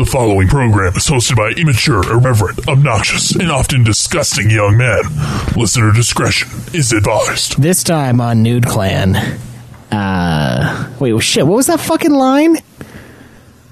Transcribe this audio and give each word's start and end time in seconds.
The 0.00 0.06
following 0.06 0.48
program 0.48 0.94
is 0.96 1.06
hosted 1.06 1.36
by 1.36 1.50
immature, 1.60 2.02
irreverent, 2.10 2.66
obnoxious, 2.66 3.36
and 3.36 3.50
often 3.50 3.84
disgusting 3.84 4.48
young 4.48 4.78
men. 4.78 5.02
Listener 5.54 5.92
discretion 5.92 6.48
is 6.72 6.90
advised. 6.90 7.60
This 7.60 7.84
time 7.84 8.18
on 8.18 8.42
Nude 8.42 8.64
Clan. 8.64 9.14
Uh, 9.92 10.90
wait, 10.98 11.12
well, 11.12 11.20
shit. 11.20 11.46
What 11.46 11.56
was 11.56 11.66
that 11.66 11.80
fucking 11.80 12.14
line? 12.14 12.56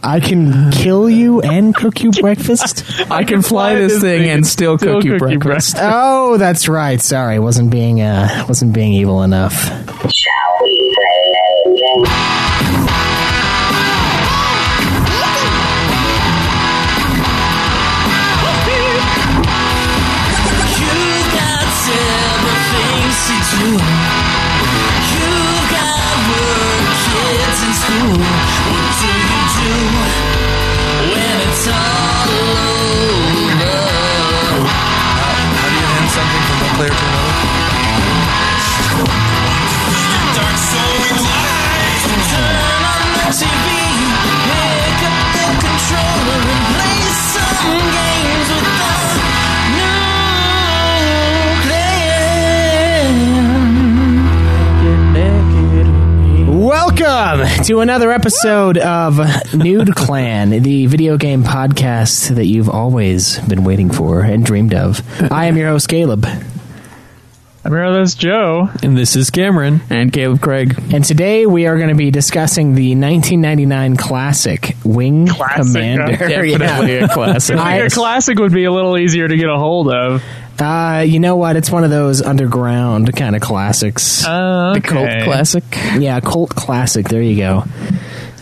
I 0.02 0.20
can 0.20 0.70
kill 0.70 1.08
you 1.08 1.40
and 1.40 1.74
cook 1.74 2.02
you 2.02 2.11
breakfast. 2.11 2.84
I 3.10 3.24
can 3.24 3.40
fly 3.40 3.76
this 3.76 3.98
thing 3.98 4.29
and 4.29 4.46
still 4.46 4.76
cook 4.76 5.04
you 5.04 5.16
breakfast. 5.16 5.76
oh, 5.79 6.36
that's 6.36 6.68
right. 6.68 7.00
Sorry, 7.00 7.38
wasn't 7.38 7.70
being 7.70 8.02
uh, 8.02 8.45
wasn't 8.46 8.74
being 8.74 8.92
evil 8.92 9.22
enough. 9.22 9.70
Welcome 57.09 57.64
to 57.64 57.81
another 57.81 58.12
episode 58.12 58.77
of 58.77 59.19
Nude 59.55 59.95
Clan, 59.95 60.51
the 60.51 60.84
video 60.84 61.17
game 61.17 61.42
podcast 61.42 62.34
that 62.37 62.45
you've 62.45 62.69
always 62.69 63.39
been 63.48 63.64
waiting 63.64 63.89
for 63.91 64.20
and 64.20 64.45
dreamed 64.45 64.75
of. 64.75 65.01
I 65.33 65.47
am 65.47 65.56
your 65.56 65.70
host, 65.70 65.89
Caleb. 65.89 66.27
I'm 67.64 67.73
here, 67.73 67.91
that's 67.92 68.14
Joe. 68.14 68.69
And 68.83 68.95
this 68.97 69.17
is 69.17 69.31
Cameron. 69.31 69.81
And 69.89 70.12
Caleb 70.12 70.42
Craig. 70.42 70.79
And 70.92 71.03
today 71.03 71.47
we 71.47 71.67
are 71.67 71.79
going 71.79 71.89
to 71.89 71.95
be 71.95 72.11
discussing 72.11 72.75
the 72.75 72.91
1999 72.91 73.97
classic 73.97 74.77
Wing 74.84 75.31
uh, 75.31 75.34
Commander. 75.56 76.14
Definitely 76.14 76.97
a 76.98 77.09
classic. 77.09 77.56
I- 77.56 77.73
I 77.73 77.84
a 77.86 77.89
classic 77.91 78.39
would 78.39 78.53
be 78.53 78.64
a 78.64 78.70
little 78.73 78.98
easier 78.98 79.27
to 79.27 79.36
get 79.36 79.48
a 79.48 79.56
hold 79.56 79.91
of. 79.91 80.23
Uh, 80.61 81.05
you 81.06 81.20
know 81.20 81.37
what? 81.37 81.56
It's 81.56 81.70
one 81.70 81.84
of 81.84 81.91
those 81.91 82.20
underground 82.23 83.14
kind 83.14 83.37
of 83.37 83.42
classics. 83.42 84.25
Uh, 84.27 84.73
The 84.75 84.81
cult 84.81 85.09
classic. 85.25 85.64
yeah, 85.98 86.20
cult 86.20 86.51
classic. 86.51 87.09
There 87.09 87.23
you 87.23 87.37
go. 87.37 87.64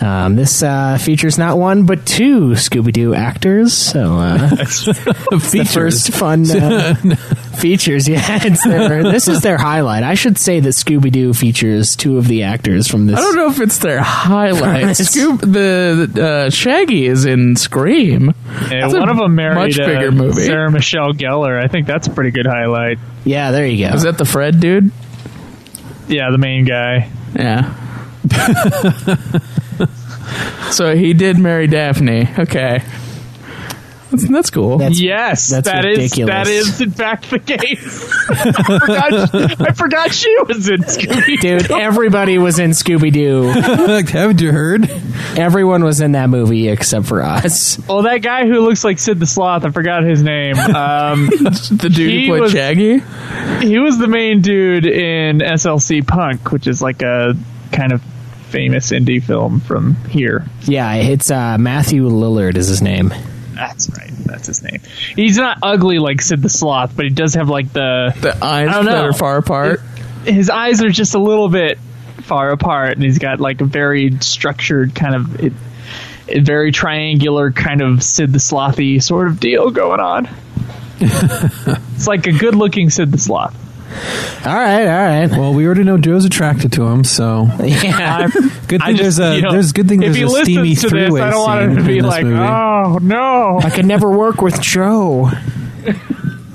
Um, 0.00 0.37
this 0.37 0.62
uh, 0.62 0.98
features 0.98 1.39
not 1.39 1.56
one 1.59 1.87
but 1.87 2.05
two 2.05 2.50
Scooby 2.50 2.92
Doo 2.92 3.14
actors. 3.14 3.72
So 3.72 4.14
uh, 4.17 4.39
the 4.48 5.69
first 5.70 6.11
fun 6.12 6.50
uh, 6.50 6.94
features. 7.57 8.09
Yeah, 8.09 8.21
it's 8.43 8.65
their, 8.65 9.03
this 9.03 9.29
is 9.29 9.41
their 9.41 9.59
highlight. 9.59 10.03
I 10.03 10.15
should 10.15 10.39
say 10.39 10.61
that 10.61 10.69
Scooby 10.71 11.11
Doo 11.11 11.35
features 11.35 11.97
two 11.97 12.19
of 12.19 12.29
the 12.29 12.45
actors 12.45 12.89
from 12.89 13.07
this. 13.07 13.19
I 13.19 13.23
don't 13.23 13.37
know 13.37 13.51
if 13.51 13.61
it's 13.61 13.79
their 13.79 14.01
highlight. 14.01 14.83
It's- 14.83 15.11
Scoop, 15.11 15.41
the 15.41 16.09
the, 16.12 16.27
uh, 16.27 16.51
Shaggy 16.51 17.07
is 17.07 17.25
in 17.25 17.57
Scream. 17.57 18.34
Yeah, 18.71 18.83
That's 18.83 18.95
a 18.95 18.99
one 18.99 19.09
of 19.09 19.17
them 19.17 19.34
married 19.34 19.77
much 19.77 19.79
uh, 19.79 20.11
movie. 20.11 20.45
Sarah 20.45 20.71
Michelle 20.71 21.12
Gellar. 21.12 21.62
I 21.62 21.69
think 21.69 21.87
that's 21.87 22.07
a 22.07 22.11
pretty 22.11 22.31
good 22.31 22.47
highlight. 22.47 22.99
Yeah, 23.25 23.51
there 23.51 23.67
you 23.67 23.89
go. 23.89 23.95
Is 23.95 24.03
that 24.03 24.19
the 24.19 24.25
Fred 24.25 24.61
dude? 24.61 24.91
Yeah, 26.09 26.31
the 26.31 26.39
main 26.39 26.65
guy. 26.65 27.11
Yeah. 27.34 27.75
so 30.71 30.97
he 30.97 31.15
did 31.15 31.39
marry 31.39 31.66
Daphne. 31.66 32.28
Okay. 32.39 32.83
That's, 34.11 34.28
that's 34.28 34.50
cool. 34.50 34.78
That's- 34.78 35.00
yes, 35.00 35.49
that's 35.49 35.67
that 35.69 35.84
is 35.84 35.99
ridiculous. 35.99 36.31
that 36.33 36.47
is 36.47 36.81
in 36.81 36.91
fact 36.93 37.28
the 37.31 37.39
case. 37.41 38.12
I 38.31 38.53
forgot. 39.27 39.61
I 39.69 39.72
forgot 39.72 40.12
she 40.12 40.34
was 40.47 40.69
in 40.69 40.81
Scooby. 40.83 41.41
Doo. 41.41 41.59
Dude, 41.61 41.71
everybody 41.72 42.39
was 42.39 42.59
in 42.59 42.71
Scooby 42.71 43.12
Doo. 43.12 43.43
Haven't 44.12 44.41
you 44.41 44.53
heard? 44.53 44.89
Everyone 45.37 45.83
was 45.84 46.00
in 46.00 46.12
that 46.12 46.28
movie 46.31 46.69
except 46.69 47.06
for 47.06 47.22
us. 47.22 47.78
Well, 47.89 48.03
that 48.03 48.19
guy 48.22 48.47
who 48.47 48.61
looks 48.61 48.84
like 48.84 48.99
Sid 48.99 49.19
the 49.19 49.27
Sloth. 49.27 49.65
I 49.65 49.71
forgot 49.71 50.05
his 50.05 50.22
name. 50.22 50.56
Um, 50.56 51.27
the 51.28 51.91
dude 51.93 52.11
he 52.11 52.27
who 52.27 52.33
played 52.33 52.43
was- 52.43 52.53
Shaggy? 52.53 53.03
he 53.66 53.78
was 53.78 53.99
the 53.99 54.09
main 54.09 54.41
dude 54.41 54.87
in 54.87 55.39
SLC 55.39 56.06
Punk, 56.06 56.53
which 56.53 56.66
is 56.66 56.81
like 56.81 57.03
a 57.03 57.34
kind 57.72 57.93
of 57.93 58.03
famous 58.50 58.93
indie 58.93 59.22
film 59.22 59.59
from 59.61 59.97
here. 60.09 60.47
Yeah, 60.62 60.95
it's 60.95 61.31
uh, 61.31 61.59
Matthew 61.59 62.09
Lillard 62.09 62.56
is 62.56 62.69
his 62.69 62.81
name. 62.81 63.12
That's 63.56 63.89
right. 63.99 64.11
That's 64.27 64.47
his 64.47 64.62
name. 64.62 64.81
He's 65.15 65.37
not 65.37 65.59
ugly 65.62 65.99
like 65.99 66.21
Sid 66.22 66.43
the 66.43 66.49
Sloth, 66.49 66.94
but 66.94 67.05
he 67.06 67.11
does 67.11 67.34
have 67.34 67.49
like 67.49 67.72
the 67.72 68.15
The 68.21 68.33
eyes 68.44 68.69
that 68.71 68.84
know. 68.84 69.05
are 69.06 69.12
far 69.12 69.39
apart. 69.39 69.81
his 70.25 70.49
eyes 70.50 70.83
are 70.83 70.89
just 70.91 71.15
a 71.15 71.19
little 71.19 71.49
bit 71.49 71.78
far 72.22 72.50
apart, 72.50 72.93
and 72.93 73.03
he's 73.03 73.19
got 73.19 73.41
like 73.41 73.61
a 73.61 73.65
very 73.65 74.16
structured 74.21 74.95
kind 74.95 75.15
of 75.15 75.41
it, 75.41 75.53
a 76.28 76.41
very 76.41 76.71
triangular 76.72 77.50
kind 77.50 77.81
of 77.83 78.03
Sid 78.03 78.33
the 78.33 78.39
Slothy 78.39 79.03
sort 79.03 79.28
of 79.28 79.41
deal 79.41 79.71
going 79.71 80.00
on. 80.00 80.28
it's 81.00 82.06
like 82.06 82.27
a 82.27 82.33
good-looking 82.33 82.91
Sid 82.91 83.11
the 83.12 83.19
Sloth. 83.19 83.55
All 84.44 84.54
right, 84.54 84.86
all 84.86 85.20
right. 85.20 85.30
Well, 85.30 85.54
we 85.54 85.64
already 85.66 85.84
know 85.84 85.97
Joe's 85.98 86.24
attracted 86.24 86.72
to 86.74 86.84
him, 86.86 87.04
so 87.04 87.48
Yeah. 87.64 88.28
good 88.69 88.82
thing 88.82 88.97
just, 88.97 89.19
there's 89.19 89.19
a 89.19 89.36
you 89.36 89.42
know, 89.42 89.52
there's 89.52 89.72
good 89.72 89.88
thing 89.88 90.00
there's 90.00 90.16
a 90.20 90.28
steamy 90.44 90.74
to 90.74 90.80
this, 90.82 90.91
three 90.91 91.10
way 91.10 91.20
I 91.20 91.30
don't 91.30 91.42
want 91.42 91.62
him 91.62 91.76
to 91.76 91.82
be 91.84 91.98
in 91.98 92.04
this 92.04 92.10
like, 92.10 92.24
movie. 92.24 92.36
"Oh 92.38 92.98
no!" 93.02 93.60
I 93.62 93.70
could 93.70 93.86
never 93.86 94.10
work 94.10 94.41
with 94.42 94.60
Joe. 94.60 95.30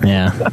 Yeah. 0.03 0.49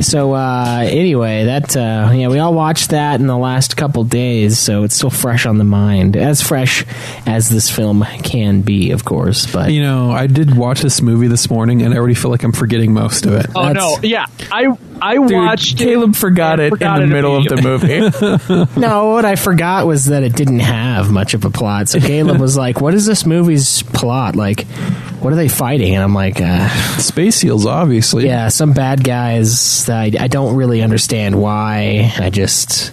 So 0.00 0.32
uh, 0.34 0.80
anyway, 0.86 1.44
that 1.44 1.76
uh, 1.76 2.10
yeah, 2.14 2.28
we 2.28 2.38
all 2.38 2.54
watched 2.54 2.90
that 2.90 3.20
in 3.20 3.26
the 3.26 3.36
last 3.36 3.76
couple 3.76 4.02
days, 4.04 4.58
so 4.58 4.82
it's 4.84 4.94
still 4.96 5.10
fresh 5.10 5.46
on 5.46 5.58
the 5.58 5.64
mind, 5.64 6.16
as 6.16 6.42
fresh 6.42 6.84
as 7.26 7.48
this 7.48 7.70
film 7.70 8.04
can 8.22 8.62
be, 8.62 8.90
of 8.92 9.04
course. 9.04 9.50
But 9.50 9.72
You 9.72 9.82
know, 9.82 10.10
I 10.10 10.26
did 10.26 10.56
watch 10.56 10.80
this 10.80 11.02
movie 11.02 11.26
this 11.28 11.50
morning, 11.50 11.82
and 11.82 11.92
I 11.92 11.96
already 11.98 12.14
feel 12.14 12.30
like 12.30 12.42
I'm 12.42 12.52
forgetting 12.52 12.92
most 12.94 13.26
of 13.26 13.34
it. 13.34 13.46
Oh 13.54 13.66
That's- 13.66 13.76
no! 13.76 13.98
Yeah, 14.02 14.26
I 14.50 14.68
I 15.02 15.14
Dude, 15.16 15.32
watched. 15.32 15.78
Caleb 15.78 16.14
forgot 16.16 16.60
it 16.60 16.70
forgot 16.70 17.02
in 17.02 17.08
the 17.10 17.16
it 17.16 17.18
middle 17.22 17.36
of 17.36 17.44
the 17.44 17.62
movie. 17.62 18.76
no, 18.80 19.10
what 19.10 19.24
I 19.24 19.36
forgot 19.36 19.86
was 19.86 20.06
that 20.06 20.22
it 20.22 20.34
didn't 20.34 20.60
have 20.60 21.10
much 21.10 21.34
of 21.34 21.44
a 21.44 21.50
plot. 21.50 21.88
So 21.88 22.00
Caleb 22.00 22.40
was 22.40 22.56
like, 22.56 22.80
"What 22.80 22.94
is 22.94 23.06
this 23.06 23.24
movie's 23.26 23.82
plot? 23.82 24.36
Like, 24.36 24.66
what 25.22 25.32
are 25.32 25.36
they 25.36 25.48
fighting?" 25.48 25.94
And 25.94 26.02
I'm 26.02 26.14
like, 26.14 26.40
uh, 26.40 26.68
Space 26.98 27.36
Seals, 27.36 27.66
obviously. 27.66 28.26
"Yeah, 28.26 28.48
some 28.48 28.72
bad 28.72 29.04
guys. 29.04 29.86
That 29.86 29.98
I, 29.98 30.24
I 30.24 30.28
don't 30.28 30.56
really 30.56 30.82
understand 30.82 31.40
why. 31.40 32.12
I 32.18 32.30
just." 32.30 32.92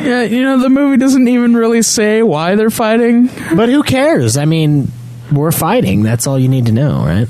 yeah, 0.00 0.22
you 0.22 0.42
know, 0.42 0.58
the 0.58 0.68
movie 0.68 0.96
doesn't 0.96 1.28
even 1.28 1.54
really 1.54 1.82
say 1.82 2.22
why 2.22 2.56
they're 2.56 2.70
fighting. 2.70 3.28
But 3.54 3.68
who 3.68 3.82
cares? 3.82 4.36
I 4.36 4.44
mean, 4.44 4.90
we're 5.32 5.52
fighting. 5.52 6.02
That's 6.02 6.26
all 6.26 6.38
you 6.38 6.48
need 6.48 6.66
to 6.66 6.72
know, 6.72 7.04
right? 7.04 7.28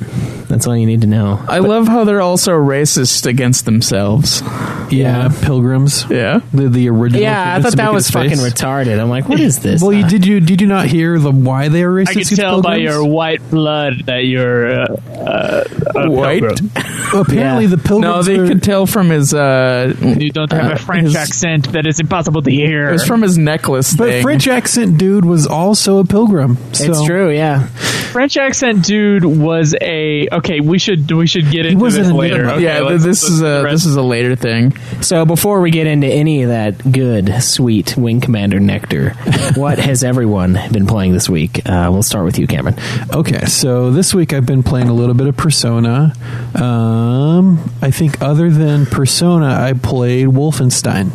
That's 0.49 0.67
all 0.67 0.77
you 0.77 0.87
need 0.87 1.03
to 1.03 1.07
know. 1.07 1.45
I 1.47 1.59
love 1.59 1.87
how 1.89 2.05
they're 2.05 2.23
also 2.23 2.53
racist 2.53 3.27
against 3.27 3.65
themselves. 3.67 4.43
yeah, 4.91 5.29
Pilgrims. 5.43 6.07
Yeah. 6.11 6.41
The 6.55 6.69
the 6.69 6.89
original. 6.89 7.23
Yeah, 7.23 7.57
I 7.57 7.61
thought 7.63 7.77
that 7.77 7.93
was 7.93 8.11
fucking 8.11 8.31
face. 8.31 8.41
retarded. 8.55 8.99
I'm 8.99 9.11
like, 9.11 9.29
what 9.29 9.41
is 9.41 9.59
this? 9.63 9.83
Well, 9.83 9.93
you 9.93 10.05
Uh, 10.05 10.09
did 10.09 10.27
you 10.27 10.41
did 10.41 10.61
you 10.63 10.67
not 10.67 10.87
hear 10.87 11.19
the 11.19 11.31
why 11.31 11.69
they 11.69 11.83
are 11.83 11.91
racist? 11.93 12.09
I 12.09 12.13
can 12.13 12.21
against 12.23 12.37
tell 12.37 12.63
by 12.63 12.77
your 12.77 13.05
white 13.05 13.49
blood 13.51 14.05
that 14.07 14.25
you're 14.25 14.81
uh, 14.83 14.97
uh, 15.15 15.65
a 15.95 16.11
White? 16.11 16.41
pilgrim. 16.43 16.71
Apparently, 17.15 17.65
Yeah. 17.65 17.71
the 17.71 17.79
Pilgrims. 17.79 18.03
No, 18.03 18.23
they 18.23 18.39
are- 18.39 18.47
could 18.47 18.63
tell 18.63 18.87
from 18.87 19.11
his. 19.11 19.35
uh 19.35 19.95
You 20.01 20.31
don't 20.31 20.51
have 20.53 20.71
Uh, 20.71 20.75
a 20.75 20.79
French 20.79 21.05
his- 21.09 21.17
accent 21.17 21.73
that 21.73 21.87
is 21.87 22.01
impossible 22.01 22.41
to 22.43 22.51
hear. 22.51 22.89
It 22.89 22.93
was 22.93 23.05
from 23.07 23.21
his 23.23 23.37
necklace 23.37 23.95
But 23.95 24.09
thing. 24.09 24.23
French 24.23 24.49
accent 24.49 24.97
dude 24.99 25.25
was 25.27 25.47
also 25.47 25.99
a 25.99 26.05
pilgrim. 26.05 26.57
So 26.73 26.85
it's 26.91 27.03
true, 27.05 27.31
yeah. 27.31 27.67
French 28.13 28.37
accent 28.37 28.85
dude 28.85 29.25
was 29.25 29.75
a 29.81 30.29
okay. 30.33 30.61
We 30.61 30.79
should 30.79 31.11
we 31.11 31.27
should 31.27 31.51
get 31.51 31.67
into 31.67 31.79
wasn't 31.79 32.07
this 32.07 32.13
a 32.13 32.17
later. 32.17 32.37
Nineveh. 32.39 32.53
Okay, 32.55 32.65
yeah, 32.65 32.81
let's- 32.81 33.05
this 33.05 33.23
let's 33.23 33.33
is 33.35 33.41
a 33.43 33.63
rest- 33.63 33.75
this 33.75 33.87
is 33.87 33.97
a 33.97 34.03
later 34.03 34.35
thing. 34.37 34.77
So 35.03 35.25
before 35.25 35.61
we 35.61 35.71
get 35.71 35.87
into 35.87 36.07
any 36.07 36.43
of 36.43 36.49
that 36.49 36.91
good, 36.93 37.43
sweet 37.43 37.97
Wing 37.97 38.21
Commander 38.21 38.61
nectar, 38.61 39.11
what 39.55 39.79
has 39.79 40.03
everyone 40.05 40.59
been 40.73 40.87
playing 40.87 41.13
this 41.13 41.29
week? 41.29 41.61
Uh, 41.67 41.89
we'll 41.93 42.03
start 42.03 42.25
with 42.25 42.39
you, 42.39 42.47
Cameron. 42.47 42.77
Okay, 43.13 43.45
so 43.47 43.91
this 43.91 44.15
week 44.15 44.33
I've 44.33 44.47
been 44.47 44.63
playing 44.63 44.89
a 44.89 44.95
little 44.95 45.15
bit 45.15 45.27
of 45.27 45.37
Persona. 45.37 46.13
Um, 46.55 47.71
I 47.83 47.91
think 47.91 48.21
other 48.23 48.51
than 48.51 48.87
Persona, 48.87 49.47
I 49.47 49.73
played 49.75 50.29
Wolfenstein, 50.29 51.11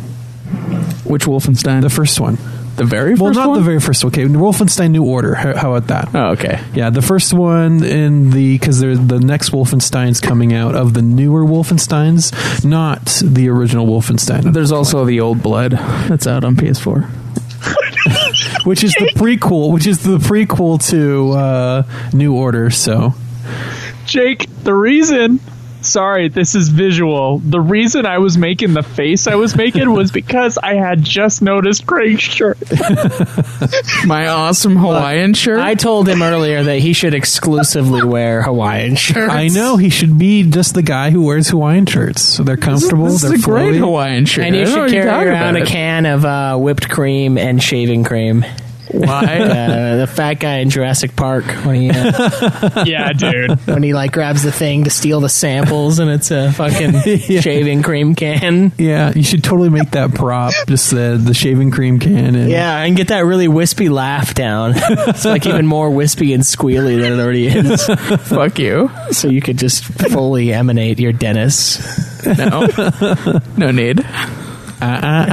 Which 1.04 1.24
Wolfenstein? 1.24 1.82
the 1.82 1.90
first 1.90 2.20
one. 2.20 2.38
The 2.76 2.84
very 2.84 3.14
well, 3.14 3.26
first 3.30 3.38
not 3.38 3.48
one? 3.50 3.58
the 3.58 3.64
very 3.64 3.80
first. 3.80 4.02
one. 4.02 4.12
Okay, 4.12 4.24
Wolfenstein 4.24 4.90
New 4.90 5.04
Order. 5.04 5.34
How, 5.34 5.56
how 5.56 5.74
about 5.74 5.88
that? 5.88 6.14
Oh, 6.14 6.32
okay. 6.32 6.60
Yeah, 6.74 6.90
the 6.90 7.02
first 7.02 7.32
one 7.32 7.84
in 7.84 8.30
the 8.30 8.58
because 8.58 8.80
the 8.80 9.20
next 9.20 9.50
Wolfenstein's 9.50 10.20
coming 10.20 10.52
out 10.52 10.74
of 10.74 10.94
the 10.94 11.02
newer 11.02 11.44
Wolfensteins, 11.44 12.64
not 12.64 13.22
the 13.24 13.48
original 13.48 13.86
Wolfenstein, 13.86 14.52
There's 14.52 14.72
also 14.72 15.04
the 15.04 15.20
Old 15.20 15.42
Blood 15.42 15.72
that's 15.72 16.26
out 16.26 16.44
on 16.44 16.56
PS4. 16.56 17.08
which 18.64 18.82
is 18.84 18.92
the 18.98 19.10
prequel, 19.14 19.72
which 19.72 19.86
is 19.86 20.02
the 20.02 20.18
prequel 20.18 20.84
to 20.90 21.30
uh, 21.32 21.82
New 22.12 22.34
Order. 22.34 22.70
So 22.70 23.14
Jake, 24.06 24.48
the 24.64 24.74
reason. 24.74 25.40
Sorry, 25.84 26.28
this 26.28 26.54
is 26.54 26.68
visual. 26.68 27.38
The 27.38 27.60
reason 27.60 28.06
I 28.06 28.18
was 28.18 28.36
making 28.38 28.74
the 28.74 28.82
face 28.82 29.26
I 29.26 29.34
was 29.34 29.54
making 29.56 29.90
was 29.92 30.10
because 30.10 30.58
I 30.58 30.74
had 30.74 31.02
just 31.02 31.42
noticed 31.42 31.86
Craig's 31.86 32.22
shirt. 32.22 32.58
My 34.06 34.28
awesome 34.28 34.76
Hawaiian 34.76 35.34
shirt. 35.34 35.60
I 35.60 35.74
told 35.74 36.08
him 36.08 36.22
earlier 36.22 36.62
that 36.62 36.78
he 36.78 36.92
should 36.92 37.14
exclusively 37.14 38.02
wear 38.02 38.42
Hawaiian 38.42 38.96
shirts. 38.96 39.32
I 39.32 39.48
know 39.48 39.76
he 39.76 39.90
should 39.90 40.18
be 40.18 40.48
just 40.48 40.74
the 40.74 40.82
guy 40.82 41.10
who 41.10 41.22
wears 41.22 41.48
Hawaiian 41.48 41.86
shirts. 41.86 42.22
So 42.22 42.42
they're 42.42 42.56
comfortable. 42.56 43.04
this 43.04 43.22
is 43.22 43.30
they're 43.30 43.38
a 43.38 43.42
great 43.42 43.74
flowy. 43.74 43.78
Hawaiian 43.78 44.26
shirt. 44.26 44.44
And 44.46 44.56
you 44.56 44.64
don't 44.64 44.88
should 44.88 44.90
carry 44.92 45.28
around 45.28 45.56
a 45.56 45.60
about. 45.60 45.68
can 45.68 46.06
of 46.06 46.24
uh, 46.24 46.56
whipped 46.56 46.88
cream 46.88 47.38
and 47.38 47.62
shaving 47.62 48.04
cream. 48.04 48.44
Why? 48.88 49.40
Uh, 49.64 49.96
the 49.96 50.06
fat 50.06 50.34
guy 50.34 50.58
in 50.58 50.70
Jurassic 50.70 51.14
Park 51.16 51.44
when 51.64 51.74
he 51.76 51.90
uh, 51.90 52.84
yeah, 52.86 53.12
dude. 53.12 53.58
when 53.66 53.82
he 53.82 53.94
like 53.94 54.12
grabs 54.12 54.42
the 54.42 54.52
thing 54.52 54.84
to 54.84 54.90
steal 54.90 55.20
the 55.20 55.28
samples 55.28 55.98
and 55.98 56.10
it's 56.10 56.30
a 56.30 56.52
fucking 56.52 57.00
shaving 57.40 57.82
cream 57.82 58.14
can. 58.14 58.72
Yeah, 58.78 59.12
you 59.14 59.22
should 59.22 59.44
totally 59.44 59.68
make 59.70 59.90
that 59.92 60.14
prop. 60.14 60.52
Just 60.66 60.90
the 60.90 61.20
the 61.22 61.34
shaving 61.34 61.70
cream 61.70 61.98
can. 61.98 62.34
And 62.34 62.50
Yeah, 62.50 62.78
and 62.82 62.96
get 62.96 63.08
that 63.08 63.20
really 63.24 63.48
wispy 63.48 63.88
laugh 63.88 64.34
down. 64.34 64.72
It's 64.76 65.24
like 65.24 65.46
even 65.46 65.66
more 65.66 65.90
wispy 65.90 66.32
and 66.32 66.42
squealy 66.42 67.00
than 67.00 67.12
it 67.12 67.22
already 67.22 67.46
is. 67.46 67.86
Fuck 68.28 68.58
you. 68.58 68.90
So 69.12 69.28
you 69.28 69.40
could 69.40 69.58
just 69.58 69.84
fully 69.84 70.52
emanate 70.52 70.98
your 70.98 71.12
Dennis. 71.12 72.26
No. 72.26 72.66
no 73.56 73.70
need. 73.70 74.04
Ah 74.84 75.00
ah 75.02 75.26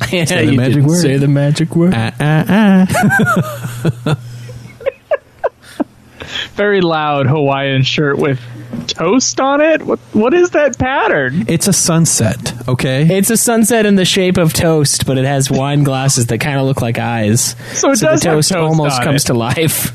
ah 0.00 0.06
Yeah, 0.12 0.24
the 0.24 0.44
you 0.46 0.56
magic 0.56 0.74
didn't 0.74 0.88
word. 0.88 1.02
Say 1.02 1.16
the 1.16 1.28
magic 1.28 1.74
word. 1.76 1.92
ah 1.96 2.12
ah 2.20 2.86
ah. 4.06 4.18
Very 6.54 6.80
loud 6.80 7.26
Hawaiian 7.26 7.82
shirt 7.82 8.16
with 8.18 8.40
toast 8.86 9.40
on 9.40 9.60
it. 9.60 9.82
What 9.82 9.98
what 10.12 10.32
is 10.34 10.50
that 10.50 10.78
pattern? 10.78 11.44
It's 11.48 11.66
a 11.68 11.72
sunset. 11.72 12.68
Okay. 12.68 13.18
It's 13.18 13.30
a 13.30 13.36
sunset 13.36 13.86
in 13.86 13.96
the 13.96 14.04
shape 14.04 14.36
of 14.38 14.52
toast, 14.52 15.04
but 15.06 15.18
it 15.18 15.24
has 15.24 15.50
wine 15.50 15.82
glasses 15.82 16.26
that 16.26 16.38
kind 16.38 16.58
of 16.58 16.66
look 16.66 16.80
like 16.80 16.98
eyes. 16.98 17.56
So 17.72 17.90
it 17.90 17.98
the 17.98 18.06
does 18.06 18.22
have 18.22 18.34
toast, 18.34 18.50
toast 18.50 18.62
almost 18.62 18.98
on 18.98 19.04
comes 19.04 19.24
it. 19.24 19.26
to 19.28 19.34
life. 19.34 19.92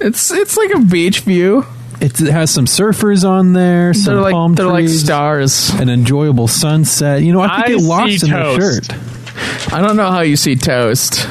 It's 0.00 0.30
it's 0.30 0.56
like 0.56 0.70
a 0.70 0.80
beach 0.80 1.20
view. 1.20 1.64
It 2.00 2.18
has 2.18 2.50
some 2.50 2.66
surfers 2.66 3.28
on 3.28 3.52
there, 3.54 3.94
some 3.94 4.14
They're 4.14 4.22
like 4.22 4.32
palm 4.32 4.54
they're 4.54 4.66
like 4.66 4.84
trees, 4.84 5.02
stars. 5.02 5.70
an 5.70 5.88
enjoyable 5.88 6.46
sunset. 6.48 7.22
You 7.22 7.32
know, 7.32 7.40
I 7.40 7.62
could 7.62 7.64
I 7.64 7.68
get 7.78 7.80
lost 7.82 8.22
in 8.24 8.30
their 8.30 8.42
toast. 8.42 8.90
shirt. 8.90 9.72
I 9.72 9.80
don't 9.80 9.96
know 9.96 10.10
how 10.10 10.20
you 10.20 10.36
see 10.36 10.56
toast. 10.56 11.26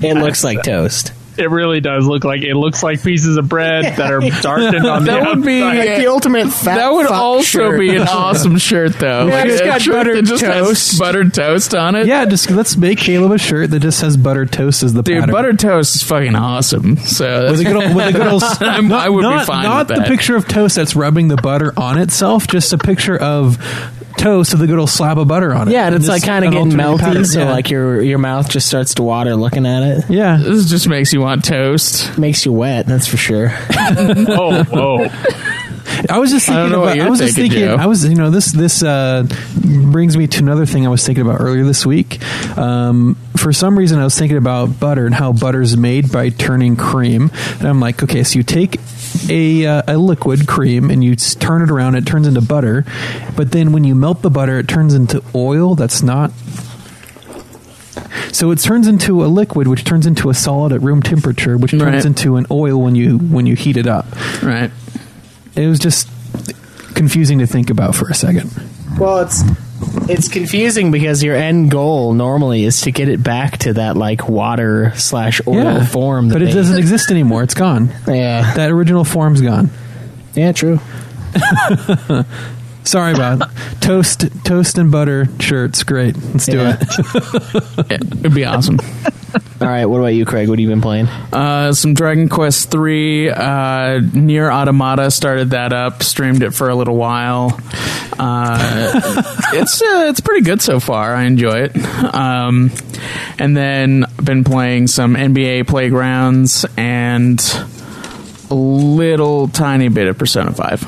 It 0.00 0.14
looks 0.14 0.42
like 0.42 0.62
toast. 0.62 1.12
It 1.38 1.50
really 1.50 1.80
does 1.80 2.06
look 2.06 2.24
like 2.24 2.42
it 2.42 2.54
looks 2.54 2.82
like 2.82 3.02
pieces 3.02 3.38
of 3.38 3.48
bread 3.48 3.84
that 3.96 4.12
are 4.12 4.20
darkened 4.42 4.84
on 4.86 5.04
the 5.04 5.10
That 5.12 5.24
the 5.24 5.28
would 5.30 5.44
be 5.46 5.62
outside. 5.62 6.00
the 6.00 6.06
ultimate 6.08 6.48
fat. 6.50 6.76
that 6.76 6.92
would 6.92 7.06
fuck 7.06 7.14
also 7.16 7.42
shirt. 7.42 7.80
be 7.80 7.96
an 7.96 8.02
awesome 8.08 8.58
shirt 8.58 8.92
though. 8.94 9.28
Yeah, 9.28 9.44
it's 9.46 9.60
a 9.60 9.64
got 9.64 9.80
shirt 9.80 9.94
buttered 9.94 10.16
that 10.16 10.22
just 10.28 10.44
has 10.44 10.66
toast. 10.66 10.98
buttered 10.98 11.32
toast 11.34 11.74
on 11.74 11.94
it. 11.96 12.06
Yeah, 12.06 12.26
just 12.26 12.50
let's 12.50 12.76
make 12.76 12.98
Caleb 12.98 13.32
a 13.32 13.38
shirt 13.38 13.70
that 13.70 13.80
just 13.80 14.02
has 14.02 14.16
buttered 14.18 14.52
toast 14.52 14.82
as 14.82 14.92
the 14.92 15.02
Dude, 15.02 15.20
pattern. 15.20 15.32
buttered 15.32 15.58
toast 15.58 15.96
is 15.96 16.02
fucking 16.02 16.34
awesome. 16.36 16.96
So 16.98 17.50
with 17.50 17.60
a 17.60 17.64
good 17.64 17.76
old, 17.76 17.94
with 17.96 18.08
a 18.08 18.12
good 18.18 18.26
old 18.26 18.42
I'm- 18.60 18.88
not, 18.88 19.06
I 19.06 19.08
would 19.08 19.22
be 19.22 19.28
not, 19.28 19.46
fine 19.46 19.64
not 19.64 19.88
with 19.88 19.96
the 19.96 20.02
that. 20.02 20.08
picture 20.08 20.36
of 20.36 20.46
toast 20.46 20.76
that's 20.76 20.94
rubbing 20.94 21.28
the 21.28 21.36
butter 21.36 21.72
on 21.78 21.98
itself, 21.98 22.46
just 22.46 22.72
a 22.74 22.78
picture 22.78 23.16
of 23.16 23.56
toast 24.16 24.52
with 24.52 24.62
a 24.62 24.66
good 24.66 24.78
old 24.78 24.90
slab 24.90 25.18
of 25.18 25.28
butter 25.28 25.54
on 25.54 25.68
it. 25.68 25.72
Yeah, 25.72 25.86
and 25.86 25.94
it's 25.96 26.08
like 26.08 26.22
kind 26.22 26.44
of 26.44 26.52
getting 26.52 26.70
melty, 26.70 27.00
pattern. 27.00 27.24
so 27.24 27.40
yeah. 27.40 27.50
like 27.52 27.70
your 27.70 28.00
your 28.02 28.18
mouth 28.18 28.48
just 28.48 28.66
starts 28.66 28.94
to 28.94 29.02
water 29.02 29.34
looking 29.36 29.66
at 29.66 29.82
it. 29.82 30.10
yeah. 30.10 30.36
this 30.36 30.68
just 30.68 30.88
makes 30.88 31.12
you 31.12 31.20
want 31.20 31.44
toast. 31.44 32.16
Makes 32.18 32.44
you 32.46 32.52
wet, 32.52 32.86
that's 32.86 33.06
for 33.06 33.16
sure. 33.16 33.52
Oh, 34.34 34.64
whoa. 34.64 35.08
I 36.10 36.18
was 36.18 36.30
just 36.30 36.48
I 36.48 36.54
thinking 36.64 36.80
what 36.80 36.92
about. 36.96 37.06
I 37.06 37.10
was 37.10 37.18
just 37.20 37.34
thinking. 37.36 37.60
Joe. 37.60 37.76
I 37.78 37.86
was, 37.86 38.04
you 38.04 38.14
know, 38.14 38.30
this 38.30 38.52
this 38.52 38.82
uh, 38.82 39.26
brings 39.56 40.16
me 40.16 40.26
to 40.26 40.38
another 40.38 40.66
thing 40.66 40.86
I 40.86 40.90
was 40.90 41.04
thinking 41.06 41.24
about 41.26 41.40
earlier 41.40 41.64
this 41.64 41.84
week. 41.86 42.20
Um, 42.58 43.16
for 43.36 43.52
some 43.52 43.78
reason, 43.78 43.98
I 43.98 44.04
was 44.04 44.16
thinking 44.18 44.36
about 44.36 44.78
butter 44.78 45.06
and 45.06 45.14
how 45.14 45.32
butter's 45.32 45.76
made 45.76 46.10
by 46.12 46.28
turning 46.30 46.76
cream, 46.76 47.30
and 47.58 47.68
I'm 47.68 47.80
like, 47.80 48.02
okay, 48.02 48.22
so 48.24 48.38
you 48.38 48.42
take 48.42 48.76
a 49.28 49.66
uh, 49.66 49.82
a 49.88 49.96
liquid 49.98 50.46
cream 50.46 50.90
and 50.90 51.02
you 51.02 51.16
turn 51.16 51.62
it 51.62 51.70
around, 51.70 51.94
it 51.96 52.06
turns 52.06 52.26
into 52.26 52.40
butter, 52.40 52.84
but 53.36 53.52
then 53.52 53.72
when 53.72 53.84
you 53.84 53.94
melt 53.94 54.22
the 54.22 54.30
butter, 54.30 54.58
it 54.58 54.68
turns 54.68 54.94
into 54.94 55.22
oil. 55.34 55.74
That's 55.74 56.02
not. 56.02 56.32
So 58.32 58.50
it 58.50 58.58
turns 58.60 58.86
into 58.88 59.24
a 59.24 59.26
liquid, 59.26 59.68
which 59.68 59.84
turns 59.84 60.06
into 60.06 60.30
a 60.30 60.34
solid 60.34 60.72
at 60.72 60.80
room 60.80 61.02
temperature, 61.02 61.58
which 61.58 61.72
turns 61.72 61.82
Right. 61.82 62.04
into 62.04 62.36
an 62.36 62.46
oil 62.50 62.80
when 62.80 62.94
you 62.94 63.18
when 63.18 63.44
you 63.46 63.54
heat 63.54 63.76
it 63.76 63.86
up. 63.86 64.06
Right. 64.42 64.70
It 65.56 65.66
was 65.66 65.78
just 65.78 66.08
confusing 66.94 67.38
to 67.40 67.46
think 67.46 67.70
about 67.70 67.94
for 67.94 68.08
a 68.08 68.14
second. 68.14 68.50
Well, 68.98 69.20
it's 69.20 69.42
it's 70.08 70.28
confusing 70.28 70.90
because 70.90 71.22
your 71.22 71.34
end 71.36 71.70
goal 71.70 72.12
normally 72.14 72.64
is 72.64 72.82
to 72.82 72.92
get 72.92 73.08
it 73.08 73.22
back 73.22 73.58
to 73.58 73.72
that 73.74 73.96
like 73.96 74.28
water 74.28 74.92
slash 74.96 75.40
oil 75.46 75.84
form. 75.84 76.28
That 76.28 76.34
but 76.36 76.42
it 76.42 76.46
they- 76.46 76.52
doesn't 76.54 76.78
exist 76.84 77.10
anymore. 77.10 77.42
It's 77.42 77.54
gone. 77.54 77.90
Yeah, 78.06 78.54
That 78.54 78.70
original 78.70 79.04
form's 79.04 79.40
gone. 79.40 79.70
yeah, 80.34 80.52
true. 80.52 80.78
Sorry 82.84 83.12
about 83.14 83.42
it. 83.42 83.48
toast, 83.80 84.26
toast 84.44 84.76
and 84.76 84.90
butter 84.90 85.26
shirts. 85.38 85.82
Great. 85.84 86.16
Let's 86.16 86.46
do 86.46 86.58
Yeah. 86.58 86.78
it. 86.80 86.88
Yeah, 87.90 87.96
it'd 87.96 88.34
be 88.34 88.44
awesome. 88.44 88.78
All 89.62 89.68
right, 89.68 89.84
what 89.86 89.98
about 89.98 90.08
you, 90.08 90.24
Craig? 90.24 90.48
What 90.48 90.58
have 90.58 90.60
you 90.62 90.68
been 90.68 90.80
playing? 90.80 91.06
Uh, 91.06 91.72
some 91.72 91.94
Dragon 91.94 92.28
Quest 92.28 92.70
three, 92.72 93.30
uh, 93.30 94.00
Nier 94.12 94.50
Automata 94.50 95.08
started 95.12 95.50
that 95.50 95.72
up, 95.72 96.02
streamed 96.02 96.42
it 96.42 96.50
for 96.52 96.68
a 96.68 96.74
little 96.74 96.96
while. 96.96 97.60
Uh, 98.18 99.00
it's 99.52 99.80
uh, 99.80 100.06
it's 100.08 100.20
pretty 100.20 100.44
good 100.44 100.60
so 100.60 100.80
far. 100.80 101.14
I 101.14 101.24
enjoy 101.24 101.68
it. 101.70 101.76
Um, 102.12 102.72
and 103.38 103.56
then 103.56 104.04
been 104.22 104.42
playing 104.42 104.88
some 104.88 105.14
NBA 105.14 105.68
Playgrounds 105.68 106.66
and 106.76 107.40
a 108.50 108.54
little 108.54 109.46
tiny 109.46 109.88
bit 109.88 110.08
of 110.08 110.18
Persona 110.18 110.52
Five. 110.52 110.84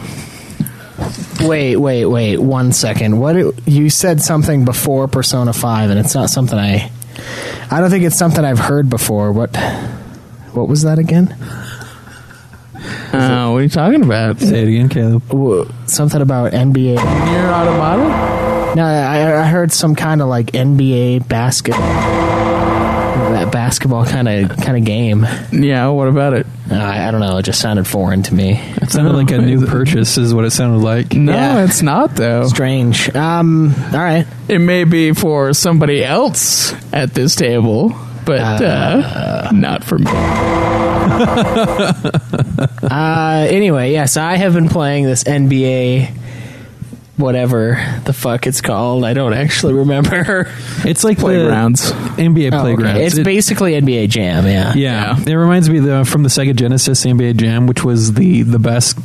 Wait, 1.40 1.76
wait, 1.76 2.06
wait. 2.06 2.38
One 2.38 2.72
second. 2.72 3.18
What 3.20 3.36
it- 3.36 3.54
you 3.68 3.88
said 3.88 4.20
something 4.20 4.64
before 4.64 5.06
Persona 5.06 5.52
Five, 5.52 5.90
and 5.90 5.98
it's 6.00 6.14
not 6.16 6.28
something 6.28 6.58
I. 6.58 6.90
I 7.70 7.80
don't 7.80 7.90
think 7.90 8.04
it's 8.04 8.16
something 8.16 8.44
I've 8.44 8.58
heard 8.58 8.88
before. 8.90 9.32
What? 9.32 9.56
What 10.52 10.68
was 10.68 10.82
that 10.82 10.98
again? 10.98 11.28
Uh, 13.12 13.48
what 13.50 13.58
are 13.58 13.62
you 13.62 13.68
talking 13.68 14.02
about? 14.02 14.40
Say 14.40 14.62
it 14.62 14.68
again, 14.68 14.88
Caleb. 14.88 15.22
Whoa, 15.32 15.68
Something 15.86 16.20
about 16.20 16.52
NBA. 16.52 16.96
Nier 16.96 17.46
Automata? 17.46 18.74
No, 18.74 18.84
I, 18.84 19.40
I 19.42 19.46
heard 19.46 19.72
some 19.72 19.94
kind 19.94 20.20
of 20.20 20.28
like 20.28 20.46
NBA 20.46 21.28
basket, 21.28 21.74
that 23.14 23.50
basketball 23.52 24.04
kind 24.04 24.28
of 24.28 24.56
kind 24.58 24.76
of 24.76 24.84
game. 24.84 25.24
Uh, 25.24 25.44
Yeah. 25.52 25.88
What 25.88 26.08
about 26.08 26.34
it? 26.34 26.46
I, 26.70 27.08
I 27.08 27.10
don't 27.10 27.20
know. 27.20 27.36
It 27.38 27.42
just 27.44 27.60
sounded 27.60 27.86
foreign 27.86 28.22
to 28.24 28.34
me. 28.34 28.58
It 28.76 28.90
sounded 28.90 29.12
like 29.14 29.30
a 29.30 29.38
new 29.38 29.66
purchase, 29.68 30.16
is 30.18 30.32
what 30.34 30.44
it 30.44 30.50
sounded 30.50 30.78
like. 30.84 31.14
No, 31.14 31.32
Yeah. 31.32 31.64
it's 31.64 31.82
not 31.82 32.16
though. 32.16 32.46
Strange. 32.48 33.14
Um. 33.14 33.74
All 33.92 33.98
right. 33.98 34.26
It 34.48 34.58
may 34.58 34.84
be 34.84 35.12
for 35.12 35.52
somebody 35.52 36.02
else 36.04 36.72
at 36.92 37.14
this 37.14 37.34
table, 37.36 37.94
but 38.24 38.40
uh, 38.40 39.50
not 39.52 39.84
for 39.84 39.98
me. 39.98 40.06
Uh. 42.84 43.46
Anyway, 43.48 43.92
yes, 43.92 44.16
I 44.16 44.36
have 44.36 44.54
been 44.54 44.68
playing 44.68 45.04
this 45.04 45.24
NBA. 45.24 46.10
Whatever 47.16 48.00
the 48.04 48.12
fuck 48.12 48.46
it's 48.48 48.60
called, 48.60 49.04
I 49.04 49.14
don't 49.14 49.34
actually 49.34 49.74
remember. 49.74 50.50
It's 50.84 51.04
like 51.04 51.18
Playgrounds. 51.18 51.92
NBA 51.92 52.52
Oh, 52.52 52.56
okay. 52.56 52.60
playground. 52.60 52.96
It's 52.98 53.16
It- 53.16 53.24
basically 53.24 53.72
NBA 53.80 54.08
Jam. 54.08 54.46
Yeah. 54.46 54.74
yeah. 54.74 55.16
It 55.24 55.34
reminds 55.34 55.70
me 55.70 55.78
of 55.78 55.84
the, 55.84 56.04
from 56.04 56.22
the 56.24 56.28
Sega 56.28 56.54
Genesis 56.54 57.04
NBA 57.06 57.36
Jam, 57.36 57.66
which 57.66 57.84
was 57.84 58.12
the 58.14 58.42
the 58.42 58.58
best 58.58 58.98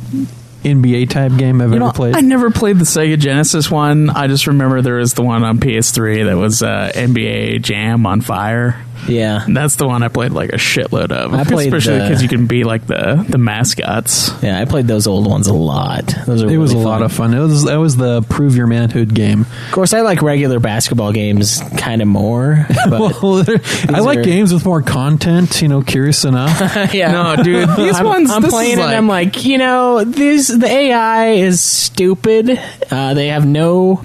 NBA 0.64 1.08
type 1.08 1.32
game 1.38 1.60
I've 1.62 1.70
You 1.70 1.76
ever 1.76 1.86
know, 1.86 1.92
played. 1.92 2.14
I 2.16 2.20
never 2.20 2.50
played 2.50 2.78
the 2.78 2.84
Sega 2.84 3.18
Genesis 3.18 3.70
one. 3.70 4.10
I 4.10 4.26
just 4.26 4.46
remember 4.46 4.82
there 4.82 4.96
was 4.96 5.14
the 5.14 5.22
one 5.22 5.42
on 5.42 5.58
PS3 5.58 6.26
that 6.26 6.36
was 6.36 6.62
uh, 6.62 6.90
NBA 6.94 7.62
Jam 7.62 8.04
on 8.06 8.20
Fire. 8.20 8.84
Yeah. 9.08 9.44
That's 9.48 9.76
the 9.76 9.86
one 9.86 10.02
I 10.02 10.08
played 10.08 10.32
like 10.32 10.50
a 10.50 10.56
shitload 10.56 11.10
of. 11.12 11.32
I 11.34 11.44
played 11.52 11.72
especially 11.72 12.00
because 12.00 12.22
you 12.22 12.28
can 12.28 12.46
be 12.46 12.64
like 12.64 12.86
the 12.86 13.24
the 13.28 13.38
mascots. 13.38 14.30
Yeah, 14.42 14.60
I 14.60 14.64
played 14.64 14.86
those 14.86 15.06
old 15.06 15.26
ones 15.26 15.46
a 15.46 15.54
lot. 15.54 16.06
Those 16.26 16.42
are 16.42 16.50
it 16.50 16.56
was 16.58 16.72
a 16.72 16.74
really 16.74 16.84
lot 16.86 17.02
of 17.02 17.12
fun. 17.12 17.34
It 17.34 17.40
was 17.40 17.64
that 17.64 17.76
was 17.76 17.96
the 17.96 18.22
prove 18.22 18.56
your 18.56 18.66
manhood 18.66 19.14
game. 19.14 19.42
Of 19.42 19.72
course, 19.72 19.92
I 19.94 20.00
like 20.02 20.22
regular 20.22 20.60
basketball 20.60 21.12
games 21.12 21.60
kind 21.78 22.02
of 22.02 22.08
more. 22.08 22.66
But 22.90 23.22
Well, 23.22 23.44
I 23.88 24.00
like 24.00 24.18
are- 24.18 24.22
games 24.22 24.52
with 24.52 24.64
more 24.64 24.82
content. 24.82 25.60
You 25.62 25.68
know, 25.68 25.82
curious 25.82 26.24
enough. 26.24 26.58
yeah, 26.94 27.12
No, 27.12 27.42
dude, 27.42 27.68
these 27.76 27.96
I'm, 27.98 28.04
ones. 28.06 28.30
I'm 28.30 28.42
this 28.42 28.48
is 28.48 28.54
playing 28.54 28.78
it. 28.78 28.82
like- 28.82 28.96
I'm 28.96 29.08
like, 29.08 29.44
you 29.44 29.58
know, 29.58 30.02
these 30.04 30.48
the 30.48 30.66
AI 30.66 31.30
is 31.32 31.60
stupid. 31.60 32.58
Uh, 32.90 33.14
they 33.14 33.28
have 33.28 33.46
no, 33.46 34.00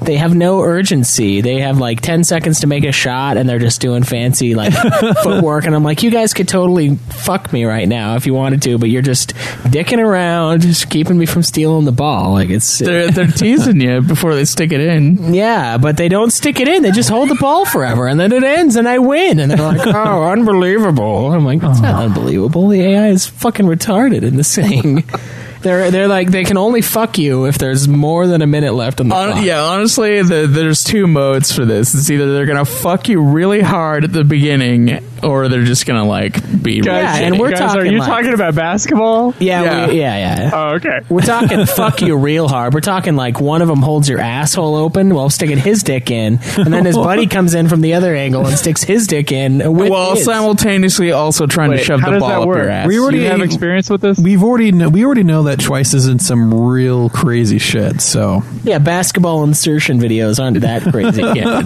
they 0.00 0.16
have 0.16 0.34
no 0.34 0.60
urgency. 0.60 1.40
They 1.40 1.60
have 1.60 1.78
like 1.78 2.00
ten 2.00 2.24
seconds 2.24 2.60
to 2.60 2.66
make 2.66 2.84
a 2.84 2.92
shot, 2.92 3.36
and 3.36 3.48
they're 3.48 3.58
just 3.58 3.80
doing 3.80 4.02
fancy 4.02 4.54
like 4.54 4.72
footwork. 5.22 5.66
And 5.66 5.74
I'm 5.74 5.82
like, 5.82 6.02
you 6.02 6.10
guys 6.10 6.34
could 6.34 6.48
totally 6.48 6.96
fuck 6.96 7.52
me 7.52 7.64
right 7.64 7.88
now 7.88 8.16
if 8.16 8.26
you 8.26 8.34
wanted 8.34 8.62
to, 8.62 8.78
but 8.78 8.88
you're 8.88 9.02
just 9.02 9.34
dicking 9.64 9.98
around, 9.98 10.62
just 10.62 10.88
keeping 10.90 11.18
me 11.18 11.26
from 11.26 11.42
stealing 11.42 11.84
the 11.84 11.92
ball. 11.92 12.32
Like 12.32 12.50
it's 12.50 12.78
they're 12.78 13.10
they're 13.10 13.26
teasing 13.26 13.80
you 13.80 14.00
before 14.00 14.34
they 14.34 14.44
stick 14.44 14.72
it 14.72 14.80
in. 14.80 15.34
Yeah, 15.34 15.78
but 15.78 15.96
they 15.96 16.08
don't 16.08 16.30
stick 16.30 16.60
it 16.60 16.68
in. 16.68 16.82
They 16.82 16.90
just 16.92 17.10
hold 17.10 17.28
the 17.28 17.34
ball 17.36 17.64
forever, 17.64 18.06
and 18.06 18.18
then 18.18 18.32
it 18.32 18.44
ends, 18.44 18.76
and 18.76 18.88
I 18.88 18.98
win. 18.98 19.38
And 19.40 19.50
they're 19.50 19.58
like, 19.58 19.86
"Oh, 19.86 20.24
unbelievable!" 20.24 21.32
I'm 21.32 21.44
like, 21.44 21.62
"It's 21.62 21.80
not 21.80 22.02
unbelievable. 22.04 22.68
The 22.68 22.80
AI 22.82 23.08
is 23.08 23.26
fucking 23.26 23.66
retarded 23.66 24.22
in 24.22 24.36
this 24.36 24.54
thing." 24.54 25.04
They're 25.62 25.90
they're 25.90 26.08
like 26.08 26.30
they 26.30 26.44
can 26.44 26.56
only 26.56 26.82
fuck 26.82 27.18
you 27.18 27.46
if 27.46 27.58
there's 27.58 27.88
more 27.88 28.26
than 28.26 28.42
a 28.42 28.46
minute 28.46 28.74
left 28.74 29.00
on 29.00 29.08
the 29.08 29.14
Hon- 29.14 29.32
clock. 29.32 29.44
yeah, 29.44 29.62
honestly, 29.62 30.22
the, 30.22 30.46
there's 30.46 30.84
two 30.84 31.06
modes 31.06 31.52
for 31.54 31.64
this. 31.64 31.94
It's 31.94 32.08
either 32.10 32.32
they're 32.32 32.46
gonna 32.46 32.64
fuck 32.64 33.08
you 33.08 33.20
really 33.22 33.60
hard 33.60 34.04
at 34.04 34.12
the 34.12 34.24
beginning, 34.24 35.02
or 35.22 35.48
they're 35.48 35.64
just 35.64 35.86
gonna 35.86 36.06
like 36.06 36.34
be. 36.62 36.74
Yeah, 36.74 37.12
really 37.14 37.24
and 37.24 37.34
shitty. 37.34 37.38
we're 37.40 37.50
Guys, 37.50 37.58
talking 37.58 37.80
are 37.80 37.84
you 37.86 37.98
like- 37.98 38.08
talking 38.08 38.34
about 38.34 38.54
basketball? 38.54 39.34
yeah, 39.40 39.62
Yeah. 39.62 39.86
We, 39.88 39.98
yeah, 40.00 40.16
yeah. 40.16 40.50
Oh, 40.54 40.74
okay. 40.76 41.00
We're 41.08 41.20
talking 41.22 41.66
fuck 41.66 42.02
you 42.02 42.16
real 42.16 42.46
hard. 42.48 42.74
We're 42.74 42.80
talking 42.80 43.16
like 43.16 43.40
one 43.40 43.60
of 43.62 43.68
them 43.68 43.82
holds 43.82 44.08
your 44.08 44.20
asshole 44.20 44.76
open 44.76 45.14
while 45.14 45.30
sticking 45.30 45.58
his 45.58 45.82
dick 45.82 46.10
in, 46.10 46.38
and 46.56 46.72
then 46.72 46.84
his 46.84 46.96
buddy 47.08 47.26
comes 47.26 47.54
in 47.54 47.68
from 47.68 47.80
the 47.80 47.94
other 47.94 48.14
angle 48.14 48.46
and 48.46 48.56
sticks 48.56 48.82
his 48.84 49.06
dick 49.06 49.32
in. 49.32 49.58
With 49.72 49.90
while 49.90 50.14
his. 50.14 50.24
simultaneously 50.24 51.12
also 51.12 51.46
trying 51.46 51.70
to 51.70 51.76
Wait, 51.78 51.84
shove 51.84 52.00
how 52.00 52.06
the 52.10 52.12
does 52.18 52.22
that 52.22 52.28
ball 52.34 52.42
up 52.42 52.48
work? 52.48 52.58
your 52.58 52.68
ass. 52.70 52.86
We 52.86 52.98
already 52.98 53.18
you 53.18 53.24
have 53.26 53.40
experience 53.40 53.90
with 53.90 54.00
this? 54.02 54.18
We've 54.18 54.42
already 54.44 54.72
know, 54.72 54.88
we 54.88 55.04
already 55.04 55.24
know 55.24 55.44
that 55.48 55.60
Twice 55.60 55.92
is 55.94 56.06
in 56.06 56.18
some 56.18 56.54
real 56.54 57.10
crazy 57.10 57.58
shit. 57.58 58.00
So 58.00 58.42
Yeah, 58.64 58.78
basketball 58.78 59.44
insertion 59.44 59.98
videos 60.00 60.42
aren't 60.42 60.60
that 60.60 60.82
crazy 60.82 61.22
yet. 61.22 61.64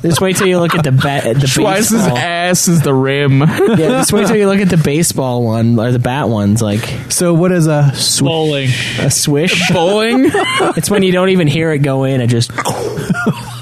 just 0.02 0.20
wait 0.20 0.36
till 0.36 0.46
you 0.46 0.58
look 0.58 0.74
at 0.74 0.84
the 0.84 0.92
ba- 0.92 1.34
the 1.38 1.46
Twice's 1.46 1.92
baseball. 1.92 2.16
ass 2.18 2.68
is 2.68 2.82
the 2.82 2.94
rim. 2.94 3.40
Yeah, 3.40 3.76
just 3.76 4.12
wait 4.12 4.26
till 4.26 4.36
you 4.36 4.46
look 4.46 4.60
at 4.60 4.68
the 4.70 4.76
baseball 4.76 5.42
one 5.44 5.78
or 5.78 5.92
the 5.92 5.98
bat 5.98 6.28
ones. 6.28 6.62
Like 6.62 6.84
so 7.10 7.34
what 7.34 7.52
is 7.52 7.66
a 7.66 7.92
sw- 7.94 8.20
Bowling. 8.20 8.68
a 9.00 9.10
swish. 9.10 9.70
Bowling. 9.72 10.30
it's 10.76 10.90
when 10.90 11.02
you 11.02 11.12
don't 11.12 11.28
even 11.30 11.46
hear 11.46 11.72
it 11.72 11.78
go 11.78 12.04
in. 12.04 12.20
It 12.20 12.28
just 12.28 12.50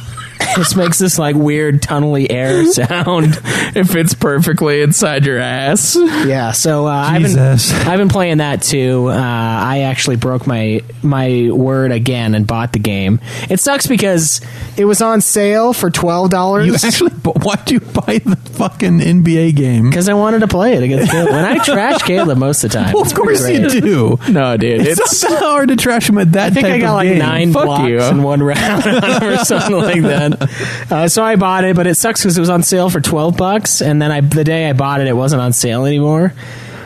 just 0.55 0.77
makes 0.77 0.99
this 0.99 1.19
like 1.19 1.37
weird 1.37 1.83
tunnely 1.83 2.31
air 2.31 2.65
sound. 2.73 3.39
it 3.75 3.85
fits 3.85 4.15
perfectly 4.15 4.83
inside 4.83 5.25
your 5.27 5.39
ass. 5.39 5.97
Yeah, 5.97 6.53
so 6.53 6.87
uh, 6.87 6.91
I've 6.91 7.23
been 7.23 7.39
I've 7.39 7.99
been 7.99 8.09
playing 8.09 8.39
that 8.39 8.63
too. 8.63 9.09
Uh, 9.09 9.15
I 9.15 9.81
actually 9.83 10.17
broke 10.17 10.47
my 10.47 10.81
my 11.03 11.51
word 11.53 11.93
again 11.93 12.35
and 12.35 12.47
bought 12.47 12.73
the 12.73 12.79
game. 12.79 13.21
It 13.51 13.61
sucks 13.61 13.87
because 13.87 14.41
it 14.77 14.85
was 14.85 15.01
on 15.03 15.21
sale 15.21 15.73
for 15.73 15.91
twelve 15.91 16.31
dollars. 16.31 16.67
you 16.67 16.75
actually? 16.75 17.11
But 17.23 17.43
why'd 17.45 17.71
you 17.71 17.81
buy 17.81 18.19
the 18.25 18.37
fucking 18.55 18.99
NBA 19.01 19.57
game? 19.57 19.89
Because 19.91 20.09
I 20.09 20.15
wanted 20.15 20.41
to 20.41 20.49
play 20.49 20.75
it 20.75 20.83
against 20.83 21.11
Caleb. 21.11 21.33
And 21.35 21.47
I 21.47 21.65
trash 21.65 22.03
Caleb 22.03 22.39
most 22.39 22.65
of 22.65 22.71
the 22.71 22.79
time. 22.79 22.85
Well, 22.95 23.03
of 23.03 23.15
course 23.15 23.41
pretty 23.43 23.75
you 23.75 23.81
do. 23.81 24.19
No, 24.31 24.57
dude, 24.57 24.83
It's, 24.87 25.01
it's 25.01 25.23
not 25.23 25.33
that 25.33 25.43
hard 25.43 25.69
to 25.71 25.77
trash 25.77 26.09
him 26.09 26.19
at 26.19 26.33
that 26.33 26.53
I 26.53 26.55
think 26.55 26.67
type 26.67 26.75
I 26.75 26.79
got 26.79 26.91
of 26.91 26.95
like 26.97 27.09
game. 27.09 27.19
nine 27.19 27.53
Fuck 27.53 27.65
blocks 27.65 27.89
you. 27.89 28.01
in 28.01 28.23
one 28.23 28.41
round 28.43 28.87
or 28.87 29.37
something 29.39 29.75
like 29.77 30.03
that. 30.03 30.44
Uh, 30.91 31.09
so 31.09 31.23
I 31.25 31.37
bought 31.37 31.65
it, 31.65 31.77
but 31.77 31.87
it 31.87 31.95
sucks 31.97 32.21
because 32.23 32.37
it 32.37 32.41
was 32.41 32.51
on 32.51 32.63
sale 32.63 32.91
for 32.91 33.01
twelve 33.01 33.37
bucks, 33.37 33.81
and 33.83 34.01
then 34.01 34.11
I 34.13 34.21
the 34.21 34.45
day 34.45 34.69
I 34.69 34.73
bought 34.73 35.01
it, 35.01 35.07
it 35.07 35.17
wasn't 35.17 35.43
on 35.43 35.53
sale 35.53 35.85
anymore. 35.87 36.33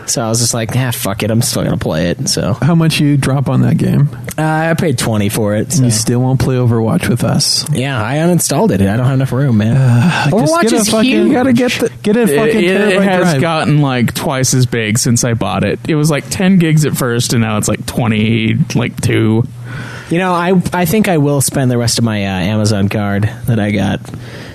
So 0.07 0.23
I 0.25 0.29
was 0.31 0.41
just 0.41 0.55
like, 0.55 0.75
ah, 0.75 0.91
fuck 0.91 1.23
it, 1.23 1.31
I'm 1.31 1.43
still 1.43 1.65
gonna 1.65 1.77
play 1.77 2.09
it. 2.09 2.31
So 2.31 2.53
uh, 2.53 2.55
How 2.65 2.75
much 2.75 2.99
you 2.99 3.19
drop 3.19 3.51
on 3.51 3.61
that 3.61 3.77
game? 3.77 4.09
I 4.39 4.73
paid 4.73 4.97
twenty 4.97 5.29
for 5.29 5.55
it. 5.55 5.71
So. 5.73 5.85
You 5.85 5.91
still 5.91 6.21
won't 6.21 6.41
play 6.41 6.55
Overwatch 6.57 7.11
with 7.11 7.25
us. 7.25 7.71
Yeah, 7.71 8.03
I 8.03 8.15
uninstalled 8.15 8.71
it. 8.71 8.81
I 8.81 8.97
don't 8.97 9.05
have 9.05 9.15
enough 9.15 9.33
room, 9.33 9.59
man. 9.59 9.75
Just 10.31 10.33
Overwatch 10.35 10.73
is 10.73 10.89
fucking- 10.89 11.11
huge. 11.11 11.27
you 11.27 11.33
gotta 11.35 11.53
get 11.53 11.73
the 11.73 11.91
Get 12.03 12.17
a 12.17 12.23
It, 12.23 12.37
fucking 12.37 12.57
it- 12.65 12.71
it 12.71 13.01
terabyte 13.01 13.03
has 13.03 13.21
drive. 13.33 13.41
gotten 13.43 13.83
like 13.83 14.15
twice 14.15 14.55
as 14.55 14.65
big 14.65 14.97
since 14.99 15.25
I 15.25 15.35
bought 15.35 15.65
it. 15.65 15.79
It 15.87 15.97
was 15.97 16.11
like 16.11 16.25
ten 16.31 16.57
gigs 16.59 16.87
at 16.87 16.97
first, 16.97 17.35
and 17.35 17.43
now 17.43 17.59
it's 17.59 17.69
like 17.69 17.85
twenty, 17.85 18.55
like 18.75 18.99
two. 19.03 19.47
You 20.11 20.19
know, 20.19 20.33
I 20.33 20.61
I 20.73 20.85
think 20.87 21.07
I 21.07 21.19
will 21.19 21.41
spend 21.41 21.71
the 21.71 21.77
rest 21.79 21.99
of 21.99 22.05
my 22.05 22.25
uh, 22.25 22.29
Amazon 22.29 22.89
card 22.89 23.25
that 23.47 23.59
I 23.59 23.71
got. 23.73 24.01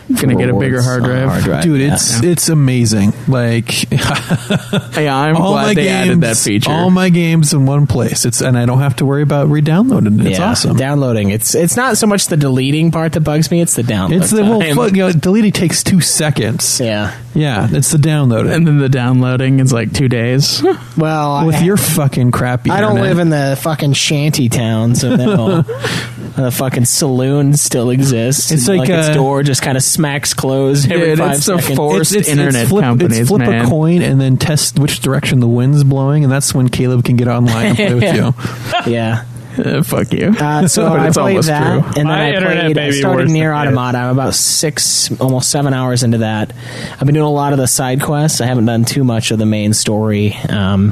Gonna 0.10 0.36
get 0.36 0.50
a 0.50 0.53
bigger 0.53 0.77
rewards 0.77 0.86
hard 0.86 1.03
on 1.03 1.41
drive. 1.41 1.63
Dude, 1.63 1.79
yeah. 1.79 1.93
it's 1.93 2.22
it's 2.22 2.50
amazing. 2.50 3.13
Like 3.27 3.89
Yeah, 3.91 5.15
I'm 5.15 5.38
all 5.38 5.53
glad 5.53 5.67
my 5.67 5.74
they 5.74 5.83
games, 5.86 6.07
added 6.10 6.22
that 6.22 6.38
feature. 6.38 6.72
all 6.72 6.89
my 6.89 7.10
games 7.10 7.53
in 7.53 7.65
one 7.65 7.88
place. 7.88 8.25
It's 8.25 8.41
and 8.41 8.57
I 8.57 8.65
don't 8.65 8.79
have 8.79 8.98
to 8.98 9.05
worry 9.05 9.22
about 9.22 9.48
re-downloading 9.48 10.19
it. 10.19 10.27
It's 10.27 10.39
yeah, 10.39 10.51
awesome. 10.51 10.75
Downloading. 10.75 11.29
It's 11.29 11.55
it's 11.55 11.77
not 11.77 11.98
so 11.98 12.07
much 12.07 12.27
the 12.27 12.38
deleting 12.38 12.91
part 12.91 13.13
that 13.13 13.22
bugs 13.22 13.50
me. 13.50 13.62
It's 13.62 13.75
the 13.75 13.81
download. 13.81 14.22
it's 14.22 14.31
the 14.31 14.43
well, 14.43 14.60
time. 14.60 14.95
you 14.95 15.03
know, 15.03 15.12
deleting 15.13 15.51
takes 15.53 15.83
two 15.83 16.01
seconds. 16.01 16.79
Yeah. 16.79 17.17
Yeah, 17.33 17.67
it's 17.72 17.91
the 17.91 17.98
downloading. 17.98 18.51
and 18.51 18.67
then 18.67 18.77
the 18.77 18.89
downloading 18.89 19.60
is 19.60 19.74
like 19.74 19.93
two 19.93 20.10
days. 20.10 20.63
Well, 20.95 21.48
with 21.48 21.55
I, 21.55 21.63
your 21.63 21.77
fucking 21.77 22.29
crappy. 22.31 22.69
I 22.69 22.79
don't 22.79 22.91
internet. 22.91 23.10
live 23.10 23.19
in 23.19 23.29
the 23.29 23.60
fucking 23.60 23.93
shanty 23.93 24.48
town, 24.48 24.93
so 24.93 25.15
no. 25.15 25.62
the 25.63 26.51
fucking 26.51 26.86
saloon 26.86 27.55
still 27.57 27.89
exists. 27.89 28.51
It's 28.51 28.67
and, 28.67 28.77
like, 28.77 28.89
its 28.89 29.10
uh, 29.10 29.13
door 29.15 29.41
just 29.41 29.63
kind 29.63 29.75
of 29.75 29.83
smacks 29.93 30.33
closed 30.33 30.91
every 30.91 31.07
Dude, 31.09 31.19
five 31.19 31.38
it's 31.38 31.45
the 31.45 31.57
seconds. 31.59 31.77
forced 31.77 32.15
internet 32.15 32.67
flip, 32.67 32.83
companies, 32.83 33.19
it's 33.19 33.29
flip 33.29 33.41
man. 33.47 33.65
a 33.65 33.69
coin 33.69 34.01
and 34.01 34.19
then 34.19 34.38
test 34.38 34.77
which 34.79 35.00
direction 35.00 35.39
the 35.39 35.47
wind's 35.47 35.83
blowing, 35.83 36.23
and 36.23 36.31
that's 36.31 36.53
when 36.53 36.69
Caleb 36.69 37.03
can 37.05 37.15
get 37.15 37.27
online 37.27 37.67
and 37.67 37.75
play 37.77 37.93
with 37.93 38.03
you. 38.85 38.91
yeah. 38.91 39.25
Uh, 39.55 39.83
fuck 39.83 40.12
you. 40.12 40.29
Uh, 40.39 40.67
so 40.67 40.81
But 40.89 41.00
I 41.00 41.07
it's 41.09 41.15
played 41.17 41.29
almost 41.33 41.47
that, 41.47 41.69
true. 41.79 41.83
and 41.89 41.93
then 41.95 42.05
My 42.07 42.23
I 42.25 42.27
internet 42.33 42.57
played. 42.73 42.77
I 42.79 42.81
may 42.88 42.91
started 42.91 43.23
worse 43.25 43.31
Nier 43.31 43.53
Automata. 43.53 44.00
I'm 44.00 44.09
about 44.17 44.33
six, 44.33 45.12
almost 45.21 45.51
seven 45.51 45.75
hours 45.75 46.01
into 46.01 46.17
that. 46.19 46.51
I've 46.93 47.05
been 47.05 47.13
doing 47.13 47.27
a 47.27 47.31
lot 47.31 47.53
of 47.53 47.59
the 47.59 47.67
side 47.67 48.01
quests. 48.01 48.41
I 48.41 48.47
haven't 48.47 48.65
done 48.65 48.83
too 48.83 49.03
much 49.03 49.29
of 49.29 49.38
the 49.38 49.45
main 49.45 49.73
story. 49.73 50.33
Um, 50.50 50.91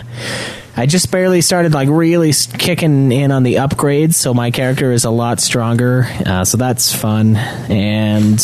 I 0.77 0.85
just 0.85 1.11
barely 1.11 1.41
started 1.41 1.73
like 1.73 1.89
really 1.89 2.29
s- 2.29 2.45
kicking 2.55 3.11
in 3.11 3.31
on 3.31 3.41
the 3.41 3.55
upgrades, 3.55 4.13
so 4.13 4.31
my 4.33 4.51
character 4.51 4.91
is 4.91 5.05
a 5.05 5.09
lot 5.09 5.39
stronger. 5.39 6.05
Uh, 6.23 6.45
so 6.45 6.57
that's 6.57 6.93
fun, 6.93 7.35
and 7.37 8.39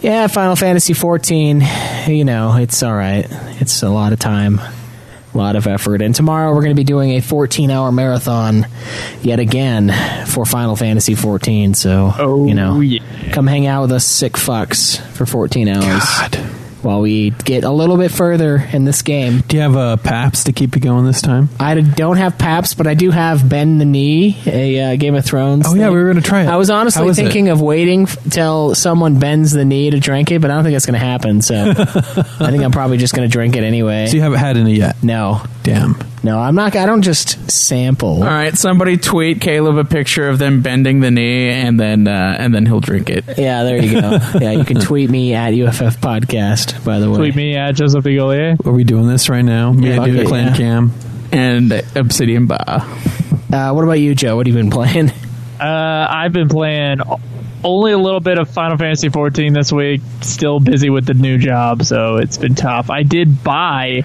yeah, 0.00 0.26
Final 0.26 0.56
Fantasy 0.56 0.94
14. 0.94 1.62
You 2.08 2.24
know, 2.24 2.56
it's 2.56 2.82
all 2.82 2.94
right. 2.94 3.26
It's 3.60 3.82
a 3.82 3.88
lot 3.90 4.12
of 4.12 4.18
time 4.18 4.60
a 5.32 5.38
lot 5.38 5.54
of 5.54 5.66
effort. 5.68 6.02
And 6.02 6.12
tomorrow 6.12 6.48
we're 6.52 6.62
going 6.62 6.74
to 6.74 6.80
be 6.80 6.82
doing 6.84 7.12
a 7.12 7.20
14 7.20 7.70
hour 7.70 7.92
marathon 7.92 8.66
yet 9.22 9.38
again 9.38 10.26
for 10.26 10.44
Final 10.44 10.74
Fantasy 10.74 11.14
14. 11.14 11.74
So, 11.74 12.12
Oh, 12.18 12.46
you 12.46 12.54
know, 12.54 12.80
yeah. 12.80 13.00
come 13.32 13.46
hang 13.46 13.66
out 13.68 13.82
with 13.82 13.92
us 13.92 14.04
sick 14.04 14.32
fucks 14.32 14.98
for 15.12 15.26
14 15.26 15.68
hours 15.68 15.84
God. 15.84 16.59
While 16.82 17.00
we 17.00 17.30
get 17.30 17.64
a 17.64 17.70
little 17.70 17.96
bit 17.96 18.10
further 18.10 18.56
in 18.72 18.84
this 18.84 19.02
game. 19.02 19.40
Do 19.40 19.56
you 19.56 19.62
have 19.62 19.76
uh, 19.76 19.96
PAPs 19.96 20.44
to 20.44 20.52
keep 20.52 20.74
you 20.74 20.80
going 20.80 21.04
this 21.06 21.22
time? 21.22 21.48
I 21.58 21.74
don't 21.80 22.16
have 22.16 22.38
PAPS, 22.38 22.74
but 22.74 22.86
I 22.86 22.94
do 22.94 23.10
have 23.10 23.48
Bend 23.48 23.80
the 23.80 23.84
Knee, 23.84 24.36
a 24.46 24.92
uh, 24.92 24.96
Game 24.96 25.14
of 25.14 25.24
Thrones. 25.24 25.66
Oh, 25.68 25.74
yeah, 25.74 25.90
we 25.90 25.96
were 25.96 26.06
gonna 26.06 26.20
try 26.20 26.42
it. 26.42 26.48
I 26.48 26.56
was 26.56 26.70
honestly 26.70 27.04
was 27.04 27.18
it? 27.18 27.22
thinking 27.22 27.48
of 27.48 27.60
waiting 27.60 28.02
f- 28.02 28.18
till 28.30 28.74
someone 28.74 29.18
bends 29.18 29.52
the 29.52 29.64
knee 29.64 29.90
to 29.90 30.00
drink 30.00 30.30
it, 30.30 30.40
but 30.40 30.50
I 30.50 30.54
don't 30.54 30.64
think 30.64 30.74
that's 30.74 30.86
going 30.86 30.98
to 30.98 31.04
happen. 31.06 31.42
So 31.42 31.70
I 31.76 32.50
think 32.50 32.62
I'm 32.62 32.72
probably 32.72 32.96
just 32.98 33.14
going 33.14 33.28
to 33.28 33.32
drink 33.32 33.56
it 33.56 33.64
anyway. 33.64 34.06
So 34.06 34.16
you 34.16 34.22
haven't 34.22 34.38
had 34.38 34.56
any 34.56 34.74
yet? 34.76 35.02
no, 35.02 35.42
Damn. 35.62 35.96
no, 36.22 36.38
I'm 36.38 36.54
not. 36.54 36.74
I 36.76 36.86
don't 36.86 37.02
just 37.02 37.50
sample. 37.50 38.22
All 38.22 38.28
right, 38.28 38.56
somebody 38.56 38.96
tweet 38.96 39.40
Caleb 39.40 39.76
a 39.76 39.84
picture 39.84 40.28
of 40.28 40.38
them 40.38 40.62
bending 40.62 41.00
the 41.00 41.10
knee, 41.10 41.50
and 41.50 41.78
then 41.78 42.08
uh, 42.08 42.36
and 42.38 42.54
then 42.54 42.66
he'll 42.66 42.80
drink 42.80 43.10
it. 43.10 43.24
Yeah, 43.38 43.64
there 43.64 43.82
you 43.82 44.00
go. 44.00 44.10
yeah, 44.40 44.52
you 44.52 44.64
can 44.64 44.80
tweet 44.80 45.10
me 45.10 45.34
at 45.34 45.50
UFF 45.52 46.00
Podcast. 46.00 46.69
By 46.84 46.98
the 46.98 47.10
way, 47.10 47.16
Tweet 47.18 47.36
me 47.36 47.56
at 47.56 47.72
Joseph 47.74 48.04
Bigolier. 48.04 48.64
Are 48.66 48.72
we 48.72 48.84
doing 48.84 49.06
this 49.08 49.28
right 49.28 49.42
now? 49.44 49.72
Me 49.72 49.88
Yeah, 49.88 50.02
and 50.02 50.12
do 50.12 50.20
it, 50.20 50.26
clan 50.26 50.48
yeah. 50.48 50.56
cam. 50.56 50.92
And 51.32 51.72
Obsidian 51.94 52.46
Bar. 52.46 52.58
Uh, 53.52 53.72
what 53.72 53.82
about 53.84 54.00
you, 54.00 54.14
Joe? 54.14 54.36
What 54.36 54.46
have 54.46 54.54
you 54.54 54.60
been 54.62 54.70
playing? 54.70 55.10
Uh, 55.60 56.06
I've 56.10 56.32
been 56.32 56.48
playing 56.48 57.00
only 57.62 57.92
a 57.92 57.98
little 57.98 58.20
bit 58.20 58.38
of 58.38 58.48
Final 58.50 58.78
Fantasy 58.78 59.10
14 59.10 59.52
this 59.52 59.70
week. 59.70 60.00
Still 60.22 60.58
busy 60.58 60.88
with 60.90 61.04
the 61.06 61.14
new 61.14 61.36
job, 61.38 61.84
so 61.84 62.16
it's 62.16 62.38
been 62.38 62.54
tough. 62.54 62.88
I 62.90 63.02
did 63.02 63.44
buy 63.44 64.04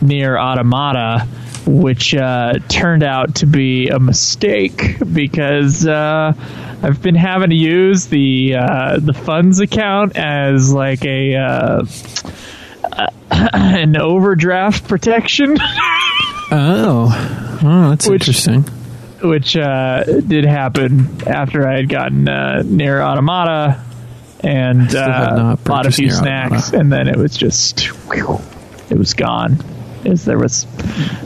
Nier 0.00 0.38
Automata, 0.38 1.26
which 1.66 2.14
uh, 2.14 2.54
turned 2.68 3.02
out 3.02 3.36
to 3.36 3.46
be 3.46 3.88
a 3.88 3.98
mistake 3.98 4.96
because 5.12 5.86
uh, 5.86 6.32
I've 6.82 7.00
been 7.02 7.14
having 7.14 7.50
to 7.50 7.56
use 7.56 8.06
the 8.06 8.56
uh, 8.56 8.98
the 9.00 9.12
funds 9.14 9.60
account 9.60 10.16
as 10.16 10.72
like 10.72 11.04
a 11.04 11.36
uh, 11.36 11.86
an 13.30 13.96
overdraft 13.96 14.88
protection. 14.88 15.56
Oh, 16.54 17.58
oh, 17.64 17.88
that's 17.90 18.06
Which- 18.06 18.28
interesting. 18.28 18.64
which 19.22 19.56
uh, 19.56 20.04
did 20.04 20.44
happen 20.44 21.22
after 21.26 21.66
I 21.66 21.76
had 21.76 21.88
gotten 21.88 22.28
uh, 22.28 22.62
Nier 22.62 23.00
Automata 23.00 23.82
and 24.40 24.94
uh, 24.94 25.56
bought 25.64 25.86
a 25.86 25.90
few 25.90 26.10
snacks, 26.10 26.68
Automata. 26.74 26.78
and 26.78 26.92
then 26.92 27.08
it 27.08 27.16
was 27.16 27.38
just 27.38 27.88
it 28.90 28.98
was 28.98 29.14
gone. 29.14 29.56
Is 30.04 30.24
there 30.24 30.38
was 30.38 30.66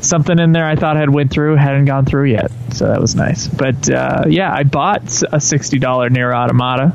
something 0.02 0.38
in 0.38 0.52
there 0.52 0.66
I 0.66 0.76
thought 0.76 0.97
had 0.97 1.09
went 1.11 1.30
through, 1.30 1.56
hadn't 1.56 1.87
gone 1.87 2.04
through 2.04 2.30
yet, 2.30 2.50
so 2.73 2.87
that 2.88 3.00
was 3.00 3.14
nice. 3.14 3.47
But 3.49 3.88
uh, 3.90 4.25
yeah, 4.28 4.52
I 4.52 4.64
bought 4.64 5.23
a 5.33 5.40
sixty 5.40 5.78
dollar 5.78 6.11
Nier 6.11 6.33
Automata. 6.35 6.95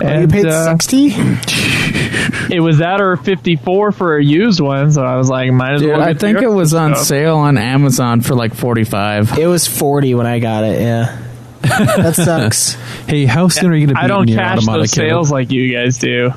you 0.00 0.06
And, 0.06 0.32
paid 0.32 0.46
uh, 0.46 0.70
sixty. 0.70 1.12
it 2.54 2.60
was 2.62 2.78
that 2.78 3.00
or 3.00 3.16
54 3.16 3.92
for 3.92 4.16
a 4.16 4.24
used 4.24 4.60
one, 4.60 4.90
so 4.92 5.02
I 5.04 5.16
was 5.16 5.28
like, 5.28 5.50
might 5.52 5.74
as 5.74 5.80
Dude, 5.82 5.90
well. 5.90 6.00
I 6.02 6.14
think 6.14 6.40
it 6.40 6.48
was 6.48 6.72
on 6.74 6.94
stuff. 6.94 7.06
sale 7.06 7.36
on 7.36 7.58
Amazon 7.58 8.20
for 8.20 8.34
like 8.34 8.54
45. 8.54 9.38
It 9.38 9.46
was 9.46 9.66
forty 9.66 10.14
when 10.14 10.26
I 10.26 10.38
got 10.38 10.64
it. 10.64 10.80
Yeah, 10.80 11.18
that 11.62 12.14
sucks. 12.14 12.76
Hey, 13.08 13.26
how 13.26 13.48
soon 13.48 13.72
are 13.72 13.74
you 13.74 13.86
going 13.88 13.96
to 13.96 14.00
be 14.00 14.04
I 14.04 14.06
don't 14.06 14.26
Nier 14.26 14.36
cash 14.36 14.58
Automata, 14.58 14.78
those 14.82 14.92
sales 14.92 15.30
like 15.32 15.50
you 15.50 15.72
guys 15.72 15.98
do. 15.98 16.30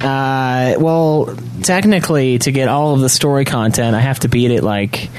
Uh, 0.00 0.74
well, 0.78 1.36
technically, 1.62 2.38
to 2.38 2.52
get 2.52 2.68
all 2.68 2.94
of 2.94 3.00
the 3.00 3.08
story 3.08 3.44
content, 3.44 3.94
I 3.96 4.00
have 4.00 4.20
to 4.20 4.28
beat 4.28 4.50
it 4.50 4.62
like 4.62 5.10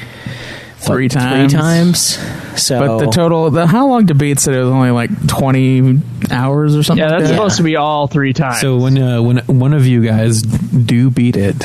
Three 0.78 1.06
what, 1.06 1.12
times. 1.12 1.54
Three 1.54 1.62
times. 1.62 2.62
So, 2.62 2.80
But 2.80 3.06
the 3.06 3.12
total, 3.12 3.50
the 3.52 3.66
how 3.66 3.88
long 3.88 4.08
to 4.08 4.16
beat 4.16 4.40
said 4.40 4.54
it 4.54 4.60
was 4.60 4.70
only 4.70 4.92
like 4.92 5.28
20 5.28 6.02
hours 6.30 6.76
or 6.76 6.84
something 6.84 7.02
Yeah, 7.04 7.12
like 7.12 7.20
that's 7.20 7.30
that. 7.30 7.36
supposed 7.38 7.58
to 7.58 7.64
be 7.64 7.78
all 7.78 8.08
three 8.08 8.34
times. 8.34 8.60
So 8.60 8.78
when 8.78 8.98
uh, 9.02 9.22
when 9.22 9.38
one 9.48 9.74
of 9.74 9.88
you 9.88 10.04
guys 10.04 10.42
do 10.42 11.10
beat 11.10 11.38
it, 11.38 11.58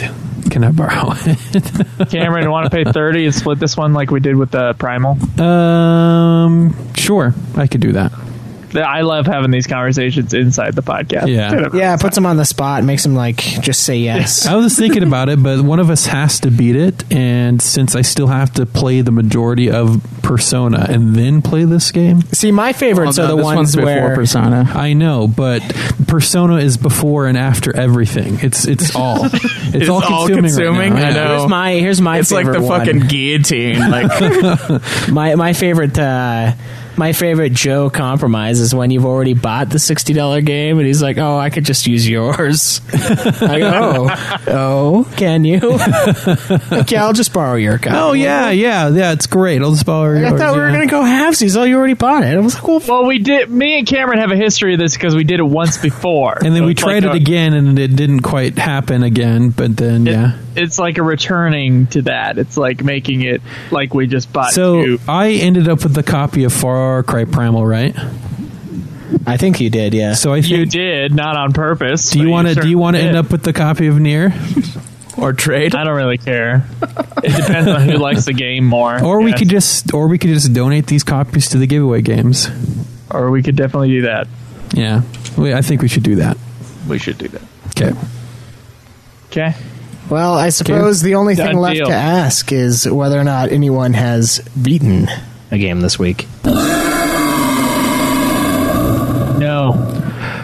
can 0.50 0.62
I 0.62 0.70
borrow 0.70 1.12
it? 1.16 2.08
Cameron, 2.10 2.44
You 2.44 2.50
want 2.50 2.70
to 2.70 2.84
pay 2.84 2.84
30 2.90 3.26
and 3.26 3.34
split 3.34 3.58
this 3.58 3.76
one 3.76 3.92
like 3.92 4.10
we 4.12 4.20
did 4.20 4.36
with 4.36 4.52
the 4.52 4.74
Primal? 4.74 5.18
um, 5.42 6.94
sure, 6.94 7.34
I 7.56 7.66
could 7.66 7.80
do 7.80 7.92
that. 7.92 8.12
I 8.76 9.00
love 9.02 9.26
having 9.26 9.50
these 9.50 9.66
conversations 9.66 10.34
inside 10.34 10.74
the 10.74 10.82
podcast. 10.82 11.28
Yeah. 11.28 11.68
yeah, 11.74 11.94
it 11.94 12.00
puts 12.00 12.14
them 12.14 12.26
on 12.26 12.36
the 12.36 12.44
spot, 12.44 12.84
makes 12.84 13.02
them 13.02 13.14
like 13.14 13.36
just 13.38 13.82
say 13.84 13.96
yes. 13.98 14.46
I 14.46 14.56
was 14.56 14.76
thinking 14.78 15.02
about 15.02 15.28
it, 15.28 15.42
but 15.42 15.62
one 15.62 15.80
of 15.80 15.90
us 15.90 16.06
has 16.06 16.40
to 16.40 16.50
beat 16.50 16.76
it, 16.76 17.10
and 17.12 17.60
since 17.62 17.94
I 17.96 18.02
still 18.02 18.26
have 18.26 18.52
to 18.54 18.66
play 18.66 19.00
the 19.00 19.10
majority 19.12 19.70
of 19.70 20.02
Persona 20.22 20.86
and 20.88 21.14
then 21.14 21.40
play 21.42 21.64
this 21.64 21.90
game, 21.92 22.22
See, 22.32 22.52
my 22.52 22.72
favorites 22.72 23.18
Well, 23.18 23.28
no, 23.28 23.32
are 23.32 23.36
the 23.36 23.36
this 23.36 23.44
ones 23.44 23.56
one's 23.56 23.76
before 23.76 23.86
where 23.86 24.14
Persona. 24.14 24.70
I 24.74 24.92
know, 24.92 25.28
but 25.28 25.62
Persona 26.06 26.56
is 26.56 26.76
before 26.76 27.26
and 27.26 27.38
after 27.38 27.74
everything. 27.76 28.38
It's 28.42 28.66
it's 28.66 28.94
all 28.94 29.24
it's, 29.32 29.44
It's 29.74 29.88
all 29.88 30.02
all 30.04 30.26
consuming. 30.26 30.42
consuming? 30.44 30.92
Right 30.94 31.00
now. 31.00 31.08
I 31.08 31.12
know. 31.12 31.38
Here's 31.38 31.48
my 31.48 31.72
here's 31.72 32.00
my 32.00 32.18
It's 32.18 32.30
like 32.30 32.50
the 32.50 32.60
one. 32.60 32.80
fucking 32.80 33.00
guillotine. 33.08 33.78
Like, 33.90 35.08
my 35.08 35.34
my 35.34 35.52
favorite 35.52 35.98
uh 35.98 36.52
my 36.98 37.12
favorite 37.12 37.52
Joe 37.52 37.88
compromise 37.90 38.60
is 38.60 38.74
when 38.74 38.90
you've 38.90 39.06
already 39.06 39.34
bought 39.34 39.70
the 39.70 39.78
sixty 39.78 40.12
dollar 40.12 40.40
game 40.40 40.78
and 40.78 40.86
he's 40.86 41.00
like, 41.00 41.16
"Oh, 41.18 41.38
I 41.38 41.50
could 41.50 41.64
just 41.64 41.86
use 41.86 42.06
yours." 42.08 42.80
I 42.92 43.58
go, 43.60 44.08
"Oh, 44.10 44.36
oh, 44.48 45.14
can 45.16 45.44
you?" 45.44 45.60
like, 46.70 46.90
yeah, 46.90 47.04
I'll 47.04 47.12
just 47.12 47.32
borrow 47.32 47.54
your 47.54 47.78
copy. 47.78 47.96
Oh 47.96 48.12
yeah, 48.12 48.50
yeah, 48.50 48.88
yeah. 48.88 49.12
It's 49.12 49.26
great. 49.26 49.62
I'll 49.62 49.70
just 49.72 49.86
borrow 49.86 50.18
I 50.26 50.30
thought 50.36 50.54
we 50.54 50.60
were 50.60 50.66
yeah. 50.68 50.72
gonna 50.72 50.86
go 50.86 51.02
halvesies. 51.02 51.56
Oh, 51.56 51.62
you 51.64 51.76
already 51.76 51.94
bought 51.94 52.24
it. 52.24 52.34
I 52.34 52.38
was 52.38 52.54
like, 52.54 52.66
"Well, 52.66 52.80
Well, 52.86 53.06
we 53.06 53.18
did. 53.18 53.48
Me 53.50 53.78
and 53.78 53.86
Cameron 53.86 54.18
have 54.18 54.30
a 54.32 54.36
history 54.36 54.74
of 54.74 54.80
this 54.80 54.94
because 54.94 55.14
we 55.14 55.24
did 55.24 55.40
it 55.40 55.44
once 55.46 55.78
before. 55.78 56.34
And 56.44 56.54
then 56.54 56.62
So 56.62 56.66
we 56.66 56.72
it's 56.72 56.80
tried 56.82 57.04
like 57.04 57.14
it 57.14 57.18
a- 57.18 57.22
again, 57.22 57.54
and 57.54 57.78
it 57.78 57.94
didn't 57.96 58.20
quite 58.22 58.58
happen 58.58 59.02
again. 59.02 59.50
But 59.50 59.76
then, 59.76 60.06
it- 60.06 60.12
yeah. 60.12 60.38
It's 60.58 60.78
like 60.78 60.98
a 60.98 61.02
returning 61.02 61.86
to 61.88 62.02
that. 62.02 62.38
It's 62.38 62.56
like 62.56 62.82
making 62.82 63.22
it 63.22 63.40
like 63.70 63.94
we 63.94 64.06
just 64.06 64.32
bought 64.32 64.52
So 64.52 64.84
two. 64.84 65.00
I 65.08 65.30
ended 65.32 65.68
up 65.68 65.82
with 65.82 65.94
the 65.94 66.02
copy 66.02 66.44
of 66.44 66.52
Far 66.52 67.02
Cry 67.02 67.24
Primal, 67.24 67.64
right? 67.66 67.94
I 69.26 69.36
think 69.36 69.60
you 69.60 69.70
did, 69.70 69.94
yeah." 69.94 70.14
So 70.14 70.32
I 70.32 70.42
think 70.42 70.52
You 70.52 70.66
did, 70.66 71.14
not 71.14 71.36
on 71.36 71.52
purpose. 71.52 72.10
Do 72.10 72.20
you 72.20 72.28
want 72.28 72.48
to? 72.48 72.54
Do 72.54 72.68
you 72.68 72.78
want 72.78 72.96
to 72.96 73.02
end 73.02 73.16
up 73.16 73.30
with 73.30 73.42
the 73.42 73.52
copy 73.52 73.86
of 73.86 73.98
Nier? 73.98 74.32
or 75.18 75.32
trade. 75.32 75.74
I 75.74 75.84
don't 75.84 75.96
really 75.96 76.18
care. 76.18 76.64
It 77.24 77.36
depends 77.36 77.68
on 77.68 77.88
who 77.88 77.96
likes 77.98 78.24
the 78.26 78.32
game 78.32 78.64
more. 78.64 79.02
or 79.02 79.20
we 79.20 79.32
could 79.32 79.48
just, 79.48 79.92
or 79.92 80.08
we 80.08 80.18
could 80.18 80.30
just 80.30 80.52
donate 80.52 80.86
these 80.86 81.02
copies 81.04 81.48
to 81.50 81.58
the 81.58 81.66
giveaway 81.66 82.02
games? 82.02 82.48
or 83.10 83.30
we 83.30 83.42
could 83.42 83.56
definitely 83.56 83.88
do 83.88 84.02
that. 84.02 84.28
Yeah, 84.74 85.02
we, 85.36 85.54
I 85.54 85.62
think 85.62 85.80
we 85.82 85.88
should 85.88 86.02
do 86.02 86.16
that. 86.16 86.36
We 86.86 86.98
should 86.98 87.18
do 87.18 87.28
that. 87.28 87.42
Okay. 87.68 87.98
Okay. 89.26 89.54
Well, 90.10 90.34
I 90.34 90.48
suppose 90.48 91.02
the 91.02 91.14
only 91.16 91.34
thing 91.34 91.46
Done 91.46 91.56
left 91.56 91.76
deal. 91.76 91.86
to 91.88 91.92
ask 91.94 92.50
is 92.52 92.88
whether 92.88 93.18
or 93.18 93.24
not 93.24 93.50
anyone 93.52 93.92
has 93.94 94.40
beaten 94.60 95.08
a 95.50 95.58
game 95.58 95.80
this 95.80 95.98
week. 95.98 96.26
No. 99.38 99.72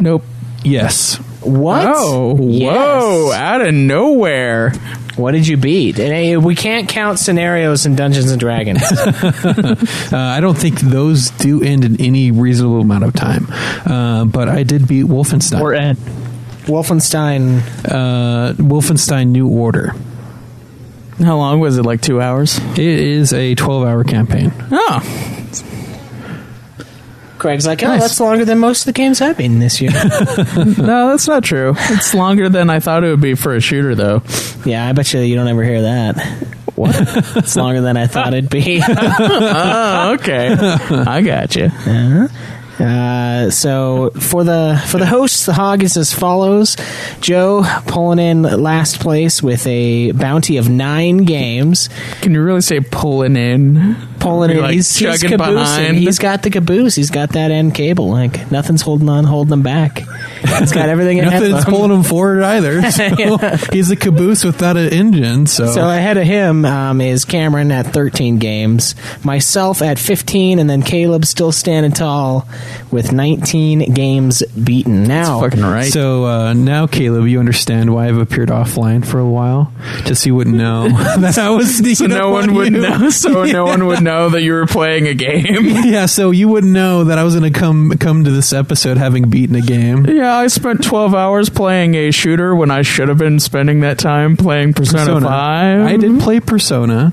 Nope. 0.01 0.23
Yes. 0.63 1.17
What? 1.41 1.85
Oh, 1.87 2.37
Yes. 2.41 2.73
whoa! 2.75 3.33
Out 3.33 3.61
of 3.61 3.75
nowhere. 3.75 4.73
What 5.17 5.33
did 5.33 5.47
you 5.47 5.57
beat? 5.57 5.99
And 6.01 6.45
we 6.45 6.55
can't 6.55 6.89
count 6.89 7.19
scenarios 7.19 7.87
in 7.87 7.97
Dungeons 7.97 8.31
and 8.31 8.41
Dragons. 8.41 8.83
Uh, 10.13 10.17
I 10.19 10.41
don't 10.41 10.57
think 10.57 10.81
those 10.81 11.31
do 11.31 11.63
end 11.63 11.85
in 11.85 12.01
any 12.01 12.31
reasonable 12.31 12.81
amount 12.81 13.05
of 13.05 13.13
time. 13.15 13.47
Uh, 13.85 14.25
but 14.27 14.49
I 14.49 14.63
did 14.63 14.87
beat 14.87 15.07
Wolfenstein. 15.07 15.61
Or 15.61 15.75
end. 15.75 15.99
Wolfenstein. 16.67 17.59
uh, 17.91 18.53
Wolfenstein 18.55 19.29
New 19.29 19.49
Order. 19.49 19.95
How 21.23 21.37
long 21.37 21.61
was 21.61 21.79
it? 21.79 21.85
Like 21.85 22.01
two 22.01 22.21
hours? 22.21 22.59
It 22.73 22.79
is 22.79 23.33
a 23.33 23.55
12 23.55 23.87
hour 23.87 24.03
campaign. 24.05 24.53
Oh, 24.73 25.01
Craig's 27.39 27.67
like, 27.67 27.83
oh, 27.83 27.89
Nice. 27.89 28.01
that's 28.01 28.21
longer 28.21 28.45
than 28.47 28.59
most 28.59 28.83
of 28.83 28.87
the 28.87 28.93
games 28.93 29.21
I've 29.21 29.37
been 29.37 29.59
this 29.59 29.81
year. 29.81 29.91
no, 30.57 31.11
that's 31.11 31.29
not 31.29 31.45
true. 31.45 31.75
It's 31.77 32.15
longer 32.15 32.49
than 32.49 32.71
I 32.71 32.81
thought 32.81 33.05
it 33.05 33.11
would 33.11 33.21
be 33.21 33.35
for 33.35 33.55
a 33.55 33.61
shooter, 33.61 33.95
though. 33.95 34.23
yeah, 34.65 34.89
I 34.89 34.93
bet 34.93 35.13
you 35.13 35.21
you 35.21 35.35
don't 35.35 35.49
ever 35.49 35.63
hear 35.63 35.83
that. 35.83 36.17
What? 36.75 36.95
It's 37.37 37.55
longer 37.55 37.83
than 37.83 37.97
I 37.99 38.07
thought 38.07 38.33
it'd 38.35 38.49
be. 38.51 38.81
oh, 38.89 40.15
okay. 40.19 40.55
I 40.59 41.21
got 41.21 41.55
you. 41.55 41.71
Uh, 42.79 43.51
so 43.51 44.11
for 44.11 44.43
the 44.45 44.83
for 44.89 44.99
the 44.99 45.07
hosts, 45.07 45.47
the 45.47 45.53
hog 45.53 45.83
is 45.83 45.97
as 45.97 46.13
follows: 46.13 46.77
Joe 47.21 47.65
pulling 47.87 48.19
in 48.19 48.43
last 48.43 49.01
place 49.01 49.43
with 49.43 49.67
a 49.67 50.13
bounty 50.13 50.57
of 50.57 50.69
nine 50.69 51.19
games. 51.19 51.89
Can 52.21 52.35
you 52.35 52.43
really 52.43 52.61
say 52.63 52.81
pulling 52.81 53.37
in? 53.37 53.97
Pulling 54.19 54.51
You're, 54.51 54.59
in, 54.59 54.65
like, 54.65 54.75
he's, 54.75 54.97
he's 54.97 55.21
chugging 55.21 55.39
caboosing. 55.39 55.55
behind. 55.55 55.97
He's 55.99 56.19
got 56.19 56.43
the 56.43 56.51
caboose. 56.51 56.95
He's 56.95 57.11
got 57.11 57.31
that 57.31 57.51
end 57.51 57.75
cable. 57.75 58.11
Like 58.11 58.51
nothing's 58.51 58.83
holding 58.83 59.09
on, 59.09 59.25
holding 59.25 59.53
him 59.53 59.63
back. 59.63 59.99
He's 60.59 60.73
got 60.73 60.89
everything 60.89 61.19
Nothing's 61.25 61.61
of 61.61 61.65
pulling 61.67 61.91
him 61.91 62.03
forward 62.03 62.43
either. 62.43 62.83
So 62.95 63.03
Yeah. 63.19 63.57
He's 63.73 63.91
a 63.91 63.97
caboose 63.97 64.45
without 64.45 64.77
an 64.77 64.93
engine. 64.93 65.47
So, 65.47 65.67
So 65.67 65.89
ahead 65.89 66.17
of 66.17 66.25
him 66.25 66.65
um, 66.65 67.01
is 67.01 67.25
Cameron 67.25 67.73
at 67.73 67.87
13 67.89 68.39
games, 68.39 68.95
myself 69.25 69.83
at 69.83 69.99
15, 69.99 70.59
and 70.59 70.71
then 70.71 70.83
Caleb 70.83 71.25
still 71.25 71.51
standing 71.51 71.93
tall 71.93 72.47
with 72.91 73.13
19 73.13 73.93
games 73.95 74.43
beaten. 74.63 75.05
Now, 75.05 75.41
Fucking 75.41 75.63
right. 75.63 75.93
So 75.93 76.25
uh, 76.27 76.53
now, 76.55 76.87
Caleb, 76.87 77.27
you 77.27 77.39
understand 77.41 77.93
why 77.95 78.09
I've 78.09 78.17
appeared 78.19 78.49
offline 78.49 79.05
for 79.07 79.19
a 79.19 79.29
while, 79.29 79.73
just 80.05 80.23
so 80.23 80.29
you 80.29 80.35
wouldn't 80.35 80.57
know 80.57 80.89
that 81.19 81.39
I 81.39 81.51
was 81.51 81.77
sneaking. 81.77 81.95
so 81.95 82.07
no 82.07 82.31
one 82.31 82.51
on 82.51 82.55
would 82.57 82.73
you. 82.73 82.81
know. 82.81 83.11
So 83.11 83.45
no 83.45 83.65
one 83.65 83.87
would 83.87 84.03
know 84.03 84.29
that 84.31 84.43
you 84.43 84.53
were 84.53 84.67
playing 84.67 85.07
a 85.09 85.15
game. 85.15 85.45
Yeah, 85.85 86.07
so 86.07 86.31
you 86.31 86.49
wouldn't 86.49 86.73
know 86.73 87.05
that 87.05 87.19
I 87.19 87.25
was 87.25 87.35
going 87.37 87.51
to 87.53 87.59
come 87.59 87.93
come 87.99 88.25
to 88.25 88.31
this 88.31 88.53
episode 88.53 88.97
having 88.99 89.29
beaten 89.31 89.55
a 89.57 89.61
game. 89.61 90.05
Yeah, 90.07 90.35
I 90.35 90.47
spent 90.49 90.83
12 90.85 91.15
hours 91.15 91.49
playing 91.49 91.95
a 91.95 92.11
shooter 92.11 92.55
when 92.55 92.71
I 92.71 92.83
should 92.83 93.09
have 93.09 93.19
been 93.19 93.41
spending 93.41 93.81
that 93.81 93.99
time 93.99 94.37
playing 94.37 94.75
Persona, 94.75 95.21
5. 95.21 95.81
I 95.87 95.97
did 95.97 96.21
play 96.21 96.41
Persona. 96.41 97.13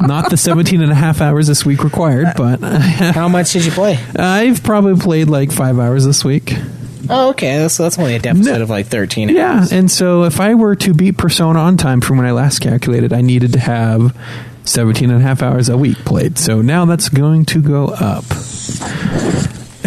Not 0.00 0.30
the 0.30 0.36
17 0.36 0.82
and 0.82 0.92
a 0.92 0.94
half 0.94 1.20
hours 1.20 1.46
this 1.46 1.64
week 1.64 1.84
required, 1.84 2.26
uh, 2.26 2.34
but 2.36 2.62
uh, 2.62 2.78
how 3.12 3.28
much 3.28 3.52
did 3.52 3.64
you 3.64 3.70
play? 3.72 3.98
I've 4.16 4.62
probably 4.62 5.00
played 5.00 5.28
like 5.28 5.52
five 5.52 5.78
hours 5.78 6.04
this 6.04 6.24
week. 6.24 6.54
Oh, 7.10 7.30
okay. 7.30 7.68
So 7.68 7.82
that's 7.82 7.98
only 7.98 8.14
a 8.14 8.18
deficit 8.18 8.56
No. 8.56 8.62
of 8.62 8.70
like 8.70 8.86
13. 8.86 9.28
Yeah, 9.28 9.66
and 9.70 9.90
so 9.90 10.24
if 10.24 10.40
I 10.40 10.54
were 10.54 10.74
to 10.76 10.94
beat 10.94 11.18
Persona 11.18 11.58
on 11.58 11.76
time 11.76 12.00
from 12.00 12.16
when 12.16 12.26
I 12.26 12.32
last 12.32 12.60
calculated, 12.60 13.12
I 13.12 13.20
needed 13.20 13.52
to 13.52 13.58
have 13.60 14.16
17 14.64 15.10
and 15.10 15.20
a 15.20 15.22
half 15.22 15.42
hours 15.42 15.68
a 15.68 15.76
week 15.76 15.98
played. 15.98 16.38
So 16.38 16.62
now 16.62 16.86
that's 16.86 17.10
going 17.10 17.44
to 17.46 17.60
go 17.60 17.88
up. 17.88 18.24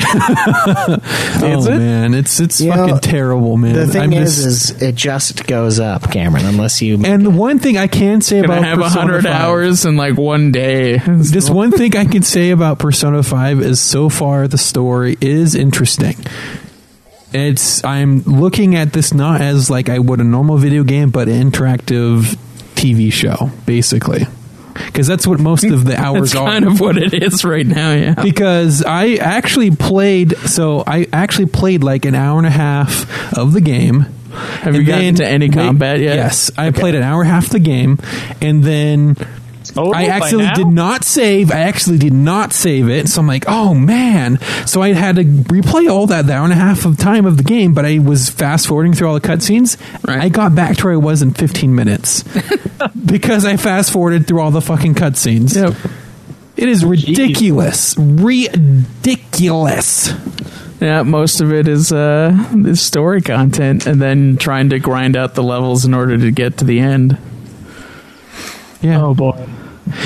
oh 1.44 1.66
it? 1.68 1.78
man, 1.78 2.14
it's 2.14 2.40
it's 2.40 2.62
You 2.62 2.72
fucking 2.72 2.88
know, 2.88 3.00
terrible, 3.00 3.58
man. 3.58 3.74
The 3.74 3.88
thing 3.88 4.02
I'm 4.02 4.14
is, 4.14 4.44
just- 4.44 4.72
is 4.76 4.82
it 4.82 4.96
just 4.96 5.46
goes 5.48 5.80
up, 5.80 6.12
Cameron, 6.12 6.46
unless 6.46 6.82
you. 6.82 7.04
and 7.04 7.26
the 7.26 7.30
one 7.30 7.60
thing 7.60 7.78
I 7.78 7.88
can 7.88 8.22
say 8.22 8.42
Gonna 8.42 8.54
about 8.54 8.66
have 8.66 8.80
a 8.80 8.90
hundred 8.90 9.26
hours 9.26 9.86
in 9.86 9.98
like 9.98 10.18
one 10.18 10.52
day. 10.52 10.98
Just 11.38 11.50
one 11.50 11.72
thing 11.72 11.96
I 11.96 12.06
can 12.06 12.24
say 12.24 12.52
about 12.52 12.80
Persona 12.80 13.22
5 13.24 13.60
is 13.62 13.80
so 13.82 14.10
far 14.10 14.48
the 14.48 14.58
story 14.58 15.18
is 15.22 15.56
interesting. 15.56 16.16
It's 17.34 17.84
I'm 17.84 18.22
looking 18.22 18.76
at 18.76 18.94
this 18.94 19.14
not 19.14 19.42
as 19.42 19.70
like 19.70 19.90
I 19.90 20.00
would 20.00 20.20
a 20.20 20.24
normal 20.24 20.58
video 20.58 20.84
game, 20.84 21.10
but 21.10 21.28
an 21.28 21.52
interactive 21.52 22.38
TV 22.76 23.12
show, 23.12 23.52
basically. 23.66 24.26
Because 24.86 25.08
that's 25.08 25.26
what 25.28 25.40
most 25.40 25.64
of 25.66 25.86
the 25.86 25.96
hours 26.00 26.32
That's 26.34 26.36
are. 26.36 26.50
kind 26.50 26.66
of 26.66 26.80
what 26.80 26.98
it 26.98 27.14
is 27.14 27.44
right 27.44 27.66
now. 27.66 27.92
Yeah. 27.94 28.14
because 28.22 28.84
I 28.84 29.16
actually 29.16 29.72
played 29.72 30.38
so 30.38 30.84
I 30.86 31.08
actually 31.12 31.48
played 31.48 31.84
like 31.84 32.06
an 32.06 32.16
hour 32.16 32.38
and 32.38 32.48
a 32.48 32.52
half 32.52 33.38
of 33.38 33.54
the 33.54 33.62
game. 33.62 34.06
Have 34.32 34.76
you 34.76 34.84
gotten 34.84 35.16
to 35.16 35.26
any 35.28 35.50
combat 35.50 36.00
yet? 36.00 36.16
Yes, 36.16 36.52
I 36.58 36.70
played 36.72 36.94
an 36.96 37.02
hour 37.02 37.22
and 37.22 37.30
a 37.30 37.34
half 37.34 37.46
of 37.46 37.52
the 37.52 37.60
game, 37.60 37.98
and 38.40 38.64
then 38.64 39.16
Oh, 39.76 39.92
I 39.92 40.06
actually 40.06 40.48
did 40.56 40.68
not 40.68 41.04
save. 41.04 41.52
I 41.52 41.62
actually 41.62 41.98
did 41.98 42.14
not 42.14 42.54
save 42.54 42.90
it. 42.90 43.10
So 43.10 43.22
I'm 43.22 43.28
like, 43.28 43.46
oh 43.48 43.74
man. 43.74 44.40
So 44.66 44.82
I 44.82 44.94
had 44.94 45.18
to 45.18 45.24
replay 45.24 45.90
all 45.90 46.08
that 46.08 46.30
hour 46.30 46.44
and 46.44 46.54
a 46.54 46.56
half 46.56 46.86
of 46.86 46.98
time 46.98 47.26
of 47.26 47.38
the 47.38 47.44
game, 47.44 47.74
but 47.74 47.86
I 47.86 48.00
was 48.00 48.30
fast 48.30 48.68
forwarding 48.68 48.94
through 48.94 49.08
all 49.08 49.14
the 49.14 49.28
cutscenes. 49.28 49.78
Right. 50.08 50.22
I 50.22 50.30
got 50.30 50.56
back 50.56 50.78
to 50.78 50.86
where 50.86 50.94
I 50.94 50.98
was 50.98 51.22
in 51.22 51.34
15 51.34 51.74
minutes 51.74 52.24
because 53.06 53.46
I 53.46 53.58
fast 53.58 53.92
forwarded 53.92 54.28
through 54.28 54.42
all 54.42 54.52
the 54.52 54.62
fucking 54.62 54.96
cutscenes. 54.96 55.56
Yep. 55.56 55.92
It 56.56 56.70
is 56.70 56.84
ridiculous. 56.84 57.96
Ridiculous. 57.98 60.12
Yeah, 60.80 61.04
most 61.04 61.42
of 61.42 61.52
it 61.52 61.68
is 61.68 61.92
uh, 61.92 62.36
is 62.66 62.82
story 62.82 63.22
content, 63.22 63.88
and 63.88 64.02
then 64.02 64.38
trying 64.38 64.70
to 64.70 64.80
grind 64.80 65.16
out 65.16 65.34
the 65.34 65.44
levels 65.44 65.86
in 65.86 65.94
order 65.94 66.18
to 66.18 66.32
get 66.32 66.58
to 66.58 66.66
the 66.66 66.80
end. 66.80 67.18
Yeah. 68.82 69.02
Oh 69.02 69.14
boy, 69.14 69.48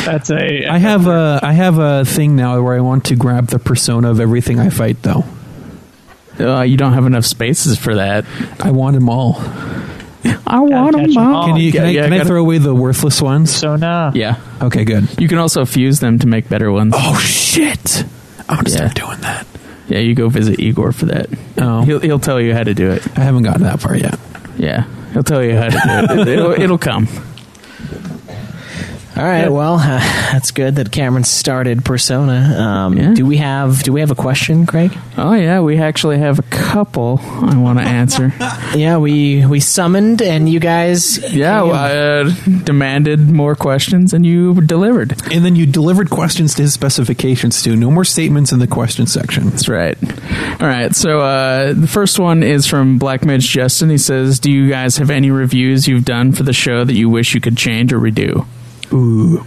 that's 0.06 0.30
a. 0.32 0.68
I 0.68 0.78
have 0.78 1.08
a 1.08 1.40
I 1.44 1.54
have 1.54 1.78
a 1.78 2.06
thing 2.06 2.36
now 2.36 2.62
where 2.62 2.76
I 2.76 2.80
want 2.82 3.06
to 3.06 3.16
grab 3.16 3.48
the 3.48 3.60
persona 3.60 4.10
of 4.10 4.20
everything 4.20 4.60
I 4.60 4.70
fight 4.70 5.02
though. 5.02 5.26
Uh, 6.40 6.62
you 6.62 6.78
don't 6.78 6.94
have 6.94 7.06
enough 7.06 7.26
spaces 7.26 7.78
for 7.78 7.96
that. 7.96 8.26
I 8.60 8.72
want 8.72 8.96
them 8.96 9.10
all. 9.10 9.36
I 10.48 10.60
want 10.60 10.96
them 10.96 11.18
all. 11.18 11.48
Can 11.48 11.58
you 11.58 11.72
can, 11.72 11.82
Yeah, 11.84 11.88
I, 11.88 11.92
yeah, 11.92 12.04
can 12.04 12.14
I 12.14 12.18
gotta- 12.18 12.30
throw 12.30 12.42
away 12.42 12.58
the 12.60 12.74
worthless 12.76 13.22
ones? 13.22 13.52
so 13.54 13.76
nah. 13.76 14.12
Yeah, 14.14 14.38
Okay, 14.62 14.86
good. 14.86 15.08
you 15.20 15.28
can 15.28 15.38
also 15.40 15.66
fuse 15.66 16.00
them 16.00 16.20
to 16.20 16.28
make 16.28 16.48
better 16.48 16.72
ones. 16.72 16.94
Oh 16.96 17.18
shit! 17.20 18.04
I'm 18.48 18.58
gonna 18.58 18.70
Yeah. 18.70 18.76
start 18.76 18.96
doing 18.96 19.20
that. 19.22 19.46
Yeah, 19.88 20.00
you 20.00 20.16
go 20.16 20.30
visit 20.30 20.60
Igor 20.60 20.94
for 20.94 21.08
that. 21.08 21.28
Oh. 21.58 21.82
He'll 21.82 22.00
he'll 22.00 22.20
tell 22.20 22.40
you 22.40 22.54
how 22.54 22.64
to 22.64 22.74
do 22.74 22.92
it. 22.92 23.06
I 23.18 23.22
haven't 23.22 23.44
gotten 23.44 23.64
that 23.64 23.80
far 23.82 23.96
yet. 23.98 24.18
Yeah, 24.58 24.86
he'll 25.14 25.24
tell 25.24 25.44
you 25.44 25.58
how 25.58 25.70
to 25.70 26.08
do 26.16 26.22
it. 26.22 26.28
It'll, 26.30 26.52
it'll 26.52 26.78
come. 26.78 27.08
All 29.18 29.24
right, 29.24 29.50
well, 29.50 29.76
uh, 29.76 30.00
that's 30.32 30.52
good 30.52 30.76
that 30.78 30.92
Cameron 30.92 31.24
started 31.26 31.84
Persona. 31.84 32.34
Um, 32.58 32.98
Yeah. 32.98 33.14
Do 33.14 33.26
we 33.26 33.38
have 33.38 33.84
Do 33.84 33.92
we 33.92 34.00
have 34.00 34.12
a 34.12 34.16
question, 34.16 34.66
Craig? 34.66 34.98
Oh 35.18 35.34
yeah, 35.34 35.60
we 35.60 35.78
actually 35.78 36.18
have 36.20 36.40
a 36.40 36.44
couple 36.44 37.20
I 37.22 37.58
want 37.58 37.80
to 37.80 37.86
answer. 37.86 38.34
Yeah, 38.76 38.98
we 38.98 39.46
we 39.46 39.60
summoned, 39.60 40.22
and 40.22 40.48
you 40.48 40.60
guys. 40.62 41.18
Yeah, 41.34 41.62
came. 41.62 41.72
I 41.74 41.98
uh, 41.98 42.30
demanded 42.64 43.20
more 43.30 43.54
questions, 43.56 44.14
and 44.14 44.26
you 44.26 44.62
delivered. 44.62 45.12
And 45.30 45.44
then 45.44 45.58
you 45.58 45.66
delivered 45.66 46.10
questions 46.10 46.56
to 46.56 46.62
his 46.62 46.74
specifications 46.74 47.62
too. 47.62 47.76
No 47.76 47.92
more 47.92 48.06
statements 48.06 48.54
in 48.54 48.60
the 48.60 48.68
question 48.68 49.08
section. 49.08 49.50
That's 49.50 49.68
right. 49.68 49.98
All 50.62 50.68
right. 50.68 50.96
So 50.96 51.20
uh, 51.20 51.74
the 51.74 51.88
first 51.88 52.18
one 52.18 52.44
is 52.44 52.66
from 52.66 52.98
Black 52.98 53.26
Mage 53.26 53.50
Justin. 53.50 53.90
He 53.90 53.98
says, 53.98 54.40
"Do 54.40 54.50
you 54.50 54.70
guys 54.70 54.98
have 54.98 55.10
any 55.10 55.32
reviews 55.32 55.86
you've 55.88 56.06
done 56.06 56.32
for 56.32 56.44
the 56.44 56.54
show 56.54 56.86
that 56.86 56.94
you 56.94 57.10
wish 57.10 57.36
you 57.36 57.42
could 57.42 57.58
change 57.58 57.92
or 57.92 58.00
redo?" 58.00 58.46
Ooh. 58.94 59.46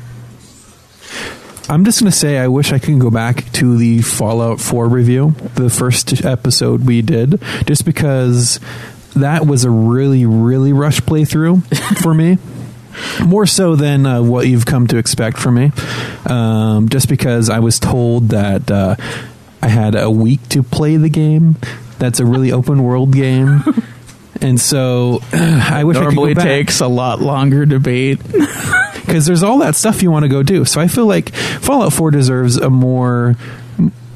I'm 1.69 1.85
just 1.85 2.01
going 2.01 2.11
to 2.13 2.17
say 2.17 2.39
I 2.39 2.49
wish 2.49 2.73
I 2.73 2.79
could 2.79 2.99
go 2.99 3.11
back 3.11 3.51
to 3.53 3.79
the 3.79 4.03
Fallout 4.03 4.61
4 4.61 4.87
review, 4.87 5.35
the 5.55 5.71
first 5.71 6.25
episode 6.25 6.87
we 6.87 7.01
did, 7.01 7.41
just 7.67 7.87
because 7.87 8.61
that 9.17 9.47
was 9.47 9.65
a 9.65 9.71
really, 9.71 10.27
really 10.27 10.73
rush 10.73 11.01
playthrough 11.01 11.65
for 12.03 12.13
me. 12.13 12.39
More 13.25 13.47
so 13.47 13.77
than 13.77 14.07
uh, 14.07 14.23
what 14.23 14.47
you've 14.47 14.67
come 14.67 14.87
to 14.89 14.99
expect 14.99 15.39
from 15.39 15.55
me. 15.55 15.73
Um, 16.27 16.89
just 16.91 17.09
because 17.09 17.49
I 17.51 17.61
was 17.61 17.81
told 17.81 18.29
that 18.29 18.71
uh, 18.71 18.97
I 19.63 19.69
had 19.69 19.95
a 19.95 20.11
week 20.11 20.47
to 20.51 20.63
play 20.63 20.97
the 20.97 21.09
game. 21.09 21.57
That's 21.99 22.21
a 22.21 22.27
really 22.27 22.53
open 22.53 22.83
world 22.83 23.13
game. 23.13 23.63
And 24.41 24.61
so 24.61 25.21
I 25.33 25.85
wish 25.85 25.97
I 25.97 26.01
Normally 26.01 26.35
could 26.35 26.39
go 26.39 26.43
back 26.43 26.45
takes 26.45 26.81
a 26.81 26.89
lot 26.89 27.21
longer 27.21 27.65
to 27.65 27.81
beat. 27.81 28.21
because 29.15 29.27
there's 29.27 29.45
all 29.45 29.59
that 29.59 29.77
stuff 29.77 30.03
you 30.03 30.11
want 30.11 30.25
to 30.25 30.29
go 30.29 30.43
do. 30.43 30.65
So 30.65 30.81
I 30.81 30.89
feel 30.89 31.07
like 31.07 31.33
Fallout 31.33 31.93
4 31.93 32.11
deserves 32.11 32.57
a 32.57 32.69
more 32.69 33.37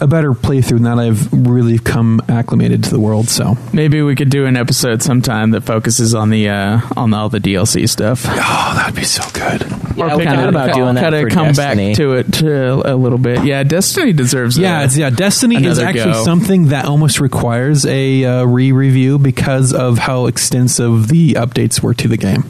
a 0.00 0.08
better 0.08 0.32
playthrough 0.32 0.80
now 0.80 0.96
that 0.96 1.02
I've 1.06 1.32
really 1.32 1.78
come 1.78 2.20
acclimated 2.28 2.82
to 2.84 2.90
the 2.90 2.98
world. 2.98 3.28
So 3.28 3.56
Maybe 3.72 4.02
we 4.02 4.16
could 4.16 4.28
do 4.28 4.46
an 4.46 4.56
episode 4.56 5.00
sometime 5.00 5.52
that 5.52 5.60
focuses 5.60 6.16
on 6.16 6.30
the 6.30 6.48
uh, 6.48 6.80
on 6.96 7.14
all 7.14 7.28
the 7.28 7.38
DLC 7.38 7.88
stuff. 7.88 8.24
oh, 8.26 8.72
that'd 8.74 8.96
be 8.96 9.04
so 9.04 9.22
good. 9.32 9.62
Yeah, 9.96 10.16
we 10.16 10.24
thought 10.24 10.48
about 10.48 10.74
doing 10.74 10.96
that 10.96 11.12
Kind 11.12 11.14
of 11.14 11.28
come 11.30 11.52
Destiny. 11.52 11.90
back 11.90 11.96
to 11.98 12.12
it 12.14 12.32
to 12.34 12.92
a 12.92 12.96
little 12.96 13.18
bit. 13.18 13.44
Yeah, 13.44 13.62
Destiny 13.62 14.12
deserves. 14.12 14.58
Yeah, 14.58 14.80
a, 14.80 14.84
it's, 14.84 14.96
yeah. 14.96 15.10
Destiny 15.10 15.64
is 15.64 15.78
actually 15.78 16.12
go. 16.12 16.24
something 16.24 16.68
that 16.68 16.86
almost 16.86 17.20
requires 17.20 17.86
a 17.86 18.24
uh, 18.24 18.44
re-review 18.44 19.18
because 19.20 19.72
of 19.72 19.98
how 19.98 20.26
extensive 20.26 21.06
the 21.06 21.34
updates 21.34 21.80
were 21.80 21.94
to 21.94 22.08
the 22.08 22.16
game. 22.16 22.42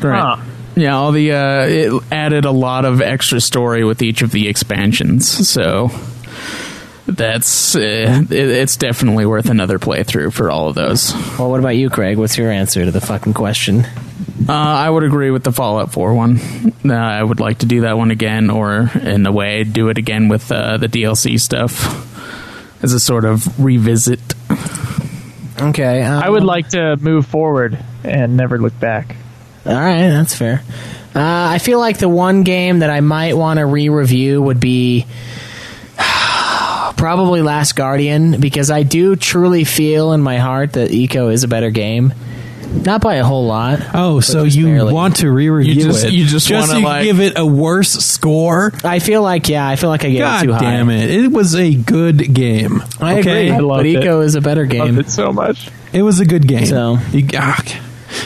Right. 0.00 0.36
Huh. 0.38 0.44
Yeah, 0.76 0.96
all 0.96 1.12
the 1.12 1.32
uh, 1.32 1.66
it 1.66 2.02
added 2.12 2.44
a 2.44 2.50
lot 2.50 2.84
of 2.84 3.00
extra 3.00 3.40
story 3.40 3.82
with 3.84 4.02
each 4.02 4.20
of 4.22 4.30
the 4.30 4.46
expansions, 4.48 5.48
so 5.48 5.90
that's 7.06 7.74
uh, 7.74 7.80
it, 7.80 8.32
it's 8.32 8.76
definitely 8.76 9.24
worth 9.24 9.48
another 9.48 9.78
playthrough 9.78 10.32
for 10.34 10.50
all 10.50 10.68
of 10.68 10.74
those. 10.74 11.14
Uh, 11.14 11.36
Well, 11.38 11.50
what 11.50 11.60
about 11.60 11.76
you, 11.76 11.88
Craig? 11.88 12.18
What's 12.18 12.36
your 12.36 12.50
answer 12.50 12.84
to 12.84 12.90
the 12.90 13.00
fucking 13.00 13.32
question? 13.34 13.86
I 14.48 14.88
would 14.90 15.02
agree 15.02 15.30
with 15.30 15.44
the 15.44 15.50
Fallout 15.52 15.92
4 15.92 16.12
one. 16.14 16.38
Uh, 16.84 16.92
I 16.92 17.22
would 17.22 17.40
like 17.40 17.58
to 17.58 17.66
do 17.66 17.80
that 17.80 17.96
one 17.96 18.10
again, 18.10 18.50
or 18.50 18.90
in 19.02 19.24
a 19.26 19.32
way, 19.32 19.64
do 19.64 19.88
it 19.88 19.96
again 19.98 20.28
with 20.28 20.52
uh, 20.52 20.76
the 20.76 20.88
DLC 20.88 21.40
stuff 21.40 22.82
as 22.82 22.92
a 22.92 23.00
sort 23.00 23.24
of 23.24 23.58
revisit. 23.58 24.20
Okay, 25.58 26.02
um, 26.02 26.22
I 26.22 26.28
would 26.28 26.44
like 26.44 26.68
to 26.70 26.96
move 26.98 27.26
forward 27.26 27.78
and 28.04 28.36
never 28.36 28.58
look 28.58 28.78
back. 28.78 29.16
All 29.66 29.74
right, 29.74 30.08
that's 30.08 30.34
fair. 30.34 30.62
Uh, 31.14 31.20
I 31.50 31.58
feel 31.58 31.78
like 31.78 31.98
the 31.98 32.08
one 32.08 32.42
game 32.42 32.80
that 32.80 32.90
I 32.90 33.00
might 33.00 33.36
want 33.36 33.58
to 33.58 33.66
re-review 33.66 34.42
would 34.42 34.60
be 34.60 35.06
probably 36.96 37.42
Last 37.42 37.74
Guardian 37.76 38.40
because 38.40 38.70
I 38.70 38.82
do 38.82 39.16
truly 39.16 39.64
feel 39.64 40.12
in 40.12 40.20
my 40.20 40.38
heart 40.38 40.74
that 40.74 40.90
Ico 40.90 41.32
is 41.32 41.44
a 41.44 41.48
better 41.48 41.70
game. 41.70 42.12
Not 42.84 43.00
by 43.00 43.14
a 43.14 43.24
whole 43.24 43.46
lot. 43.46 43.80
Oh, 43.94 44.20
so 44.20 44.42
you 44.42 44.66
barely. 44.66 44.92
want 44.92 45.16
to 45.16 45.30
re-review 45.30 45.72
You 45.74 45.84
just- 45.84 46.04
it? 46.04 46.12
you 46.12 46.26
just 46.26 46.50
wanna, 46.50 46.80
like- 46.80 47.04
give 47.04 47.20
it 47.20 47.38
a 47.38 47.46
worse 47.46 47.90
score? 47.92 48.72
I 48.84 48.98
feel 48.98 49.22
like 49.22 49.48
yeah, 49.48 49.66
I 49.66 49.76
feel 49.76 49.88
like 49.88 50.04
I 50.04 50.10
gave 50.10 50.18
God 50.18 50.42
it 50.42 50.46
too 50.48 50.52
high. 50.52 50.60
damn 50.60 50.90
it! 50.90 51.08
It 51.10 51.32
was 51.32 51.54
a 51.54 51.74
good 51.74 52.34
game. 52.34 52.82
I 53.00 53.20
okay? 53.20 53.48
agree, 53.48 53.50
I 53.52 53.58
loved 53.60 53.78
but 53.84 53.86
it. 53.86 54.04
Ico 54.04 54.22
is 54.24 54.34
a 54.34 54.40
better 54.40 54.66
game. 54.66 54.80
Loved 54.80 54.98
it 54.98 55.10
so 55.10 55.32
much. 55.32 55.70
It 55.92 56.02
was 56.02 56.20
a 56.20 56.26
good 56.26 56.46
game. 56.46 56.66
So- 56.66 56.98
You- 57.12 57.26
ah, 57.36 57.62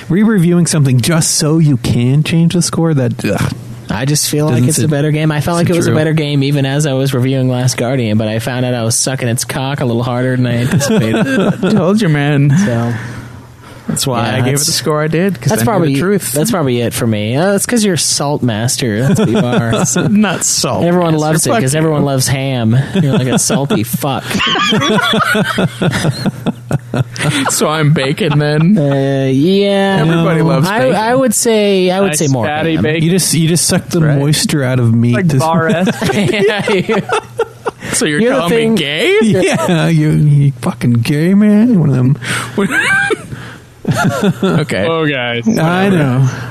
re-reviewing 0.08 0.66
something 0.66 1.00
just 1.00 1.36
so 1.36 1.58
you 1.58 1.76
can 1.78 2.22
change 2.22 2.54
the 2.54 2.62
score 2.62 2.94
that 2.94 3.24
ugh. 3.24 3.56
I 3.92 4.04
just 4.04 4.30
feel 4.30 4.46
like 4.46 4.62
it's 4.62 4.78
a 4.78 4.86
better 4.86 5.10
game. 5.10 5.32
I 5.32 5.40
felt 5.40 5.56
like 5.56 5.68
it 5.68 5.74
was 5.74 5.86
true. 5.86 5.94
a 5.94 5.96
better 5.98 6.12
game 6.12 6.44
even 6.44 6.64
as 6.64 6.86
I 6.86 6.92
was 6.92 7.12
reviewing 7.12 7.48
Last 7.48 7.76
Guardian, 7.76 8.18
but 8.18 8.28
I 8.28 8.38
found 8.38 8.64
out 8.64 8.72
I 8.72 8.84
was 8.84 8.96
sucking 8.96 9.26
its 9.26 9.44
cock 9.44 9.80
a 9.80 9.84
little 9.84 10.04
harder 10.04 10.36
than 10.36 10.46
I 10.46 10.58
anticipated. 10.58 11.60
Told 11.76 12.00
you, 12.00 12.08
man. 12.08 12.50
so 12.50 12.94
That's 13.88 14.06
why 14.06 14.28
Yeah, 14.28 14.36
I 14.36 14.40
gave 14.42 14.54
it 14.54 14.58
the 14.58 14.64
score 14.70 15.02
I 15.02 15.08
did. 15.08 15.32
Because 15.34 15.50
that's 15.50 15.64
probably 15.64 15.94
the 15.94 15.98
truth. 15.98 16.30
That's 16.30 16.52
probably 16.52 16.80
it 16.80 16.94
for 16.94 17.04
me. 17.04 17.34
Uh, 17.34 17.56
it's 17.56 17.66
because 17.66 17.84
you're 17.84 17.96
salt 17.96 18.44
master. 18.44 19.02
That's 19.08 19.18
what 19.18 19.28
you 19.28 19.38
are. 20.04 20.08
not 20.08 20.44
salt. 20.44 20.84
Everyone 20.84 21.14
Yes, 21.14 21.20
loves 21.20 21.46
it 21.48 21.54
because 21.56 21.74
everyone 21.74 22.04
loves 22.04 22.28
ham. 22.28 22.76
You're 23.02 23.14
like 23.14 23.26
a 23.26 23.40
salty 23.40 23.82
fuck. 23.84 24.22
So 27.50 27.68
I'm 27.68 27.92
bacon 27.92 28.38
then. 28.38 28.76
Uh, 28.78 29.26
yeah, 29.32 29.98
Everybody 30.00 30.42
loves 30.42 30.66
I, 30.68 30.78
bacon. 30.80 30.94
I 30.96 31.14
would 31.14 31.34
say 31.34 31.90
I 31.90 32.00
would 32.00 32.06
Nice 32.08 32.18
say 32.18 32.26
more 32.28 32.44
fatty 32.46 32.74
ham. 32.74 32.82
bacon. 32.82 33.02
you 33.04 33.10
just 33.10 33.32
you 33.34 33.48
just 33.48 33.66
suck 33.66 33.86
the 33.86 34.00
right. 34.00 34.18
moisture 34.18 34.62
out 34.62 34.78
of 34.80 34.94
meat. 34.94 35.14
Like 35.14 35.38
bar 35.38 35.68
S. 35.70 35.88
Yeah, 36.14 36.70
you- 36.70 37.02
So 37.94 38.06
you're, 38.06 38.20
You're 38.20 38.34
calling 38.36 38.48
thing- 38.50 38.70
me 38.74 38.78
gay? 38.78 39.18
yeah, 39.22 39.88
you, 39.88 40.10
you 40.10 40.52
fucking 40.52 40.92
gay 40.94 41.34
man. 41.34 41.78
One 41.80 41.88
of 41.90 41.96
them. 41.96 42.16
okay. 44.60 44.86
oh, 44.86 45.06
guys. 45.06 45.46
I 45.58 45.88
know. 45.88 46.49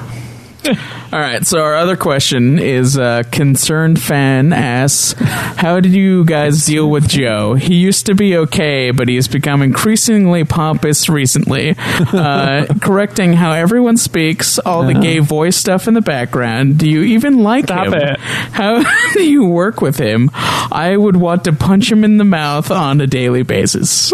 All 1.11 1.19
right. 1.19 1.45
So 1.45 1.59
our 1.61 1.75
other 1.75 1.97
question 1.97 2.59
is 2.59 2.95
uh, 2.97 3.23
concerned 3.31 3.99
fan 3.99 4.53
asks, 4.53 5.19
"How 5.19 5.79
did 5.79 5.91
you 5.93 6.23
guys 6.23 6.65
deal 6.65 6.87
with 6.87 7.07
Joe? 7.09 7.55
He 7.55 7.75
used 7.75 8.05
to 8.05 8.13
be 8.13 8.37
okay, 8.37 8.91
but 8.91 9.07
he 9.09 9.15
has 9.15 9.27
become 9.27 9.63
increasingly 9.63 10.43
pompous 10.43 11.09
recently, 11.09 11.75
uh, 11.79 12.67
correcting 12.81 13.33
how 13.33 13.53
everyone 13.53 13.97
speaks, 13.97 14.59
all 14.59 14.83
the 14.85 14.93
gay 14.93 15.17
voice 15.17 15.55
stuff 15.57 15.87
in 15.87 15.95
the 15.95 16.01
background. 16.01 16.77
Do 16.77 16.87
you 16.87 17.01
even 17.01 17.39
like 17.41 17.65
Stop 17.65 17.87
him? 17.87 17.93
it. 17.95 18.19
How 18.19 18.83
do 19.13 19.23
you 19.23 19.45
work 19.45 19.81
with 19.81 19.97
him? 19.97 20.29
I 20.33 20.95
would 20.95 21.15
want 21.17 21.45
to 21.45 21.53
punch 21.53 21.91
him 21.91 22.03
in 22.03 22.17
the 22.17 22.23
mouth 22.23 22.69
on 22.69 23.01
a 23.01 23.07
daily 23.07 23.41
basis." 23.41 24.13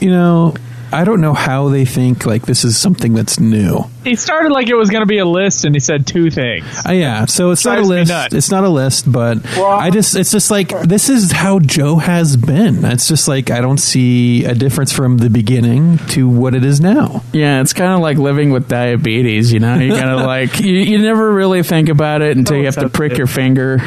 You 0.00 0.10
know, 0.10 0.54
I 0.92 1.04
don't 1.04 1.20
know 1.20 1.34
how 1.34 1.68
they 1.68 1.84
think 1.84 2.26
like 2.26 2.46
this 2.46 2.64
is 2.64 2.76
something 2.78 3.14
that's 3.14 3.38
new. 3.38 3.84
He 4.04 4.16
started 4.16 4.50
like 4.50 4.68
it 4.68 4.74
was 4.74 4.90
going 4.90 5.02
to 5.02 5.06
be 5.06 5.18
a 5.18 5.26
list, 5.26 5.64
and 5.64 5.74
he 5.74 5.80
said 5.80 6.06
two 6.06 6.30
things. 6.30 6.64
Uh, 6.86 6.92
yeah, 6.92 7.26
so 7.26 7.50
it's 7.50 7.64
not 7.64 7.78
a 7.78 7.82
list. 7.82 8.10
nuts. 8.10 8.34
It's 8.34 8.50
not 8.50 8.64
a 8.64 8.68
list, 8.68 9.10
but 9.10 9.38
I 9.58 9.90
just 9.90 10.16
it's 10.16 10.30
just 10.30 10.50
like 10.50 10.68
this 10.82 11.08
is 11.08 11.32
how 11.32 11.58
Joe 11.58 11.96
has 11.96 12.36
been. 12.36 12.84
It's 12.84 13.08
just 13.08 13.28
like 13.28 13.50
I 13.50 13.60
don't 13.60 13.78
see 13.78 14.44
a 14.44 14.54
difference 14.54 14.92
from 14.92 15.18
the 15.18 15.30
beginning 15.30 15.98
to 16.08 16.28
what 16.28 16.54
it 16.54 16.64
is 16.64 16.80
now. 16.80 17.22
Yeah, 17.32 17.60
it's 17.60 17.72
kind 17.72 17.92
of 17.92 18.00
like 18.00 18.18
living 18.18 18.50
with 18.50 18.68
diabetes, 18.68 19.52
you 19.52 19.60
know? 19.60 19.76
You 19.76 19.92
kind 19.92 20.10
of 20.10 20.20
like, 20.26 20.60
you, 20.60 20.72
you 20.72 20.98
never 20.98 21.32
really 21.32 21.62
think 21.62 21.88
about 21.88 22.22
it 22.22 22.36
until 22.36 22.56
you 22.56 22.66
have 22.66 22.76
to 22.76 22.88
prick 22.88 23.16
your 23.16 23.26
finger. 23.26 23.78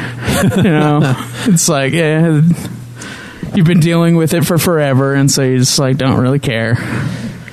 You 0.56 0.62
know? 0.62 1.00
it's 1.46 1.68
like, 1.68 1.92
yeah, 1.92 2.42
you've 3.56 3.66
been 3.66 3.80
dealing 3.80 4.16
with 4.16 4.34
it 4.34 4.44
for 4.44 4.58
forever, 4.58 5.14
and 5.14 5.30
so 5.30 5.42
you 5.42 5.58
just 5.58 5.78
like 5.78 5.96
don't 5.96 6.20
really 6.20 6.38
care. 6.38 6.76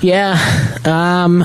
Yeah, 0.01 0.37
um, 0.83 1.43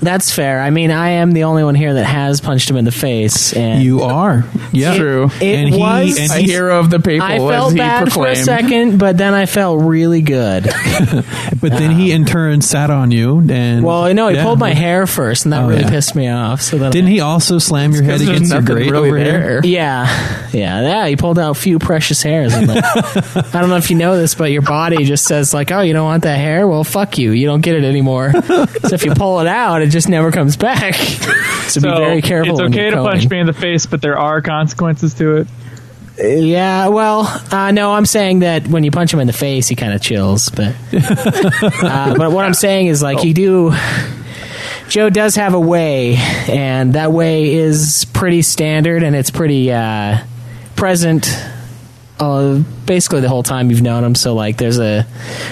that's 0.00 0.30
fair. 0.30 0.60
I 0.60 0.70
mean, 0.70 0.90
I 0.90 1.10
am 1.10 1.32
the 1.32 1.44
only 1.44 1.64
one 1.64 1.74
here 1.74 1.94
that 1.94 2.04
has 2.04 2.40
punched 2.40 2.68
him 2.70 2.76
in 2.76 2.84
the 2.84 2.92
face, 2.92 3.52
and 3.54 3.82
You 3.82 4.02
are, 4.02 4.44
yeah, 4.72 4.96
True. 4.96 5.30
It 5.40 5.42
and 5.42 5.74
he 5.74 5.80
was- 5.80 6.18
and 6.18 6.30
A 6.30 6.34
he's- 6.36 6.50
hero 6.50 6.78
of 6.80 6.90
the 6.90 6.98
people, 7.00 7.26
I 7.26 7.34
as 7.36 7.40
felt 7.42 7.72
he 7.72 7.78
bad 7.78 8.12
for 8.12 8.26
a 8.26 8.34
proclaimed. 8.34 8.38
second, 8.44 8.98
but 8.98 9.16
then 9.16 9.34
I 9.34 9.46
felt 9.46 9.82
really 9.82 10.20
good. 10.22 10.64
but 11.60 11.72
then 11.72 11.90
he 11.92 12.12
in 12.12 12.24
turn 12.24 12.60
sat 12.60 12.90
on 12.90 13.10
you 13.10 13.38
and 13.48 13.84
Well, 13.84 14.12
no, 14.14 14.28
he 14.28 14.36
yeah. 14.36 14.44
pulled 14.44 14.58
my 14.58 14.72
hair 14.74 15.06
first, 15.06 15.44
and 15.46 15.52
that 15.52 15.62
Oh, 15.64 15.68
really 15.68 15.82
yeah. 15.82 15.90
pissed 15.90 16.14
me 16.14 16.28
off. 16.28 16.60
So 16.60 16.78
then 16.78 16.90
Didn't 16.92 17.08
he 17.10 17.20
also 17.20 17.58
slam 17.58 17.92
your 17.92 18.02
head 18.02 18.20
there's 18.20 18.28
against 18.28 18.52
your 18.52 18.60
nothing 18.60 18.74
grate 18.76 18.90
really 18.90 19.08
over 19.08 19.18
here? 19.18 19.32
there. 19.32 19.60
Yeah, 19.64 20.48
yeah, 20.52 20.80
yeah. 20.82 21.06
He 21.06 21.16
pulled 21.16 21.38
out 21.38 21.50
a 21.52 21.54
few 21.58 21.78
precious 21.78 22.22
hairs. 22.22 22.54
I'm 22.54 22.66
like, 22.66 22.84
I 23.54 23.60
don't 23.60 23.68
know 23.70 23.76
if 23.76 23.90
you 23.90 23.96
know 23.96 24.16
this, 24.16 24.34
but 24.34 24.50
your 24.50 24.62
body 24.62 25.04
just 25.04 25.24
says 25.24 25.52
like, 25.54 25.72
"Oh, 25.72 25.80
you 25.80 25.92
don't 25.92 26.04
want 26.04 26.22
that 26.24 26.38
hair? 26.38 26.66
Well, 26.68 26.84
fuck 26.84 27.18
you. 27.18 27.32
You 27.32 27.46
don't 27.46 27.60
get 27.62 27.74
it 27.76 27.84
anymore." 27.84 28.32
so 28.42 28.66
if 28.94 29.04
you 29.04 29.12
pull 29.14 29.40
it 29.40 29.46
out, 29.46 29.82
it 29.82 29.85
just 29.90 30.08
never 30.08 30.30
comes 30.30 30.56
back. 30.56 30.94
so, 31.68 31.80
be 31.80 31.88
very 31.88 32.22
careful. 32.22 32.60
It's 32.60 32.74
okay 32.74 32.90
to 32.90 32.96
punch 32.96 33.28
me 33.28 33.38
in 33.38 33.46
the 33.46 33.52
face, 33.52 33.86
but 33.86 34.02
there 34.02 34.18
are 34.18 34.42
consequences 34.42 35.14
to 35.14 35.36
it. 35.36 35.48
Yeah, 36.18 36.88
well, 36.88 37.26
uh, 37.50 37.72
no, 37.72 37.92
I'm 37.92 38.06
saying 38.06 38.38
that 38.38 38.68
when 38.68 38.84
you 38.84 38.90
punch 38.90 39.12
him 39.12 39.20
in 39.20 39.26
the 39.26 39.34
face, 39.34 39.68
he 39.68 39.76
kind 39.76 39.92
of 39.92 40.00
chills. 40.00 40.48
But 40.48 40.74
uh, 40.92 42.14
but 42.16 42.32
what 42.32 42.44
I'm 42.44 42.54
saying 42.54 42.86
is 42.86 43.02
like 43.02 43.24
you 43.24 43.34
do. 43.34 43.74
Joe 44.88 45.10
does 45.10 45.34
have 45.34 45.52
a 45.52 45.60
way, 45.60 46.14
and 46.48 46.94
that 46.94 47.12
way 47.12 47.52
is 47.52 48.06
pretty 48.12 48.42
standard, 48.42 49.02
and 49.02 49.16
it's 49.16 49.30
pretty 49.30 49.72
uh, 49.72 50.18
present. 50.76 51.26
Uh, 52.18 52.62
basically 52.86 53.20
the 53.20 53.28
whole 53.28 53.42
time 53.42 53.68
you've 53.70 53.82
known 53.82 54.02
him. 54.02 54.14
So 54.14 54.34
like, 54.34 54.56
there's 54.56 54.78
a 54.78 55.06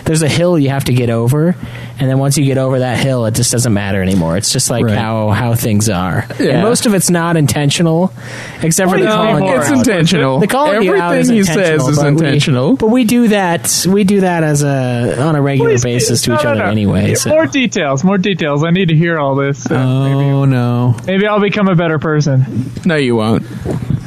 there's 0.07 0.23
a 0.23 0.29
hill 0.31 0.59
you 0.59 0.71
have 0.71 0.85
to 0.85 0.95
get 0.95 1.11
over, 1.11 1.55
and 1.99 2.09
then 2.11 2.19
once 2.19 2.39
you 2.39 2.45
get 2.47 2.57
over 2.57 2.79
that 2.79 2.97
hill, 2.99 3.27
it 3.27 3.35
just 3.35 3.53
doesn't 3.53 3.73
matter 3.75 4.01
anymore. 4.01 4.39
It's 4.39 4.51
just 4.51 4.71
like 4.71 4.87
Right. 4.87 4.97
how 4.97 5.29
how 5.29 5.55
things 5.55 5.91
are. 5.91 6.25
Yeah. 6.41 6.53
And 6.53 6.63
most 6.63 6.87
of 6.87 6.95
it's 6.95 7.11
not 7.11 7.37
intentional, 7.37 8.15
except 8.63 8.91
for 8.91 8.97
the 8.99 9.05
No, 9.05 9.15
calling 9.15 9.45
it's 9.45 9.69
out. 9.69 9.77
intentional. 9.77 10.39
The 10.41 10.47
calling 10.47 10.83
you 10.83 10.95
out 10.95 11.17
is 11.19 11.29
Everything 11.29 11.37
he 11.37 11.43
says 11.45 11.57
intentional, 11.57 11.89
is 11.91 11.97
but 11.99 12.05
we- 12.05 12.11
intentional. 12.11 12.77
but 12.77 12.89
we 12.91 13.05
do 13.05 13.29
that. 13.29 13.87
We 13.87 14.05
do 14.05 14.21
that 14.23 14.43
as 14.43 14.63
a 14.63 15.21
on 15.21 15.37
a 15.37 15.43
regular 15.43 15.73
Please, 15.73 15.85
basis 15.85 16.23
to 16.23 16.31
no, 16.31 16.37
each 16.37 16.45
no, 16.45 16.51
other 16.53 16.65
no. 16.65 16.71
anyway. 16.71 17.15
So. 17.15 17.29
More 17.29 17.45
details, 17.47 18.05
more 18.05 18.17
details. 18.17 18.65
I 18.65 18.71
need 18.71 18.89
to 18.89 18.97
hear 18.97 19.19
all 19.19 19.35
this. 19.35 19.69
Maybe, 19.69 19.83
Oh 19.83 20.47
no! 20.47 20.97
maybe 21.07 21.27
I'll 21.27 21.41
become 21.41 21.69
a 21.69 21.75
better 21.75 21.99
person. 21.99 22.71
No, 22.87 22.97
you 22.97 23.17
won't. 23.17 23.45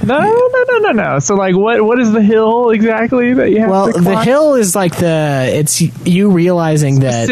No, 0.08 0.20
no, 0.20 0.64
no, 0.70 0.78
no, 0.78 0.92
no. 0.92 1.20
So, 1.20 1.36
like, 1.36 1.56
what 1.56 1.84
what 1.84 2.00
is 2.00 2.12
the 2.12 2.22
hill 2.22 2.70
exactly 2.70 3.34
that 3.34 3.52
you 3.52 3.60
have 3.60 3.70
Well, 3.70 3.92
to 3.92 4.02
the 4.02 4.22
hill 4.24 4.56
is 4.56 4.76
like 4.76 4.96
the 4.98 5.50
it's 5.54 5.82
you 6.06 6.32
realizing 6.32 7.02
that 7.02 7.28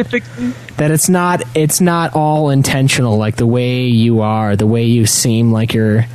that 0.77 0.91
it's 0.91 1.09
not 1.09 1.43
it's 1.55 1.79
not 1.81 2.13
all 2.13 2.49
intentional. 2.49 3.17
Like 3.17 3.37
the 3.37 3.47
way 3.47 3.85
you 3.85 4.21
are, 4.21 4.55
the 4.55 4.67
way 4.67 4.83
you 4.83 5.05
seem 5.05 5.51
like 5.51 5.73
you're 5.73 6.05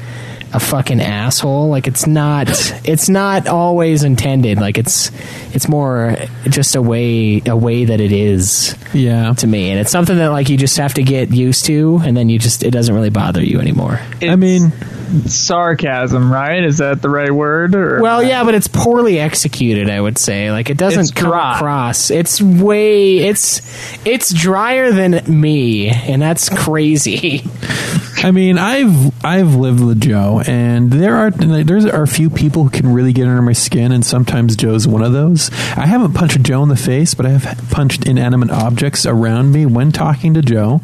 a 0.52 0.58
fucking 0.60 1.00
asshole. 1.00 1.68
Like 1.68 1.86
it's 1.86 2.06
not 2.06 2.48
it's 2.84 3.08
not 3.08 3.46
always 3.48 4.02
intended. 4.02 4.58
Like 4.58 4.78
it's 4.78 5.10
it's 5.54 5.68
more 5.68 6.16
just 6.48 6.74
a 6.76 6.82
way 6.82 7.40
a 7.46 7.56
way 7.56 7.84
that 7.84 8.00
it 8.00 8.12
is 8.12 8.76
Yeah, 8.92 9.32
to 9.34 9.46
me, 9.46 9.70
and 9.70 9.78
it's 9.80 9.90
something 9.90 10.16
that 10.18 10.28
like 10.28 10.48
you 10.48 10.56
just 10.56 10.76
have 10.78 10.94
to 10.94 11.02
get 11.02 11.30
used 11.30 11.66
to, 11.66 12.00
and 12.04 12.16
then 12.16 12.28
you 12.28 12.38
just 12.38 12.62
it 12.62 12.70
doesn't 12.72 12.94
really 12.94 13.10
bother 13.10 13.42
you 13.44 13.60
anymore. 13.60 14.00
I 14.22 14.36
mean, 14.36 14.72
sarcasm, 15.26 16.32
right? 16.32 16.62
Is 16.64 16.78
that 16.78 17.02
the 17.02 17.10
right 17.10 17.30
word? 17.32 17.74
Or 17.74 18.00
Well, 18.00 18.22
yeah, 18.22 18.44
but 18.44 18.54
it's 18.54 18.68
poorly 18.68 19.18
executed. 19.20 19.88
I 19.90 20.00
would 20.00 20.18
say, 20.18 20.50
like 20.50 20.70
it 20.70 20.76
doesn't 20.76 21.00
It's 21.00 21.10
come 21.12 21.30
dry. 21.30 21.56
across. 21.56 22.10
It's 22.10 22.40
way 22.40 23.18
it's 23.18 23.60
it's 24.06 24.32
drier 24.32 24.92
than 24.92 25.22
me, 25.40 25.88
and 25.90 26.20
that's 26.20 26.48
crazy. 26.48 27.44
I 28.22 28.30
mean, 28.32 28.58
I've 28.58 29.24
I've 29.24 29.54
lived 29.54 29.80
with 29.82 30.00
Joe, 30.00 30.39
and 30.46 30.90
there 30.90 31.16
are 31.16 31.30
there's 31.30 31.86
are 31.86 32.02
a 32.02 32.06
few 32.08 32.30
people 32.30 32.64
who 32.64 32.70
can 32.70 32.92
really 32.92 33.12
get 33.12 33.26
under 33.26 33.42
my 33.42 33.52
skin, 33.52 33.92
and 33.92 34.04
sometimes 34.04 34.56
Joe's 34.56 34.86
one 34.86 35.02
of 35.02 35.12
those. 35.12 35.50
I 35.76 35.86
haven't 35.86 36.14
punched 36.14 36.42
Joe 36.42 36.62
in 36.62 36.68
the 36.68 36.76
face, 36.76 37.14
but 37.14 37.26
I 37.26 37.30
have 37.30 37.70
punched 37.70 38.06
inanimate 38.06 38.50
objects 38.50 39.06
around 39.06 39.52
me 39.52 39.66
when 39.66 39.92
talking 39.92 40.34
to 40.34 40.42
Joe. 40.42 40.80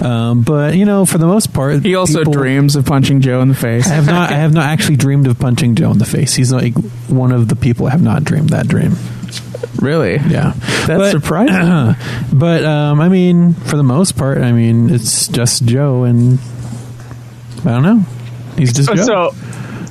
Um, 0.00 0.42
but 0.42 0.74
you 0.74 0.84
know, 0.84 1.04
for 1.06 1.18
the 1.18 1.26
most 1.26 1.52
part, 1.52 1.82
He 1.82 1.94
also 1.94 2.24
dreams 2.24 2.76
of 2.76 2.86
punching 2.86 3.20
Joe 3.20 3.40
in 3.40 3.48
the 3.48 3.54
face. 3.54 3.86
I 3.86 3.94
have 3.94 4.06
not. 4.06 4.30
I 4.30 4.36
have 4.36 4.52
not 4.52 4.66
actually 4.66 4.96
dreamed 4.96 5.26
of 5.26 5.38
punching 5.38 5.74
Joe 5.74 5.90
in 5.90 5.98
the 5.98 6.04
face. 6.06 6.34
He's 6.34 6.52
like 6.52 6.74
one 7.08 7.32
of 7.32 7.48
the 7.48 7.56
people 7.56 7.86
I 7.86 7.90
have 7.90 8.02
not 8.02 8.24
dreamed 8.24 8.50
that 8.50 8.68
dream. 8.68 8.94
Really? 9.80 10.16
Yeah, 10.16 10.52
That's 10.86 11.10
surprising. 11.10 11.96
but 12.32 12.64
um, 12.64 13.00
I 13.00 13.08
mean, 13.08 13.54
for 13.54 13.76
the 13.76 13.82
most 13.82 14.16
part, 14.16 14.38
I 14.38 14.52
mean, 14.52 14.90
it's 14.90 15.28
just 15.28 15.64
Joe, 15.64 16.04
and 16.04 16.38
I 17.64 17.70
don't 17.70 17.82
know. 17.82 18.04
He's 18.56 18.72
just 18.72 18.88
Joe. 18.94 19.02
so 19.04 19.30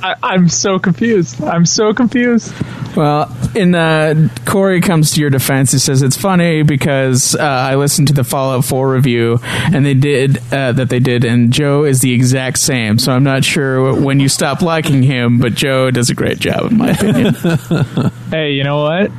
I, 0.02 0.16
I'm 0.22 0.48
so 0.48 0.78
confused. 0.78 1.42
I'm 1.42 1.64
so 1.64 1.94
confused. 1.94 2.52
Well, 2.96 3.34
in 3.54 3.74
uh, 3.74 4.28
Corey 4.44 4.80
comes 4.80 5.12
to 5.12 5.20
your 5.20 5.30
defense. 5.30 5.72
He 5.72 5.78
says 5.78 6.02
it's 6.02 6.16
funny 6.16 6.62
because 6.62 7.34
uh, 7.34 7.40
I 7.42 7.76
listened 7.76 8.08
to 8.08 8.14
the 8.14 8.24
Fallout 8.24 8.64
4 8.66 8.92
review 8.92 9.38
and 9.42 9.86
they 9.86 9.94
did 9.94 10.38
uh, 10.52 10.72
that 10.72 10.88
they 10.90 10.98
did, 11.00 11.24
and 11.24 11.52
Joe 11.52 11.84
is 11.84 12.00
the 12.00 12.12
exact 12.12 12.58
same. 12.58 12.98
So 12.98 13.12
I'm 13.12 13.24
not 13.24 13.44
sure 13.44 13.98
when 13.98 14.20
you 14.20 14.28
stop 14.28 14.60
liking 14.60 15.02
him, 15.02 15.38
but 15.38 15.54
Joe 15.54 15.90
does 15.90 16.10
a 16.10 16.14
great 16.14 16.38
job, 16.38 16.70
in 16.72 16.78
my 16.78 16.90
opinion. 16.90 17.34
Hey, 18.32 18.52
you 18.52 18.64
know 18.64 18.82
what? 18.82 19.10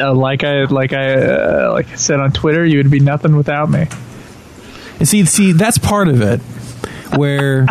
Uh, 0.00 0.14
like 0.14 0.42
I 0.42 0.64
like 0.64 0.92
I 0.94 1.14
uh, 1.14 1.70
like 1.72 1.90
I 1.90 1.96
said 1.96 2.20
on 2.20 2.32
Twitter, 2.32 2.64
you 2.64 2.78
would 2.78 2.90
be 2.90 3.00
nothing 3.00 3.36
without 3.36 3.68
me. 3.68 3.86
And 4.98 5.06
see, 5.06 5.24
see, 5.26 5.52
that's 5.52 5.76
part 5.76 6.08
of 6.08 6.22
it, 6.22 6.40
where 7.16 7.66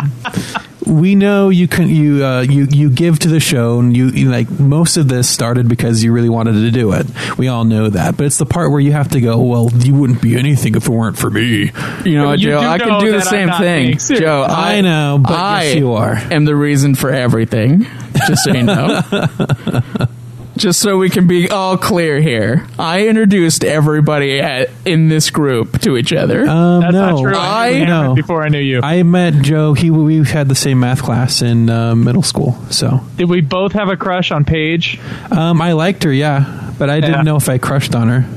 we 0.86 1.14
know 1.14 1.50
you 1.50 1.68
can 1.68 1.88
you 1.88 2.24
uh, 2.24 2.40
you 2.40 2.66
you 2.70 2.88
give 2.90 3.18
to 3.20 3.28
the 3.28 3.40
show, 3.40 3.78
and 3.78 3.94
you, 3.96 4.08
you 4.08 4.30
like 4.30 4.48
most 4.58 4.96
of 4.96 5.06
this 5.08 5.28
started 5.28 5.68
because 5.68 6.02
you 6.02 6.12
really 6.12 6.30
wanted 6.30 6.52
to 6.52 6.70
do 6.70 6.92
it. 6.92 7.06
We 7.36 7.48
all 7.48 7.64
know 7.64 7.90
that, 7.90 8.16
but 8.16 8.24
it's 8.26 8.38
the 8.38 8.46
part 8.46 8.70
where 8.70 8.80
you 8.80 8.92
have 8.92 9.10
to 9.10 9.20
go. 9.20 9.38
Well, 9.42 9.70
you 9.72 9.94
wouldn't 9.94 10.22
be 10.22 10.36
anything 10.36 10.74
if 10.76 10.86
it 10.86 10.90
weren't 10.90 11.18
for 11.18 11.28
me. 11.30 11.72
You 12.04 12.14
know, 12.16 12.32
You 12.32 12.50
Joe, 12.50 12.58
I 12.60 12.78
can 12.78 13.00
do 13.00 13.12
the 13.12 13.20
same 13.20 13.50
thing. 13.50 13.86
being 13.88 13.98
serious. 13.98 14.24
Joe, 14.24 14.44
I 14.48 14.80
know, 14.80 15.18
but 15.22 15.32
I 15.32 15.62
yes, 15.64 15.74
you 15.76 15.92
are. 15.92 16.14
am 16.14 16.44
the 16.46 16.56
reason 16.56 16.94
for 16.94 17.10
everything. 17.10 17.86
Just 18.26 18.44
so 18.44 18.52
you 18.54 18.62
know. 18.62 19.02
Just 20.58 20.80
so 20.80 20.98
we 20.98 21.08
can 21.08 21.26
be 21.28 21.48
all 21.48 21.78
clear 21.78 22.20
here, 22.20 22.66
I 22.78 23.06
introduced 23.06 23.64
everybody 23.64 24.40
at, 24.40 24.70
in 24.84 25.08
this 25.08 25.30
group 25.30 25.80
to 25.82 25.96
each 25.96 26.12
other. 26.12 26.46
Um, 26.48 26.80
That's 26.80 26.92
no, 26.92 27.10
not 27.10 27.22
true. 27.22 27.34
I 27.36 27.72
knew 27.78 27.86
know. 27.86 28.14
before 28.16 28.42
I 28.42 28.48
knew 28.48 28.58
you. 28.58 28.80
I 28.82 29.04
met 29.04 29.34
Joe. 29.42 29.74
He 29.74 29.90
we 29.90 30.24
had 30.24 30.48
the 30.48 30.56
same 30.56 30.80
math 30.80 31.02
class 31.02 31.42
in 31.42 31.70
uh, 31.70 31.94
middle 31.94 32.22
school, 32.24 32.58
so 32.70 33.00
Did 33.16 33.28
we 33.30 33.40
both 33.40 33.72
have 33.72 33.88
a 33.88 33.96
crush 33.96 34.32
on 34.32 34.44
Paige? 34.44 34.98
um, 35.30 35.62
I 35.62 35.72
liked 35.74 36.02
her. 36.02 36.12
Yeah, 36.12 36.72
but 36.78 36.90
I 36.90 36.96
Yeah. 36.96 37.00
didn't 37.02 37.24
know 37.24 37.36
if 37.36 37.48
I 37.48 37.58
crushed 37.58 37.94
on 37.94 38.08
her. 38.08 38.28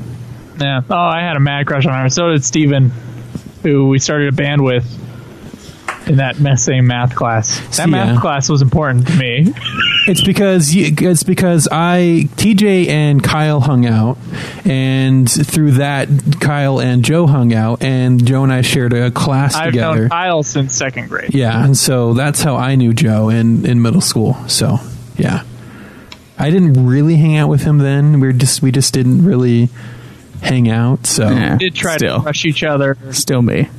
Yeah. 0.59 0.81
Oh, 0.89 0.95
I 0.95 1.21
had 1.21 1.37
a 1.37 1.39
mad 1.39 1.65
crush 1.65 1.87
on 1.87 1.93
her. 2.03 2.09
So 2.09 2.29
did 2.33 2.45
Steven, 2.45 2.91
who 3.63 3.87
we 3.89 3.97
started 3.97 4.29
a 4.31 4.35
band 4.35 4.63
with. 4.63 4.85
In 6.07 6.17
that 6.17 6.39
mess- 6.39 6.63
same 6.63 6.87
math 6.87 7.15
class. 7.15 7.59
That 7.77 7.89
math 7.89 8.15
Yeah. 8.15 8.21
class 8.21 8.49
was 8.49 8.61
important 8.61 9.07
to 9.07 9.15
me. 9.17 9.53
It's 10.07 10.23
because 10.23 10.73
you, 10.73 10.91
it's 10.97 11.21
because 11.21 11.67
I 11.71 12.27
TJ 12.35 12.87
and 12.87 13.21
Kyle 13.23 13.59
hung 13.59 13.85
out, 13.85 14.17
and 14.65 15.29
through 15.29 15.73
that 15.73 16.09
Kyle 16.39 16.79
and 16.79 17.05
Joe 17.05 17.27
hung 17.27 17.53
out, 17.53 17.83
and 17.83 18.25
Joe 18.25 18.41
and 18.41 18.51
I 18.51 18.61
shared 18.63 18.93
a 18.93 19.11
class 19.11 19.53
I've 19.53 19.67
together. 19.73 19.99
known 20.01 20.09
Kyle 20.09 20.41
since 20.41 20.73
second 20.73 21.09
grade. 21.09 21.35
Yeah, 21.35 21.63
and 21.63 21.77
so 21.77 22.15
that's 22.15 22.41
how 22.41 22.55
I 22.55 22.73
knew 22.73 22.95
Joe 22.95 23.29
in 23.29 23.63
in 23.63 23.83
middle 23.83 24.01
school. 24.01 24.33
So 24.47 24.79
yeah, 25.17 25.43
I 26.35 26.49
didn't 26.49 26.87
really 26.87 27.17
hang 27.17 27.37
out 27.37 27.49
with 27.49 27.61
him 27.61 27.77
then. 27.77 28.19
We 28.19 28.25
were 28.25 28.33
just 28.33 28.63
we 28.63 28.71
just 28.71 28.95
didn't 28.95 29.23
really 29.23 29.69
hang 30.41 30.67
out. 30.67 31.05
So 31.05 31.29
Yeah. 31.29 31.51
We 31.53 31.57
did 31.59 31.75
try 31.75 31.97
Still. 31.97 32.15
to 32.17 32.21
crush 32.23 32.43
each 32.45 32.63
other 32.63 32.97
Still 33.11 33.43
me. 33.43 33.69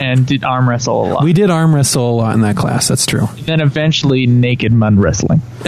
And 0.00 0.26
did 0.26 0.42
arm 0.44 0.68
wrestle 0.68 1.04
a 1.04 1.08
lot. 1.14 1.24
we 1.24 1.32
did 1.32 1.50
arm 1.50 1.74
wrestle 1.74 2.10
a 2.10 2.16
lot 2.16 2.34
in 2.34 2.40
that 2.40 2.56
class. 2.56 2.88
That's 2.88 3.06
true. 3.06 3.26
then 3.42 3.60
eventually 3.60 4.26
naked 4.26 4.72
mud 4.72 4.96
wrestling. 4.96 5.42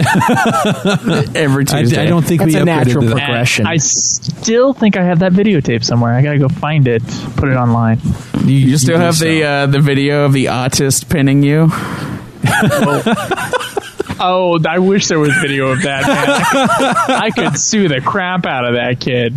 Every 1.35 1.63
I, 1.69 1.81
Tuesday. 1.81 2.01
I 2.01 2.05
don't 2.05 2.23
think 2.25 2.41
That's 2.41 2.53
we 2.53 2.59
a 2.59 2.63
upgraded 2.63 2.65
natural 2.65 3.07
progression. 3.07 3.65
I 3.67 3.77
still 3.77 4.73
think 4.73 4.97
I 4.97 5.03
have 5.03 5.19
that 5.19 5.33
videotape 5.33 5.83
somewhere. 5.83 6.13
I 6.13 6.21
gotta 6.21 6.39
go 6.39 6.49
find 6.49 6.87
it, 6.87 7.03
put 7.35 7.49
it 7.49 7.55
online. 7.55 7.99
You, 8.43 8.53
You 8.53 8.77
still 8.77 8.97
do 8.97 9.03
have 9.03 9.15
so. 9.15 9.25
the 9.25 9.43
uh, 9.43 9.65
the 9.67 9.79
video 9.79 10.25
of 10.25 10.33
the 10.33 10.45
autist 10.45 11.09
pinning 11.09 11.43
you. 11.43 11.71
Oh, 14.19 14.59
I 14.67 14.79
wish 14.79 15.07
there 15.07 15.19
was 15.19 15.33
video 15.41 15.67
of 15.67 15.81
that. 15.83 16.07
Man. 16.07 17.17
I, 17.17 17.29
could, 17.31 17.57
sue 17.57 17.87
the 17.87 18.01
crap 18.01 18.45
out 18.45 18.65
of 18.65 18.75
that 18.75 18.99
kid. 18.99 19.33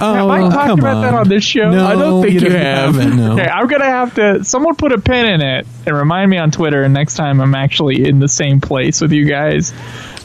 Oh, 0.00 0.14
Have 0.14 0.28
I 0.28 0.40
oh, 0.40 0.50
talked 0.50 0.66
come 0.66 0.78
about 0.78 1.02
that 1.02 1.14
on 1.14 1.28
this 1.28 1.44
show? 1.44 1.70
No, 1.70 1.86
I 1.86 1.94
don't 1.94 2.22
think 2.22 2.40
you 2.40 2.50
have. 2.50 2.94
haven't, 2.94 3.16
no. 3.16 3.32
Okay, 3.34 3.46
I'm 3.46 3.66
gonna 3.68 3.84
have 3.84 4.14
to. 4.14 4.44
Someone 4.44 4.76
put 4.76 4.92
a 4.92 5.00
pin 5.00 5.26
in 5.26 5.40
it 5.40 5.66
and 5.86 5.96
remind 5.96 6.30
me 6.30 6.38
on 6.38 6.50
Twitter. 6.50 6.82
And 6.82 6.94
next 6.94 7.14
time 7.14 7.40
I'm 7.40 7.54
actually 7.54 8.06
in 8.06 8.18
the 8.18 8.28
same 8.28 8.60
place 8.60 9.00
with 9.00 9.12
you 9.12 9.24
guys, 9.24 9.72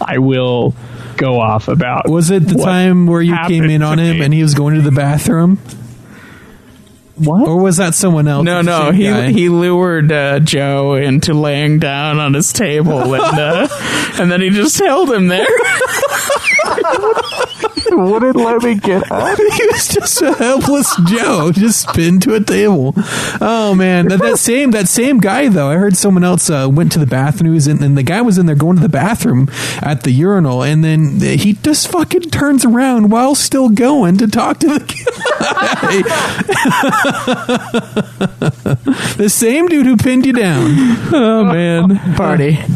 I 0.02 0.18
will 0.20 0.76
go 1.18 1.40
off 1.40 1.68
about. 1.68 2.10
Was 2.10 2.32
it 2.32 2.48
the 2.48 2.56
time 2.56 3.08
where 3.08 3.22
you 3.22 3.38
came 3.48 3.66
in 3.66 3.82
on 3.82 4.00
him 4.00 4.20
me. 4.20 4.26
and 4.26 4.34
he 4.34 4.42
was 4.42 4.54
going 4.54 4.76
to 4.76 4.82
the 4.82 4.92
bathroom, 4.92 5.60
what? 7.18 7.48
or 7.48 7.58
was 7.58 7.78
that 7.78 7.96
someone 7.96 8.28
else? 8.28 8.46
No, 8.46 8.62
no, 8.62 8.92
he 8.92 9.06
guy? 9.06 9.32
he 9.32 9.50
lured 9.50 10.12
uh, 10.12 10.40
Joe 10.40 10.96
into 10.96 11.34
laying 11.34 11.80
down 11.80 12.20
on 12.20 12.34
his 12.34 12.54
table, 12.54 13.16
and 13.16 13.40
uh, 13.40 13.68
and 14.20 14.32
then 14.32 14.42
he 14.42 14.50
just 14.50 14.78
held 14.80 15.12
him 15.12 15.28
there. 15.28 15.48
wouldn't 17.92 18.36
let 18.36 18.64
me 18.64 18.76
get 18.76 19.12
up. 19.12 19.38
he 19.38 19.68
was 19.68 19.88
just 19.88 20.22
a 20.22 20.34
helpless 20.34 20.96
Joe, 21.08 21.52
just 21.52 21.88
pinned 21.90 22.22
to 22.24 22.36
a 22.36 22.40
table. 22.40 22.94
Oh 23.42 23.74
man, 23.76 24.08
that, 24.08 24.20
that 24.20 24.38
same 24.38 24.72
that 24.72 24.88
same 24.88 25.20
guy 25.20 25.50
though. 25.50 25.70
I 25.70 25.76
heard 25.76 25.96
someone 25.96 26.24
else 26.24 26.50
uh, 26.50 26.68
went 26.72 26.92
to 26.94 27.00
the 27.00 27.06
bathroom, 27.06 27.52
he 27.52 27.54
was 27.54 27.68
in, 27.68 27.84
and 27.84 27.98
the 27.98 28.04
guy 28.04 28.22
was 28.22 28.38
in 28.38 28.46
there 28.46 28.56
going 28.56 28.78
to 28.78 28.82
the 28.82 28.90
bathroom 28.90 29.50
at 29.82 30.04
the 30.04 30.12
urinal, 30.12 30.64
and 30.64 30.84
then 30.84 31.20
he 31.20 31.54
just 31.54 31.90
fucking 31.90 32.30
turns 32.30 32.66
around 32.66 33.10
while 33.10 33.36
still 33.36 33.70
going 33.70 34.18
to 34.18 34.28
talk 34.28 34.60
to 34.60 34.68
the 34.68 34.80
guy. 34.80 36.04
the 39.18 39.30
same 39.30 39.68
dude 39.68 39.86
who 39.86 39.98
pinned 39.98 40.26
you 40.26 40.34
down. 40.34 40.72
Oh 41.14 41.44
man, 41.44 42.16
Party. 42.16 42.58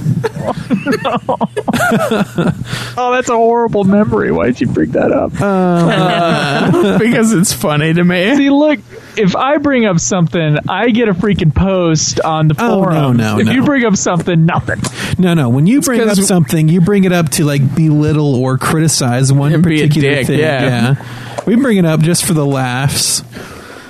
Oh, 2.98 3.12
that's 3.14 3.30
a 3.30 3.36
horrible 3.36 3.84
memory. 3.84 4.32
Why'd 4.32 4.60
you 4.60 4.68
bring 4.68 4.91
that 4.94 5.12
up? 5.12 5.32
Uh, 5.40 6.98
because 7.00 7.34
it's 7.34 7.54
funny 7.54 7.94
to 7.94 8.04
me. 8.04 8.36
See, 8.36 8.50
look, 8.50 8.80
if 9.18 9.36
I 9.36 9.58
bring 9.58 9.86
up 9.86 10.00
something, 10.00 10.58
I 10.70 10.90
get 10.90 11.08
a 11.10 11.14
freaking 11.14 11.54
post 11.54 12.20
on 12.22 12.48
the 12.48 12.56
Oh, 12.60 12.68
no, 12.68 12.84
forum. 12.84 13.18
no, 13.18 13.40
if 13.40 13.46
no. 13.48 13.52
you 13.52 13.64
bring 13.64 13.86
up 13.86 13.96
something, 13.96 14.46
nothing. 14.46 14.80
No, 15.18 15.34
no. 15.34 15.50
When 15.50 15.68
you 15.68 15.82
bring 15.82 16.02
up 16.02 16.18
something, 16.18 16.68
you 16.70 16.82
bring 16.82 17.04
it 17.04 17.12
up 17.12 17.30
to 17.32 17.44
like 17.46 17.76
belittle 17.76 18.36
or 18.36 18.58
criticize 18.58 19.32
one 19.34 19.54
And 19.54 19.64
be 19.64 19.82
a 19.82 19.88
particular 19.88 20.16
dick, 20.16 20.28
thing. 20.28 20.40
yeah. 20.40 20.96
yeah. 20.96 21.44
We 21.46 21.56
bring 21.56 21.78
it 21.78 21.86
up 21.86 22.00
just 22.02 22.26
for 22.26 22.34
the 22.34 22.46
laughs. 22.46 23.24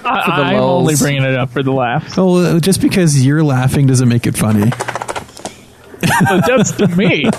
I, 0.04 0.26
the 0.26 0.32
I'm 0.48 0.56
lulz. 0.58 0.82
only 0.82 0.96
bringing 0.96 1.24
it 1.24 1.36
up 1.38 1.52
for 1.52 1.62
the 1.62 1.72
laughs. 1.72 2.16
Oh, 2.18 2.60
just 2.60 2.82
because 2.82 3.24
you're 3.24 3.44
laughing 3.44 3.86
doesn't 3.86 4.10
make 4.10 4.26
it 4.26 4.36
funny. 4.36 4.72
But 6.24 6.46
that's 6.48 6.72
to 6.74 6.88
me. 6.88 7.30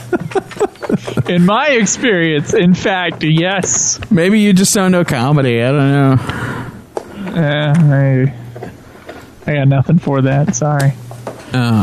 In 1.32 1.46
my 1.46 1.68
experience, 1.68 2.52
in 2.54 2.74
fact, 2.74 3.22
yes. 3.22 3.98
Maybe 4.10 4.40
you 4.40 4.52
just 4.52 4.74
don't 4.74 4.92
know 4.92 5.04
comedy. 5.04 5.62
I 5.62 5.72
don't 5.72 5.92
know. 5.92 6.16
Uh, 7.40 7.74
I, 7.76 8.34
I 9.46 9.54
got 9.54 9.68
nothing 9.68 9.98
for 9.98 10.22
that. 10.22 10.54
Sorry. 10.54 10.92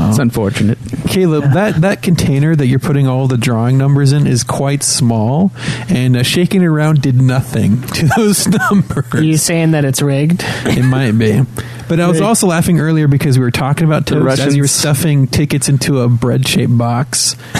It's 0.09 0.17
unfortunate. 0.17 0.77
Caleb, 1.07 1.53
that, 1.53 1.81
that 1.81 2.01
container 2.01 2.55
that 2.55 2.65
you're 2.67 2.79
putting 2.79 3.07
all 3.07 3.27
the 3.27 3.37
drawing 3.37 3.77
numbers 3.77 4.11
in 4.11 4.25
is 4.25 4.43
quite 4.43 4.81
small, 4.81 5.51
and 5.87 6.17
uh, 6.17 6.23
shaking 6.23 6.63
it 6.63 6.65
around 6.65 7.01
did 7.01 7.21
nothing 7.21 7.81
to 7.93 8.09
those 8.17 8.47
numbers. 8.47 9.13
Are 9.13 9.23
you 9.23 9.37
saying 9.37 9.71
that 9.71 9.85
it's 9.85 10.01
rigged? 10.01 10.43
It 10.65 10.83
might 10.83 11.11
be. 11.11 11.43
But 11.89 11.99
I 11.99 12.07
was 12.07 12.21
also 12.21 12.45
laughing 12.45 12.79
earlier 12.79 13.07
because 13.07 13.37
we 13.39 13.43
were 13.43 13.49
talking 13.51 13.85
about 13.85 14.05
The 14.05 14.19
toads 14.19 14.39
as 14.39 14.55
you 14.55 14.61
were 14.61 14.67
stuffing 14.67 15.25
tickets 15.27 15.67
into 15.69 16.01
a 16.01 16.07
bread 16.07 16.47
shaped 16.47 16.77
box. 16.77 17.33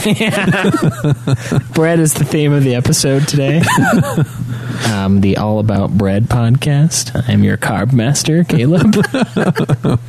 Bread 1.73 1.99
is 1.99 2.13
the 2.13 2.25
theme 2.25 2.53
of 2.53 2.63
the 2.63 2.75
episode 2.75 3.27
today. 3.27 3.57
um, 4.93 5.21
the 5.21 5.37
All 5.37 5.57
About 5.59 5.97
Bread 5.97 6.25
podcast. 6.25 7.27
I'm 7.27 7.43
your 7.43 7.57
carb 7.57 7.91
master, 7.91 8.43
Caleb. 8.43 8.95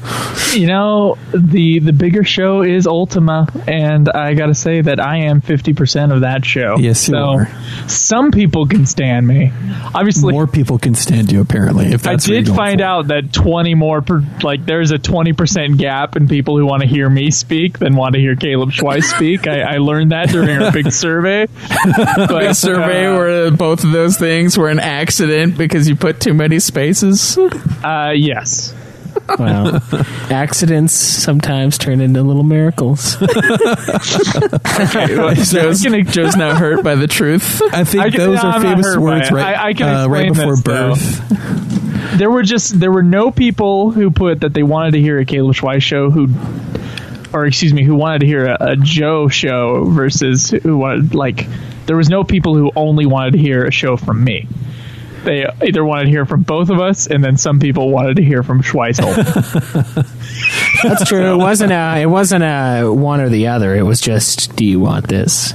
You 0.55 0.67
know, 0.67 1.17
the 1.33 1.79
the 1.79 1.93
bigger 1.93 2.25
show 2.25 2.63
is 2.63 2.89
Ultima, 2.89 3.47
and 3.69 4.09
I 4.09 4.35
got 4.35 4.47
to 4.47 4.55
say 4.55 4.81
that 4.81 4.99
I 4.99 5.19
am 5.19 5.41
fifty 5.41 5.75
percent 5.75 6.11
of 6.11 6.23
that 6.23 6.45
show. 6.45 6.77
Yes, 6.77 7.07
you 7.07 7.15
so 7.15 7.19
are. 7.19 7.49
some 7.89 8.33
people 8.33 8.67
can 8.67 8.85
stand 8.85 9.29
me. 9.29 9.53
Obviously, 9.95 10.33
More 10.33 10.49
people 10.49 10.79
can 10.79 10.97
stand 10.97 11.31
you, 11.31 11.41
apparently. 11.41 11.93
If 11.93 12.05
I 12.05 12.13
that's 12.13 12.27
what 12.27 12.35
did 12.35 12.49
find 12.49 12.81
for. 12.81 12.87
out 12.87 13.07
that 13.09 13.33
20 13.33 13.75
more, 13.77 14.03
per, 14.11 14.23
like, 14.43 14.67
there's 14.67 14.91
a 14.91 14.99
20% 14.99 15.79
gap 15.79 16.17
in 16.17 16.27
people 16.29 16.59
who 16.59 16.67
want 16.67 16.83
to 16.83 16.89
hear 16.89 17.09
me 17.09 17.31
speak 17.31 17.79
than 17.79 17.95
want 17.95 18.15
to 18.15 18.21
hear 18.21 18.35
Caleb 18.37 18.71
Schweiss 18.71 19.05
speak. 19.05 19.47
I, 19.47 19.61
I 19.75 19.77
learned 19.79 20.11
that 20.13 20.29
during 20.31 20.61
our 20.61 20.73
big 20.73 20.91
survey. 20.93 21.47
But, 21.87 22.45
A 22.45 22.55
survey 22.55 23.07
uh, 23.07 23.17
where 23.17 23.51
both 23.51 23.85
of 23.85 23.93
those 23.93 24.17
things 24.19 24.59
were 24.59 24.69
an 24.69 24.79
accident 24.81 25.57
because 25.57 25.89
you 25.89 25.97
put 25.97 26.21
too 26.21 26.35
many 26.35 26.59
spaces. 26.59 27.39
Uh, 27.39 28.13
yes. 28.15 28.75
Wow. 29.39 29.81
Accidents 30.31 30.93
sometimes 30.93 31.79
turn 31.79 32.01
into 32.01 32.23
little 32.23 32.43
miracles. 32.43 33.17
Joe's, 35.51 35.81
Joe's 36.13 36.37
not 36.37 36.57
hurt 36.59 36.83
by 36.85 36.95
the 36.97 37.07
truth. 37.09 37.63
I 37.73 37.85
think 37.85 38.05
I 38.05 38.11
can- 38.11 38.19
those 38.21 38.43
no, 38.43 38.49
are 38.49 38.55
I'm 38.55 38.63
famous 38.63 38.97
words 38.97 39.31
right, 39.31 39.57
I- 39.57 39.69
I 39.69 39.73
can 39.75 39.89
uh, 39.89 40.09
right 40.09 40.29
before 40.33 40.57
this, 40.57 40.63
though. 40.65 40.95
birth. 40.95 41.70
There 42.21 42.31
were 42.31 42.43
just, 42.43 42.79
there 42.79 42.93
were 42.93 43.03
no 43.03 43.31
people 43.31 43.93
who 43.93 44.11
put 44.11 44.41
that 44.41 44.53
they 44.53 44.63
wanted 44.63 44.91
to 44.91 45.01
hear 45.01 45.19
a 45.19 45.25
Caleb 45.25 45.57
Schweiss 45.57 45.81
show 45.81 46.11
who, 46.11 46.29
or 47.33 47.47
excuse 47.47 47.73
me, 47.73 47.83
who 47.83 47.95
wanted 47.95 48.19
to 48.19 48.27
hear 48.27 48.45
a, 48.45 48.73
a 48.73 48.77
Joe 48.77 49.29
show 49.29 49.85
versus 49.85 50.51
who 50.51 50.77
wanted, 50.77 51.15
like, 51.15 51.47
there 51.87 51.97
was 51.97 52.11
no 52.11 52.23
people 52.23 52.55
who 52.55 52.73
only 52.77 53.07
wanted 53.07 53.31
to 53.33 53.39
hear 53.39 53.65
a 53.65 53.71
show 53.71 53.97
from 53.97 54.23
me. 54.23 54.47
They 55.25 55.47
either 55.67 55.83
wanted 55.83 56.05
to 56.05 56.11
hear 56.11 56.27
from 56.27 56.43
both 56.43 56.69
of 56.69 56.79
us, 56.79 57.07
and 57.07 57.25
then 57.25 57.39
some 57.39 57.59
people 57.59 57.89
wanted 57.89 58.17
to 58.17 58.23
hear 58.23 58.43
from 58.43 58.61
Schweisel. 58.63 59.15
That's 60.83 61.09
true. 61.09 61.33
It 61.33 61.39
wasn't 61.39 61.73
a. 61.73 62.03
It 62.03 62.07
wasn't 62.07 62.45
a 62.45 62.91
one 62.93 63.23
or 63.23 63.31
the 63.31 63.47
other. 63.47 63.75
It 63.75 63.85
was 63.85 63.99
just, 63.99 64.57
do 64.57 64.67
you 64.67 64.79
want 64.79 65.09
this? 65.09 65.55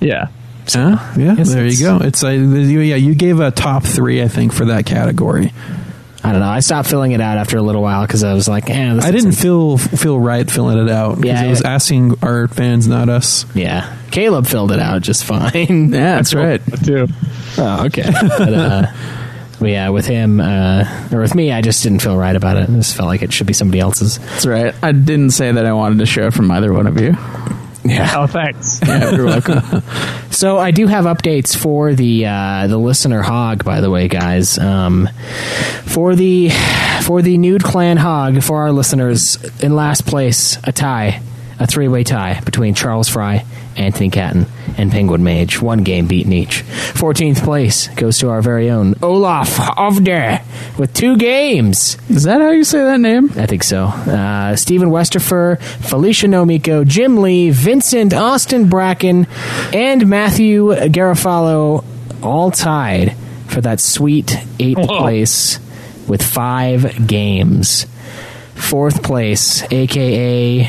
yeah. 0.00 0.28
Huh? 0.74 0.96
Yeah, 1.16 1.34
Yes, 1.38 1.52
there 1.52 1.66
you 1.66 1.78
go. 1.78 1.98
It's 1.98 2.22
uh, 2.24 2.28
you- 2.28 2.80
yeah, 2.80 2.96
you 2.96 3.14
gave 3.14 3.40
a 3.40 3.50
top 3.50 3.84
three, 3.84 4.22
I 4.22 4.28
think, 4.28 4.52
for 4.52 4.66
that 4.66 4.86
category. 4.86 5.52
I 6.22 6.32
don't 6.32 6.40
know. 6.42 6.48
I 6.50 6.60
stopped 6.60 6.86
filling 6.88 7.12
it 7.12 7.20
out 7.22 7.38
after 7.38 7.56
a 7.56 7.62
little 7.62 7.80
while 7.80 8.06
because 8.06 8.24
I 8.24 8.34
was 8.34 8.46
like, 8.46 8.68
eh, 8.68 8.94
this 8.94 9.04
I 9.04 9.10
didn't 9.10 9.28
isn't- 9.30 9.42
feel 9.42 9.78
feel 9.78 10.20
right 10.20 10.48
filling 10.50 10.76
it 10.78 10.90
out 10.90 11.16
because 11.18 11.40
Yeah, 11.40 11.46
I 11.46 11.48
was 11.48 11.62
asking 11.62 12.16
our 12.22 12.46
fans, 12.46 12.86
not 12.86 13.08
us. 13.08 13.46
Yeah, 13.54 13.90
Caleb 14.10 14.46
filled 14.46 14.70
it 14.70 14.80
out 14.80 15.00
just 15.00 15.24
fine. 15.24 15.92
Yeah, 15.92 16.16
that's 16.16 16.34
right. 16.34 16.60
Too. 16.84 17.08
Oh, 17.56 17.86
okay. 17.86 18.10
but, 18.38 18.52
uh, 18.52 18.86
but 19.58 19.68
yeah, 19.70 19.88
with 19.88 20.06
him 20.06 20.40
uh, 20.40 21.08
or 21.10 21.20
with 21.20 21.34
me, 21.34 21.52
I 21.52 21.62
just 21.62 21.82
didn't 21.82 22.00
feel 22.00 22.16
right 22.18 22.36
about 22.36 22.58
it. 22.58 22.68
I 22.68 22.72
just 22.74 22.94
felt 22.96 23.06
like 23.08 23.22
it 23.22 23.32
should 23.32 23.46
be 23.46 23.54
somebody 23.54 23.80
else's. 23.80 24.18
That's 24.18 24.44
right. 24.46 24.74
I 24.82 24.92
didn't 24.92 25.30
say 25.30 25.50
that 25.52 25.64
I 25.64 25.72
wanted 25.72 26.00
to 26.00 26.06
show 26.06 26.30
from 26.30 26.50
either 26.50 26.70
one 26.72 26.86
of 26.86 27.00
you. 27.00 27.16
Yeah. 27.84 28.12
Oh, 28.16 28.26
thanks. 28.26 28.80
Yeah, 28.86 29.10
you're 29.14 29.26
welcome. 29.26 29.82
So 30.30 30.58
I 30.58 30.70
do 30.70 30.86
have 30.86 31.04
updates 31.06 31.54
for 31.56 31.92
the 31.92 32.24
uh, 32.24 32.66
the 32.68 32.78
listener 32.78 33.20
hog, 33.20 33.62
by 33.64 33.80
the 33.82 33.90
way, 33.90 34.06
guys. 34.08 34.58
Um, 34.58 35.08
for 35.84 36.14
the 36.14 36.50
for 37.02 37.20
the 37.20 37.36
nude 37.36 37.62
clan 37.64 37.96
hog 37.98 38.42
for 38.42 38.62
our 38.62 38.72
listeners 38.72 39.36
in 39.60 39.74
last 39.74 40.06
place, 40.06 40.56
a 40.64 40.72
tie. 40.72 41.20
a 41.58 41.66
three 41.66 41.88
way 41.88 42.04
tie 42.04 42.40
between 42.40 42.74
Charles 42.74 43.08
Fry, 43.08 43.44
Anthony 43.76 44.08
Catton, 44.08 44.46
and 44.80 44.90
Penguin 44.90 45.22
Mage. 45.22 45.60
One 45.60 45.84
game 45.84 46.06
beaten 46.06 46.32
each. 46.32 46.62
14th 46.94 47.44
place 47.44 47.88
goes 47.88 48.18
to 48.18 48.30
our 48.30 48.40
very 48.40 48.70
own 48.70 48.94
Olaf 49.02 49.58
Ovder 49.76 50.40
with 50.78 50.94
two 50.94 51.16
games. 51.18 51.98
Is 52.08 52.24
that 52.24 52.40
how 52.40 52.50
you 52.50 52.64
say 52.64 52.78
that 52.84 52.98
name? 52.98 53.30
I 53.36 53.46
think 53.46 53.62
so. 53.62 53.84
Uh, 53.84 54.56
Stephen 54.56 54.88
Westerfer, 54.88 55.60
Felicia 55.60 56.26
Nomiko, 56.26 56.86
Jim 56.86 57.18
Lee, 57.18 57.50
Vincent 57.50 58.14
Austin 58.14 58.68
Bracken, 58.68 59.26
and 59.74 60.06
Matthew 60.08 60.68
Garofalo 60.68 61.84
all 62.22 62.50
tied 62.50 63.14
for 63.48 63.60
that 63.60 63.80
sweet 63.80 64.34
eighth 64.58 64.88
place 64.88 65.58
with 66.08 66.22
five 66.22 67.06
games. 67.06 67.86
Fourth 68.54 69.02
place, 69.02 69.62
aka 69.70 70.64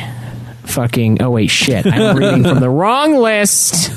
fucking. 0.64 1.22
Oh 1.22 1.32
wait, 1.32 1.49
shit! 1.49 1.86
I'm 1.86 2.18
reading 2.18 2.43
from 2.43 2.59
the 2.59 2.70
wrong 2.70 3.16
list. 3.16 3.91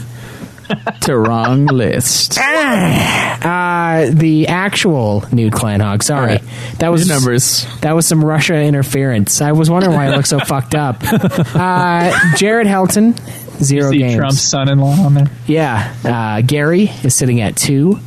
To 1.02 1.18
wrong 1.18 1.66
list. 1.66 2.38
Uh, 2.38 4.10
the 4.10 4.46
actual 4.48 5.24
nude 5.32 5.52
clan 5.52 5.80
hog. 5.80 6.02
Sorry, 6.02 6.38
that 6.78 6.88
was 6.90 7.06
New 7.06 7.12
numbers. 7.14 7.66
That 7.82 7.94
was 7.94 8.06
some 8.06 8.24
Russia 8.24 8.54
interference. 8.54 9.42
I 9.42 9.52
was 9.52 9.68
wondering 9.68 9.94
why 9.94 10.08
it 10.08 10.16
looked 10.16 10.28
so 10.28 10.38
fucked 10.44 10.74
up. 10.74 10.96
Uh, 11.02 12.34
Jared 12.36 12.66
Helton, 12.66 13.18
zero 13.62 13.90
See 13.90 13.98
games. 13.98 14.16
Trump's 14.16 14.40
son-in-law 14.40 15.04
on 15.04 15.14
there. 15.14 15.26
Yeah, 15.46 15.94
uh, 16.04 16.40
Gary 16.40 16.90
is 17.02 17.14
sitting 17.14 17.40
at 17.42 17.56
two. 17.56 17.98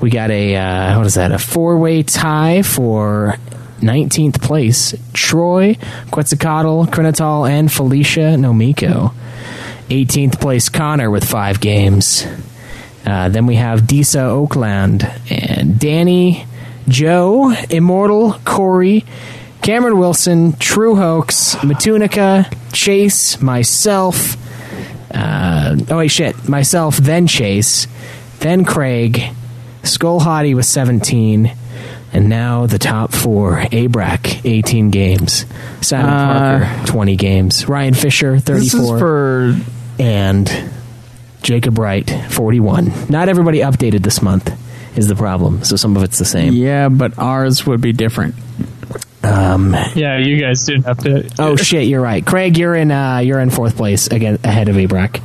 We 0.00 0.10
got 0.10 0.30
a 0.30 0.54
uh, 0.56 0.96
what 0.98 1.06
is 1.06 1.14
that? 1.14 1.32
A 1.32 1.38
four-way 1.38 2.04
tie 2.04 2.62
for 2.62 3.36
19th 3.80 4.40
place. 4.40 4.94
Troy, 5.12 5.76
Quetzalcoatl, 6.12 6.86
Krinatal, 6.90 7.50
and 7.50 7.72
Felicia 7.72 8.36
Nomiko. 8.36 9.12
18th 9.90 10.40
place 10.40 10.68
Connor 10.68 11.10
with 11.10 11.24
five 11.24 11.60
games. 11.60 12.24
Uh, 13.04 13.28
then 13.28 13.46
we 13.46 13.56
have 13.56 13.86
Disa 13.86 14.22
Oakland 14.22 15.10
and 15.30 15.78
Danny, 15.78 16.46
Joe, 16.88 17.52
Immortal, 17.70 18.34
Corey, 18.44 19.04
Cameron 19.62 19.98
Wilson, 19.98 20.52
True 20.54 20.94
Hoax, 20.96 21.56
Matunica, 21.56 22.52
Chase, 22.72 23.40
myself. 23.40 24.36
Uh, 25.12 25.76
oh 25.90 25.98
wait, 25.98 26.08
shit. 26.08 26.48
Myself, 26.48 26.96
then 26.96 27.26
Chase, 27.26 27.86
then 28.38 28.64
Craig, 28.64 29.22
Skull 29.82 30.20
Hottie 30.20 30.54
with 30.54 30.66
17, 30.66 31.52
and 32.12 32.28
now 32.28 32.66
the 32.66 32.78
top 32.78 33.12
four. 33.12 33.56
Abrac, 33.72 34.44
18 34.44 34.90
games. 34.90 35.46
Simon 35.80 36.10
Uh, 36.10 36.60
Parker, 36.60 36.86
20 36.86 37.16
games. 37.16 37.68
Ryan 37.68 37.94
Fisher, 37.94 38.38
34 38.38 38.60
This 38.60 38.74
is 38.74 38.90
for 39.00 39.56
and 40.00 40.50
Jacob 41.42 41.78
Wright, 41.78 42.08
41. 42.30 42.92
Not 43.08 43.28
everybody 43.28 43.58
updated 43.58 44.02
this 44.02 44.20
month 44.22 44.50
is 44.98 45.06
the 45.06 45.14
problem, 45.14 45.62
so 45.62 45.76
some 45.76 45.96
of 45.96 46.02
it's 46.02 46.18
the 46.18 46.24
same. 46.24 46.52
yeah, 46.54 46.88
but 46.88 47.16
ours 47.18 47.64
would 47.66 47.80
be 47.80 47.92
different. 47.92 48.34
Yeah, 49.22 50.18
you 50.18 50.40
guys 50.40 50.64
didn't 50.64 50.84
have 50.84 50.98
to. 50.98 51.30
Oh 51.38 51.54
shit, 51.56 51.86
you're 51.86 52.00
right. 52.00 52.24
Craig, 52.24 52.56
you're 52.58 52.74
in 52.74 52.90
uh, 52.90 53.18
you're 53.18 53.38
in 53.40 53.50
fourth 53.50 53.76
place 53.76 54.06
again 54.08 54.38
ahead 54.42 54.68
of 54.68 54.76
Abrac. 54.76 55.20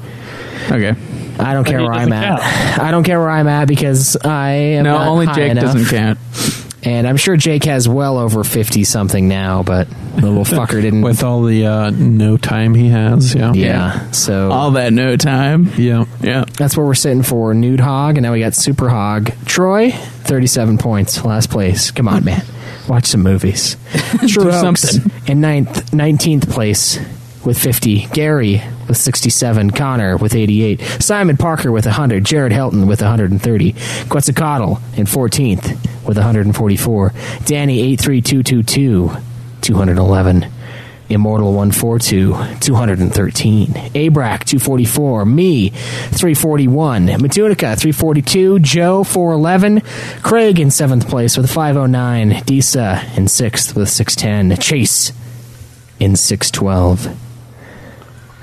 Okay. 0.72 0.94
I 1.40 1.54
don't 1.54 1.66
care 1.66 1.82
where 1.82 1.92
I'm 1.94 2.10
doesn't 2.10 2.24
at. 2.24 2.80
I 2.80 2.92
don't 2.92 3.04
care 3.04 3.20
where 3.20 3.30
I'm 3.30 3.48
at 3.48 3.68
because 3.68 4.16
I 4.18 4.52
am 4.52 4.84
No, 4.86 4.98
not 4.98 5.08
only 5.08 5.26
high 5.26 5.34
Jake 5.36 5.52
enough. 5.52 5.64
doesn't 5.74 5.86
count. 5.86 6.20
And 6.86 7.08
I'm 7.08 7.18
sure 7.18 7.36
Jake 7.36 7.64
has 7.64 7.90
well 7.90 8.20
over 8.20 8.44
50 8.44 8.84
something 8.84 9.28
now, 9.28 9.64
but 9.64 9.90
the 9.90 10.30
little 10.30 10.46
fucker 10.58 10.82
didn't. 10.82 11.02
With 11.02 11.24
all 11.24 11.42
the 11.42 11.66
uh, 11.66 11.90
no 11.90 12.38
time 12.38 12.76
he 12.76 12.90
has, 12.90 13.34
yeah. 13.34 13.54
yeah, 13.54 14.12
so 14.12 14.52
All 14.52 14.72
that 14.72 14.94
no 14.94 15.18
time. 15.18 15.72
Yeah. 15.78 16.06
Yeah. 16.22 16.46
That's 16.58 16.78
where 16.78 16.86
we're 16.86 16.94
sitting 16.94 17.24
for 17.24 17.54
Nude 17.56 17.80
Hog, 17.80 18.18
and 18.18 18.24
now 18.24 18.34
we 18.34 18.40
got 18.40 18.54
Super 18.54 18.88
Hog. 18.88 19.32
Troy, 19.46 19.92
37 19.92 20.78
points, 20.78 21.26
last 21.26 21.50
place. 21.50 21.90
Come 21.90 22.08
on, 22.08 22.24
man. 22.24 22.46
Watch 22.88 23.06
some 23.08 23.24
movies. 23.24 23.78
True 24.28 24.46
Do 24.46 24.52
something. 24.52 25.12
in 25.26 25.42
ninth, 25.42 25.90
19th 25.92 26.50
place 26.52 27.00
with 27.46 27.58
50. 27.58 28.08
Gary 28.08 28.62
with 28.88 28.98
67. 28.98 29.72
Connor 29.72 30.18
with 30.18 30.36
88. 30.36 30.82
Simon 31.00 31.38
Parker 31.38 31.72
with 31.72 31.86
100. 31.86 32.26
Jared 32.26 32.52
Helton 32.52 32.88
with 32.88 33.02
130. 33.02 33.76
Quetzalcoatl 34.10 34.80
in 34.98 35.06
14th 35.06 36.06
with 36.06 36.18
144. 36.18 37.14
Danny 37.46 37.82
83222, 37.94 39.12
211. 39.62 40.52
Immortal 41.08 41.54
142, 41.54 42.36
213. 42.62 43.68
Abrac 43.68 44.44
244. 44.44 45.26
Me 45.26 45.70
341. 45.70 47.08
Matunica 47.08 47.78
342. 47.78 48.58
Joe 48.60 49.04
411. 49.04 49.82
Craig 50.24 50.60
in 50.60 50.72
seventh 50.72 51.08
place 51.08 51.38
with 51.38 51.52
509. 51.52 52.44
Disa 52.46 53.04
in 53.16 53.28
sixth 53.28 53.76
with 53.76 53.88
610. 53.88 54.58
Chase 54.60 55.12
in 56.00 56.16
612. 56.16 57.25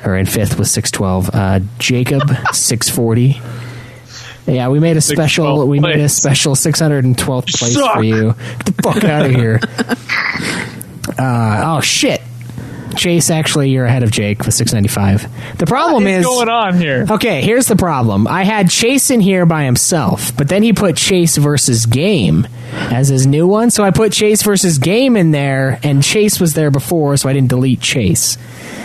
Or 0.04 0.16
in 0.16 0.26
fifth 0.26 0.58
with 0.58 0.68
612. 0.68 1.30
Uh, 1.32 1.60
Jacob 1.78 2.22
640. 2.52 3.40
Yeah, 4.46 4.68
we 4.68 4.80
made 4.80 4.96
a 4.96 5.00
special. 5.00 5.58
612th 5.58 5.68
We 5.68 5.80
made 5.80 6.00
a 6.00 6.08
special 6.08 6.54
612th 6.54 7.58
place 7.58 7.74
Suck. 7.74 7.94
for 7.94 8.02
you. 8.02 8.34
Get 8.34 8.66
the 8.66 8.82
fuck 8.82 9.04
out 9.04 9.26
of 9.26 9.32
here. 9.32 9.60
Uh, 11.18 11.62
oh 11.76 11.80
shit. 11.80 12.22
Chase, 12.96 13.30
actually, 13.30 13.70
you're 13.70 13.86
ahead 13.86 14.02
of 14.02 14.10
Jake 14.10 14.44
with 14.44 14.54
695. 14.54 15.58
The 15.58 15.66
problem 15.66 16.04
What's 16.04 16.18
is 16.18 16.24
going 16.26 16.48
on 16.48 16.76
here? 16.76 17.06
Okay, 17.10 17.40
here's 17.42 17.66
the 17.66 17.76
problem. 17.76 18.26
I 18.26 18.44
had 18.44 18.70
Chase 18.70 19.10
in 19.10 19.20
here 19.20 19.46
by 19.46 19.64
himself, 19.64 20.36
but 20.36 20.48
then 20.48 20.62
he 20.62 20.72
put 20.72 20.96
Chase 20.96 21.36
versus 21.36 21.86
Game 21.86 22.46
as 22.72 23.08
his 23.08 23.26
new 23.26 23.46
one. 23.46 23.70
So 23.70 23.82
I 23.82 23.90
put 23.90 24.12
Chase 24.12 24.42
versus 24.42 24.78
Game 24.78 25.16
in 25.16 25.30
there, 25.30 25.80
and 25.82 26.02
Chase 26.02 26.38
was 26.38 26.54
there 26.54 26.70
before, 26.70 27.16
so 27.16 27.28
I 27.28 27.32
didn't 27.32 27.48
delete 27.48 27.80
Chase. 27.80 28.36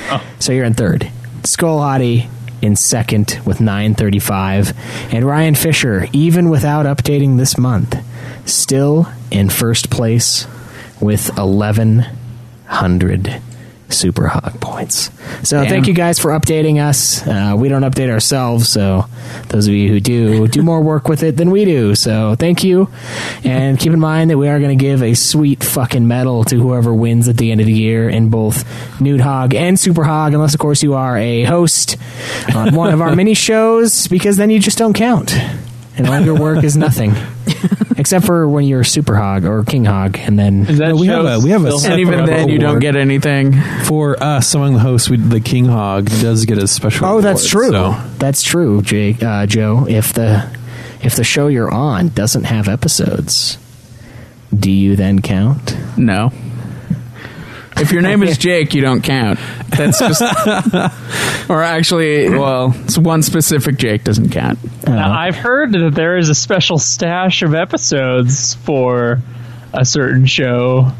So 0.39 0.53
you're 0.53 0.65
in 0.65 0.75
third. 0.75 1.11
Skull 1.43 1.79
Hottie 1.79 2.29
in 2.61 2.75
second 2.75 3.39
with 3.45 3.59
935. 3.59 4.73
And 5.13 5.25
Ryan 5.25 5.55
Fisher, 5.55 6.07
even 6.13 6.49
without 6.49 6.85
updating 6.85 7.37
this 7.37 7.57
month, 7.57 7.97
still 8.45 9.07
in 9.31 9.49
first 9.49 9.89
place 9.89 10.45
with 11.01 11.35
1,100 11.37 13.41
super 13.89 14.27
hog 14.27 14.59
points. 14.59 15.09
So 15.43 15.61
Damn. 15.61 15.69
thank 15.69 15.87
you 15.87 15.93
guys 15.93 16.19
for 16.19 16.31
updating 16.31 16.79
us. 16.81 17.25
Uh, 17.25 17.55
we 17.57 17.69
don't 17.69 17.83
update 17.83 18.09
ourselves, 18.09 18.69
so 18.69 19.05
those 19.49 19.67
of 19.67 19.73
you 19.73 19.89
who 19.89 19.99
do 19.99 20.47
do 20.47 20.61
more 20.61 20.81
work 20.81 21.07
with 21.07 21.23
it 21.23 21.37
than 21.37 21.51
we 21.51 21.65
do. 21.65 21.95
So 21.95 22.35
thank 22.35 22.63
you, 22.63 22.89
and 23.43 23.79
keep 23.79 23.93
in 23.93 23.99
mind 23.99 24.29
that 24.29 24.37
we 24.37 24.47
are 24.47 24.59
going 24.59 24.77
to 24.77 24.81
give 24.81 25.01
a 25.01 25.13
sweet 25.13 25.63
fucking 25.63 26.07
medal 26.07 26.43
to 26.45 26.55
whoever 26.59 26.93
wins 26.93 27.27
at 27.27 27.37
the 27.37 27.51
end 27.51 27.61
of 27.61 27.67
the 27.67 27.73
year 27.73 28.09
in 28.09 28.29
both 28.29 28.65
Nude 29.01 29.21
Hog 29.21 29.53
and 29.53 29.79
Super 29.79 30.03
Hog, 30.03 30.33
unless 30.33 30.53
of 30.53 30.59
course 30.59 30.83
you 30.83 30.93
are 30.93 31.17
a 31.17 31.43
host 31.43 31.97
on 32.53 32.75
one 32.75 32.93
of 32.93 33.01
our 33.01 33.15
mini 33.17 33.33
shows, 33.33 34.07
because 34.07 34.37
then 34.37 34.49
you 34.49 34.59
just 34.59 34.77
don't 34.77 34.93
count. 34.93 35.35
And 35.97 36.07
all 36.07 36.19
your 36.21 36.39
work 36.39 36.63
is 36.63 36.77
nothing, 36.77 37.13
except 37.97 38.25
for 38.25 38.47
when 38.47 38.65
you're 38.65 38.83
Super 38.83 39.15
Hog 39.15 39.45
or 39.45 39.63
King 39.63 39.83
Hog, 39.85 40.17
and 40.19 40.37
then 40.37 40.67
Is 40.67 40.77
that 40.77 40.95
we 40.95 41.07
have 41.07 41.25
a- 41.25 41.39
we 41.39 41.49
have 41.49 41.65
a 41.65 41.69
And 41.69 41.99
even 41.99 42.25
then, 42.25 42.49
you 42.49 42.59
don't 42.59 42.79
get 42.79 42.95
anything. 42.95 43.53
For 43.85 44.21
us, 44.21 44.53
among 44.53 44.73
the 44.73 44.79
hosts, 44.79 45.09
we, 45.09 45.17
the 45.17 45.39
King 45.39 45.65
Hog 45.65 46.05
does 46.05 46.45
get 46.45 46.57
a 46.59 46.67
special. 46.67 47.07
Oh, 47.07 47.21
that's 47.21 47.47
true. 47.49 47.71
so- 47.71 47.95
That's 48.19 48.43
true, 48.43 48.81
Jake, 48.83 49.23
uh, 49.23 49.45
Joe. 49.47 49.87
If 49.89 50.13
the 50.13 50.47
if 51.01 51.15
the 51.15 51.23
show 51.23 51.47
you're 51.47 51.71
on 51.71 52.09
doesn't 52.09 52.43
have 52.45 52.67
episodes, 52.67 53.57
do 54.57 54.69
you 54.71 54.95
then 54.95 55.21
count? 55.21 55.75
No. 55.97 56.31
If 57.79 57.91
your 57.91 58.01
name 58.01 58.23
is 58.23 58.37
Jake, 58.47 58.73
you 58.73 58.81
don't 58.81 59.01
count. 59.01 59.39
That's 59.69 59.99
just. 59.99 60.21
or 61.49 61.61
actually, 61.63 62.29
well, 62.29 62.73
it's 62.83 62.97
one 62.97 63.23
specific 63.23 63.77
Jake 63.77 64.03
doesn't 64.03 64.29
count. 64.29 64.59
Oh. 64.87 64.91
Now, 64.93 65.17
I've 65.17 65.35
heard 65.35 65.71
that 65.73 65.93
there 65.93 66.17
is 66.17 66.29
a 66.29 66.35
special 66.35 66.77
stash 66.77 67.41
of 67.41 67.53
episodes 67.53 68.55
for 68.55 69.21
a 69.73 69.85
certain 69.85 70.25
show. 70.25 70.91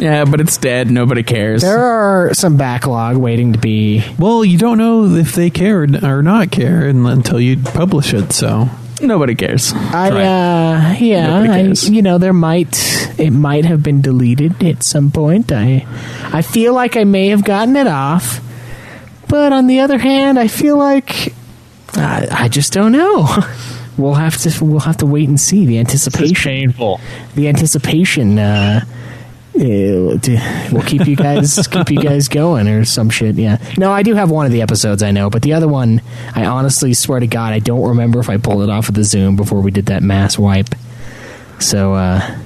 Yeah, 0.00 0.24
but 0.24 0.40
it's 0.40 0.56
dead. 0.56 0.90
Nobody 0.90 1.22
cares. 1.22 1.62
There 1.62 1.78
are 1.78 2.34
some 2.34 2.56
backlog 2.56 3.16
waiting 3.16 3.52
to 3.52 3.58
be. 3.58 4.02
Well, 4.18 4.44
you 4.44 4.58
don't 4.58 4.78
know 4.78 5.04
if 5.04 5.34
they 5.34 5.50
care 5.50 5.82
or 5.82 6.22
not 6.22 6.50
care 6.50 6.88
until 6.88 7.40
you 7.40 7.58
publish 7.58 8.14
it. 8.14 8.32
So 8.32 8.68
Nobody 9.00 9.34
cares. 9.34 9.72
I 9.72 10.10
Right. 10.10 10.24
uh, 10.24 10.94
yeah, 10.98 11.42
Nobody 11.44 11.70
I, 11.70 11.90
you 11.90 12.02
know, 12.02 12.18
there 12.18 12.32
might 12.32 12.76
it 13.18 13.30
might 13.30 13.64
have 13.64 13.82
been 13.82 14.00
deleted 14.00 14.62
at 14.62 14.82
some 14.82 15.10
point. 15.10 15.52
I 15.52 15.86
I 16.32 16.42
feel 16.42 16.74
like 16.74 16.96
I 16.96 17.04
may 17.04 17.28
have 17.28 17.44
gotten 17.44 17.76
it 17.76 17.86
off, 17.86 18.40
but 19.28 19.52
on 19.52 19.66
the 19.68 19.80
other 19.80 19.98
hand, 19.98 20.38
I 20.38 20.48
feel 20.48 20.76
like 20.76 21.32
I, 21.94 22.26
I 22.30 22.48
just 22.48 22.72
don't 22.72 22.92
know. 22.92 23.28
We'll 23.98 24.14
have 24.14 24.36
to 24.42 24.64
we'll 24.64 24.78
have 24.86 24.98
to 24.98 25.06
wait 25.06 25.28
and 25.28 25.40
see 25.40 25.66
the 25.66 25.82
This 25.82 26.06
is 26.06 26.06
anticipation. 26.14 26.50
painful. 26.70 27.00
the 27.34 27.48
anticipation 27.48 28.38
uh, 28.38 28.80
Ew, 28.84 28.86
d- 28.86 28.97
we'll 29.58 30.82
keep 30.82 31.06
you 31.06 31.16
guys 31.16 31.66
keep 31.70 31.90
you 31.90 32.00
guys 32.00 32.28
going 32.28 32.68
or 32.68 32.84
some 32.84 33.10
shit. 33.10 33.36
Yeah. 33.36 33.58
No, 33.76 33.90
I 33.90 34.02
do 34.02 34.14
have 34.14 34.30
one 34.30 34.46
of 34.46 34.52
the 34.52 34.62
episodes 34.62 35.02
I 35.02 35.10
know, 35.10 35.30
but 35.30 35.42
the 35.42 35.54
other 35.54 35.68
one, 35.68 36.02
I 36.34 36.46
honestly 36.46 36.94
swear 36.94 37.20
to 37.20 37.26
God, 37.26 37.52
I 37.52 37.58
don't 37.58 37.88
remember 37.88 38.20
if 38.20 38.30
I 38.30 38.36
pulled 38.36 38.62
it 38.62 38.70
off 38.70 38.88
of 38.88 38.94
the 38.94 39.04
Zoom 39.04 39.36
before 39.36 39.60
we 39.60 39.70
did 39.70 39.86
that 39.86 40.02
mass 40.02 40.38
wipe. 40.38 40.74
So, 41.58 41.94
uh, 41.94 42.38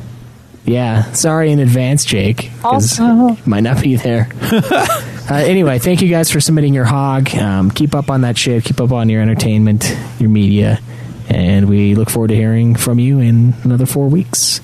yeah, 0.65 1.13
sorry 1.13 1.51
in 1.51 1.59
advance, 1.59 2.05
Jake, 2.05 2.51
because 2.57 2.99
might 3.47 3.61
not 3.61 3.83
be 3.83 3.97
there. 3.97 4.29
uh, 4.43 4.89
anyway, 5.31 5.79
thank 5.79 6.03
you 6.03 6.09
guys 6.09 6.31
for 6.31 6.41
submitting 6.41 6.73
your 6.73 6.85
hog. 6.85 7.35
Um, 7.35 7.71
keep 7.71 7.95
up 7.95 8.11
on 8.11 8.21
that 8.21 8.39
shit. 8.39 8.65
Keep 8.65 8.81
up 8.81 8.93
on 8.93 9.09
your 9.09 9.21
entertainment, 9.23 9.97
your 10.21 10.31
media, 10.31 10.81
and 11.29 11.69
we 11.69 11.95
look 11.97 12.11
forward 12.11 12.29
to 12.29 12.37
hearing 12.37 12.77
from 12.77 13.01
you 13.01 13.19
in 13.19 13.55
another 13.65 13.87
four 13.87 14.09
weeks. 14.09 14.61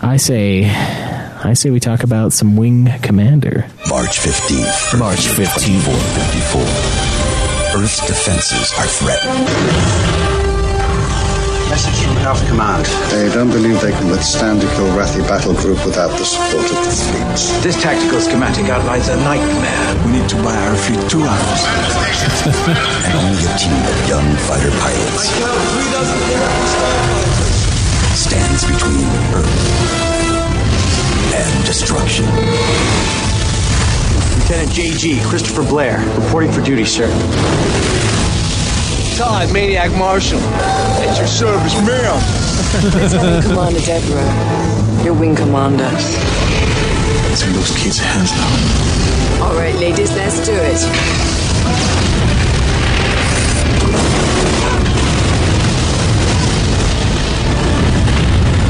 I 0.00 0.18
say, 0.18 0.64
I 1.44 1.54
say 1.54 1.70
we 1.70 1.78
talk 1.78 2.02
about 2.02 2.32
some 2.32 2.56
Wing 2.56 2.88
Commander. 3.02 3.66
March 3.88 4.18
15th. 4.18 4.98
March 4.98 5.30
15th. 5.30 5.86
2454. 5.86 7.78
Earth's 7.78 8.02
defenses 8.06 8.74
are 8.74 8.86
threatened. 8.90 9.46
Message 11.70 11.94
from 12.02 12.16
Alpha 12.26 12.44
Command. 12.48 12.84
They 13.14 13.30
don't 13.32 13.50
believe 13.50 13.80
they 13.80 13.92
can 13.92 14.10
withstand 14.10 14.62
a 14.62 14.66
Kilrathi 14.74 15.22
battle 15.28 15.54
group 15.54 15.78
without 15.86 16.10
the 16.18 16.24
support 16.24 16.64
of 16.64 16.78
the 16.82 16.90
fleet. 16.90 17.62
This 17.62 17.80
tactical 17.80 18.20
schematic 18.20 18.66
outlines 18.66 19.08
a 19.08 19.16
nightmare. 19.22 20.04
We 20.06 20.18
need 20.18 20.28
to 20.30 20.36
buy 20.42 20.56
our 20.58 20.74
fleet 20.74 21.06
two 21.08 21.22
hours. 21.22 21.62
and 23.06 23.14
only 23.14 23.46
a 23.46 23.54
team 23.54 23.78
of 23.78 23.96
young 24.10 24.26
fighter 24.50 24.74
pilots 24.82 25.30
stands 28.18 28.64
between 28.66 29.06
the 29.06 29.38
Earth 29.38 30.07
and 31.34 31.64
destruction. 31.64 32.24
Lieutenant 34.40 34.72
J.G. 34.72 35.20
Christopher 35.24 35.62
Blair, 35.62 35.98
reporting 36.20 36.50
for 36.52 36.62
duty, 36.62 36.84
sir. 36.84 37.08
Todd, 39.16 39.52
Maniac 39.52 39.90
Marshall. 39.98 40.40
At 40.40 41.18
your 41.18 41.26
service, 41.26 41.74
ma'am. 41.86 42.20
It's 43.02 43.14
Wing 43.14 43.42
Commander 43.42 43.80
Deveraux. 43.80 45.04
Your 45.04 45.14
wing 45.14 45.34
commander. 45.36 45.90
Take 47.36 47.54
those 47.54 47.70
kids' 47.76 47.98
hands 47.98 48.32
now. 48.32 49.46
All 49.46 49.54
right, 49.54 49.74
ladies, 49.76 50.12
let's 50.16 50.44
do 50.44 50.52
it. 50.52 50.78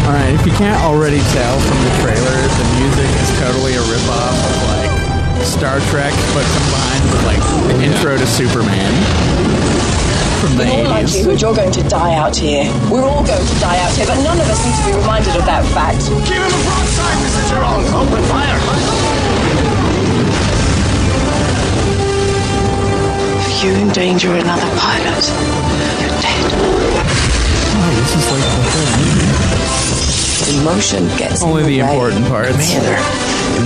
All 0.08 0.14
right, 0.16 0.32
if 0.32 0.40
you 0.48 0.52
can't 0.56 0.80
already 0.88 1.20
tell 1.36 1.60
from 1.60 1.76
the 1.84 1.92
trailer, 2.00 2.38
the 2.48 2.66
music 2.80 3.10
is 3.20 3.28
totally 3.44 3.76
a 3.76 3.84
ripoff 3.92 4.32
of 4.40 4.56
like 4.72 4.88
Star 5.44 5.84
Trek, 5.92 6.16
but 6.32 6.48
combined 6.48 7.04
with 7.12 7.22
like 7.28 7.42
the 7.68 7.76
intro 7.84 8.16
to 8.16 8.24
Superman 8.24 8.88
from 10.40 10.56
the 10.56 10.64
In 10.64 10.88
all 10.88 10.96
80s. 10.96 11.12
likelihood, 11.12 11.40
you're 11.44 11.54
going 11.54 11.72
to 11.76 11.82
die 11.92 12.14
out 12.16 12.34
here. 12.34 12.64
We're 12.88 13.04
all 13.04 13.20
going 13.20 13.44
to 13.44 13.56
die 13.60 13.76
out 13.84 13.92
here, 13.92 14.06
but 14.08 14.16
none 14.24 14.40
of 14.40 14.48
us 14.48 14.64
need 14.64 14.76
to 14.80 14.84
be 14.88 14.96
reminded 14.96 15.36
of 15.36 15.44
that 15.44 15.60
fact. 15.76 16.00
Give 16.24 16.40
him 16.40 16.56
a 16.56 16.62
broadside, 16.64 17.18
Mr. 17.20 17.44
Jerome. 17.52 17.84
Open 17.92 18.24
fire. 18.32 18.56
If 23.44 23.64
you 23.64 23.72
endanger 23.76 24.32
another 24.32 24.70
pilot, 24.80 25.24
you're 26.00 26.16
dead. 26.24 26.48
Oh, 27.76 27.92
this 28.00 28.16
is 28.16 28.24
like 28.32 28.40
the 28.40 28.70
whole 28.72 29.04
movie. 29.04 29.27
Emotion 30.38 31.08
gets 31.18 31.42
Only 31.42 31.62
in 31.62 31.68
the 31.68 31.82
way. 31.82 31.90
important 31.90 32.24
parts. 32.28 32.52
Commander, 32.54 32.96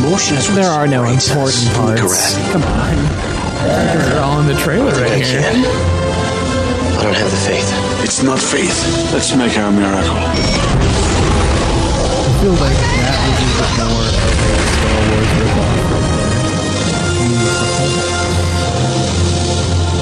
emotion 0.01 0.37
is 0.39 0.49
There 0.55 0.71
are 0.71 0.87
no 0.89 1.05
important 1.05 1.69
parts. 1.77 2.01
Kilrathi. 2.01 2.53
Come 2.53 2.63
on. 2.65 2.97
They're 4.09 4.23
all 4.25 4.41
in 4.41 4.47
the 4.49 4.55
trailer 4.57 4.91
right 4.93 5.13
I 5.13 5.17
here. 5.21 5.43
can. 5.43 5.65
I 6.97 7.03
don't 7.05 7.15
have 7.15 7.31
the 7.31 7.37
faith. 7.45 7.69
It's 8.03 8.23
not 8.23 8.39
faith. 8.39 8.73
Let's 9.13 9.35
make 9.37 9.57
our 9.59 9.71
miracle. 9.71 10.17
I 10.17 10.35
feel 12.41 12.53
like 12.57 12.77
that 13.05 13.17
was 13.21 13.37
a 13.37 13.47
bit 13.61 13.73
more 13.79 14.03
of 14.03 14.17
a 14.17 14.67
Star 14.73 14.99
Wars 15.13 15.31
ripoff 15.37 15.77
right 15.93 16.09
there. 16.09 16.33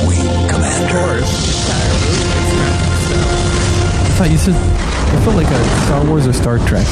Wing 0.06 0.30
Commander. 0.48 1.18
I 4.06 4.08
thought 4.16 4.30
you 4.30 4.38
said. 4.38 4.56
I 5.12 5.22
felt 5.24 5.36
like 5.36 5.46
a 5.48 5.64
Star 5.86 6.06
Wars 6.06 6.26
or 6.26 6.32
Star 6.32 6.58
Trek. 6.66 6.86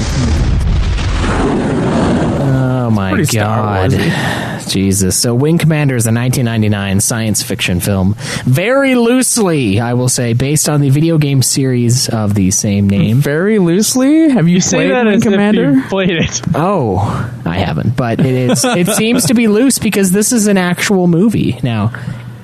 Oh 2.50 2.90
my 2.90 3.10
pretty 3.12 3.24
Star 3.26 3.88
god. 3.88 4.62
Jesus. 4.68 5.18
So 5.18 5.34
Wing 5.34 5.56
Commander 5.58 5.96
is 5.96 6.06
a 6.06 6.12
1999 6.12 7.00
science 7.00 7.42
fiction 7.42 7.80
film. 7.80 8.14
Very 8.44 8.94
loosely, 8.96 9.80
I 9.80 9.94
will 9.94 10.08
say, 10.08 10.34
based 10.34 10.68
on 10.68 10.80
the 10.80 10.90
video 10.90 11.16
game 11.16 11.42
series 11.42 12.08
of 12.08 12.34
the 12.34 12.50
same 12.50 12.88
name. 12.88 13.18
Very 13.18 13.58
loosely. 13.58 14.28
Have 14.28 14.46
you, 14.48 14.60
Say 14.60 14.76
played 14.78 14.90
that 14.90 15.06
Wing 15.06 15.14
as 15.14 15.22
Commander? 15.22 15.70
if 15.70 15.76
you 15.76 15.82
played 15.88 16.10
it. 16.10 16.42
Oh, 16.54 16.98
I 17.46 17.58
haven't, 17.58 17.96
but 17.96 18.20
it 18.20 18.26
is 18.26 18.64
it 18.64 18.88
seems 18.88 19.26
to 19.26 19.34
be 19.34 19.48
loose 19.48 19.78
because 19.78 20.10
this 20.12 20.32
is 20.32 20.46
an 20.48 20.58
actual 20.58 21.06
movie. 21.06 21.58
Now, 21.62 21.92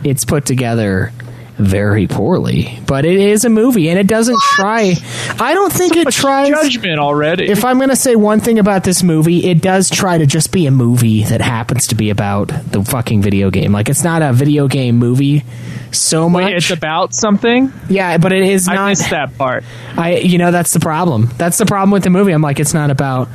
it's 0.03 0.25
put 0.25 0.47
together 0.47 1.12
very 1.57 2.07
poorly, 2.07 2.80
but 2.86 3.05
it 3.05 3.16
is 3.18 3.44
a 3.44 3.48
movie 3.48 3.88
and 3.88 3.98
it 3.98 4.07
doesn't 4.07 4.38
try 4.40 4.94
I 5.38 5.55
don't 5.55 5.72
think 5.72 5.96
it 5.96 6.09
tries 6.11 6.50
Judgment 6.50 6.98
already. 6.98 7.48
If 7.48 7.64
I'm 7.64 7.76
going 7.76 7.90
to 7.90 7.96
say 7.96 8.16
one 8.16 8.40
thing 8.40 8.59
about 8.59 8.82
this 8.84 9.02
movie, 9.02 9.44
it 9.48 9.62
does 9.62 9.88
try 9.88 10.18
to 10.18 10.26
just 10.26 10.50
be 10.52 10.66
a 10.66 10.70
movie 10.70 11.22
that 11.24 11.40
happens 11.40 11.86
to 11.88 11.94
be 11.94 12.11
about 12.11 12.48
the 12.48 12.82
fucking 12.84 13.22
video 13.22 13.50
game. 13.50 13.72
Like 13.72 13.88
it's 13.88 14.02
not 14.05 14.22
a 14.22 14.32
video 14.32 14.66
game 14.68 14.96
movie 14.96 15.44
so 15.92 16.28
much. 16.28 16.44
Wait, 16.46 16.57
it's 16.57 16.70
about 16.70 17.14
something. 17.14 17.72
yeah, 17.88 18.18
but 18.18 18.32
it 18.32 18.42
is 18.42 18.66
I 18.66 18.74
not. 18.74 18.88
missed 18.88 19.11
that 19.11 19.38
part. 19.38 19.62
I 19.96 20.16
you 20.16 20.38
know 20.38 20.50
that's 20.50 20.72
the 20.72 20.80
problem. 20.80 21.30
That's 21.36 21.59
the 21.59 21.66
problem 21.66 21.90
with 21.92 22.02
the 22.02 22.11
movie. 22.11 22.32
I'm 22.32 22.42
like 22.42 22.59
it's 22.59 22.74
not 22.74 22.90
about. 22.90 23.28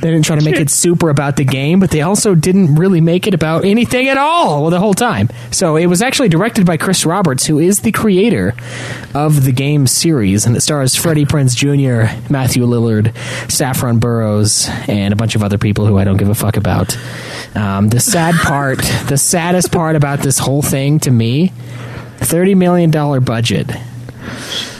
They 0.00 0.10
didn't 0.10 0.24
try 0.24 0.36
to 0.36 0.44
make 0.44 0.56
it 0.56 0.70
super 0.84 1.08
about 1.10 1.36
the 1.36 1.44
game, 1.44 1.80
but 1.80 1.90
they 1.90 2.02
also 2.02 2.34
didn't 2.34 2.74
really 2.74 3.00
make 3.00 3.26
it 3.26 3.34
about 3.34 3.64
anything 3.64 4.08
at 4.08 4.18
all 4.18 4.70
the 4.70 4.78
whole 4.78 4.94
time. 4.94 5.28
So 5.50 5.76
it 5.76 5.86
was 5.86 6.02
actually 6.02 6.28
directed 6.28 6.66
by 6.66 6.76
Chris 6.76 7.06
Roberts, 7.06 7.46
who 7.46 7.58
is 7.58 7.80
the 7.80 7.92
creator 7.92 8.54
of 9.14 9.44
the 9.44 9.52
game 9.52 9.86
series, 9.86 10.46
and 10.46 10.56
it 10.56 10.60
stars 10.60 10.94
Freddie 10.96 11.24
Prinze 11.24 11.54
Jr., 11.54 12.12
Matthew 12.32 12.64
Lillard, 12.66 13.14
Saffron 13.50 13.98
Burrows, 13.98 14.68
and 14.88 15.12
a 15.12 15.16
bunch 15.16 15.34
of 15.34 15.42
other 15.42 15.58
people 15.58 15.86
who 15.86 15.98
I 15.98 16.04
don't 16.04 16.16
give 16.16 16.28
a 16.28 16.34
fuck 16.34 16.56
about. 16.56 16.96
Um, 17.54 17.88
the 17.88 18.00
sad 18.00 18.34
part, 18.34 18.78
the 19.08 19.16
saddest 19.16 19.72
part 19.72 19.96
about 19.96 20.20
this 20.20 20.38
whole 20.38 20.62
thing 20.62 20.98
to 21.00 21.10
me, 21.10 21.52
thirty 22.18 22.54
million 22.54 22.90
dollar 22.90 23.20
budget. 23.20 23.70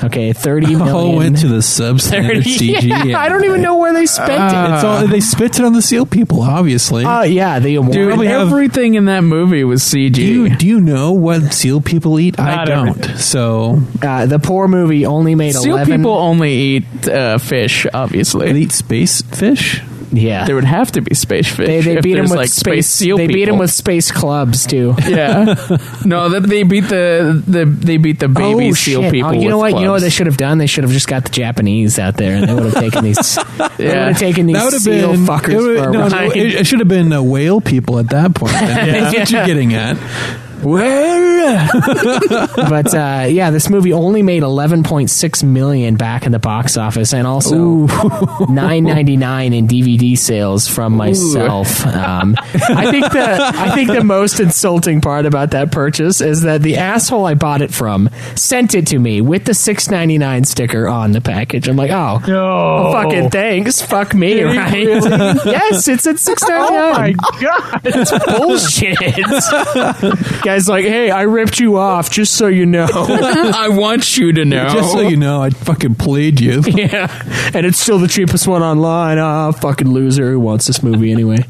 Okay, 0.03 0.33
thirty 0.33 0.67
million. 0.77 0.89
All 0.95 1.17
went 1.17 1.39
to 1.39 1.49
the 1.49 1.59
substandard 1.59 2.45
30 2.45 2.59
CG. 2.59 3.05
Yeah, 3.11 3.19
I 3.21 3.29
don't 3.29 3.45
even 3.45 3.61
know 3.63 3.77
where 3.79 3.93
they 3.93 4.07
spent 4.07 4.31
it. 4.33 4.75
It's 4.75 4.85
all 4.85 5.07
they 5.07 5.21
spent 5.21 5.59
it 5.59 5.65
on 5.65 5.73
the 5.73 5.83
seal 5.83 6.07
people, 6.07 6.43
obviously. 6.43 7.05
Oh 7.07 7.23
yeah, 7.23 7.59
the 7.59 7.77
award. 7.77 7.93
Dude, 7.93 8.09
probably 8.09 8.27
have- 8.29 8.49
everything 8.49 8.95
in 8.95 9.07
that 9.07 9.21
movie 9.23 9.65
was 9.65 9.83
CG. 9.83 10.13
do 10.15 10.23
you 10.23 10.57
do 10.57 10.67
you 10.67 10.81
know 10.81 11.13
what 11.13 11.53
seal 11.53 11.81
people 11.81 12.19
eat? 12.21 12.39
I 12.39 12.57
Not 12.57 12.67
don't. 12.67 12.89
everything. 12.89 13.17
So 13.19 13.81
uh, 14.03 14.27
the 14.27 14.39
poor 14.39 14.69
movie 14.69 15.07
only 15.07 15.35
made 15.35 15.53
Seal 15.55 15.75
eleven. 15.75 15.97
people 15.99 16.13
only 16.13 16.53
eat 16.55 17.09
uh, 17.09 17.39
fish, 17.39 17.87
obviously. 17.93 18.53
they 18.53 18.61
eat 18.61 18.73
space 18.73 19.23
fish. 19.23 19.83
Yeah, 20.17 20.45
There 20.47 20.55
would 20.55 20.65
have 20.65 20.93
to 20.93 21.01
be 21.03 21.15
space 21.15 21.49
fish. 21.55 21.67
they, 21.67 21.81
they 21.81 22.01
beat 22.01 22.17
him 22.17 22.25
with 22.25 22.33
like 22.37 22.49
space. 22.49 22.89
seal 22.89 23.17
they 23.17 23.27
beat 23.27 23.49
him 23.49 23.59
with 23.59 23.71
space 23.71 24.11
clubs 24.11 24.67
too. 24.67 24.95
yeah. 25.07 25.45
No, 26.05 26.29
that 26.29 26.45
they 26.47 26.62
beat 26.62 26.83
the 26.89 27.43
the 27.47 27.65
they 27.65 27.97
beat 27.97 28.21
the 28.21 28.29
baby 28.29 28.71
oh, 28.71 28.73
seal 28.73 29.03
shit. 29.03 29.12
people. 29.12 29.31
Oh, 29.31 29.33
you 29.33 29.49
know 29.49 29.59
with 29.59 29.73
what? 29.73 29.81
You 29.81 29.87
know 29.87 29.93
what 29.93 30.01
they 30.03 30.11
should 30.11 30.27
have 30.27 30.37
done? 30.37 30.59
They 30.59 30.67
should 30.67 30.85
have 30.85 30.93
just 30.93 31.09
got 31.09 31.25
the 31.25 31.31
Japanese 31.31 31.99
out 31.99 32.17
there, 32.17 32.37
and 32.37 32.49
they 32.49 32.55
would 32.55 32.65
have 32.65 32.75
taken 32.75 33.05
these. 33.05 33.39
They 33.77 33.87
would 33.89 33.97
have 33.97 34.19
taken 34.19 34.47
these 34.47 34.57
That 34.57 34.73
seal 34.73 35.12
been 35.12 35.21
fuckers 35.27 35.49
it 35.51 35.57
would- 35.57 35.85
for 35.85 35.91
no, 35.91 36.09
no, 36.09 36.17
ride. 36.17 36.37
it, 36.37 36.55
it 36.55 36.67
should 36.67 36.79
have 36.81 36.89
been 36.89 37.12
uh, 37.12 37.23
whale 37.23 37.61
people 37.61 37.99
at 37.99 38.09
that 38.11 38.35
point. 38.35 38.53
That's 38.53 39.17
what 39.17 39.31
you're 39.31 39.47
getting 39.47 39.75
at. 39.75 39.97
Well, 40.63 41.69
but 42.57 42.95
uh, 42.95 43.27
yeah, 43.29 43.51
this 43.51 43.69
movie 43.69 43.93
only 43.93 44.23
made 44.23 44.43
11.6 44.43 45.45
million 45.45 45.97
back 45.97 46.27
in 46.27 46.33
the 46.33 46.39
box 46.39 46.77
office, 46.77 47.13
and 47.13 47.27
also 47.27 47.87
9.99 47.87 49.55
in 49.55 49.69
DVD 49.69 50.17
sales 50.17 50.69
from 50.69 50.97
myself. 50.97 51.85
Um, 51.87 52.37
I 52.39 52.91
think 52.91 53.11
the 53.13 53.53
I 53.55 53.75
think 53.75 53.91
the 53.91 54.05
most 54.05 54.41
insulting 54.41 55.01
part 55.01 55.27
about 55.27 55.51
that 55.53 55.71
purchase 55.73 56.21
is 56.21 56.43
that 56.43 56.63
the 56.63 56.77
asshole 56.77 57.27
I 57.27 57.35
bought 57.35 57.63
it 57.63 57.73
from 57.73 58.09
sent 58.35 58.75
it 58.75 58.87
to 58.89 58.99
me 58.99 59.21
with 59.21 59.45
the 59.45 59.53
6.99 59.53 60.47
sticker 60.47 60.89
on 60.89 61.13
the 61.13 61.21
package. 61.21 61.69
I'm 61.69 61.77
like, 61.77 61.91
oh, 61.91 62.21
No. 62.27 62.35
well, 62.35 62.93
fucking 62.93 63.31
thanks, 63.31 63.81
fuck 63.83 64.15
me, 64.15 64.43
right? 64.43 64.87
yes, 65.45 65.89
it's 65.89 66.07
at 66.07 66.17
6.99. 66.17 66.35
Oh 66.75 66.93
my 66.95 67.13
god! 67.41 67.81
It's 67.85 68.11
bullshit. 68.39 68.99
Guys, 70.55 70.67
guy's 70.67 70.69
like, 70.69 70.85
"Hey, 70.85 71.11
I 71.11 71.23
ripped 71.23 71.59
you 71.59 71.79
off, 71.79 72.13
just 72.13 72.35
so 72.35 72.47
you 72.47 72.65
know." 72.65 72.87
I 72.93 73.71
want 73.71 74.17
you 74.17 74.33
to 74.35 74.45
know. 74.45 74.69
Just 74.69 74.93
so 74.93 75.01
you 75.01 75.17
know, 75.17 75.43
I 75.43 75.51
fucking 75.51 75.97
played 75.97 76.41
you. 76.41 76.63
yeah, 76.67 77.11
and 77.53 77.67
it's 77.67 77.81
still 77.81 77.99
the 77.99 78.07
cheapest 78.07 78.47
one 78.47 78.63
online. 78.63 79.19
Ah, 79.19 79.51
fucking 79.51 79.91
loser 79.91 80.31
who 80.31 80.39
wants 80.39 80.69
this 80.69 80.81
movie 80.81 81.11
anyway. 81.11 81.45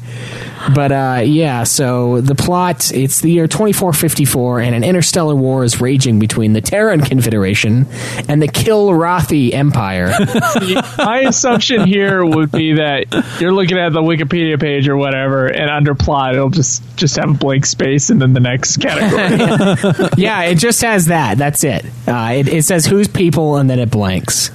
But 0.73 0.91
uh, 0.91 1.21
yeah, 1.23 1.63
so 1.63 2.21
the 2.21 2.33
plot 2.33 2.91
it's 2.91 3.21
the 3.21 3.31
year 3.31 3.47
2454, 3.47 4.61
and 4.61 4.75
an 4.75 4.83
interstellar 4.83 5.35
war 5.35 5.63
is 5.63 5.79
raging 5.79 6.17
between 6.17 6.53
the 6.53 6.61
Terran 6.61 7.01
Confederation 7.01 7.85
and 8.27 8.41
the 8.41 8.47
Kilrathi 8.47 9.53
Empire. 9.53 10.07
My 10.97 11.25
assumption 11.27 11.85
here 11.85 12.25
would 12.25 12.51
be 12.51 12.73
that 12.73 13.39
you're 13.39 13.53
looking 13.53 13.77
at 13.77 13.93
the 13.93 14.01
Wikipedia 14.01 14.59
page 14.59 14.87
or 14.87 14.97
whatever, 14.97 15.45
and 15.45 15.69
under 15.69 15.93
plot 15.93 16.33
it'll 16.33 16.49
just 16.49 16.81
just 16.95 17.17
have 17.17 17.29
a 17.29 17.33
blank 17.33 17.65
space 17.65 18.09
and 18.09 18.19
then 18.21 18.33
the 18.33 18.39
next 18.39 18.77
category. 18.85 20.09
yeah, 20.17 20.43
it 20.43 20.55
just 20.55 20.81
has 20.81 21.07
that. 21.07 21.37
That's 21.37 21.63
it. 21.63 21.85
Uh, 22.07 22.33
it. 22.35 22.47
It 22.47 22.65
says 22.65 22.85
who's 22.85 23.07
people, 23.07 23.57
and 23.57 23.69
then 23.69 23.79
it 23.79 23.91
blanks. 23.91 24.51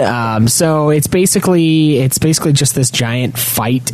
Um, 0.00 0.48
so 0.48 0.90
it's 0.90 1.06
basically 1.06 1.98
it's 1.98 2.18
basically 2.18 2.52
just 2.52 2.74
this 2.74 2.90
giant 2.90 3.38
fight 3.38 3.90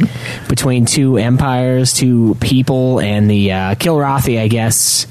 between 0.49 0.87
two 0.87 1.19
empires, 1.19 1.93
two 1.93 2.37
people, 2.41 3.01
and 3.01 3.31
the 3.31 3.53
uh, 3.53 3.75
Kilrathi. 3.75 4.41
I 4.41 4.49
guess 4.49 5.07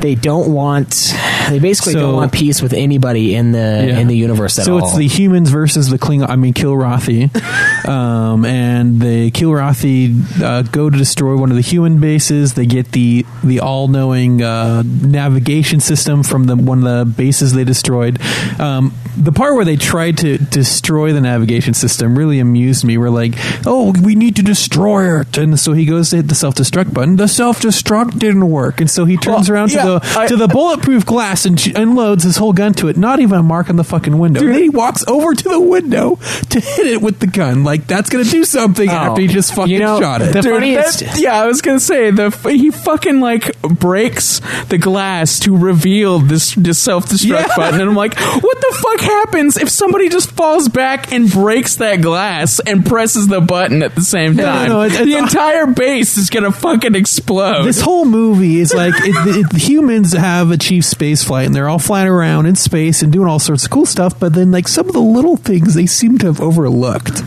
they 0.00 0.14
don't 0.14 0.52
want. 0.52 1.14
They 1.48 1.58
basically 1.58 1.94
So- 1.94 2.00
don't 2.00 2.14
want 2.14 2.32
peace 2.32 2.60
with 2.60 2.72
anybody 2.72 3.34
in 3.34 3.52
the 3.52 3.84
Yeah. 3.88 3.98
in 3.98 4.08
the 4.08 4.16
universe 4.16 4.58
at 4.58 4.64
so 4.66 4.74
all. 4.74 4.80
So 4.80 4.86
it's 4.86 4.96
the 4.96 5.06
humans 5.06 5.50
versus 5.50 5.88
the 5.88 5.98
Klingon. 5.98 6.28
I 6.28 6.36
mean, 6.36 6.54
Kilrathi, 6.54 7.30
um, 7.88 8.44
and 8.44 9.00
the 9.00 9.30
Kilrathi 9.30 10.42
uh, 10.42 10.62
go 10.62 10.90
to 10.90 10.96
destroy 10.98 11.36
one 11.36 11.50
of 11.50 11.56
the 11.56 11.62
human 11.62 11.98
bases. 11.98 12.54
They 12.54 12.66
get 12.66 12.92
the 12.92 13.24
the 13.44 13.60
all 13.60 13.88
knowing 13.88 14.42
uh, 14.42 14.82
navigation 14.84 15.80
system 15.80 16.22
from 16.22 16.44
the 16.44 16.56
one 16.56 16.84
of 16.84 16.84
the 16.84 17.04
bases 17.14 17.52
they 17.52 17.64
destroyed. 17.64 18.18
Um, 18.58 18.92
the 19.16 19.32
part 19.32 19.54
where 19.54 19.64
they 19.64 19.76
tried 19.76 20.18
to 20.18 20.38
destroy 20.38 21.12
the 21.12 21.20
navigation 21.20 21.74
system 21.74 22.16
really 22.16 22.38
amused 22.38 22.84
me. 22.84 22.98
We're 22.98 23.10
like, 23.10 23.34
oh, 23.66 23.94
we 24.02 24.14
need 24.14 24.36
to 24.36 24.42
destroy 24.42 25.20
it, 25.20 25.38
and 25.38 25.58
so 25.58 25.72
he 25.72 25.84
goes 25.86 26.10
to 26.10 26.16
hit 26.16 26.28
the 26.28 26.34
self 26.34 26.54
destruct 26.54 26.92
button. 26.94 27.16
The 27.16 27.28
self 27.28 27.60
destruct 27.60 28.18
didn't 28.18 28.48
work, 28.50 28.80
and 28.80 28.90
so 28.90 29.04
he 29.04 29.16
turns 29.16 29.48
Well, 29.48 29.58
around 29.58 29.68
to 29.70 29.74
yeah, 29.76 29.84
the 29.84 30.00
I- 30.18 30.26
to 30.26 30.36
the 30.36 30.48
bulletproof 30.48 31.06
glass 31.06 31.46
and 31.46 31.64
unloads 31.76 32.24
his 32.24 32.36
whole 32.36 32.52
gun 32.52 32.74
to 32.74 32.88
it. 32.88 32.96
Not 32.96 33.20
even 33.20 33.38
a 33.38 33.42
mark 33.42 33.70
on 33.70 33.76
the 33.76 33.84
fucking 33.84 34.18
window. 34.18 34.40
Then 34.40 34.54
he 34.54 34.68
walks 34.68 35.04
over 35.08 35.34
to 35.34 35.48
the 35.48 35.60
window 35.60 36.16
to 36.50 36.60
hit 36.60 36.86
it 36.86 37.02
with 37.02 37.18
the 37.20 37.26
gun. 37.26 37.64
Like 37.64 37.86
that's 37.86 38.10
gonna 38.10 38.24
do 38.24 38.44
something 38.44 38.88
oh, 38.88 38.92
after 38.92 39.20
he 39.22 39.28
just 39.28 39.54
fucking 39.54 39.72
you 39.72 39.78
know, 39.80 40.00
shot 40.00 40.22
it. 40.22 40.32
the 40.32 40.42
Dude, 40.42 40.52
funniest- 40.52 41.00
that- 41.00 41.18
yeah, 41.18 41.40
I 41.42 41.46
was 41.46 41.62
gonna 41.62 41.80
say 41.80 42.10
the 42.10 42.30
he 42.50 42.70
fucking 42.70 43.20
like 43.20 43.60
breaks 43.62 44.40
the 44.68 44.78
glass 44.78 45.38
to 45.40 45.56
reveal 45.56 46.18
this, 46.18 46.54
this 46.54 46.78
self 46.78 47.06
destruct 47.06 47.46
Yeah. 47.48 47.56
button, 47.56 47.80
and 47.80 47.88
I'm 47.90 47.96
like, 47.96 48.14
what 48.18 48.60
the 48.60 48.76
fuck 48.80 49.00
happens 49.06 49.56
if 49.56 49.68
somebody 49.68 50.08
just 50.08 50.30
falls 50.32 50.68
back 50.68 51.12
and 51.12 51.30
breaks 51.30 51.76
that 51.76 52.02
glass 52.02 52.60
and 52.60 52.84
presses 52.84 53.26
the 53.28 53.40
button 53.40 53.82
at 53.82 53.94
the 53.94 54.02
same 54.02 54.36
No, 54.36 54.44
no, 54.44 54.52
time? 54.52 54.68
no, 54.68 54.82
it's- 54.82 54.98
the 54.98 55.08
it's- 55.10 55.22
entire 55.32 55.66
base 55.66 56.16
is 56.18 56.30
gonna 56.30 56.52
fucking 56.52 56.94
explode. 56.94 57.64
This 57.64 57.80
whole 57.80 58.04
movie 58.04 58.60
is 58.60 58.74
like 58.74 58.94
it, 58.98 59.14
it, 59.52 59.56
humans 59.60 60.12
have 60.12 60.50
achieved 60.50 60.84
space 60.84 61.22
flight 61.24 61.46
and 61.46 61.54
they're 61.54 61.68
all 61.68 61.78
flying 61.78 62.08
around 62.08 62.46
in 62.46 62.54
space 62.56 63.02
and 63.02 63.12
doing 63.12 63.28
all 63.28 63.38
sorts 63.38 63.64
of 63.64 63.70
cool 63.70 63.86
stuff. 63.86 64.18
But 64.18 64.34
then, 64.34 64.50
like 64.52 64.68
some 64.68 64.86
of 64.86 64.92
the 64.92 65.00
little 65.00 65.36
things 65.36 65.74
they 65.74 65.86
seem 65.86 66.18
to 66.18 66.26
have 66.26 66.40
overlooked, 66.40 67.22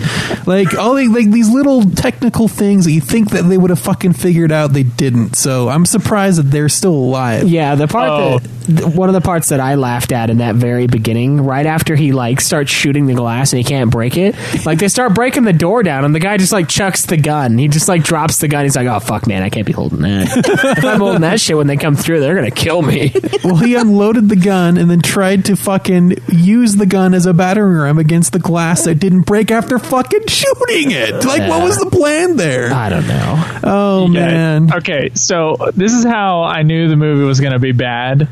like 0.48 0.74
all 0.78 0.96
the, 0.96 1.08
like 1.08 1.32
these 1.32 1.50
little 1.50 1.84
technical 1.92 2.48
things 2.48 2.86
that 2.86 2.92
you 2.92 3.02
think 3.02 3.32
that 3.32 3.44
they 3.44 3.58
would 3.58 3.70
have 3.70 3.80
fucking 3.80 4.14
figured 4.14 4.52
out, 4.52 4.74
they 4.74 4.84
didn't. 4.84 5.36
So 5.36 5.70
I'm 5.70 5.86
surprised 5.86 6.40
that 6.40 6.52
they're 6.52 6.70
still 6.70 6.94
alive. 6.94 7.48
Yeah, 7.48 7.76
the 7.76 7.88
part 7.88 8.10
Oh. 8.10 8.40
that 8.70 8.88
one 8.96 9.10
of 9.10 9.14
the 9.14 9.22
parts 9.22 9.50
that 9.50 9.60
I 9.60 9.76
laughed 9.76 10.12
at 10.12 10.30
in 10.30 10.38
that 10.40 10.56
very 10.56 10.88
beginning, 10.88 11.42
right 11.42 11.66
after 11.70 11.96
he 11.96 12.12
like 12.12 12.42
starts 12.42 12.70
shooting 12.72 13.06
the 13.06 13.14
glass 13.14 13.54
and 13.54 13.58
he 13.60 13.64
can't 13.64 13.90
break 13.92 14.18
it, 14.18 14.36
like 14.66 14.80
they 14.80 14.88
start 14.90 15.14
breaking 15.16 15.44
the 15.44 15.54
door 15.54 15.84
down 15.84 16.04
and 16.04 16.14
the 16.14 16.20
guy 16.20 16.36
just 16.38 16.52
like 16.52 16.68
chucks 16.68 17.06
the 17.06 17.16
gun. 17.18 17.58
He 17.58 17.68
just 17.70 17.88
like 17.88 18.04
drops 18.04 18.40
the 18.40 18.48
gun. 18.50 18.64
He's 18.66 18.76
like, 18.76 18.88
"Oh 18.88 19.00
fuck, 19.00 19.28
man, 19.28 19.44
I 19.44 19.50
can't 19.50 19.66
be 19.66 19.72
holding 19.74 20.02
that. 20.02 20.28
if 20.78 20.84
I'm 20.84 21.00
holding 21.00 21.22
that 21.22 21.40
shit 21.40 21.56
when 21.56 21.68
they 21.68 21.78
come 21.78 21.96
through, 21.96 22.20
they're 22.20 22.36
gonna 22.36 22.52
kill 22.52 22.82
me." 22.82 23.14
well, 23.44 23.56
he 23.56 23.76
unloaded 23.76 24.28
the 24.28 24.36
gun 24.36 24.78
and 24.78 24.90
then 24.90 25.02
tried 25.02 25.46
to 25.46 25.56
fucking 25.56 26.18
use 26.34 26.76
the 26.76 26.86
gun 26.86 27.14
as 27.14 27.26
a 27.26 27.34
battering 27.34 27.78
ram 27.78 27.98
against 28.00 28.34
the 28.34 28.40
glass 28.40 28.84
that 28.86 28.96
didn't 28.96 29.22
break 29.22 29.52
after 29.52 29.78
fucking 29.80 30.28
shooting 30.28 30.92
it. 30.92 31.24
Like, 31.24 31.48
what 31.48 31.64
was 31.64 31.78
the 31.78 31.90
plan 31.92 32.36
there? 32.36 32.74
I 32.74 32.90
don't 32.90 33.08
know. 33.08 33.60
Oh 33.64 34.08
Yeah. 34.10 34.26
man. 34.26 34.74
Okay, 34.74 35.12
so 35.14 35.56
this 35.76 35.94
is 35.94 36.04
how 36.04 36.42
I 36.44 36.64
knew 36.64 36.88
the 36.90 36.96
movie 36.96 37.24
was 37.24 37.40
going 37.40 37.54
to 37.54 37.60
be 37.60 37.72
bad. 37.72 38.28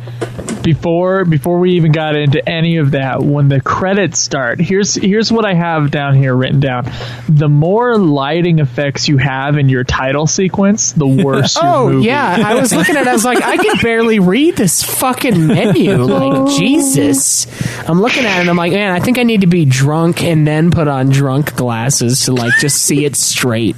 Before 0.63 1.23
before 1.23 1.59
we 1.59 1.73
even 1.73 1.91
got 1.91 2.15
into 2.15 2.47
any 2.47 2.77
of 2.77 2.91
that, 2.91 3.21
when 3.27 3.49
the 3.49 3.59
credits 3.61 4.19
start, 4.19 4.59
here's 4.59 4.95
here's 4.95 5.31
what 5.31 5.45
I 5.45 5.53
have 5.53 5.91
down 5.91 6.15
here 6.15 6.35
written 6.35 6.59
down. 6.59 6.89
The 7.29 7.49
more 7.49 7.97
lighting 7.97 8.59
effects 8.59 9.07
you 9.07 9.17
have 9.17 9.57
in 9.57 9.69
your 9.69 9.83
title 9.83 10.27
sequence, 10.27 10.93
the 10.93 11.05
worse 11.25 11.55
your 11.55 11.65
Oh 11.65 11.89
movie. 11.89 12.05
yeah, 12.07 12.41
I 12.45 12.55
was 12.55 12.73
looking 12.73 12.95
at. 12.95 13.01
it, 13.03 13.07
I 13.07 13.13
was 13.13 13.25
like, 13.25 13.41
I 13.43 13.57
can 13.57 13.77
barely 13.81 14.19
read 14.19 14.55
this 14.55 14.83
fucking 14.83 15.47
menu. 15.47 15.97
Like 16.17 16.57
Jesus, 16.57 17.45
I'm 17.89 18.01
looking 18.01 18.25
at 18.25 18.37
it. 18.37 18.41
and 18.41 18.49
I'm 18.49 18.55
like, 18.55 18.71
man, 18.71 18.91
I 18.93 18.99
think 18.99 19.17
I 19.19 19.23
need 19.23 19.41
to 19.41 19.47
be 19.47 19.65
drunk 19.65 20.23
and 20.23 20.47
then 20.47 20.71
put 20.71 20.87
on 20.87 21.09
drunk 21.09 21.55
glasses 21.55 22.25
to 22.25 22.33
like 22.33 22.53
just 22.59 22.81
see 22.83 23.03
it 23.05 23.15
straight. 23.15 23.75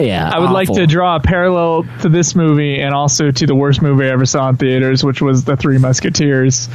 Yeah, 0.00 0.30
I 0.32 0.38
would 0.38 0.50
like 0.50 0.72
to 0.72 0.86
draw 0.86 1.16
a 1.16 1.20
parallel 1.20 1.84
to 2.02 2.08
this 2.08 2.34
movie 2.34 2.80
and 2.80 2.94
also 2.94 3.30
to 3.30 3.46
the 3.46 3.54
worst 3.54 3.82
movie 3.82 4.06
I 4.06 4.08
ever 4.08 4.26
saw 4.26 4.48
in 4.48 4.56
theaters, 4.56 5.04
which 5.04 5.20
was 5.20 5.44
The 5.44 5.56
Three 5.56 5.78
Musketeers, 5.78 6.68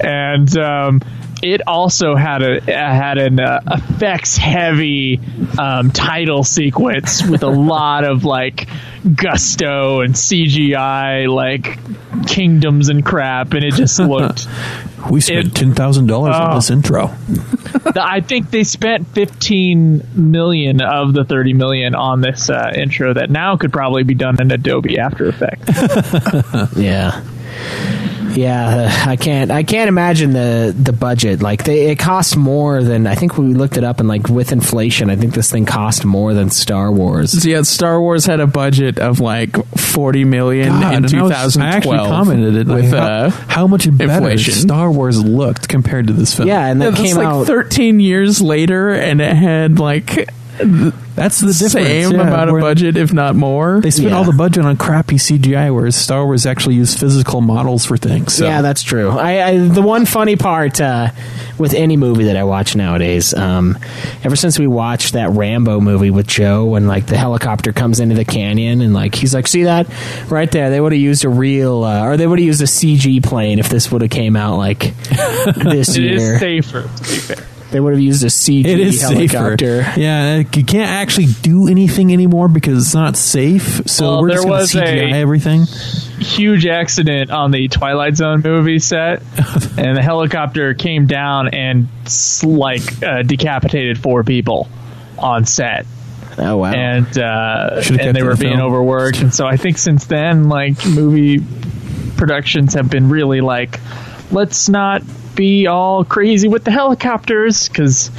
and 0.00 0.56
um, 0.58 1.00
it 1.42 1.60
also 1.66 2.14
had 2.14 2.42
a 2.42 2.60
had 2.70 3.18
an 3.18 3.40
uh, 3.40 3.60
effects 3.66 4.36
heavy 4.36 5.20
um, 5.58 5.90
title 5.90 6.44
sequence 6.44 7.26
with 7.26 7.42
a 7.42 7.50
lot 7.50 8.04
of 8.04 8.24
like 8.24 8.68
gusto 9.14 10.00
and 10.00 10.14
CGI, 10.14 11.28
like 11.32 11.78
kingdoms 12.26 12.88
and 12.88 13.04
crap, 13.04 13.52
and 13.54 13.64
it 13.64 13.74
just 13.74 13.98
looked. 13.98 14.46
We 15.10 15.20
spent 15.20 15.54
ten 15.56 15.74
thousand 15.74 16.06
dollars 16.06 16.34
on 16.36 16.52
Oh. 16.52 16.54
this 16.56 16.70
intro. 16.70 17.14
I 17.96 18.20
think 18.20 18.50
they 18.50 18.64
spent 18.64 19.08
15 19.08 20.06
million 20.14 20.80
of 20.82 21.12
the 21.14 21.24
30 21.24 21.52
million 21.54 21.94
on 21.94 22.20
this 22.20 22.48
uh, 22.48 22.70
intro 22.74 23.12
that 23.14 23.30
now 23.30 23.56
could 23.56 23.72
probably 23.72 24.02
be 24.04 24.14
done 24.14 24.40
in 24.40 24.50
Adobe 24.50 24.98
After 24.98 25.26
Effects. 25.28 25.68
Yeah. 26.76 27.22
Yeah, 28.34 29.04
I 29.06 29.16
can't. 29.16 29.50
I 29.50 29.62
can't 29.62 29.88
imagine 29.88 30.32
the 30.32 30.74
the 30.76 30.92
budget. 30.92 31.42
Like, 31.42 31.64
they, 31.64 31.90
it 31.90 31.98
costs 31.98 32.36
more 32.36 32.82
than 32.82 33.06
I 33.06 33.14
think 33.14 33.38
we 33.38 33.54
looked 33.54 33.76
it 33.76 33.84
up, 33.84 34.00
and 34.00 34.08
like 34.08 34.28
with 34.28 34.52
inflation, 34.52 35.10
I 35.10 35.16
think 35.16 35.34
this 35.34 35.50
thing 35.50 35.66
cost 35.66 36.04
more 36.04 36.34
than 36.34 36.50
Star 36.50 36.90
Wars. 36.92 37.42
So, 37.42 37.48
yeah, 37.48 37.62
Star 37.62 38.00
Wars 38.00 38.26
had 38.26 38.40
a 38.40 38.46
budget 38.46 38.98
of 38.98 39.20
like 39.20 39.54
forty 39.76 40.24
million 40.24 40.68
God, 40.68 40.94
in 40.94 41.04
and 41.04 41.08
2012. 41.08 41.56
I 41.58 41.76
actually 41.76 41.98
commented 41.98 42.56
it 42.56 42.66
with 42.66 42.90
how, 42.90 42.98
uh, 42.98 43.30
how 43.30 43.66
much 43.66 43.84
better 43.96 44.12
inflation. 44.14 44.54
Star 44.54 44.90
Wars 44.90 45.22
looked 45.22 45.68
compared 45.68 46.06
to 46.08 46.12
this 46.12 46.34
film. 46.34 46.48
Yeah, 46.48 46.66
and 46.66 46.80
Yeah, 46.80 46.90
that 46.90 46.96
that's 46.96 47.08
came 47.08 47.16
like 47.16 47.26
out. 47.26 47.46
13 47.46 48.00
years 48.00 48.40
later, 48.40 48.90
and 48.92 49.20
it 49.20 49.34
had 49.34 49.78
like 49.78 50.28
that's 51.14 51.40
the 51.40 51.48
difference. 51.52 51.72
same 51.72 52.12
yeah, 52.12 52.20
amount 52.22 52.50
of 52.50 52.60
budget, 52.60 52.96
if 52.96 53.12
not 53.12 53.34
more. 53.36 53.80
They 53.80 53.90
spent 53.90 54.10
Yeah. 54.10 54.16
all 54.16 54.24
the 54.24 54.32
budget 54.32 54.64
on 54.64 54.76
crappy 54.76 55.16
CGI, 55.16 55.72
whereas 55.74 55.96
Star 55.96 56.24
Wars 56.24 56.46
actually 56.46 56.76
used 56.76 56.98
physical 56.98 57.40
models 57.40 57.84
for 57.86 57.96
things. 57.96 58.34
So. 58.34 58.46
Yeah, 58.46 58.62
that's 58.62 58.82
true. 58.82 59.10
I, 59.10 59.46
I 59.48 59.58
the 59.58 59.82
one 59.82 60.06
funny 60.06 60.36
part 60.36 60.80
uh, 60.80 61.10
with 61.58 61.74
any 61.74 61.96
movie 61.96 62.24
that 62.24 62.36
I 62.36 62.44
watch 62.44 62.74
nowadays, 62.76 63.34
um, 63.34 63.78
ever 64.24 64.36
since 64.36 64.58
we 64.58 64.66
watched 64.66 65.12
that 65.12 65.30
Rambo 65.30 65.80
movie 65.80 66.10
with 66.10 66.26
Joe, 66.26 66.64
when 66.64 66.86
like 66.86 67.06
the 67.06 67.16
helicopter 67.16 67.72
comes 67.72 68.00
into 68.00 68.14
the 68.14 68.24
canyon 68.24 68.80
and 68.80 68.94
like 68.94 69.14
he's 69.14 69.34
like, 69.34 69.46
see 69.48 69.64
that 69.64 69.86
right 70.30 70.50
there? 70.50 70.70
They 70.70 70.80
would 70.80 70.92
have 70.92 71.00
used 71.00 71.24
a 71.24 71.28
real, 71.28 71.84
uh, 71.84 72.04
or 72.04 72.16
they 72.16 72.26
would 72.26 72.38
have 72.38 72.46
used 72.46 72.62
a 72.62 72.66
CG 72.66 73.22
plane 73.22 73.58
if 73.58 73.68
this 73.68 73.90
would 73.92 74.02
have 74.02 74.10
came 74.10 74.36
out 74.36 74.56
like 74.56 74.78
this 75.56 75.96
it 75.96 76.02
year. 76.02 76.34
is 76.34 76.40
safer, 76.40 76.82
to 76.82 77.02
be 77.02 77.16
fair. 77.18 77.46
They 77.72 77.80
would 77.80 77.92
have 77.94 78.00
used 78.00 78.22
a 78.22 78.26
CG 78.28 78.64
It 78.66 78.78
is 78.80 79.00
helicopter. 79.02 79.82
safer. 79.84 80.00
Yeah, 80.00 80.36
you 80.38 80.64
can't 80.64 80.90
actually 80.90 81.26
do 81.42 81.66
anything 81.68 82.12
anymore 82.12 82.48
because 82.48 82.84
it's 82.84 82.94
not 82.94 83.16
safe. 83.16 83.88
So 83.88 84.04
Well, 84.06 84.20
we're 84.22 84.28
there 84.28 84.36
just 84.36 84.46
going 84.46 84.58
was 84.60 84.70
to 84.72 84.78
CGI 84.78 85.12
a- 85.12 85.16
everything. 85.16 85.62
Huge 86.20 86.66
accident 86.66 87.30
on 87.30 87.50
the 87.50 87.68
Twilight 87.68 88.16
Zone 88.16 88.42
movie 88.44 88.78
set, 88.78 89.20
and 89.76 89.96
the 89.96 90.02
helicopter 90.02 90.74
came 90.74 91.06
down 91.06 91.48
and 91.48 91.88
like 92.44 93.02
uh, 93.02 93.22
decapitated 93.22 93.98
four 93.98 94.22
people 94.22 94.68
on 95.18 95.44
set. 95.44 95.86
Oh 96.38 96.58
wow! 96.58 96.72
And 96.72 97.18
uh, 97.18 97.82
and 97.90 98.14
they 98.16 98.22
were 98.22 98.34
the 98.36 98.44
being 98.44 98.56
film. 98.58 98.66
overworked, 98.66 99.20
and 99.20 99.34
so 99.34 99.46
I 99.46 99.56
think 99.56 99.78
since 99.78 100.04
then, 100.06 100.48
like 100.48 100.86
movie 100.86 101.40
productions 102.16 102.74
have 102.74 102.88
been 102.88 103.08
really 103.08 103.40
like, 103.40 103.80
let's 104.30 104.68
not 104.68 105.02
be 105.34 105.66
all 105.66 106.04
crazy 106.04 106.48
with 106.48 106.64
the 106.64 106.70
helicopters 106.70 107.68
because 107.68 108.10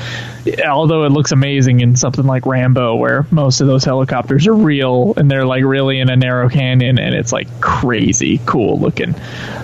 although 0.67 1.03
it 1.03 1.09
looks 1.11 1.31
amazing 1.31 1.79
in 1.79 1.95
something 1.95 2.25
like 2.25 2.45
Rambo, 2.45 2.95
where 2.95 3.25
most 3.31 3.61
of 3.61 3.67
those 3.67 3.83
helicopters 3.83 4.47
are 4.47 4.53
real 4.53 5.13
and 5.17 5.29
they're 5.29 5.45
like 5.45 5.63
really 5.63 5.99
in 5.99 6.09
a 6.09 6.15
narrow 6.15 6.49
canyon 6.49 6.99
and 6.99 7.15
it's 7.15 7.31
like 7.31 7.61
crazy 7.61 8.39
cool 8.45 8.79
looking. 8.79 9.15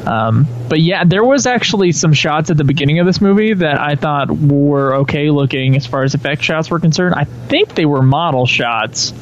Um, 0.05 0.47
but 0.69 0.79
yeah, 0.79 1.03
there 1.03 1.23
was 1.23 1.45
actually 1.45 1.91
some 1.91 2.13
shots 2.13 2.49
at 2.49 2.57
the 2.57 2.63
beginning 2.63 2.99
of 2.99 3.05
this 3.05 3.21
movie 3.21 3.53
that 3.53 3.79
I 3.79 3.95
thought 3.95 4.29
were 4.31 4.95
okay 4.97 5.29
looking 5.29 5.75
as 5.75 5.85
far 5.85 6.03
as 6.03 6.13
effect 6.13 6.43
shots 6.43 6.69
were 6.69 6.79
concerned. 6.79 7.15
I 7.15 7.25
think 7.25 7.75
they 7.75 7.85
were 7.85 8.01
model 8.01 8.45
shots. 8.45 9.13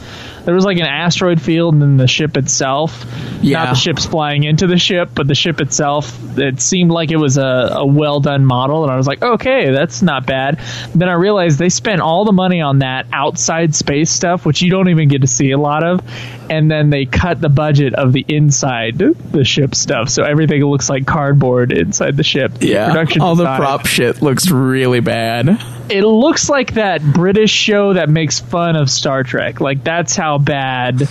There 0.47 0.55
was 0.55 0.63
like 0.63 0.77
an 0.77 0.85
asteroid 0.85 1.41
field 1.41 1.73
and 1.73 1.81
then 1.81 1.97
the 1.97 2.07
ship 2.07 2.37
itself. 2.37 3.05
Yeah. 3.41 3.65
Not 3.65 3.69
the 3.71 3.75
ships 3.75 4.05
flying 4.05 4.45
into 4.45 4.65
the 4.65 4.77
ship, 4.77 5.09
but 5.13 5.27
the 5.27 5.35
ship 5.35 5.59
itself. 5.59 6.17
It 6.37 6.61
seemed 6.61 6.89
like 6.89 7.11
it 7.11 7.17
was 7.17 7.37
a, 7.37 7.41
a 7.73 7.85
well 7.85 8.21
done 8.21 8.45
model, 8.45 8.83
and 8.83 8.91
I 8.91 8.95
was 8.95 9.07
like, 9.07 9.21
okay, 9.21 9.71
that's 9.71 10.01
not 10.01 10.25
bad. 10.25 10.61
Then 10.95 11.09
I 11.09 11.15
realized 11.15 11.59
they 11.59 11.67
spent 11.67 11.99
all 11.99 12.23
the 12.23 12.31
money 12.31 12.61
on 12.61 12.79
that 12.79 13.07
outside 13.11 13.75
space 13.75 14.09
stuff, 14.09 14.45
which 14.45 14.61
you 14.61 14.71
don't 14.71 14.87
even 14.87 15.09
get 15.09 15.19
to 15.19 15.27
see 15.27 15.51
a 15.51 15.57
lot 15.57 15.83
of, 15.83 16.01
and 16.49 16.71
then 16.71 16.91
they 16.91 17.03
cut 17.03 17.41
the 17.41 17.49
budget 17.49 17.93
of 17.93 18.13
the 18.13 18.23
inside 18.25 18.99
the 18.99 19.43
ship 19.43 19.75
stuff, 19.75 20.07
so 20.07 20.23
everything 20.23 20.63
looks 20.63 20.89
like 20.89 21.05
cardboard 21.05 21.73
inside 21.73 22.15
the 22.15 22.23
ship. 22.23 22.53
Yeah, 22.61 22.87
Production 22.87 23.21
all 23.21 23.35
the 23.35 23.43
prop 23.43 23.85
shit 23.85 24.21
looks 24.21 24.49
really 24.49 25.01
bad. 25.01 25.59
It 25.89 26.03
looks 26.03 26.49
like 26.49 26.73
that 26.75 27.01
British 27.01 27.51
show 27.51 27.93
that 27.93 28.09
makes 28.09 28.39
fun 28.39 28.75
of 28.75 28.89
Star 28.89 29.23
Trek. 29.23 29.59
Like 29.61 29.83
that's 29.83 30.15
how 30.15 30.37
bad 30.37 31.07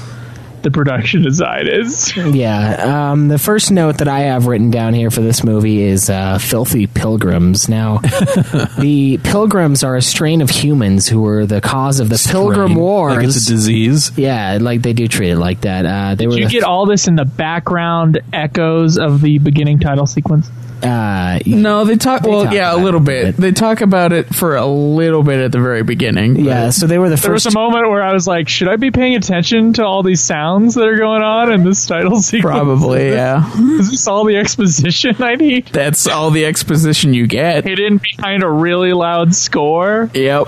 the 0.63 0.71
production 0.73 1.23
design 1.23 1.69
is. 1.69 2.13
Yeah. 2.37 3.11
Um, 3.13 3.29
the 3.29 3.39
first 3.39 3.71
note 3.71 3.99
that 3.99 4.09
I 4.09 4.21
have 4.21 4.47
written 4.47 4.71
down 4.71 4.95
here 4.95 5.11
for 5.13 5.21
this 5.21 5.45
movie 5.45 5.81
is 5.83 6.11
uh, 6.11 6.39
filthy 6.39 6.87
pilgrims. 6.89 7.69
Now, 7.69 7.99
the 8.79 9.21
pilgrims 9.23 9.85
are 9.85 9.95
a 9.97 10.03
strain 10.03 10.41
of 10.43 10.51
humans 10.51 11.07
who 11.09 11.23
were 11.23 11.47
the 11.47 11.61
cause 11.61 12.01
of 12.01 12.09
the 12.09 12.19
Pilgrim 12.31 12.71
Strain. 12.73 12.79
Wars. 12.79 13.17
Like 13.17 13.27
it's 13.27 13.47
a 13.47 13.51
disease. 13.51 14.19
Yeah, 14.19 14.59
like 14.61 14.83
they 14.83 14.93
do 14.93 15.07
treat 15.07 15.31
it 15.31 15.37
like 15.39 15.61
that. 15.63 15.87
Uh, 15.87 16.15
they 16.17 16.27
were. 16.27 16.37
You 16.37 16.47
the- 16.47 16.51
get 16.51 16.65
all 16.65 16.85
this 16.85 17.07
in 17.07 17.15
the 17.15 17.25
background 17.25 18.21
echoes 18.33 18.99
of 18.99 19.21
the 19.21 19.39
beginning 19.39 19.79
title 19.79 20.07
sequence? 20.07 20.51
Uh, 20.83 21.39
No, 21.47 21.85
they 21.85 21.97
talk. 21.97 22.23
They 22.23 22.29
well, 22.31 22.45
talk 22.45 22.53
yeah, 22.55 22.75
a 22.75 22.77
little 22.77 23.01
bit. 23.01 23.37
bit. 23.37 23.37
They 23.39 23.53
talk 23.53 23.81
about 23.81 24.13
it 24.13 24.35
for 24.35 24.57
a 24.57 24.67
little 24.67 25.23
bit 25.23 25.41
at 25.41 25.53
the 25.53 25.59
very 25.61 25.83
beginning. 25.83 26.37
yeah, 26.37 26.71
so 26.71 26.87
they 26.87 26.99
were 26.99 27.09
the 27.09 27.17
There 27.17 27.33
was 27.33 27.45
first. 27.45 27.55
a 27.55 27.59
moment 27.59 27.89
where 27.89 28.03
I 28.03 28.13
was 28.13 28.27
like, 28.27 28.49
should 28.49 28.69
I 28.69 28.77
be 28.77 28.91
paying 28.91 29.15
attention 29.17 29.73
to 29.75 29.85
all 29.85 30.03
these 30.03 30.21
sounds 30.21 30.75
that 30.75 30.87
are 30.87 30.97
going 30.99 31.23
on 31.23 31.51
in 31.53 31.65
this 31.65 31.87
title 31.87 32.21
sequence? 32.21 32.43
probably. 32.45 33.09
Yeah, 33.11 33.51
Is 33.79 33.91
this 33.91 34.07
all 34.07 34.25
the 34.25 34.37
exposition 34.37 35.23
I 35.23 35.35
need? 35.37 35.67
that's 35.67 36.07
all 36.07 36.31
the 36.31 36.45
exposition 36.45 37.15
you 37.15 37.27
get. 37.27 37.65
Hidden 37.65 37.99
behind 37.99 38.43
a 38.43 38.51
really 38.51 38.93
loud 38.93 39.35
score? 39.35 40.11
Yep. 40.13 40.47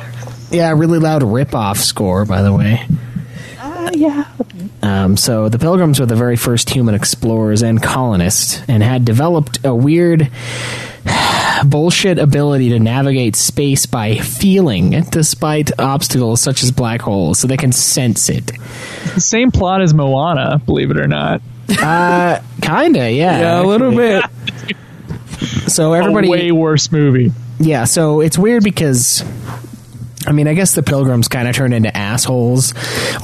Yeah, 0.51 0.73
really 0.73 0.99
loud 0.99 1.23
rip-off 1.23 1.79
score, 1.79 2.25
by 2.25 2.43
the 2.43 2.53
way. 2.53 2.87
yeah. 3.93 4.25
Um, 4.89 5.17
so 5.17 5.49
the 5.49 5.59
Pilgrims 5.59 6.01
were 6.01 6.07
the 6.07 6.17
very 6.17 6.37
first 6.37 6.71
human 6.71 6.95
explorers 6.95 7.63
and 7.63 7.83
colonists, 7.83 8.63
and 8.69 8.83
had 8.83 9.05
developed 9.05 9.65
a 9.65 9.75
weird 9.75 10.31
bullshit 11.67 12.19
ability 12.19 12.71
to 12.71 12.79
navigate 12.79 13.37
space 13.37 13.87
by 13.87 14.17
feeling, 14.17 15.03
despite 15.11 15.79
obstacles 15.79 16.41
such 16.41 16.63
as 16.63 16.71
black 16.71 17.03
holes, 17.03 17.39
so 17.39 17.47
they 17.49 17.57
can 17.57 17.73
sense 17.73 18.29
it. 18.31 18.47
The 19.15 19.21
same 19.21 19.51
plot 19.51 19.83
as 19.83 19.93
Moana, 19.93 20.61
believe 20.65 20.91
it 20.91 20.97
or 20.99 21.07
not. 21.09 21.43
Uh, 21.69 22.41
kinda, 22.63 23.11
yeah. 23.13 23.41
Yeah, 23.41 23.63
a 23.63 23.65
little 23.65 23.91
bit. 23.95 24.25
So 25.69 25.93
A 25.95 25.99
everybody, 25.99 26.29
way 26.29 26.51
worse 26.53 26.91
movie. 26.91 27.31
yeah. 27.59 27.85
So 27.85 28.21
it's 28.21 28.39
weird 28.39 28.65
because. 28.65 29.23
I 30.29 30.33
mean, 30.33 30.47
I 30.47 30.53
guess 30.53 30.75
the 30.75 30.83
pilgrims 30.83 31.27
kind 31.27 31.49
of 31.49 31.57
turned 31.57 31.73
into 31.73 31.97
assholes, 31.97 32.75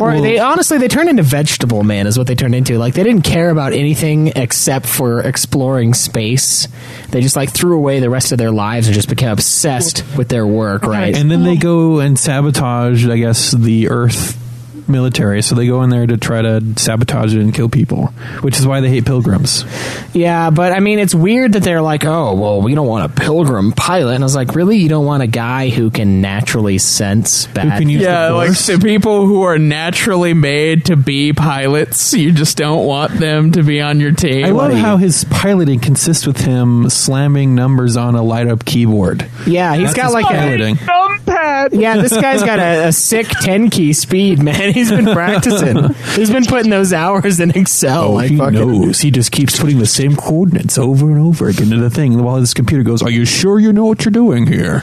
or 0.00 0.18
they 0.22 0.38
honestly 0.38 0.78
they 0.78 0.88
turned 0.88 1.10
into 1.10 1.22
vegetable 1.22 1.82
man 1.82 2.06
is 2.06 2.16
what 2.16 2.26
they 2.26 2.34
turned 2.34 2.54
into. 2.54 2.78
Like 2.78 2.94
they 2.94 3.02
didn't 3.02 3.24
care 3.24 3.50
about 3.50 3.74
anything 3.74 4.28
except 4.28 4.86
for 4.86 5.20
exploring 5.20 5.92
space. 5.92 6.66
They 7.10 7.20
just 7.20 7.36
like 7.36 7.52
threw 7.52 7.76
away 7.76 8.00
the 8.00 8.08
rest 8.08 8.32
of 8.32 8.38
their 8.38 8.50
lives 8.50 8.86
and 8.86 8.94
just 8.94 9.10
became 9.10 9.28
obsessed 9.28 10.02
with 10.16 10.30
their 10.30 10.46
work. 10.46 10.84
Right? 10.84 11.14
And 11.14 11.30
then 11.30 11.42
they 11.42 11.56
go 11.56 11.98
and 11.98 12.18
sabotage, 12.18 13.06
I 13.06 13.18
guess, 13.18 13.50
the 13.50 13.90
Earth 13.90 14.40
military. 14.88 15.42
So 15.42 15.54
they 15.54 15.66
go 15.66 15.82
in 15.82 15.90
there 15.90 16.06
to 16.06 16.16
try 16.16 16.42
to 16.42 16.62
sabotage 16.76 17.34
it 17.34 17.40
and 17.40 17.54
kill 17.54 17.68
people, 17.68 18.06
which 18.40 18.58
is 18.58 18.66
why 18.66 18.80
they 18.80 18.88
hate 18.88 19.04
pilgrims. 19.06 19.64
Yeah, 20.12 20.50
but 20.50 20.72
I 20.72 20.80
mean, 20.80 20.98
it's 20.98 21.14
weird 21.14 21.54
that 21.54 21.62
they're 21.62 21.82
like, 21.82 22.04
oh, 22.04 22.34
well, 22.34 22.62
we 22.62 22.74
don't 22.74 22.86
want 22.86 23.10
a 23.10 23.14
pilgrim 23.20 23.72
pilot. 23.72 24.14
And 24.14 24.24
I 24.24 24.26
was 24.26 24.36
like, 24.36 24.54
really? 24.54 24.76
You 24.78 24.88
don't 24.88 25.06
want 25.06 25.22
a 25.22 25.26
guy 25.26 25.68
who 25.70 25.90
can 25.90 26.20
naturally 26.20 26.78
sense 26.78 27.46
bad. 27.48 27.78
can 27.80 27.88
use 27.88 28.02
Yeah, 28.02 28.28
the 28.28 28.34
like 28.34 28.46
Force. 28.48 28.66
the 28.66 28.78
people 28.78 29.26
who 29.26 29.42
are 29.42 29.58
naturally 29.58 30.34
made 30.34 30.86
to 30.86 30.96
be 30.96 31.32
pilots, 31.32 32.12
you 32.14 32.32
just 32.32 32.56
don't 32.56 32.86
want 32.86 33.12
them 33.18 33.52
to 33.52 33.62
be 33.62 33.80
on 33.80 34.00
your 34.00 34.12
team. 34.12 34.44
I 34.44 34.50
love 34.50 34.72
how 34.74 34.96
his 34.96 35.24
piloting 35.24 35.80
consists 35.80 36.26
with 36.26 36.38
him 36.38 36.88
slamming 36.90 37.54
numbers 37.54 37.96
on 37.96 38.14
a 38.14 38.22
light 38.22 38.46
up 38.48 38.64
keyboard. 38.64 39.26
yeah, 39.46 39.74
he's 39.74 39.94
That's 39.94 39.96
got 39.96 40.04
his 40.06 40.14
like 40.14 40.24
a. 40.26 40.28
piloting. 40.28 40.76
Numpad! 40.76 41.80
Yeah, 41.80 41.96
this 41.96 42.12
guy's 42.12 42.42
got 42.42 42.58
a, 42.58 42.88
a 42.88 42.92
sick 42.92 43.26
10 43.28 43.70
key 43.70 43.92
speed, 43.92 44.42
man. 44.42 44.73
He's 44.74 44.90
been 44.90 45.06
practicing. 45.14 45.94
He's 46.14 46.30
been 46.30 46.44
putting 46.44 46.70
those 46.70 46.92
hours 46.92 47.40
in 47.40 47.50
Excel. 47.52 48.04
Oh, 48.04 48.12
like 48.12 48.30
he 48.30 48.36
fucking- 48.36 48.54
knows. 48.54 49.00
He 49.00 49.10
just 49.10 49.32
keeps 49.32 49.58
putting 49.58 49.78
the 49.78 49.86
same 49.86 50.16
coordinates 50.16 50.76
over 50.76 51.06
and 51.06 51.18
over 51.20 51.48
again 51.48 51.70
to 51.70 51.78
the 51.78 51.90
thing 51.90 52.22
while 52.22 52.36
his 52.36 52.52
computer 52.52 52.82
goes, 52.82 53.02
Are 53.02 53.10
you 53.10 53.24
sure 53.24 53.58
you 53.58 53.72
know 53.72 53.86
what 53.86 54.04
you're 54.04 54.12
doing 54.12 54.46
here? 54.46 54.80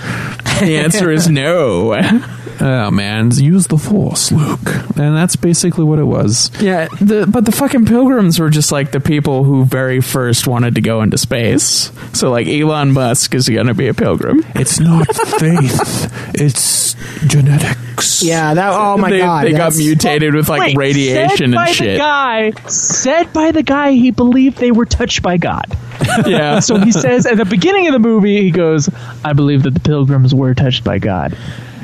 the 0.60 0.78
answer 0.78 1.12
is 1.12 1.30
no. 1.30 1.94
Oh, 2.62 2.92
man. 2.92 3.32
Use 3.32 3.68
the 3.68 3.78
force, 3.78 4.32
Luke. 4.32 4.68
And 4.98 5.18
that's 5.18 5.36
basically 5.36 5.84
what 5.84 5.98
it 5.98 6.04
was. 6.04 6.52
Yeah, 6.62 6.88
the, 7.02 7.26
but 7.28 7.46
the 7.46 7.52
fucking 7.52 7.86
pilgrims 7.86 8.40
were 8.40 8.52
just 8.52 8.72
like 8.72 8.92
the 8.92 9.00
people 9.00 9.44
who 9.44 9.66
very 9.66 10.00
first 10.00 10.46
wanted 10.46 10.76
to 10.76 10.82
go 10.82 11.02
into 11.02 11.18
space. 11.18 11.92
So 12.14 12.30
like 12.30 12.48
Elon 12.48 12.92
Musk 12.92 13.34
is 13.34 13.50
going 13.50 13.68
to 13.68 13.74
be 13.74 13.88
a 13.88 13.94
pilgrim. 13.96 14.46
It's 14.54 14.80
not 14.80 15.08
faith, 15.40 16.12
it's 16.36 16.96
genetics. 17.26 18.22
Yeah, 18.24 18.54
that. 18.54 18.74
Oh 18.74 18.98
my 18.98 19.10
they, 19.10 19.18
god. 19.20 19.46
they 19.46 19.52
got 19.54 19.76
mutated 19.76 20.34
with 20.36 20.50
like 20.50 20.60
Wait, 20.60 20.78
radiation 20.78 21.38
said 21.38 21.44
and 21.46 21.54
by 21.56 21.72
shit. 21.72 21.94
The 21.94 21.98
guy 21.98 22.52
said 22.68 23.34
by 23.34 23.52
the 23.52 23.64
guy 23.64 23.92
he 23.92 24.12
believed 24.12 24.58
they 24.58 24.72
were 24.72 24.86
touched 24.86 25.22
by 25.22 25.38
God. 25.38 25.66
Yeah, 26.26 26.60
So 26.60 26.78
he 26.78 26.92
says 26.92 27.26
at 27.26 27.38
the 27.38 27.46
beginning 27.46 27.88
of 27.88 27.94
the 27.94 28.00
movie, 28.00 28.42
he 28.42 28.52
goes, 28.52 28.90
"I 29.24 29.34
believe 29.34 29.64
that 29.64 29.74
the 29.74 29.80
pilgrims 29.80 30.34
were 30.34 30.54
touched 30.54 30.84
by 30.84 31.00
God." 31.00 31.38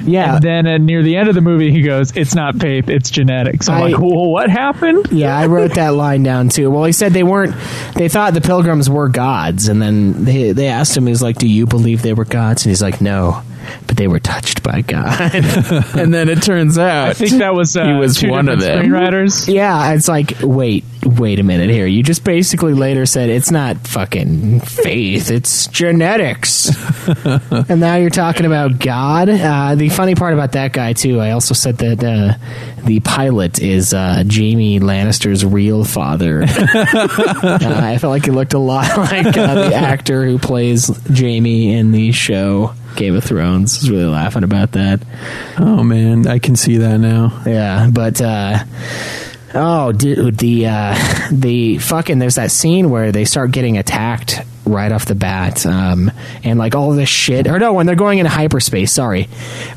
Yeah. 0.07 0.35
And 0.35 0.43
then 0.43 0.67
uh, 0.67 0.77
near 0.77 1.03
the 1.03 1.15
end 1.17 1.29
of 1.29 1.35
the 1.35 1.41
movie, 1.41 1.71
he 1.71 1.81
goes, 1.81 2.15
"It's 2.15 2.33
not 2.33 2.55
faith, 2.59 2.89
it's 2.89 3.09
genetics." 3.11 3.69
I'm 3.69 3.75
I- 3.83 3.87
like, 3.91 3.99
"Well, 3.99 4.29
what 4.31 4.49
happened?" 4.49 5.07
Yeah, 5.17 5.37
I 5.37 5.47
wrote 5.47 5.75
that 5.75 5.93
line 5.93 6.23
down 6.23 6.49
too. 6.49 6.69
Well, 6.71 6.83
he 6.85 6.91
said 6.91 7.11
they 7.13 7.23
weren't. 7.23 7.55
They 7.95 8.07
thought 8.09 8.33
the 8.33 8.41
pilgrims 8.41 8.89
were 8.89 9.09
gods, 9.09 9.67
and 9.67 9.81
then 9.81 10.23
they 10.25 10.51
they 10.53 10.67
asked 10.67 10.95
him. 10.97 11.05
He 11.05 11.11
was 11.11 11.21
like, 11.21 11.37
"Do 11.37 11.47
you 11.47 11.65
believe 11.65 12.01
they 12.01 12.13
were 12.13 12.25
gods?" 12.25 12.65
And 12.65 12.71
he's 12.71 12.81
like, 12.81 13.01
"No, 13.01 13.41
but 13.85 13.97
they 13.97 14.07
were 14.07 14.19
touched 14.19 14.63
by 14.63 14.81
God." 14.81 15.33
and 15.95 16.13
then 16.13 16.29
it 16.29 16.41
turns 16.43 16.77
out 16.77 17.09
I 17.09 17.13
think 17.13 17.33
that 17.33 17.53
was 17.53 17.75
uh, 17.75 17.85
he 17.85 17.93
was 17.93 18.23
one 18.23 18.49
of 18.49 18.59
them. 18.59 18.85
screenwriters. 18.85 19.53
yeah, 19.53 19.93
it's 19.93 20.07
like, 20.07 20.33
wait, 20.41 20.83
wait 21.03 21.39
a 21.39 21.43
minute 21.43 21.69
here. 21.69 21.85
You 21.85 22.03
just 22.03 22.23
basically 22.23 22.73
later 22.73 23.05
said 23.05 23.29
it's 23.29 23.51
not 23.51 23.87
fucking 23.87 24.61
faith; 24.61 25.31
it's 25.31 25.67
genetics. 25.67 26.69
and 27.69 27.79
now 27.79 27.95
you're 27.95 28.09
talking 28.09 28.45
about 28.45 28.79
God. 28.79 29.29
Uh, 29.29 29.75
the 29.75 29.89
funny 29.89 30.15
part 30.15 30.33
about 30.33 30.53
that 30.53 30.73
guy 30.73 30.93
too, 30.93 31.19
I 31.19 31.31
also 31.31 31.53
said 31.53 31.77
that 31.79 32.03
uh, 32.03 32.83
the 32.85 32.99
pilot 33.01 33.59
is 33.59 33.93
uh, 33.93 34.23
Jaime 34.29 34.79
Lannister's 34.79 35.45
real 35.45 35.83
father. 35.83 36.43
uh, 36.47 36.47
I 36.47 37.97
felt 37.99 38.11
like 38.11 38.25
he 38.25 38.31
looked 38.31 38.53
a 38.53 38.59
lot 38.59 38.97
like 38.97 39.37
uh, 39.37 39.69
the 39.69 39.75
actor 39.75 40.25
who 40.25 40.39
plays 40.39 40.87
Jaime 41.07 41.73
in 41.73 41.91
the 41.91 42.11
show 42.11 42.73
Game 42.97 43.15
of 43.15 43.23
Thrones. 43.23 43.77
I 43.77 43.81
was 43.81 43.89
really 43.91 44.05
laughing 44.05 44.43
about 44.43 44.73
that. 44.73 45.01
Oh, 45.57 45.83
man. 45.83 46.27
I 46.27 46.39
can 46.39 46.55
see 46.55 46.77
that 46.77 46.97
now. 46.97 47.41
Yeah, 47.45 47.89
but 47.91 48.21
uh 48.21 48.63
oh 49.53 49.91
dude, 49.91 50.37
the 50.37 50.67
uh 50.67 51.27
the 51.31 51.77
fucking 51.77 52.19
there's 52.19 52.35
that 52.35 52.51
scene 52.51 52.89
where 52.89 53.11
they 53.11 53.25
start 53.25 53.51
getting 53.51 53.77
attacked 53.77 54.41
right 54.65 54.91
off 54.91 55.05
the 55.05 55.15
bat. 55.15 55.65
Um 55.65 56.11
and 56.43 56.59
like 56.59 56.75
all 56.75 56.91
this 56.91 57.09
shit 57.09 57.47
or 57.47 57.59
no, 57.59 57.73
when 57.73 57.85
they're 57.85 57.95
going 57.95 58.19
into 58.19 58.29
hyperspace, 58.29 58.91
sorry. 58.91 59.23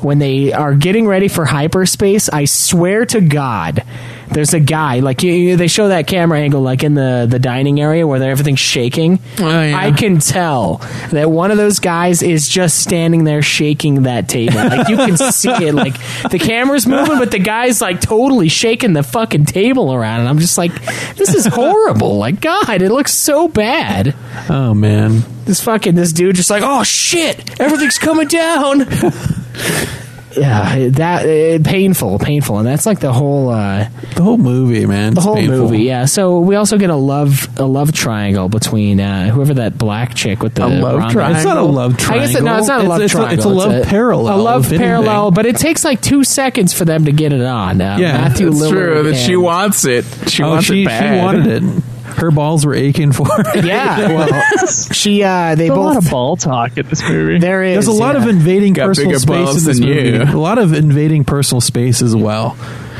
When 0.01 0.19
they 0.19 0.53
are 0.53 0.75
getting 0.75 1.07
ready 1.07 1.29
for 1.29 1.45
hyperspace, 1.45 2.29
I 2.29 2.47
swear 2.47 3.07
to 3.07 3.21
God 3.21 3.85
there's 4.33 4.55
a 4.55 4.61
guy 4.61 5.01
like 5.01 5.23
you, 5.23 5.33
you- 5.33 5.57
they 5.57 5.67
show 5.69 5.89
that 5.89 6.07
camera 6.07 6.39
angle 6.41 6.61
like 6.63 6.83
in 6.85 6.95
the 6.95 7.27
the 7.29 7.39
dining 7.39 7.81
area 7.81 8.07
where 8.07 8.23
everything's 8.23 8.61
shaking. 8.61 9.19
Oh, 9.39 9.63
yeah. 9.63 9.79
I 9.79 9.91
can 9.93 10.19
tell 10.21 10.77
that 11.11 11.31
one 11.31 11.51
of 11.51 11.57
those 11.57 11.79
guys 11.81 12.23
is 12.23 12.49
just 12.49 12.79
standing 12.81 13.25
there 13.25 13.43
shaking 13.43 14.03
that 14.05 14.29
table. 14.29 14.55
Like 14.57 14.89
you 14.89 14.97
can 14.97 15.17
see 15.17 15.51
it. 15.51 15.75
Like 15.75 15.95
the 16.31 16.39
camera's 16.39 16.87
moving, 16.87 17.19
but 17.19 17.31
the 17.31 17.39
guy's 17.39 17.81
like 17.81 18.01
totally 18.01 18.49
shaking 18.49 18.93
the 18.93 19.03
fucking 19.03 19.47
table 19.47 19.93
around, 19.93 20.21
and 20.21 20.29
I'm 20.29 20.39
just 20.39 20.57
like, 20.59 20.73
this 21.17 21.35
is 21.35 21.47
horrible. 21.47 22.17
Like 22.19 22.41
God, 22.41 22.83
it 22.83 22.91
looks 22.91 23.13
so 23.13 23.49
bad. 23.49 24.15
Oh, 24.49 24.75
man. 24.75 25.23
This 25.45 25.61
fucking 25.63 25.95
this 25.97 26.13
dude 26.13 26.37
just 26.37 26.51
like, 26.51 26.63
oh 26.65 26.85
shit, 26.85 27.61
everything's 27.61 27.99
coming 27.99 28.29
down. 28.29 28.87
yeah, 30.37 30.89
that 30.91 31.25
uh, 31.25 31.63
painful, 31.63 32.19
painful, 32.19 32.59
and 32.59 32.67
that's 32.67 32.87
like 32.87 33.01
the 33.01 33.13
whole 33.13 33.49
uh, 33.49 33.89
the 34.15 34.23
whole 34.23 34.39
movie, 34.39 34.87
man. 34.87 35.15
the 35.15 35.21
whole 35.21 35.35
painful. 35.35 35.59
movie. 35.59 35.83
Yeah, 35.83 36.05
so 36.05 36.41
we 36.41 36.55
also 36.55 36.79
get 36.79 36.91
a 36.91 36.95
love 36.95 37.49
a 37.59 37.65
love 37.65 37.93
triangle 37.93 38.49
between 38.49 39.01
uh, 39.01 39.31
whoever 39.31 39.55
that 39.55 39.77
black 39.77 40.15
chick 40.15 40.43
with 40.43 40.55
the 40.55 40.67
A 40.67 40.69
love 40.69 41.11
triangle? 41.11 41.37
It's 41.37 41.45
not 41.45 41.57
a 41.57 41.63
love 41.63 41.97
triangle. 41.97 42.23
I 42.23 42.27
guess 42.27 42.41
it, 42.41 42.45
no, 42.45 42.59
it's 42.59 42.69
not 42.69 42.85
a 42.85 42.89
love 42.89 43.01
it's, 43.03 43.13
triangle. 43.13 43.35
It's 43.35 43.45
a, 43.45 43.49
love 43.49 43.87
parallel. 43.87 44.37
A 44.37 44.39
love 44.41 44.67
if 44.67 44.73
anything. 44.73 44.87
parallel, 44.87 45.31
but 45.33 45.47
it 45.47 45.57
takes 45.57 45.85
like 45.85 46.01
two 46.01 46.23
seconds 46.25 46.73
for 46.73 46.85
them 46.85 47.07
to 47.07 47.13
get 47.13 47.33
it 47.33 47.43
on. 47.43 47.81
Uh, 47.81 47.97
Yeah, 47.99 48.13
Matthew 48.13 48.49
It's 48.49 48.59
Lillard 48.59 48.71
true 48.71 49.03
that 49.05 49.17
she 49.17 49.37
wants 49.37 49.85
it. 49.85 50.05
She 50.29 50.43
oh, 50.43 50.51
wants 50.51 50.67
she, 50.67 50.83
it 50.83 50.87
bad. 50.87 51.19
she 51.19 51.25
wanted 51.25 51.63
it. 51.65 51.85
Her 52.13 52.31
balls 52.31 52.65
were 52.67 52.75
aching 52.75 53.13
for 53.13 53.27
it. 53.31 53.65
Yeah, 53.71 54.09
well, 54.13 54.67
she 54.67 55.23
uh, 55.23 55.55
they 55.55 55.69
There's 55.69 55.79
a 55.79 55.81
lot 55.81 55.97
of 55.97 56.11
ball 56.11 56.37
talk 56.37 56.77
in 56.79 56.87
this 56.89 57.03
movie. 57.09 57.39
there 57.39 57.63
is 57.63 57.75
There's 57.75 57.87
a 57.87 57.93
lot 57.93 58.15
yeah. 58.17 58.23
of 58.23 58.29
invading 58.29 58.73
Got 58.75 58.87
personal 58.87 59.19
space 59.19 59.59
in 59.59 59.65
this 59.65 59.81
movie. 59.81 60.11
you. 60.11 60.23
A 60.23 60.39
lot 60.39 60.59
of 60.59 60.73
invading 60.73 61.25
personal 61.25 61.61
space 61.61 62.03
as 62.03 62.15
well. 62.17 62.57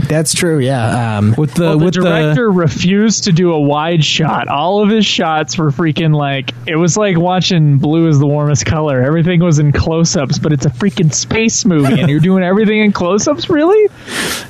That's 0.09 0.35
true. 0.35 0.59
Yeah. 0.59 1.19
Um, 1.19 1.35
With 1.37 1.55
the 1.55 1.63
well, 1.63 1.79
the 1.79 1.85
with 1.87 1.95
director 1.95 2.51
refused 2.51 3.25
to 3.25 3.33
do 3.33 3.53
a 3.53 3.61
wide 3.61 4.05
shot. 4.05 4.49
All 4.49 4.83
of 4.83 4.91
his 4.91 5.07
shots 5.07 5.57
were 5.59 5.71
freaking 5.71 6.15
like 6.15 6.53
it 6.67 6.77
was 6.77 6.97
like 6.97 7.17
watching 7.17 7.79
blue 7.79 8.09
is 8.09 8.19
the 8.19 8.27
warmest 8.27 8.67
color. 8.67 9.03
Everything 9.03 9.41
was 9.41 9.59
in 9.59 9.73
close-ups, 9.73 10.39
but 10.39 10.53
it's 10.53 10.67
a 10.67 10.71
freaking 10.71 11.13
space 11.13 11.65
movie, 11.65 12.01
and 12.01 12.11
you're 12.11 12.21
doing 12.21 12.43
everything 12.43 12.81
in 12.81 12.93
close-ups. 12.93 13.49
Really? 13.49 13.91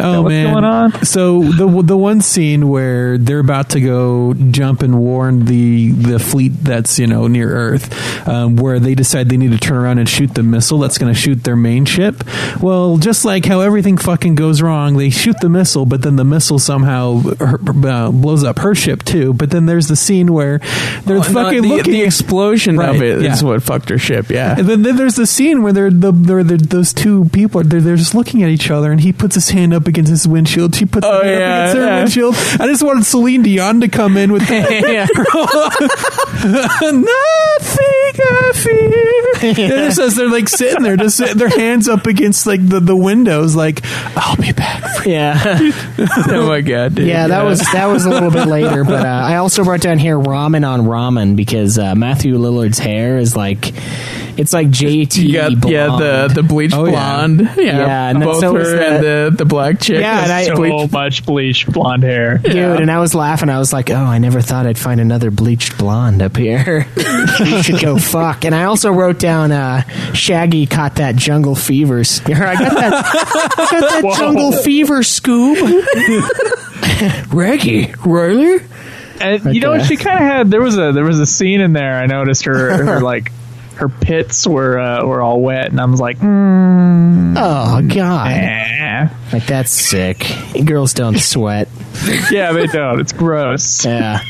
oh 0.00 0.22
what's 0.22 0.32
man, 0.32 0.52
going 0.52 0.64
on? 0.64 1.04
So 1.04 1.42
the 1.42 1.82
the 1.82 1.96
one 1.96 2.20
scene 2.20 2.68
where 2.68 3.18
they're 3.18 3.38
about 3.38 3.70
to 3.70 3.80
go 3.80 4.34
jump 4.34 4.82
and 4.82 4.98
warn 4.98 5.44
the 5.44 5.90
the 5.92 6.18
fleet 6.18 6.52
that's 6.62 6.98
you 6.98 7.06
know 7.06 7.26
near 7.26 7.50
Earth, 7.50 8.28
um, 8.28 8.56
where 8.56 8.78
they 8.78 8.94
decide 8.94 9.28
they 9.28 9.36
need 9.36 9.52
to 9.52 9.58
turn 9.58 9.76
around 9.76 9.98
and 9.98 10.08
shoot 10.08 10.34
the 10.34 10.42
missile 10.42 10.78
that's 10.78 10.98
going 10.98 11.12
to 11.12 11.18
shoot 11.18 11.44
their 11.44 11.56
main 11.56 11.84
ship. 11.84 12.24
Well, 12.60 12.96
just 12.98 13.24
like 13.24 13.44
how 13.44 13.60
everything 13.60 13.96
fucking 13.98 14.34
goes 14.34 14.62
wrong, 14.62 14.96
they 14.96 15.10
shoot 15.10 15.29
the 15.40 15.48
missile, 15.48 15.86
but 15.86 16.02
then 16.02 16.16
the 16.16 16.24
missile 16.24 16.58
somehow 16.58 17.22
uh, 17.40 18.10
blows 18.10 18.42
up 18.44 18.58
her 18.60 18.74
ship 18.74 19.04
too. 19.04 19.32
But 19.34 19.50
then 19.50 19.66
there's 19.66 19.86
the 19.88 19.96
scene 19.96 20.32
where 20.32 20.58
they're 21.04 21.18
Oh, 21.18 21.22
fucking 21.22 21.62
the, 21.62 21.68
looking. 21.68 21.92
the 21.92 22.02
explosion 22.02 22.76
Right, 22.76 22.96
of 22.96 23.02
it 23.02 23.22
yeah. 23.22 23.40
what 23.42 23.62
fucked 23.62 23.88
her 23.90 23.98
ship. 23.98 24.30
Yeah. 24.30 24.56
And 24.58 24.66
then, 24.68 24.82
then 24.82 24.96
there's 24.96 25.14
the 25.16 25.26
scene 25.26 25.62
where 25.62 25.72
they're, 25.72 25.90
the, 25.90 26.10
they're, 26.12 26.42
they're 26.44 26.56
those 26.56 26.92
two 26.92 27.26
people 27.26 27.62
they're, 27.62 27.80
they're 27.80 27.96
just 27.96 28.14
looking 28.14 28.42
at 28.42 28.48
each 28.50 28.70
other, 28.70 28.90
and 28.90 29.00
he 29.00 29.12
puts 29.12 29.34
his 29.34 29.50
hand 29.50 29.72
up 29.74 29.86
against 29.86 30.10
his 30.10 30.26
windshield. 30.26 30.74
She 30.74 30.86
puts 30.86 31.06
Oh, 31.06 31.22
her 31.22 31.24
hand 31.24 31.40
yeah, 31.40 31.46
up 31.46 31.52
against 31.70 31.76
her 31.76 31.84
yeah. 31.84 31.96
windshield. 31.98 32.34
I 32.60 32.66
just 32.66 32.82
wanted 32.82 33.04
Celine 33.04 33.42
Dion 33.42 33.80
to 33.82 33.88
come 33.88 34.16
in 34.16 34.32
with 34.32 34.42
nothing 34.50 34.64
I 38.22 38.52
fear. 38.54 39.30
And 39.42 39.58
it 39.58 39.92
says 39.92 40.16
they're 40.16 40.30
like 40.30 40.48
sitting 40.48 40.82
there, 40.82 40.96
just 40.96 41.16
sitting, 41.16 41.38
their 41.38 41.48
hands 41.48 41.88
up 41.88 42.06
against 42.06 42.46
like 42.46 42.66
the, 42.66 42.80
the 42.80 42.96
windows, 42.96 43.54
like 43.56 43.80
I'll 44.16 44.36
be 44.36 44.52
back. 44.52 44.82
Yeah. 45.20 45.72
oh 46.28 46.46
my 46.48 46.60
god. 46.60 46.94
Dude. 46.94 47.06
Yeah, 47.06 47.28
that 47.28 47.44
was 47.44 47.60
that 47.72 47.86
was 47.86 48.04
a 48.04 48.10
little 48.10 48.30
bit 48.30 48.46
later, 48.46 48.84
but 48.84 49.04
uh, 49.04 49.08
I 49.08 49.36
also 49.36 49.64
brought 49.64 49.80
down 49.80 49.98
here 49.98 50.18
ramen 50.18 50.66
on 50.66 50.82
ramen 50.82 51.36
because 51.36 51.78
uh, 51.78 51.94
Matthew 51.94 52.36
Lillard's 52.36 52.78
hair 52.78 53.18
is 53.18 53.36
like 53.36 53.72
it's 54.38 54.52
like 54.52 54.68
JT 54.68 55.16
You 55.16 55.32
got 55.32 55.60
blonde. 55.60 55.72
yeah 55.72 55.86
the 56.26 56.32
the 56.34 56.42
bleach 56.42 56.72
Oh, 56.74 56.86
blonde 56.86 57.40
yeah, 57.56 57.62
Yeah, 57.62 58.08
and 58.10 58.20
both 58.20 58.40
so 58.40 58.56
is 58.56 58.68
her 58.68 58.80
and 58.80 59.04
the 59.04 59.34
the 59.36 59.44
black 59.44 59.80
chick 59.80 60.00
Yeah, 60.00 60.22
and 60.22 60.32
I- 60.32 60.44
so 60.44 60.56
bleach 60.56 60.90
much 60.92 61.24
bleached 61.26 61.72
blonde 61.72 62.02
hair. 62.02 62.38
Dude, 62.38 62.56
and 62.56 62.90
I 62.90 62.98
was 63.00 63.14
laughing. 63.14 63.48
I 63.48 63.58
was 63.58 63.72
like, 63.72 63.90
"Oh, 63.90 63.94
I 63.96 64.18
never 64.18 64.40
thought 64.40 64.66
I'd 64.66 64.78
find 64.78 65.00
another 65.00 65.30
bleached 65.30 65.78
blonde 65.78 66.22
up 66.22 66.36
here. 66.36 66.86
we 67.40 67.62
should 67.62 67.80
go 67.80 67.98
fuck." 68.14 68.44
And 68.44 68.54
I 68.54 68.64
also 68.64 68.90
wrote 68.92 69.18
down, 69.18 69.52
uh, 69.52 69.82
"Shaggy 70.14 70.66
caught 70.66 70.96
that 70.96 71.16
jungle 71.16 71.54
fever." 71.54 72.00
s- 72.00 72.20
I 72.26 72.30
got 72.30 72.58
that, 72.74 72.92
I 72.92 73.68
got 73.70 73.90
that 73.90 74.00
Whoa. 74.04 74.14
jungle 74.16 74.52
fever, 74.52 75.00
Scoob. 75.00 75.56
Reggie, 77.32 77.92
really? 78.04 78.64
And 79.20 79.54
you 79.54 79.60
know 79.60 79.70
what? 79.72 79.84
She 79.86 79.96
kind 79.96 80.16
of 80.18 80.24
had. 80.24 80.50
There 80.50 80.62
was 80.62 80.76
a 80.78 80.92
there 80.92 81.04
was 81.04 81.18
a 81.20 81.26
scene 81.26 81.60
in 81.60 81.72
there. 81.72 81.94
I 81.94 82.06
noticed 82.06 82.44
her 82.46 82.84
her 82.84 83.00
like 83.00 83.30
her 83.80 83.88
pits 83.88 84.46
were 84.46 84.78
uh, 84.78 85.06
were 85.06 85.22
all 85.22 85.40
wet, 85.40 85.70
and 85.70 85.80
I 85.80 85.86
was 85.86 86.00
like, 86.00 86.18
mm, 86.18 87.34
Oh 87.36 87.80
God, 87.88 88.30
eh. 88.30 89.08
like 89.32 89.46
that's 89.46 89.70
sick. 89.72 90.26
Girls 90.66 90.92
don't 90.92 91.18
sweat. 91.18 91.66
yeah, 92.30 92.52
they 92.52 92.66
don't. 92.66 93.00
It's 93.00 93.12
gross. 93.12 93.86
Yeah. 93.86 94.20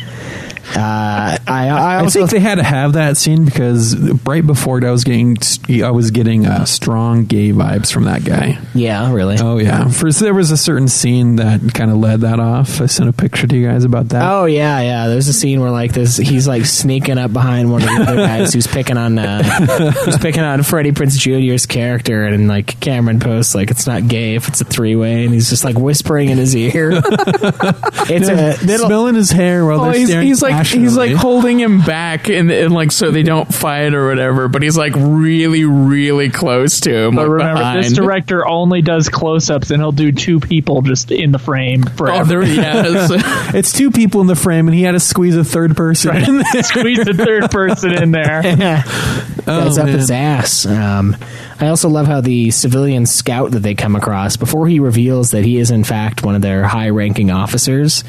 Uh, 0.76 1.36
I, 1.46 1.68
I 1.68 2.04
I 2.04 2.06
think 2.08 2.30
they 2.30 2.38
had 2.40 2.56
to 2.56 2.62
have 2.62 2.92
that 2.94 3.16
scene 3.16 3.44
because 3.44 3.96
right 4.24 4.46
before 4.46 4.84
I 4.84 4.90
was 4.90 5.04
getting 5.04 5.36
I 5.82 5.90
was 5.90 6.10
getting 6.10 6.46
uh, 6.46 6.64
strong 6.64 7.24
gay 7.24 7.50
vibes 7.50 7.92
from 7.92 8.04
that 8.04 8.24
guy. 8.24 8.58
yeah, 8.74 9.12
really. 9.12 9.36
Oh 9.40 9.58
yeah, 9.58 9.88
first 9.88 10.20
there 10.20 10.32
was 10.34 10.50
a 10.50 10.56
certain 10.56 10.88
scene 10.88 11.36
that 11.36 11.60
kind 11.74 11.90
of 11.90 11.96
led 11.98 12.20
that 12.20 12.38
off. 12.40 12.80
I 12.80 12.86
sent 12.86 13.08
a 13.08 13.12
picture 13.12 13.46
to 13.46 13.56
you 13.56 13.66
guys 13.66 13.84
about 13.84 14.10
that. 14.10 14.22
Oh 14.30 14.44
yeah, 14.46 14.80
yeah. 14.80 15.08
There's 15.08 15.28
a 15.28 15.32
scene 15.32 15.60
where 15.60 15.70
like 15.70 15.92
this, 15.92 16.16
he's 16.16 16.46
like 16.46 16.64
sneaking 16.66 17.18
up 17.18 17.32
behind 17.32 17.70
one 17.72 17.82
of 17.82 17.88
the 17.88 18.02
other 18.02 18.16
guys 18.16 18.52
who's 18.54 18.66
picking 18.66 18.96
on, 18.96 19.18
uh, 19.18 19.42
who's 20.04 20.18
picking 20.18 20.42
on 20.42 20.62
Freddie 20.62 20.92
Prinze 20.92 21.18
Jr.'s 21.18 21.66
character, 21.66 22.24
and 22.24 22.46
like 22.48 22.78
Cameron 22.80 23.18
posts 23.20 23.54
like 23.54 23.70
it's 23.70 23.86
not 23.86 24.06
gay 24.08 24.34
if 24.36 24.46
it's 24.48 24.60
a 24.60 24.64
three 24.64 24.94
way, 24.96 25.24
and 25.24 25.34
he's 25.34 25.50
just 25.50 25.64
like 25.64 25.76
whispering 25.76 26.28
in 26.30 26.38
his 26.38 26.54
ear. 26.54 26.92
it's 28.08 28.28
a 28.28 28.78
smelling 28.78 29.14
his 29.16 29.30
hair 29.30 29.64
while 29.66 29.80
Oh, 29.80 29.84
they're 29.84 29.94
he's, 29.94 30.08
staring. 30.08 30.26
he's 30.26 30.42
like 30.42 30.59
he's 30.62 30.96
like 30.96 31.12
holding 31.12 31.58
him 31.58 31.80
back 31.80 32.28
and, 32.28 32.50
and 32.50 32.72
like 32.72 32.92
so 32.92 33.10
they 33.10 33.22
don't 33.22 33.52
fight 33.52 33.94
or 33.94 34.08
whatever 34.08 34.48
but 34.48 34.62
he's 34.62 34.76
like 34.76 34.92
really 34.96 35.64
really 35.64 36.30
close 36.30 36.80
to 36.80 36.94
him 36.94 37.14
But 37.14 37.28
like, 37.28 37.30
remember, 37.30 37.82
this 37.82 37.92
director 37.92 38.46
only 38.46 38.82
does 38.82 39.08
close-ups, 39.08 39.70
and 39.70 39.80
he'll 39.80 39.92
do 39.92 40.12
two 40.12 40.40
people 40.40 40.82
just 40.82 41.10
in 41.10 41.32
the 41.32 41.38
frame 41.38 41.84
oh, 42.00 42.24
there, 42.24 42.42
yeah, 42.42 43.06
so- 43.06 43.16
it's 43.56 43.72
two 43.72 43.90
people 43.90 44.20
in 44.20 44.26
the 44.26 44.36
frame, 44.36 44.68
and 44.68 44.74
he 44.74 44.82
had 44.82 44.92
to 44.92 45.00
squeeze 45.00 45.36
a 45.36 45.44
third 45.44 45.76
person 45.76 46.16
in 46.16 46.38
there. 46.38 46.62
Squeeze 46.62 47.04
the 47.04 47.14
third 47.14 47.50
person 47.50 47.92
in 47.92 48.10
there. 48.10 48.42
That's 49.44 49.78
up 49.78 49.86
man. 49.86 49.98
his 49.98 50.10
ass. 50.10 50.66
Um, 50.66 51.16
I 51.60 51.68
also 51.68 51.88
love 51.90 52.06
how 52.06 52.20
the 52.22 52.50
civilian 52.50 53.04
scout 53.06 53.50
that 53.50 53.60
they 53.60 53.74
come 53.74 53.94
across, 53.96 54.36
before 54.36 54.66
he 54.66 54.80
reveals 54.80 55.32
that 55.32 55.44
he 55.44 55.58
is 55.58 55.70
in 55.70 55.84
fact 55.84 56.22
one 56.24 56.34
of 56.34 56.40
their 56.42 56.64
high-ranking 56.64 57.30
officers, 57.30 58.02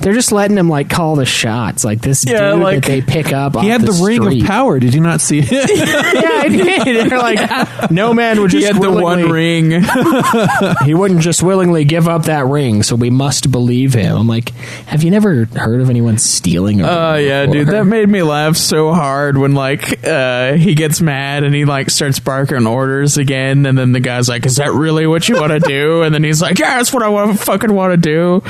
they're 0.00 0.12
just 0.12 0.32
letting 0.32 0.56
him 0.56 0.68
like 0.68 0.90
call 0.90 1.14
the 1.16 1.24
shots. 1.26 1.84
Like 1.84 2.00
this 2.00 2.24
Yeah, 2.26 2.52
dude 2.52 2.62
like- 2.62 2.82
that 2.82 2.88
they 2.88 3.02
pick 3.02 3.32
up. 3.32 3.56
He 3.60 3.68
had 3.68 3.82
the, 3.82 3.92
ring 4.04 4.22
street. 4.22 4.42
of 4.42 4.48
power. 4.48 4.80
Did 4.80 4.92
you 4.94 5.00
not 5.00 5.20
see 5.20 5.38
it? 5.40 5.50
yeah, 5.52 6.40
I 6.42 6.48
did. 6.48 7.10
They're 7.10 7.18
like, 7.18 7.90
no 7.90 8.12
man 8.12 8.40
would 8.40 8.50
just. 8.52 8.60
he 8.66 8.72
had 8.72 8.82
the 8.82 8.90
one 8.90 9.30
ring 9.30 9.70
he 10.84 10.94
wouldn't 10.94 11.20
just 11.20 11.42
willingly 11.42 11.84
give 11.84 12.08
up 12.08 12.24
that 12.24 12.46
ring, 12.46 12.82
so 12.82 12.96
we 12.96 13.10
must 13.10 13.50
believe 13.52 13.94
him. 13.94 14.16
I'm 14.16 14.26
like, 14.26 14.50
have 14.86 15.02
you 15.04 15.10
never 15.10 15.44
heard 15.44 15.80
of 15.80 15.90
anyone 15.90 16.18
stealing? 16.18 16.80
A 16.80 16.88
Oh 16.88 17.14
ring 17.14 17.26
yeah, 17.26 17.46
dude, 17.46 17.68
that 17.68 17.84
made 17.84 18.08
me 18.08 18.22
laugh 18.22 18.56
so 18.56 18.92
hard 18.92 19.38
when 19.38 19.54
like 19.54 20.04
uh, 20.04 20.55
he 20.56 20.74
gets 20.74 21.00
mad 21.00 21.44
and 21.44 21.54
he 21.54 21.64
like 21.64 21.90
starts 21.90 22.18
barking 22.18 22.66
orders 22.66 23.16
again, 23.18 23.66
and 23.66 23.76
then 23.76 23.92
the 23.92 24.00
guy's 24.00 24.28
like, 24.28 24.46
"Is 24.46 24.56
that 24.56 24.72
really 24.72 25.06
what 25.06 25.28
you 25.28 25.36
want 25.36 25.52
to 25.52 25.60
do?" 25.60 26.02
And 26.06 26.14
then 26.14 26.22
he's 26.24 26.40
like, 26.42 26.58
"Yeah, 26.58 26.76
that's 26.78 26.92
what 26.92 27.02
I 27.02 27.08
want, 27.08 27.38
fucking 27.40 27.72
want 27.72 27.92
to 27.92 27.96
do." 27.96 28.42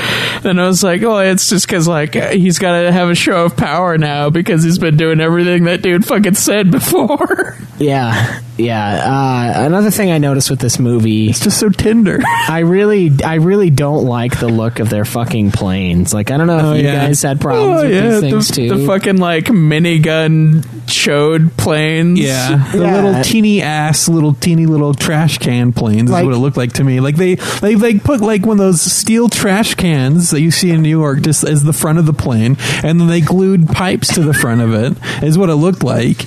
And 0.48 0.60
I 0.60 0.66
was 0.66 0.82
like, 0.82 1.02
"Oh, 1.02 1.18
it's 1.18 1.48
just 1.48 1.66
because 1.66 1.88
like 1.88 2.14
he's 2.14 2.58
got 2.58 2.80
to 2.80 2.92
have 2.92 3.08
a 3.08 3.14
show 3.14 3.44
of 3.44 3.56
power 3.56 3.96
now 3.98 4.30
because 4.30 4.62
he's 4.62 4.78
been 4.78 4.96
doing 4.96 5.20
everything 5.20 5.64
that 5.64 5.82
dude 5.82 6.06
fucking 6.06 6.34
said 6.34 6.70
before." 6.70 7.56
Yeah, 7.78 8.40
yeah. 8.56 9.54
Uh, 9.56 9.64
another 9.66 9.90
thing 9.90 10.10
I 10.10 10.18
noticed 10.18 10.50
with 10.50 10.58
this 10.60 10.78
movie, 10.78 11.28
it's 11.28 11.40
just 11.40 11.58
so 11.60 11.68
tender. 11.68 12.20
I 12.48 12.60
really, 12.60 13.10
I 13.24 13.34
really 13.34 13.70
don't 13.70 14.04
like 14.06 14.38
the 14.40 14.48
look 14.48 14.78
of 14.80 14.88
their 14.90 15.04
fucking 15.04 15.52
planes. 15.52 16.12
Like, 16.14 16.30
I 16.30 16.36
don't 16.36 16.46
know 16.46 16.58
if 16.58 16.64
Oh, 16.64 16.72
you 16.74 16.84
yeah. 16.84 17.06
guys 17.06 17.22
had 17.22 17.40
problems 17.40 17.80
Oh 17.80 17.82
with 17.84 17.92
yeah, 17.92 18.08
these 18.10 18.20
things 18.20 18.48
the, 18.48 18.54
too. 18.54 18.68
the 18.78 18.86
fucking 18.86 19.18
like 19.18 19.44
minigun 19.46 20.62
chode 20.86 21.56
planes. 21.56 22.18
Yeah, 22.20 22.70
the 22.72 22.78
Yeah. 22.78 23.00
little 23.02 23.22
teeny 23.22 23.62
ass, 23.62 24.08
little 24.08 24.34
teeny 24.34 24.66
little 24.66 24.94
trash 24.94 25.38
can 25.38 25.72
planes 25.72 26.10
Like- 26.10 26.22
is 26.22 26.26
what 26.26 26.34
it 26.34 26.38
looked 26.38 26.56
like 26.56 26.72
to 26.74 26.84
me. 26.84 27.00
Like 27.00 27.16
they, 27.16 27.34
they, 27.34 27.74
they 27.74 27.98
put 27.98 28.20
like 28.20 28.44
one 28.46 28.52
of 28.60 28.64
those 28.66 28.80
steel 28.80 29.28
trash 29.28 29.74
cans 29.74 30.30
that 30.30 30.40
you 30.40 30.50
see 30.50 30.70
in 30.70 30.82
New 30.82 30.88
York 30.88 31.20
just 31.22 31.44
as 31.44 31.62
the 31.64 31.72
front 31.72 31.98
of 31.98 32.06
the 32.06 32.12
plane, 32.12 32.56
and 32.82 33.00
then 33.00 33.06
they 33.08 33.20
glued 33.20 33.68
pipes 33.68 34.14
to 34.14 34.22
the 34.22 34.34
front 34.34 34.60
of 34.60 34.72
it. 34.74 34.96
Is 35.22 35.36
what 35.38 35.50
it 35.50 35.54
looked 35.56 35.82
like. 35.82 36.26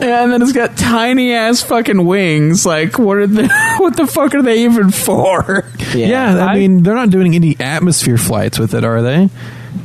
And 0.00 0.32
then 0.32 0.42
it's 0.42 0.52
got 0.52 0.76
tiny 0.76 1.32
ass 1.32 1.62
fucking 1.68 2.04
wings. 2.04 2.66
Like, 2.66 2.98
what 2.98 3.18
are 3.18 3.26
the 3.26 3.48
what 3.78 3.96
the 3.96 4.06
fuck 4.06 4.34
are 4.34 4.42
they 4.42 4.64
even 4.64 4.90
for? 4.90 5.64
Yeah, 5.94 6.36
I, 6.36 6.52
I- 6.52 6.54
mean 6.58 6.82
they're 6.82 6.94
not 6.94 7.10
doing 7.10 7.34
any 7.34 7.56
atmosphere 7.60 8.18
flights 8.18 8.58
with 8.58 8.74
it, 8.74 8.84
are 8.84 9.02
they? 9.02 9.28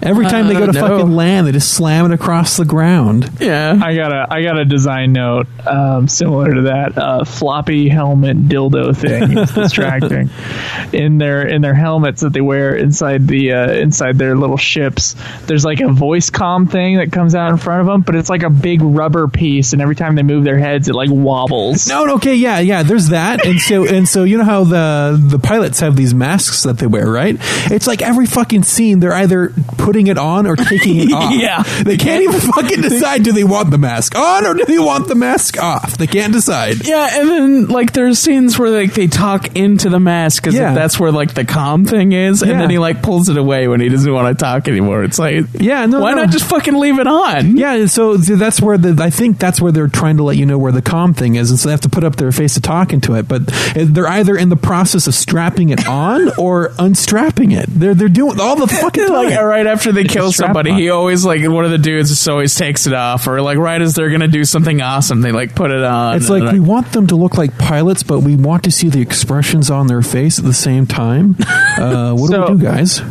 Every 0.04 0.26
time 0.26 0.47
they 0.47 0.54
go 0.54 0.66
to 0.66 0.70
Uh, 0.70 0.88
no. 0.88 0.88
fucking 0.97 1.12
land, 1.16 1.47
they 1.47 1.51
just 1.51 1.74
slam 1.74 2.06
it 2.06 2.14
across 2.14 2.58
the 2.58 2.66
ground. 2.66 3.30
Yeah. 3.39 3.80
I 3.82 3.95
got 3.95 4.12
a 4.12 4.28
I 4.30 4.43
got 4.43 4.58
a 4.60 4.66
design 4.66 5.14
note 5.14 5.47
um, 5.66 6.08
similar 6.08 6.54
to 6.54 6.62
that 6.64 6.97
uh, 6.97 7.24
floppy 7.24 7.89
helmet 7.89 8.47
dildo 8.47 8.95
thing. 8.95 9.38
It's 9.38 9.54
distracting. 9.54 10.30
in 10.93 11.18
their 11.18 11.47
in 11.47 11.62
their 11.62 11.74
helmets 11.74 12.22
that 12.22 12.34
they 12.34 12.41
wear 12.41 12.76
inside 12.76 13.28
the 13.28 13.54
uh, 13.54 13.72
inside 13.72 14.18
their 14.18 14.36
little 14.36 14.58
ships, 14.58 15.16
there's 15.45 15.64
like 15.64 15.80
a 15.80 15.88
voice 15.91 16.30
com 16.30 16.68
thing 16.68 16.97
that 16.97 17.12
comes 17.12 17.36
out 17.36 17.51
in 17.51 17.58
front 17.58 17.82
of 17.82 17.88
them, 17.88 18.01
but 18.01 18.16
it's 18.16 18.30
like 18.30 18.43
a 18.43 18.49
big 18.49 18.82
rubber 18.82 19.28
piece, 19.28 19.74
and 19.74 19.82
every 19.82 19.95
time 19.95 20.16
they 20.16 20.24
move 20.24 20.43
their 20.43 20.58
heads, 20.60 20.88
it 20.89 20.95
like 20.95 21.10
wobbles. 21.12 21.88
No, 21.88 22.06
no, 22.06 22.16
okay, 22.16 22.36
yeah, 22.36 22.60
yeah. 22.60 22.84
There's 22.84 23.10
that, 23.10 23.45
and 23.45 23.60
so 23.60 23.88
and 23.93 24.08
so 24.08 24.24
you 24.24 24.38
know 24.38 24.43
how 24.43 24.64
the 24.64 25.18
the 25.22 25.39
pilots 25.39 25.80
have 25.80 25.95
these 25.95 26.14
masks 26.14 26.64
that 26.64 26.78
they 26.78 26.88
wear, 26.88 27.10
right? 27.10 27.38
It's 27.72 27.88
like 27.88 28.01
every 28.01 28.26
fucking 28.26 28.64
scene 28.64 28.99
they're 28.99 29.14
either 29.14 29.54
putting 29.78 29.92
it 30.07 30.17
on 30.17 30.45
or 30.47 30.55
taking 30.55 30.97
it 30.97 31.13
off. 31.13 31.33
Yeah. 31.33 31.63
they 31.83 31.97
can't 31.97 32.23
even 32.23 32.39
fucking 32.39 32.81
decide. 32.81 33.23
Do 33.23 33.31
they 33.31 33.43
want 33.43 33.71
the 33.71 33.77
mask 33.77 34.15
on 34.15 34.45
or 34.45 34.53
do 34.53 34.65
they 34.65 34.79
want 34.79 35.07
the 35.07 35.15
mask 35.15 35.57
off? 35.61 35.97
They 35.97 36.07
can't 36.07 36.33
decide. 36.33 36.85
Yeah, 36.87 37.09
and 37.19 37.29
then 37.29 37.67
like 37.67 37.93
there's 37.93 38.19
scenes 38.19 38.57
where 38.57 38.69
like 38.69 38.93
they 38.93 39.07
talk 39.07 39.55
into 39.55 39.89
the 39.89 39.99
mask 39.99 40.43
because 40.43 40.55
Yeah. 40.57 40.73
that's 40.73 40.99
where 40.99 41.11
like 41.11 41.33
the 41.33 41.45
calm 41.45 41.85
thing 41.85 42.11
is, 42.11 42.41
and 42.41 42.51
Yeah. 42.51 42.57
then 42.59 42.69
he 42.69 42.77
like 42.79 43.01
pulls 43.01 43.29
it 43.29 43.37
away 43.37 43.67
when 43.67 43.79
he 43.81 43.89
doesn't 43.89 44.11
want 44.11 44.37
to 44.37 44.43
talk 44.43 44.67
anymore. 44.67 45.03
It's 45.03 45.19
like, 45.19 45.45
Yeah, 45.59 45.85
no, 45.85 45.99
why 46.01 46.11
no. 46.11 46.23
not 46.23 46.29
just 46.31 46.45
fucking 46.45 46.73
leave 46.75 46.99
it 46.99 47.07
on? 47.07 47.57
Yeah, 47.57 47.85
so 47.85 48.17
th- 48.17 48.39
that's 48.39 48.61
where 48.61 48.77
the 48.77 49.01
I 49.03 49.09
think 49.09 49.39
that's 49.39 49.61
where 49.61 49.71
they're 49.71 49.87
trying 49.87 50.17
to 50.17 50.23
let 50.23 50.37
you 50.37 50.45
know 50.45 50.57
where 50.57 50.71
the 50.71 50.81
calm 50.81 51.13
thing 51.13 51.35
is, 51.35 51.49
and 51.49 51.59
so 51.59 51.67
they 51.69 51.73
have 51.73 51.81
to 51.81 51.89
put 51.89 52.03
up 52.03 52.15
their 52.15 52.31
face 52.31 52.53
to 52.55 52.61
talk 52.61 52.93
into 52.93 53.15
it. 53.15 53.27
But 53.27 53.47
they're 53.75 54.07
either 54.07 54.35
in 54.35 54.49
the 54.49 54.55
process 54.55 55.07
of 55.07 55.13
strapping 55.15 55.69
it 55.69 55.87
on 55.87 56.31
or 56.37 56.69
unstrapping 56.79 57.51
it. 57.51 57.65
They're 57.69 57.93
they're 57.93 58.09
doing 58.09 58.39
all 58.39 58.55
the 58.55 58.67
fucking 58.67 59.07
time. 59.07 59.29
like 59.29 59.39
right 59.39 59.67
after 59.67 59.82
they 59.91 60.03
kill 60.05 60.31
somebody, 60.31 60.71
on. 60.71 60.77
he 60.79 60.89
always 60.89 61.25
like 61.25 61.41
one 61.47 61.65
of 61.65 61.71
the 61.71 61.77
dudes 61.77 62.09
just 62.09 62.27
always 62.29 62.55
takes 62.55 62.88
it 62.88 62.93
off, 62.93 63.27
or 63.27 63.41
like 63.41 63.57
right 63.57 63.81
as 63.81 63.95
they're 63.95 64.09
gonna 64.09 64.27
do 64.27 64.45
something 64.45 64.81
awesome, 64.81 65.21
they 65.21 65.31
like 65.31 65.55
put 65.55 65.71
it 65.71 65.84
on. 65.84 66.15
It's 66.17 66.29
and 66.29 66.39
like 66.39 66.51
they're 66.51 66.61
we 66.61 66.65
want 66.67 66.91
them 66.93 67.07
to 67.07 67.15
look 67.15 67.38
like 67.38 67.57
pilots, 67.57 68.03
but 68.03 68.19
we 68.21 68.36
want 68.36 68.63
to 68.63 68.71
see 68.71 68.89
the 68.89 69.01
expressions 69.01 69.69
on 69.69 69.88
their 69.88 70.01
face 70.01 70.39
at 70.39 70.45
the 70.45 70.53
same 70.53 70.88
time. 70.88 71.36
Uh, 71.73 72.13
what 72.13 72.29
So- 72.29 72.47
do 72.47 72.53
we 72.53 72.59
do, 72.59 72.63
guys? 72.65 73.01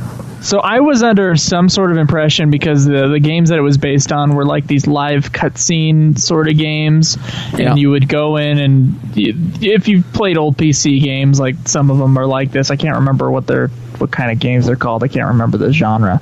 So 0.41 0.59
I 0.59 0.81
was 0.81 1.05
under 1.05 1.37
some 1.37 1.69
sort 1.69 1.93
of 1.93 1.99
impression 1.99 2.51
because 2.51 2.85
the 2.85 3.07
the 3.07 3.21
games 3.21 3.51
that 3.51 3.59
it 3.59 3.63
was 3.63 3.79
based 3.79 4.11
on 4.11 4.35
were 4.35 4.45
like 4.45 4.67
these 4.67 4.89
live 4.89 5.31
cutscene 5.31 6.19
sort 6.19 6.49
of 6.49 6.57
games, 6.59 7.17
Yeah. 7.57 7.71
and 7.71 7.79
you 7.79 7.91
would 7.91 8.09
go 8.09 8.37
in 8.39 8.59
and 8.59 8.95
y- 9.17 9.35
if 9.61 9.87
you've 9.87 10.13
played 10.13 10.37
old 10.37 10.57
PC 10.57 11.01
games, 11.01 11.39
like 11.39 11.55
some 11.67 11.91
of 11.93 11.99
them 11.99 12.19
are 12.19 12.27
like 12.27 12.51
this. 12.51 12.73
I 12.73 12.77
can't 12.77 12.97
remember 12.97 13.31
what 13.31 13.47
they're 13.47 13.71
what 14.01 14.11
kind 14.11 14.31
of 14.31 14.39
games 14.39 14.67
they're 14.67 14.77
called. 14.77 15.03
I 15.03 15.09
can't 15.09 15.29
remember 15.29 15.59
the 15.59 15.73
genre, 15.73 16.21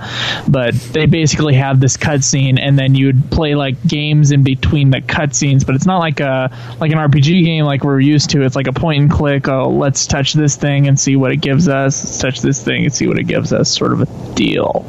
but 0.48 0.74
they 0.74 1.06
basically 1.06 1.54
have 1.54 1.80
this 1.80 1.96
cutscene, 1.96 2.58
and 2.60 2.78
then 2.78 2.94
you'd 2.94 3.30
play 3.30 3.54
like 3.54 3.82
games 3.86 4.32
in 4.32 4.42
between 4.42 4.90
the 4.90 5.00
cutscenes. 5.00 5.66
But 5.66 5.74
it's 5.74 5.86
not 5.86 5.98
like 5.98 6.20
a 6.20 6.50
like 6.80 6.92
an 6.92 6.98
RPG 6.98 7.44
game 7.44 7.64
like 7.64 7.84
we're 7.84 8.00
used 8.00 8.30
to. 8.30 8.42
It's 8.42 8.56
like 8.56 8.66
a 8.66 8.72
point 8.72 9.02
and 9.02 9.10
click. 9.10 9.48
Oh, 9.48 9.70
let's 9.70 10.06
touch 10.06 10.32
this 10.32 10.56
thing 10.56 10.88
and 10.88 10.98
see 10.98 11.16
what 11.16 11.32
it 11.32 11.38
gives 11.38 11.68
us. 11.68 12.04
Let's 12.04 12.18
touch 12.18 12.40
this 12.40 12.62
thing 12.62 12.84
and 12.84 12.94
see 12.94 13.06
what 13.06 13.18
it 13.18 13.24
gives 13.24 13.52
us. 13.52 13.70
Sort 13.70 13.92
of 13.92 14.02
a 14.02 14.34
deal. 14.34 14.86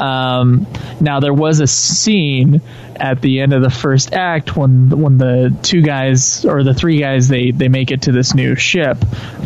Um, 0.00 0.66
now 1.00 1.20
there 1.20 1.34
was 1.34 1.60
a 1.60 1.66
scene 1.66 2.60
at 2.96 3.20
the 3.20 3.40
end 3.40 3.52
of 3.52 3.62
the 3.62 3.70
first 3.70 4.12
act 4.12 4.56
when 4.56 4.88
when 4.88 5.18
the 5.18 5.56
two 5.62 5.82
guys 5.82 6.44
or 6.44 6.62
the 6.62 6.74
three 6.74 6.98
guys 6.98 7.28
they 7.28 7.50
they 7.50 7.68
make 7.68 7.90
it 7.90 8.02
to 8.02 8.12
this 8.12 8.34
new 8.34 8.54
ship. 8.54 8.98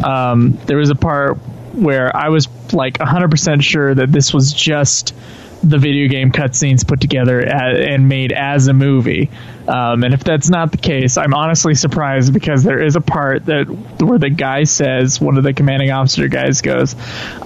Um, 0.04 0.58
there 0.66 0.76
was 0.76 0.90
a 0.90 0.94
part 0.94 1.38
where 1.74 2.14
I 2.14 2.28
was 2.28 2.48
like 2.72 2.98
100% 2.98 3.62
sure 3.62 3.94
that 3.94 4.12
this 4.12 4.32
was 4.34 4.52
just 4.52 5.14
the 5.62 5.78
video 5.78 6.08
game 6.08 6.32
cutscenes 6.32 6.86
put 6.86 7.00
together 7.00 7.40
and 7.40 8.08
made 8.08 8.32
as 8.32 8.66
a 8.66 8.72
movie. 8.72 9.30
Um, 9.68 10.02
and 10.04 10.14
if 10.14 10.24
that's 10.24 10.48
not 10.48 10.72
the 10.72 10.78
case, 10.78 11.16
I'm 11.16 11.34
honestly 11.34 11.74
surprised 11.74 12.32
because 12.32 12.64
there 12.64 12.82
is 12.82 12.96
a 12.96 13.00
part 13.00 13.46
that 13.46 13.66
where 14.00 14.18
the 14.18 14.30
guy 14.30 14.64
says, 14.64 15.20
one 15.20 15.36
of 15.36 15.44
the 15.44 15.52
commanding 15.52 15.90
officer 15.90 16.28
guys 16.28 16.62
goes, 16.62 16.96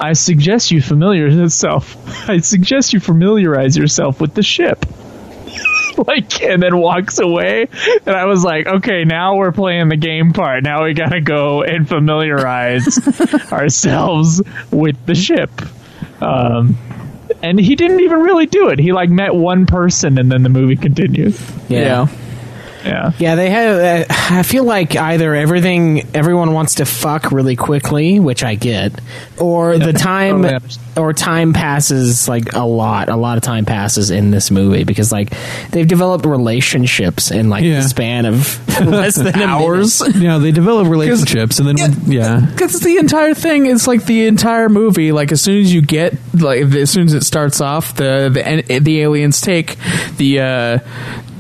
"I 0.01 0.13
suggest 0.13 0.71
you 0.71 0.81
familiar 0.81 1.29
yourself. 1.29 1.97
I 2.29 2.39
suggest 2.39 2.93
you 2.93 3.01
familiarize 3.01 3.77
yourself 3.77 4.21
with 4.21 4.35
the 4.35 4.43
ship." 4.43 4.87
like 6.07 6.43
and 6.43 6.63
then 6.63 6.77
walks 6.77 7.19
away. 7.19 7.69
And 8.07 8.17
i 8.17 8.25
was 8.27 8.45
like 8.45 8.67
okay 8.67 9.05
now 9.05 9.37
we're 9.37 9.53
playing 9.53 9.89
the 9.89 9.97
game 9.97 10.33
part. 10.33 10.63
Now 10.63 10.85
we 10.85 10.95
gotta 10.95 11.21
go 11.21 11.63
and 11.63 11.89
familiarize 11.89 12.99
ourselves 13.53 14.43
with 14.71 15.05
the 15.07 15.15
ship. 15.15 15.51
Um 16.21 16.77
and 17.43 17.59
he 17.59 17.77
didn't 17.77 18.01
even 18.01 18.21
really 18.21 18.47
do 18.47 18.69
it. 18.69 18.79
He 18.79 18.93
like 18.93 19.11
met 19.11 19.35
one 19.35 19.67
person 19.67 20.19
and 20.19 20.31
then 20.31 20.43
the 20.43 20.49
movie 20.49 20.77
continues. 20.77 21.41
Yeah. 21.69 22.07
yeah 22.09 22.34
Yeah, 22.85 23.13
Yeah, 23.19 23.35
they 23.35 23.51
have. 23.51 24.11
Uh, 24.11 24.15
I 24.37 24.43
feel 24.43 24.65
like 24.65 24.95
either 24.97 25.35
everything, 25.35 26.07
everyone 26.15 26.53
wants 26.53 26.77
to 26.77 26.85
fuck 26.85 27.33
really 27.33 27.57
quickly, 27.57 28.21
which 28.21 28.45
I 28.45 28.55
get, 28.57 29.01
or 29.39 29.79
the 29.79 29.93
time, 29.93 30.47
or 30.97 31.13
time 31.13 31.53
passes 31.53 32.29
like 32.29 32.53
a 32.55 32.65
lot. 32.67 33.09
A 33.09 33.17
lot 33.17 33.37
of 33.39 33.43
time 33.43 33.65
passes 33.65 34.11
in 34.11 34.31
this 34.31 34.51
movie 34.51 34.85
because 34.85 35.11
like 35.11 35.33
they've 35.71 35.87
developed 35.89 36.27
relationships 36.27 37.31
in 37.31 37.49
like 37.49 37.65
Yeah. 37.65 37.81
the 37.81 37.89
span 37.89 38.27
of 38.27 38.61
less 38.87 39.15
than 39.17 39.35
hours. 39.41 40.03
Yeah, 40.17 40.39
they 40.39 40.53
develop 40.53 40.89
relationships, 40.89 41.59
and 41.61 41.69
then 41.69 41.93
yeah, 42.07 42.41
Because 42.51 42.81
the 42.81 42.99
entire 42.99 43.35
thing 43.35 43.67
is 43.67 43.87
like 43.87 44.05
the 44.05 44.27
entire 44.27 44.69
movie. 44.69 45.13
Like 45.13 45.33
as 45.33 45.41
soon 45.41 45.61
as 45.63 45.73
you 45.73 45.81
get 45.83 46.15
like 46.35 46.61
as 46.63 46.91
soon 46.91 47.07
as 47.07 47.15
it 47.15 47.25
starts 47.25 47.61
off, 47.61 47.95
the 47.95 48.63
the 48.69 48.79
the 48.81 49.01
aliens 49.01 49.41
take 49.41 49.77
the. 50.19 50.41
uh 50.41 50.79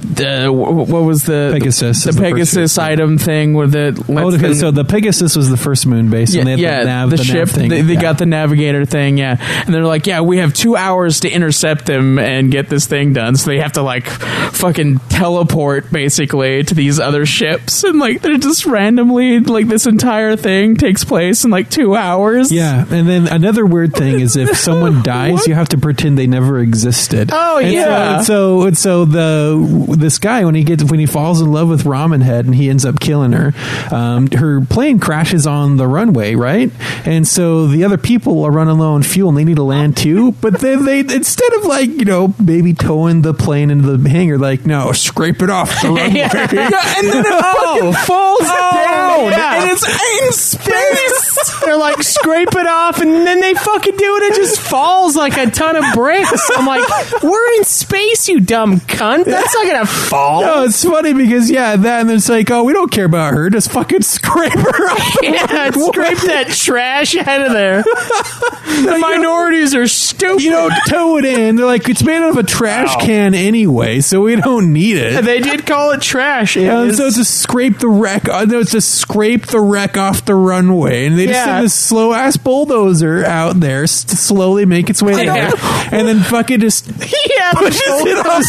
the 0.04 0.52
what 0.52 0.88
was 1.02 1.24
the 1.24 1.50
Pegasus 1.52 2.04
the, 2.04 2.12
the 2.12 2.20
Pegasus 2.20 2.78
item 2.78 3.18
thing 3.18 3.54
with 3.54 3.72
the 3.72 3.94
Oh, 4.08 4.28
okay, 4.28 4.36
them- 4.38 4.54
so 4.54 4.70
the 4.70 4.84
Pegasus 4.84 5.36
was 5.36 5.48
the 5.50 5.56
first 5.56 5.86
moon 5.86 6.10
base, 6.10 6.34
yeah, 6.34 6.40
and 6.40 6.46
they 6.48 6.52
had 6.52 6.60
yeah, 6.60 6.80
the, 6.80 6.86
nav, 6.86 7.10
the, 7.10 7.16
nav 7.16 7.26
ship. 7.26 7.48
thing. 7.48 7.68
They, 7.70 7.82
they 7.82 7.94
yeah. 7.94 8.00
got 8.02 8.18
the 8.18 8.26
navigator 8.26 8.84
thing, 8.84 9.18
yeah, 9.18 9.36
and 9.64 9.74
they're 9.74 9.84
like, 9.84 10.06
yeah, 10.06 10.20
we 10.20 10.38
have 10.38 10.52
two 10.54 10.76
hours 10.76 11.20
to 11.20 11.30
intercept 11.30 11.86
them 11.86 12.18
and 12.18 12.50
get 12.52 12.68
this 12.68 12.86
thing 12.86 13.12
done. 13.12 13.36
So 13.36 13.50
they 13.50 13.58
have 13.60 13.72
to 13.72 13.82
like 13.82 14.06
fucking 14.06 14.98
teleport 15.08 15.90
basically 15.90 16.62
to 16.64 16.74
these 16.74 17.00
other 17.00 17.26
ships, 17.26 17.84
and 17.84 17.98
like 17.98 18.20
they're 18.20 18.36
just 18.38 18.66
randomly 18.66 19.40
like 19.40 19.68
this 19.68 19.86
entire 19.86 20.36
thing 20.36 20.76
takes 20.76 21.04
place 21.04 21.44
in 21.44 21.50
like 21.50 21.70
two 21.70 21.94
hours. 21.96 22.52
Yeah, 22.52 22.84
and 22.90 23.08
then 23.08 23.28
another 23.28 23.64
weird 23.66 23.94
thing 23.94 24.20
is 24.20 24.36
if 24.36 24.56
someone 24.56 25.02
dies, 25.04 25.46
you 25.46 25.54
have 25.54 25.68
to 25.70 25.78
pretend 25.78 26.18
they 26.18 26.26
never 26.26 26.58
existed. 26.60 27.30
Oh, 27.32 27.58
And 27.58 27.66
so- 27.68 27.72
yeah. 27.72 28.16
and 28.16 28.26
so 28.26 28.62
and 28.62 28.76
so 28.78 29.04
the 29.04 29.93
this 29.96 30.18
guy 30.18 30.44
when 30.44 30.54
he 30.54 30.64
gets 30.64 30.84
when 30.84 31.00
he 31.00 31.06
falls 31.06 31.40
in 31.40 31.50
love 31.52 31.68
with 31.68 31.84
Ramen 31.84 32.22
Head 32.22 32.44
and 32.44 32.54
he 32.54 32.68
ends 32.68 32.84
up 32.84 33.00
killing 33.00 33.32
her, 33.32 33.52
um, 33.90 34.28
her 34.30 34.60
plane 34.60 34.98
crashes 34.98 35.46
on 35.46 35.76
the 35.76 35.86
runway, 35.86 36.34
right? 36.34 36.70
And 37.04 37.26
so 37.26 37.66
the 37.66 37.84
other 37.84 37.98
people 37.98 38.44
are 38.44 38.50
running 38.50 38.78
low 38.78 38.94
on 38.94 39.02
fuel 39.02 39.28
and 39.28 39.38
they 39.38 39.44
need 39.44 39.56
to 39.56 39.62
land 39.62 39.96
too. 39.96 40.32
But 40.32 40.60
then 40.60 40.84
they 40.84 41.00
instead 41.00 41.52
of 41.54 41.64
like 41.64 41.88
you 41.90 42.04
know 42.04 42.34
maybe 42.38 42.74
towing 42.74 43.22
the 43.22 43.34
plane 43.34 43.70
into 43.70 43.96
the 43.96 44.08
hangar, 44.08 44.38
like 44.38 44.66
no, 44.66 44.92
scrape 44.92 45.42
it 45.42 45.50
off 45.50 45.70
the 45.82 45.88
runway. 45.94 46.14
Yeah, 46.14 46.30
and 46.34 47.08
then 47.08 47.24
it 47.26 47.42
fucking 47.42 47.92
falls 48.04 48.40
down, 48.40 49.30
yeah. 49.30 49.62
and 49.62 49.70
it's 49.70 49.86
in 49.86 50.32
space. 50.32 51.33
They're 51.64 51.76
like 51.76 52.02
scrape 52.02 52.48
it 52.54 52.66
off, 52.66 53.00
and 53.00 53.10
then 53.26 53.40
they 53.40 53.54
fucking 53.54 53.96
do 53.96 54.16
it. 54.16 54.22
It 54.32 54.36
just 54.36 54.60
falls 54.60 55.16
like 55.16 55.36
a 55.36 55.50
ton 55.50 55.76
of 55.76 55.84
bricks. 55.94 56.50
I'm 56.56 56.66
like, 56.66 56.82
we're 57.22 57.52
in 57.56 57.64
space, 57.64 58.28
you 58.28 58.40
dumb 58.40 58.80
cunt. 58.80 59.24
That's 59.24 59.54
not 59.54 59.66
gonna 59.66 59.86
fall. 59.86 60.42
No, 60.42 60.64
it's 60.64 60.84
funny 60.84 61.12
because 61.12 61.50
yeah, 61.50 61.76
that 61.76 62.00
and 62.00 62.08
then 62.08 62.16
it's 62.16 62.28
like, 62.28 62.50
oh, 62.50 62.64
we 62.64 62.72
don't 62.72 62.90
care 62.90 63.04
about 63.06 63.34
her. 63.34 63.50
Just 63.50 63.70
fucking 63.72 64.02
scrape 64.02 64.52
her 64.52 64.90
off. 64.90 65.18
Yeah, 65.24 65.70
scrape 65.70 66.18
that 66.18 66.48
trash 66.50 67.16
out 67.16 67.40
of 67.46 67.52
there. 67.52 67.82
The 67.82 68.98
minorities 69.00 69.74
are 69.74 69.86
stupid. 69.86 70.42
You 70.42 70.50
don't 70.50 70.72
tow 70.88 71.18
it 71.18 71.24
in. 71.24 71.56
They're 71.56 71.66
like, 71.66 71.88
it's 71.88 72.02
made 72.02 72.16
out 72.22 72.30
of 72.30 72.36
a 72.36 72.42
trash 72.42 72.94
can 72.96 73.34
anyway, 73.34 74.00
so 74.00 74.20
we 74.22 74.36
don't 74.36 74.72
need 74.72 74.96
it. 74.96 75.24
They 75.24 75.40
did 75.40 75.66
call 75.66 75.92
it 75.92 76.02
trash. 76.02 76.56
It 76.56 76.64
is- 76.64 76.96
so 76.98 77.06
it's 77.06 77.16
just 77.16 77.40
scrape 77.40 77.78
the 77.78 77.88
wreck. 77.88 78.28
uh, 78.28 78.44
No, 78.44 78.60
it's 78.60 78.72
just 78.72 78.94
scrape 78.96 79.46
the 79.46 79.60
wreck 79.60 79.96
off 79.96 80.24
the 80.24 80.34
runway, 80.34 81.06
and 81.06 81.18
they 81.18 81.26
just 81.26 81.33
Yeah. 81.34 81.44
send 81.44 81.64
this 81.66 81.74
slow 81.74 82.12
ass 82.12 82.36
bulldozer 82.36 83.24
out 83.24 83.60
there 83.60 83.82
s- 83.84 84.04
to 84.04 84.16
slowly 84.16 84.64
make 84.64 84.88
its 84.90 85.02
way 85.02 85.26
down, 85.26 85.52
and 85.92 86.08
then 86.08 86.20
fucking 86.20 86.60
just 86.60 86.86
yeah, 86.98 87.52
pushes 87.52 87.80
it 87.82 88.26
off. 88.26 88.42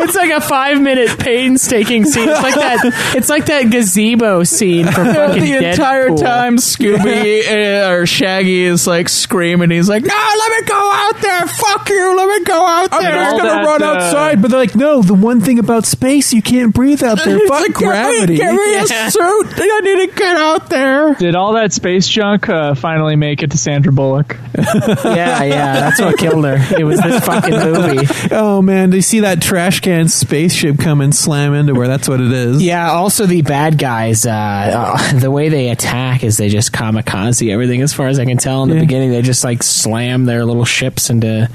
it's 0.00 0.14
like 0.14 0.30
a 0.30 0.40
five 0.40 0.80
minute 0.80 1.18
painstaking 1.18 2.04
scene. 2.04 2.28
It's 2.28 2.42
like 2.42 2.54
that. 2.54 3.14
It's 3.16 3.28
like 3.28 3.46
that 3.46 3.70
gazebo 3.70 4.44
scene 4.44 4.86
from 4.86 5.06
fucking 5.14 5.42
the 5.42 5.68
entire 5.70 6.08
time, 6.16 6.56
Scooby 6.56 7.42
uh, 7.86 7.90
or 7.92 8.06
Shaggy 8.06 8.62
is 8.64 8.86
like 8.86 9.08
screaming. 9.08 9.70
He's 9.70 9.88
like, 9.88 10.04
"No, 10.04 10.14
let 10.14 10.50
me 10.60 10.68
go 10.68 10.90
out 10.94 11.20
there! 11.20 11.46
Fuck 11.46 11.88
you! 11.88 12.16
Let 12.16 12.28
me 12.38 12.44
go 12.44 12.66
out 12.66 12.90
there. 12.90 12.98
I'm 13.00 13.04
there!" 13.04 13.24
just 13.30 13.36
gonna 13.42 13.50
that, 13.50 13.64
run 13.64 13.82
uh, 13.82 13.86
outside, 13.86 14.42
but 14.42 14.50
they're 14.50 14.60
like, 14.60 14.74
no. 14.76 15.02
The 15.02 15.14
one 15.14 15.40
thing 15.40 15.58
about 15.58 15.86
space, 15.86 16.32
you 16.32 16.42
can't 16.42 16.74
breathe 16.74 17.02
out 17.02 17.18
there. 17.24 17.38
He's 17.38 17.48
Fuck 17.48 17.60
like, 17.60 17.74
"Get 17.74 17.80
me- 17.80 17.86
gravity. 17.86 18.36
Get 18.36 18.52
me, 18.54 18.72
Yeah. 18.72 19.06
a 19.06 19.10
suit. 19.10 19.46
I 19.56 19.80
need 19.82 20.08
to 20.10 20.14
get 20.16 20.36
out 20.36 20.68
there. 20.70 21.14
did 21.14 21.34
all 21.34 21.52
that 21.54 21.72
space 21.72 22.07
space 22.08 22.14
junk 22.14 22.48
uh, 22.48 22.74
finally 22.74 23.16
make 23.16 23.42
it 23.42 23.50
to 23.52 23.58
Sandra 23.58 23.92
Bullock? 23.92 24.36
yeah, 24.56 25.42
yeah, 25.44 25.80
that's 25.80 26.00
what 26.00 26.18
killed 26.18 26.44
her. 26.44 26.56
It 26.78 26.84
was 26.84 27.00
this 27.00 27.24
fucking 27.24 27.50
movie. 27.54 28.06
Oh 28.30 28.62
man, 28.62 28.90
do 28.90 28.96
you 28.96 29.02
see 29.02 29.20
that 29.20 29.40
trash 29.42 29.80
can 29.80 30.08
spaceship 30.08 30.78
come 30.78 31.00
and 31.00 31.14
slam 31.14 31.54
into 31.54 31.74
her? 31.76 31.86
That's 31.86 32.08
what 32.08 32.20
it 32.20 32.32
is. 32.32 32.62
Yeah. 32.62 32.90
Also, 32.90 33.26
the 33.26 33.42
bad 33.42 33.78
guys, 33.78 34.26
uh, 34.26 34.30
uh, 34.32 35.18
the 35.18 35.30
way 35.30 35.48
they 35.48 35.68
attack 35.70 36.24
is 36.24 36.36
they 36.36 36.48
just 36.48 36.72
kamikaze 36.72 37.50
everything. 37.52 37.82
As 37.82 37.92
far 37.92 38.08
as 38.08 38.18
I 38.18 38.24
can 38.24 38.38
tell, 38.38 38.62
in 38.62 38.68
the 38.70 38.76
Yeah. 38.76 38.80
beginning, 38.82 39.10
they 39.10 39.22
just 39.22 39.44
like 39.44 39.62
slam 39.62 40.24
their 40.24 40.44
little 40.44 40.64
ships 40.64 41.10
into 41.10 41.48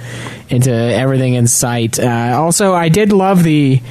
into 0.50 0.72
everything 0.72 1.34
in 1.34 1.48
sight. 1.48 2.00
Uh, 2.00 2.38
also, 2.40 2.74
I 2.74 2.90
did 2.90 3.12
love 3.12 3.44
the 3.44 3.82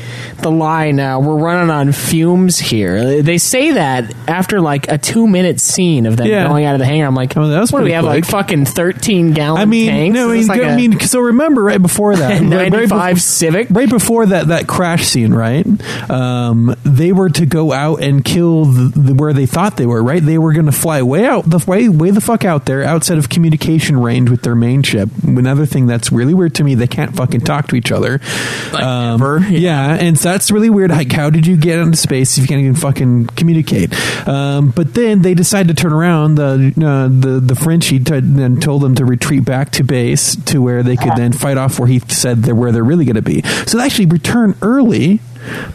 the 0.40 0.50
line. 0.50 1.00
Uh, 1.00 1.18
We're 1.18 1.36
running 1.36 1.70
on 1.70 1.92
fumes 1.92 2.58
here. 2.58 3.22
They 3.22 3.38
say 3.38 3.72
that 3.72 4.12
after 4.28 4.60
like 4.60 4.88
a 4.90 4.98
two 4.98 5.26
minute 5.26 5.60
scene 5.60 6.06
of 6.06 6.16
them 6.16 6.26
Yeah. 6.26 6.41
Going 6.48 6.64
out 6.64 6.74
of 6.74 6.78
the 6.78 6.86
hangar. 6.86 7.06
I'm 7.06 7.14
like, 7.14 7.34
that 7.34 7.40
was 7.40 7.72
what 7.72 7.80
do 7.80 7.84
we 7.84 7.90
pretty 7.90 7.94
have 7.94 8.04
like 8.04 8.24
fucking 8.24 8.66
thirteen 8.66 9.32
gallon 9.32 9.60
I 9.60 9.64
mean, 9.64 9.88
tanks? 9.88 10.14
no, 10.14 10.30
I 10.30 10.34
mean, 10.34 10.46
like 10.46 10.60
I 10.62 10.76
mean, 10.76 11.00
so 11.00 11.20
remember 11.20 11.62
right 11.62 11.80
before 11.80 12.16
that, 12.16 12.40
right, 12.40 12.50
right 12.50 12.72
95 12.72 12.88
before- 12.88 13.18
Civic, 13.20 13.68
right 13.70 13.88
before 13.88 14.26
that 14.26 14.48
that 14.48 14.66
crash 14.66 15.06
scene, 15.06 15.32
right? 15.34 15.66
Um, 16.10 16.74
they 16.84 17.12
were 17.12 17.30
to 17.30 17.46
go 17.46 17.72
out 17.72 18.02
and 18.02 18.24
kill 18.24 18.64
the, 18.66 19.00
the, 19.00 19.14
where 19.14 19.32
they 19.32 19.46
thought 19.46 19.76
they 19.76 19.86
were, 19.86 20.02
right? 20.02 20.22
They 20.22 20.38
were 20.38 20.52
going 20.52 20.66
to 20.66 20.72
fly 20.72 21.02
way 21.02 21.24
out 21.26 21.48
the 21.48 21.62
way 21.66 21.88
way 21.88 22.10
the 22.10 22.20
fuck 22.20 22.44
out 22.44 22.66
there, 22.66 22.82
outside 22.82 23.18
of 23.18 23.28
communication 23.28 23.98
range 23.98 24.30
with 24.30 24.42
their 24.42 24.54
main 24.54 24.82
ship. 24.82 25.08
Another 25.24 25.66
thing 25.66 25.86
that's 25.86 26.12
really 26.12 26.34
weird 26.34 26.54
to 26.56 26.64
me, 26.64 26.74
they 26.74 26.86
can't 26.86 27.14
fucking 27.16 27.40
talk 27.40 27.68
to 27.68 27.76
each 27.76 27.92
other. 27.92 28.20
um, 28.74 29.22
yeah. 29.50 29.94
and 29.94 30.18
so 30.18 30.30
that's 30.30 30.50
really 30.50 30.70
weird. 30.70 30.90
Like, 30.90 31.12
how 31.12 31.30
did 31.30 31.46
you 31.46 31.56
get 31.56 31.78
into 31.78 31.96
space 31.96 32.36
if 32.36 32.42
you 32.42 32.48
can't 32.48 32.60
even 32.60 32.74
fucking 32.74 33.26
communicate? 33.28 33.92
Um, 34.28 34.70
but 34.70 34.94
then 34.94 35.22
they 35.22 35.34
decide 35.34 35.68
to 35.68 35.74
turn 35.74 35.92
around. 35.92 36.31
The 36.34 36.72
uh, 36.84 37.08
the 37.08 37.40
the 37.40 37.54
Frenchie 37.54 37.98
t- 37.98 38.20
then 38.20 38.60
told 38.60 38.82
them 38.82 38.94
to 38.96 39.04
retreat 39.04 39.44
back 39.44 39.70
to 39.72 39.84
base 39.84 40.36
to 40.46 40.60
where 40.62 40.82
they 40.82 40.96
could 40.96 41.12
then 41.16 41.32
fight 41.32 41.56
off 41.58 41.78
where 41.78 41.88
he 41.88 41.98
said 42.00 42.42
they're 42.42 42.54
where 42.54 42.72
they're 42.72 42.84
really 42.84 43.04
going 43.04 43.16
to 43.16 43.22
be. 43.22 43.42
So 43.66 43.78
they 43.78 43.84
actually 43.84 44.06
return 44.06 44.54
early. 44.62 45.20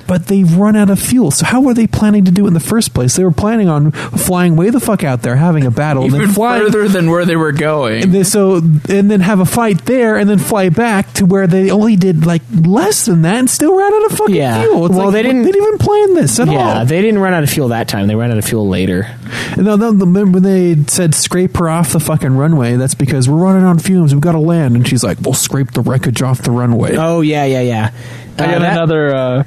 But 0.08 0.28
they've 0.28 0.49
run 0.55 0.78
out 0.78 0.89
of 0.89 0.97
fuel. 0.97 1.30
So 1.30 1.45
how 1.45 1.60
were 1.60 1.74
they 1.74 1.88
planning 1.88 2.24
to 2.24 2.32
do 2.32 2.45
it 2.45 2.47
in 2.47 2.53
the 2.53 2.60
first 2.62 2.93
place? 2.93 3.18
They 3.18 3.26
were 3.26 3.32
planning 3.32 3.68
on 3.68 3.91
flying 3.91 4.55
way 4.55 4.70
the 4.70 4.80
fuck 4.80 5.03
out 5.03 5.24
there, 5.24 5.36
having 5.36 5.66
a 5.66 5.72
battle, 5.72 6.03
and 6.03 6.14
Even 6.14 6.28
then 6.28 6.34
flying 6.34 6.64
further 6.64 6.88
than 6.88 7.10
where 7.12 7.26
they 7.26 7.36
were 7.36 7.51
going. 7.51 8.03
and 8.03 8.14
then, 8.14 8.24
so 8.24 8.55
and 8.55 9.12
then 9.12 9.20
have 9.20 9.41
a 9.41 9.45
fight 9.45 9.84
there, 9.84 10.16
and 10.16 10.30
then 10.30 10.39
fly 10.39 10.70
back 10.70 11.12
to 11.16 11.26
where 11.26 11.47
they 11.47 11.70
only 11.70 11.97
did 11.97 12.26
like 12.26 12.43
less 12.66 13.08
than 13.08 13.24
that, 13.24 13.36
and 13.39 13.49
still 13.49 13.76
ran 13.78 13.93
out 13.93 14.05
of 14.10 14.18
fucking 14.18 14.36
Yeah. 14.36 14.62
fuel. 14.62 14.86
It's 14.86 14.95
Well, 14.95 15.08
like, 15.08 15.14
they 15.16 15.24
didn't- 15.24 15.41
They 15.43 15.51
didn't 15.51 15.68
even 15.68 15.78
plan 15.80 16.14
this 16.14 16.39
at 16.39 16.47
yeah, 16.47 16.53
all. 16.53 16.76
Yeah, 16.76 16.84
they 16.86 17.01
didn't 17.01 17.20
run 17.20 17.34
out 17.34 17.43
of 17.43 17.49
fuel 17.49 17.68
that 17.68 17.89
time. 17.89 18.08
They 18.08 18.16
ran 18.16 18.32
out 18.32 18.38
of 18.38 18.45
fuel 18.45 18.70
later. 18.70 19.08
No, 19.57 19.75
no, 19.75 19.91
the, 19.91 20.05
when 20.05 20.43
they 20.43 20.75
said 20.88 21.13
scrape 21.15 21.57
her 21.57 21.69
off 21.69 21.91
the 21.93 21.99
fucking 21.99 22.36
runway, 22.38 22.75
that's 22.75 22.95
because 22.95 23.30
we're 23.30 23.38
running 23.38 23.63
on 23.63 23.80
fumes. 23.80 24.13
We've 24.13 24.21
got 24.21 24.34
to 24.34 24.39
land, 24.39 24.75
and 24.75 24.88
she's 24.88 25.03
like, 25.03 25.19
"We'll 25.21 25.34
scrape 25.34 25.71
the 25.71 25.82
wreckage 25.82 26.21
off 26.21 26.41
the 26.41 26.51
runway." 26.51 26.95
Oh 26.97 27.21
yeah, 27.21 27.45
yeah, 27.45 27.61
yeah. 27.61 27.91
I 28.36 28.45
got 28.45 28.55
Uh, 28.55 28.59
that- 28.59 28.71
another. 28.73 29.15
Uh, 29.15 29.43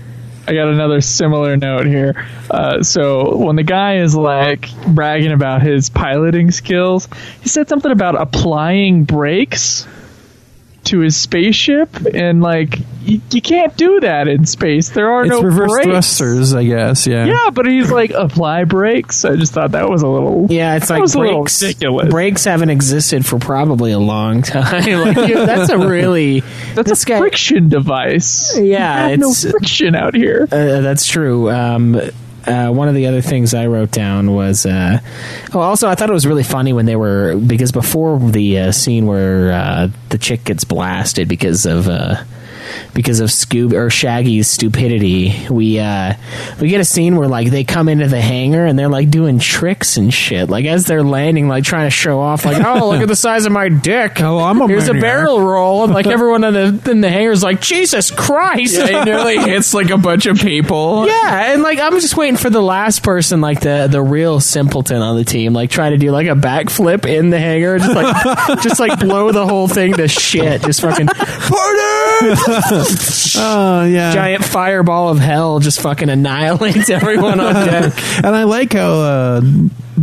I 0.48 0.54
got 0.54 0.68
another 0.68 1.00
similar 1.00 1.56
note 1.56 1.86
here. 1.86 2.26
Uh, 2.50 2.82
so 2.82 3.36
when 3.36 3.54
the 3.54 3.62
guy 3.62 3.98
is 3.98 4.16
like 4.16 4.68
bragging 4.86 5.30
about 5.30 5.62
his 5.62 5.90
piloting 5.90 6.50
skills, 6.50 7.08
he 7.40 7.48
said 7.48 7.68
something 7.68 7.92
about 7.92 8.20
applying 8.20 9.04
brakes 9.04 9.86
to 10.84 11.00
his 11.00 11.16
spaceship, 11.16 11.94
and 12.14 12.40
like 12.42 12.78
you, 13.02 13.20
you 13.30 13.40
can't 13.42 13.76
do 13.76 14.00
that 14.00 14.28
in 14.28 14.46
space. 14.46 14.90
There 14.90 15.10
are 15.10 15.22
it's 15.24 15.30
no 15.30 15.42
reverse 15.42 15.70
brakes. 15.72 15.86
thrusters, 15.86 16.54
I 16.54 16.64
guess. 16.64 17.06
Yeah. 17.06 17.26
Yeah, 17.26 17.50
but 17.50 17.66
he's 17.66 17.90
like 17.90 18.10
apply 18.12 18.64
brakes. 18.64 19.24
I 19.24 19.36
just 19.36 19.52
thought 19.52 19.72
that 19.72 19.88
was 19.90 20.02
a 20.02 20.08
little. 20.08 20.46
Yeah, 20.50 20.76
it's 20.76 20.88
like 20.90 21.00
was 21.00 21.14
a 21.14 21.20
little 21.20 21.42
brakes. 21.42 21.62
ridiculous. 21.62 22.08
Brakes 22.10 22.44
haven't 22.44 22.70
existed 22.70 23.26
for 23.26 23.38
probably 23.38 23.92
a 23.92 23.98
long 23.98 24.42
time. 24.42 24.72
like, 25.00 25.28
you- 25.28 25.46
that's 25.46 25.70
a 25.70 25.78
really 25.78 26.40
That's 26.74 26.88
this 26.88 27.02
a 27.02 27.06
guy. 27.06 27.18
friction 27.18 27.68
device. 27.68 28.56
Yeah, 28.58 29.04
you 29.06 29.10
have 29.10 29.20
no 29.20 29.30
it's- 29.30 29.50
friction 29.50 29.94
out 29.94 30.14
here. 30.14 30.48
Uh, 30.50 30.80
that's 30.80 31.06
true. 31.06 31.50
Um, 31.50 32.00
uh, 32.50 32.70
one 32.72 32.88
of 32.88 32.94
the 32.94 33.06
other 33.06 33.20
things 33.20 33.54
I 33.54 33.66
wrote 33.66 33.90
down 33.90 34.34
was, 34.34 34.66
uh, 34.66 35.00
oh, 35.54 35.60
also 35.60 35.88
I 35.88 35.94
thought 35.94 36.10
it 36.10 36.14
was 36.14 36.26
really 36.26 36.42
funny 36.42 36.72
when 36.72 36.86
they 36.86 36.96
were 36.96 37.36
because 37.36 37.72
before 37.72 38.18
the 38.18 38.58
uh, 38.58 38.72
scene 38.72 39.06
where 39.06 39.52
uh, 39.52 39.88
the 40.08 40.18
chick 40.18 40.44
gets 40.44 40.64
blasted 40.64 41.28
because 41.28 41.66
of. 41.66 41.88
Because 42.94 43.20
of 43.20 43.30
Scoob 43.30 43.72
or 43.72 43.90
Shaggy's 43.90 44.48
stupidity, 44.48 45.46
we 45.50 45.78
uh, 45.78 46.14
we 46.60 46.68
get 46.68 46.80
a 46.80 46.84
scene 46.84 47.16
where 47.16 47.28
like 47.28 47.50
they 47.50 47.64
come 47.64 47.88
into 47.88 48.08
the 48.08 48.20
hangar 48.20 48.66
and 48.66 48.78
they're 48.78 48.88
like 48.88 49.10
doing 49.10 49.38
tricks 49.38 49.96
and 49.96 50.12
shit. 50.12 50.48
Like 50.48 50.64
as 50.66 50.86
they're 50.86 51.04
landing, 51.04 51.48
like 51.48 51.64
trying 51.64 51.86
to 51.86 51.90
show 51.90 52.20
off, 52.20 52.44
like 52.44 52.64
oh 52.64 52.90
look 52.90 53.00
at 53.02 53.08
the 53.08 53.16
size 53.16 53.46
of 53.46 53.52
my 53.52 53.68
dick. 53.68 54.20
Oh, 54.20 54.38
I'm 54.38 54.60
a 54.60 54.68
here's 54.68 54.88
a 54.88 54.94
barrel 54.94 55.40
roll, 55.40 55.84
and 55.84 55.92
like 55.92 56.06
everyone 56.06 56.44
in 56.44 56.54
the 56.54 56.90
in 56.90 57.00
the 57.00 57.08
hangar 57.08 57.30
is 57.30 57.42
like 57.42 57.60
Jesus 57.60 58.10
Christ. 58.10 58.74
Yeah, 58.76 58.86
he 58.86 59.04
nearly 59.04 59.38
hits 59.50 59.72
like 59.74 59.90
a 59.90 59.98
bunch 59.98 60.26
of 60.26 60.38
people. 60.38 61.06
Yeah, 61.06 61.52
and 61.52 61.62
like 61.62 61.78
I'm 61.78 62.00
just 62.00 62.16
waiting 62.16 62.36
for 62.36 62.50
the 62.50 62.62
last 62.62 63.02
person, 63.02 63.40
like 63.40 63.60
the 63.60 63.88
the 63.90 64.02
real 64.02 64.40
simpleton 64.40 65.02
on 65.02 65.16
the 65.16 65.24
team, 65.24 65.52
like 65.52 65.70
try 65.70 65.90
to 65.90 65.98
do 65.98 66.10
like 66.10 66.26
a 66.26 66.34
backflip 66.34 67.06
in 67.06 67.30
the 67.30 67.38
hangar, 67.38 67.78
just 67.78 67.94
like 67.94 68.62
just 68.62 68.80
like 68.80 68.98
blow 69.00 69.32
the 69.32 69.46
whole 69.46 69.68
thing 69.68 69.94
to 69.94 70.08
shit, 70.08 70.62
just 70.62 70.80
fucking 70.80 71.08
oh 73.36 73.84
yeah. 73.84 74.12
giant 74.12 74.44
fireball 74.44 75.08
of 75.10 75.18
hell, 75.18 75.58
just 75.60 75.80
fucking 75.80 76.08
annihilates 76.08 76.90
everyone 76.90 77.40
on 77.40 77.54
deck. 77.66 77.92
and 78.18 78.26
I 78.34 78.44
like 78.44 78.72
how 78.72 78.92
uh, 78.92 79.40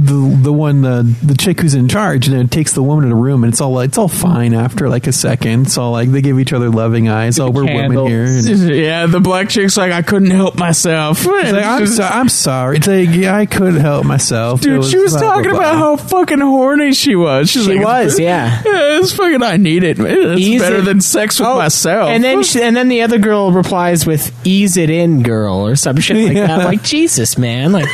the 0.06 0.40
the 0.44 0.54
one 0.54 0.86
uh, 0.86 1.04
the 1.24 1.36
chick 1.36 1.60
who's 1.62 1.74
in 1.74 1.88
charge, 1.88 2.28
and 2.28 2.38
it 2.40 2.52
takes 2.52 2.74
the 2.74 2.84
woman 2.84 3.06
in 3.06 3.12
a 3.12 3.16
room, 3.16 3.44
and 3.44 3.52
it's 3.52 3.62
all 3.62 3.80
it's 3.80 3.98
all 3.98 4.08
fine 4.08 4.54
after 4.54 4.90
like 4.90 5.08
a 5.08 5.12
second. 5.12 5.64
It's 5.68 5.78
all 5.78 5.92
like 5.92 6.10
they 6.12 6.22
give 6.22 6.40
each 6.40 6.54
other 6.54 6.70
loving 6.70 7.10
eyes. 7.10 7.40
Oh, 7.40 7.50
we're 7.50 7.66
women 7.66 8.06
here. 8.08 8.26
And 8.26 8.48
Yeah, 8.76 9.06
the 9.08 9.20
black 9.20 9.50
chick's 9.50 9.78
like, 9.78 9.92
I 9.92 10.02
couldn't 10.02 10.32
help 10.32 10.58
myself. 10.58 11.26
like, 11.26 11.54
I'm, 11.54 11.88
so, 11.88 12.04
I'm 12.04 12.30
sorry. 12.30 12.78
It's 12.78 12.88
like, 12.88 13.10
yeah, 13.12 13.36
I 13.36 13.46
couldn't 13.46 13.80
help 13.82 14.06
myself. 14.06 14.62
It 14.62 14.66
Dude, 14.66 14.86
she 14.86 14.98
was 14.98 15.14
blah, 15.14 15.20
blah, 15.22 15.34
talking 15.36 15.52
blah. 15.52 15.60
about 15.60 15.76
how 15.78 15.96
fucking 15.98 16.40
horny 16.40 16.94
she 16.94 17.16
was. 17.16 17.50
She's 17.50 17.66
She 17.66 17.76
like, 17.78 17.86
was, 17.86 18.20
yeah. 18.20 18.62
Yeah, 18.66 19.00
it's 19.00 19.14
fucking. 19.14 19.42
I 19.44 19.58
need 19.58 19.84
it, 19.84 19.98
man. 19.98 20.18
It's 20.18 20.42
Ease 20.42 20.62
better 20.62 20.78
it- 20.78 20.86
than 20.86 21.02
sex 21.02 21.40
with 21.40 21.48
Oh, 21.48 21.58
myself. 21.58 22.10
And 22.10 22.24
then 22.24 22.44
she, 22.48 22.62
and 22.62 22.76
then 22.76 22.88
the 22.90 23.02
other 23.02 23.18
girl 23.18 23.52
replies 23.52 24.06
with 24.06 24.32
"Ease 24.46 24.78
it 24.78 24.90
in, 24.90 25.24
girl" 25.24 25.66
or 25.68 25.76
some 25.76 25.98
shit 26.00 26.18
like 26.18 26.34
that. 26.36 26.50
I'm 26.50 26.66
like 26.66 26.84
Jesus, 26.84 27.38
man. 27.38 27.72
Like, 27.72 27.88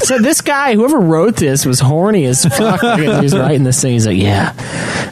so 0.00 0.18
this 0.18 0.40
guy, 0.40 0.74
whoever 0.74 0.98
wrote 0.98 1.36
this, 1.36 1.43
was 1.66 1.80
horny 1.80 2.24
as 2.26 2.44
fuck. 2.44 2.82
Like, 2.82 3.00
he 3.00 3.08
was 3.08 3.36
writing 3.36 3.64
this 3.64 3.80
thing. 3.80 3.92
He's 3.92 4.06
like, 4.06 4.18
yeah. 4.18 4.52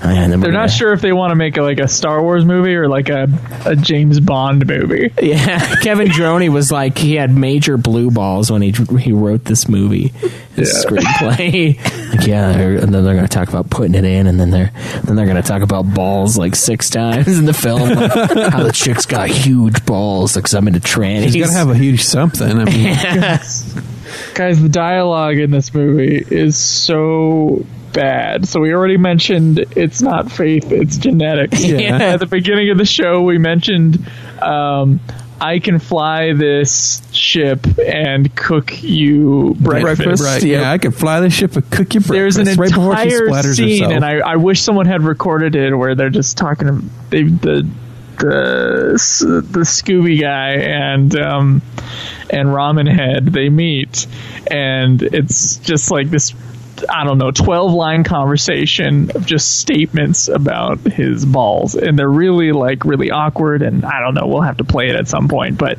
And 0.05 0.33
then 0.33 0.41
we're 0.41 0.45
They're 0.47 0.53
gonna- 0.53 0.65
not 0.67 0.71
sure 0.71 0.93
if 0.93 1.01
they 1.01 1.13
want 1.13 1.31
to 1.31 1.35
make 1.37 1.57
a, 1.57 1.63
like 1.63 1.79
a 1.79 1.87
Star 1.89 2.21
Wars 2.23 2.45
movie 2.45 2.75
or 2.75 2.89
like 2.89 3.09
a, 3.09 3.29
a 3.65 3.77
James 3.77 4.19
Bond 4.21 4.67
movie. 4.67 5.13
Yeah, 5.21 5.75
Kevin 5.83 6.09
Droney 6.09 6.49
was 6.49 6.73
like 6.73 6.99
he 6.99 7.15
had 7.15 7.31
major 7.35 7.77
blue 7.77 8.11
balls 8.11 8.51
when 8.51 8.63
he 8.63 8.73
he 8.99 9.13
wrote 9.13 9.45
this 9.45 9.69
movie, 9.69 10.09
this 10.57 10.85
screenplay. 10.85 11.77
like 12.17 12.27
yeah, 12.27 12.53
they're- 12.53 12.79
and 12.79 12.93
then 12.95 13.05
they're 13.05 13.15
going 13.15 13.27
to 13.27 13.33
talk 13.35 13.49
about 13.49 13.71
putting 13.71 13.95
it 13.95 14.05
in, 14.05 14.27
and 14.27 14.41
then 14.41 14.51
they're 14.51 14.73
then 15.05 15.15
they're 15.17 15.27
going 15.27 15.41
to 15.41 15.47
talk 15.49 15.63
about 15.63 15.93
balls 15.95 16.37
like 16.37 16.57
six 16.57 16.91
times 16.91 17.39
in 17.39 17.45
the 17.45 17.55
film. 17.55 17.81
Like, 17.91 18.13
how 18.51 18.63
the 18.65 18.73
chick's 18.73 19.07
got 19.07 19.29
huge 19.29 19.85
balls 19.87 20.35
because 20.35 20.55
I'm 20.55 20.67
into 20.67 20.81
trannies. 20.81 21.33
He's 21.35 21.37
got 21.47 21.47
to 21.53 21.53
have 21.59 21.71
a 21.71 21.77
huge 21.77 22.03
something. 22.03 22.59
I 22.59 22.65
mean, 22.65 22.97
Guys, 24.35 24.61
the 24.63 24.69
dialogue 24.69 25.39
in 25.39 25.51
this 25.51 25.75
movie 25.75 26.25
is 26.31 26.57
so 26.57 27.65
bad. 27.93 28.49
So 28.49 28.61
we 28.61 28.73
already 28.75 28.97
mentioned 28.97 29.59
it's 29.77 30.01
not 30.03 30.31
faith, 30.33 30.73
it's 30.73 30.97
genetics. 30.97 31.63
Yeah. 31.65 31.97
At 32.01 32.21
the 32.21 32.27
beginning 32.27 32.71
of 32.71 32.79
the 32.79 32.85
show, 32.87 33.23
we 33.23 33.39
mentioned 33.39 34.07
um, 34.41 35.01
I 35.41 35.59
can 35.59 35.79
fly 35.81 36.33
this 36.35 37.03
ship 37.13 37.67
and 37.79 38.35
cook 38.37 38.83
you 38.83 39.57
breakfast. 39.59 40.23
right? 40.23 40.43
Yeah, 40.43 40.71
I 40.71 40.79
could 40.79 40.95
fly 40.95 41.21
the 41.21 41.31
ship 41.31 41.57
and 41.57 41.69
cook 41.71 41.95
your 41.95 42.03
There's 42.03 42.37
breakfast 42.37 42.57
an 42.57 42.61
right 42.61 42.71
before 42.71 42.97
she 42.97 43.03
entire 43.03 43.29
splatters 43.29 43.57
scene, 43.57 43.69
herself. 43.83 43.93
and 43.93 44.05
I, 44.05 44.19
I 44.19 44.37
wish 44.37 44.61
someone 44.61 44.87
had 44.87 45.03
recorded 45.03 45.55
it 45.57 45.75
where 45.75 45.95
they're 45.95 46.11
just 46.11 46.39
talking 46.39 46.69
to 46.69 46.85
they, 47.11 47.25
the 47.25 47.69
the 48.19 49.45
the 49.51 49.61
Scooby 49.61 50.21
guy 50.21 50.51
and 50.51 51.19
um, 51.19 51.63
and 52.33 52.49
Ramen 52.49 52.91
Head. 52.91 53.27
They 53.27 53.49
meet, 53.49 54.07
and 54.51 55.03
it's 55.03 55.57
just 55.57 55.91
like 55.91 56.11
this. 56.11 56.35
I 56.89 57.05
don't 57.05 57.19
know, 57.19 57.31
twelve 57.31 57.73
line 57.73 58.03
conversation 58.03 59.11
of 59.15 59.25
just 59.25 59.59
statements 59.59 60.29
about 60.29 60.81
his 60.81 61.25
balls, 61.25 61.75
and 61.77 61.97
they're 61.99 62.09
really 62.09 62.51
like 62.53 62.85
really 62.85 63.11
awkward. 63.11 63.63
And 63.63 63.85
I 63.85 64.01
don't 64.01 64.15
know, 64.15 64.27
we'll 64.27 64.41
have 64.41 64.57
to 64.57 64.65
play 64.65 64.89
it 64.89 64.97
at 64.97 65.07
some 65.07 65.29
point, 65.29 65.59
but 65.59 65.79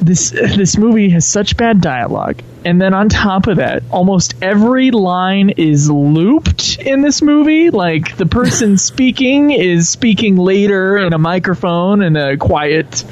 this 0.00 0.30
this 0.30 0.76
movie 0.76 1.10
has 1.10 1.26
such 1.26 1.56
bad 1.56 1.80
dialogue 1.80 2.42
and 2.64 2.80
then 2.80 2.94
on 2.94 3.08
top 3.08 3.46
of 3.46 3.56
that 3.56 3.82
almost 3.90 4.34
every 4.42 4.90
line 4.90 5.50
is 5.50 5.90
looped 5.90 6.78
in 6.78 7.02
this 7.02 7.22
movie. 7.22 7.70
Like 7.70 8.16
the 8.16 8.26
person 8.26 8.76
speaking 8.90 9.50
is 9.50 9.88
speaking 9.88 10.36
later 10.36 10.98
in 10.98 11.12
a 11.12 11.18
microphone 11.18 12.02
in 12.02 12.16
a 12.16 12.36
quiet 12.36 13.04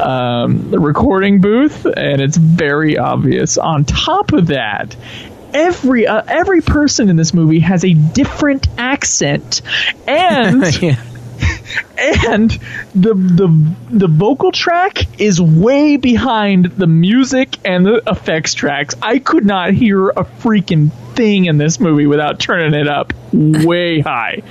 um, 0.00 0.70
recording 0.70 1.40
booth. 1.40 1.84
And 1.84 2.20
it's 2.20 2.36
very 2.36 2.98
obvious. 2.98 3.58
On 3.58 3.84
top 3.84 4.32
of 4.32 4.48
that 4.48 4.96
every 5.52 6.06
uh, 6.06 6.22
every 6.26 6.60
person 6.60 7.08
in 7.08 7.16
this 7.16 7.34
movie 7.34 7.60
has 7.60 7.84
a 7.84 7.92
different 7.92 8.68
accent, 8.78 9.62
and 10.06 10.62
and 11.98 12.50
the 12.94 13.14
the 13.14 13.74
the 13.90 14.08
vocal 14.08 14.52
track 14.52 15.20
is 15.20 15.40
way 15.40 15.96
behind 15.96 16.66
the 16.66 16.86
music 16.86 17.56
and 17.64 17.84
the 17.84 18.02
effects 18.06 18.54
tracks. 18.54 18.94
I 19.02 19.18
could 19.18 19.44
not 19.44 19.72
hear 19.72 20.08
a 20.08 20.24
freaking 20.24 20.92
thing 21.14 21.46
in 21.46 21.58
this 21.58 21.80
movie 21.80 22.06
without 22.06 22.40
turning 22.40 22.74
it 22.78 22.88
up 22.88 23.12
way 23.32 24.00
high. 24.00 24.42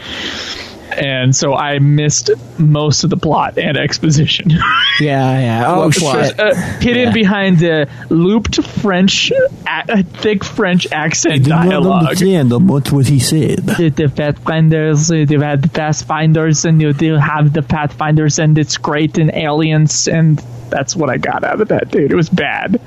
And 0.92 1.36
so 1.36 1.54
I 1.56 1.80
missed 1.80 2.32
most 2.58 3.04
of 3.04 3.10
the 3.10 3.18
plot 3.18 3.58
and 3.58 3.78
exposition. 3.78 4.52
Yeah, 5.02 5.40
yeah. 5.40 5.64
Oh 5.66 5.86
What 5.86 5.96
plot? 5.96 6.38
Uh, 6.40 6.54
hidden 6.82 7.14
behind 7.14 7.60
the 7.60 7.88
looped 8.10 8.62
French, 8.62 9.32
a- 9.66 10.04
thick 10.04 10.44
French 10.44 10.92
accent 10.92 11.36
I 11.36 11.38
did 11.38 11.48
dialogue. 11.48 11.84
Not 12.04 12.10
understand 12.10 12.70
what 12.70 12.92
what 12.92 13.08
he 13.08 13.20
said. 13.20 13.60
The, 13.60 13.90
the 13.90 14.10
Pathfinders, 14.10 15.10
uh, 15.10 15.24
they 15.26 15.38
had 15.38 15.62
the 15.62 15.70
Pathfinders, 15.70 16.66
and 16.66 16.82
you 16.82 16.92
do 16.92 17.14
have 17.16 17.54
the 17.54 17.62
Pathfinders, 17.62 18.40
and 18.40 18.58
it's 18.58 18.76
great, 18.76 19.18
and 19.18 19.34
aliens, 19.34 20.10
and 20.10 20.38
that's 20.70 20.98
what 20.98 21.10
I 21.10 21.16
got 21.18 21.46
out 21.46 21.62
of 21.62 21.70
that, 21.70 21.92
dude. 21.92 22.12
It 22.12 22.16
was 22.16 22.30
bad. 22.30 22.82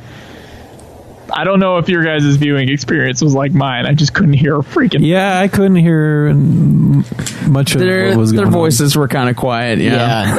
I 1.35 1.45
don't 1.45 1.61
know 1.61 1.79
if 1.79 1.89
your 1.89 2.03
guys' 2.05 2.37
viewing 2.37 2.69
experience 2.69 3.23
was 3.23 3.35
like 3.35 3.53
mine. 3.53 3.87
I 3.87 3.95
just 3.95 4.13
couldn't 4.13 4.35
hear 4.35 4.57
a 4.57 4.63
freaking. 4.63 4.99
Yeah, 5.07 5.39
I 5.39 5.49
couldn't 5.49 5.77
hear 5.77 6.35
much 6.35 7.75
of 7.75 7.81
Their, 7.81 8.09
what 8.11 8.19
was 8.19 8.33
their 8.33 8.43
going 8.45 8.53
voices 8.53 8.97
were 8.97 9.09
kind 9.09 9.29
of 9.31 9.37
quiet. 9.37 9.79
Yeah. 9.79 9.93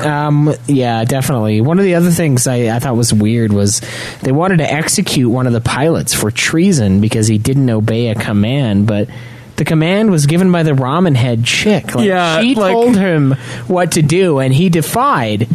Yeah, 0.04 0.28
um, 0.28 0.54
yeah, 0.68 1.04
definitely. 1.06 1.62
One 1.62 1.80
of 1.80 1.86
the 1.86 1.96
other 1.96 2.12
things 2.12 2.46
I, 2.48 2.76
I 2.76 2.80
thought 2.80 2.96
was 2.96 3.14
weird 3.14 3.52
was 3.52 3.82
they 4.22 4.32
wanted 4.32 4.58
to 4.58 4.72
execute 4.72 5.30
one 5.30 5.48
of 5.48 5.54
the 5.54 5.62
pilots 5.62 6.14
for 6.14 6.32
treason 6.32 7.02
because 7.02 7.28
he 7.28 7.38
didn't 7.38 7.70
obey 7.70 8.08
a 8.10 8.16
command, 8.16 8.88
but 8.88 9.10
the 9.56 9.66
command 9.66 10.12
was 10.12 10.26
given 10.26 10.52
by 10.52 10.64
the 10.64 10.72
ramen 10.72 11.16
head 11.16 11.44
chick. 11.44 11.94
Like, 11.96 12.08
Yeah, 12.08 12.42
she 12.42 12.56
like- 12.56 12.72
told 12.74 12.96
him 12.96 13.32
what 13.68 13.94
to 13.94 14.02
do, 14.02 14.40
and 14.40 14.54
he 14.54 14.70
defied. 14.70 15.48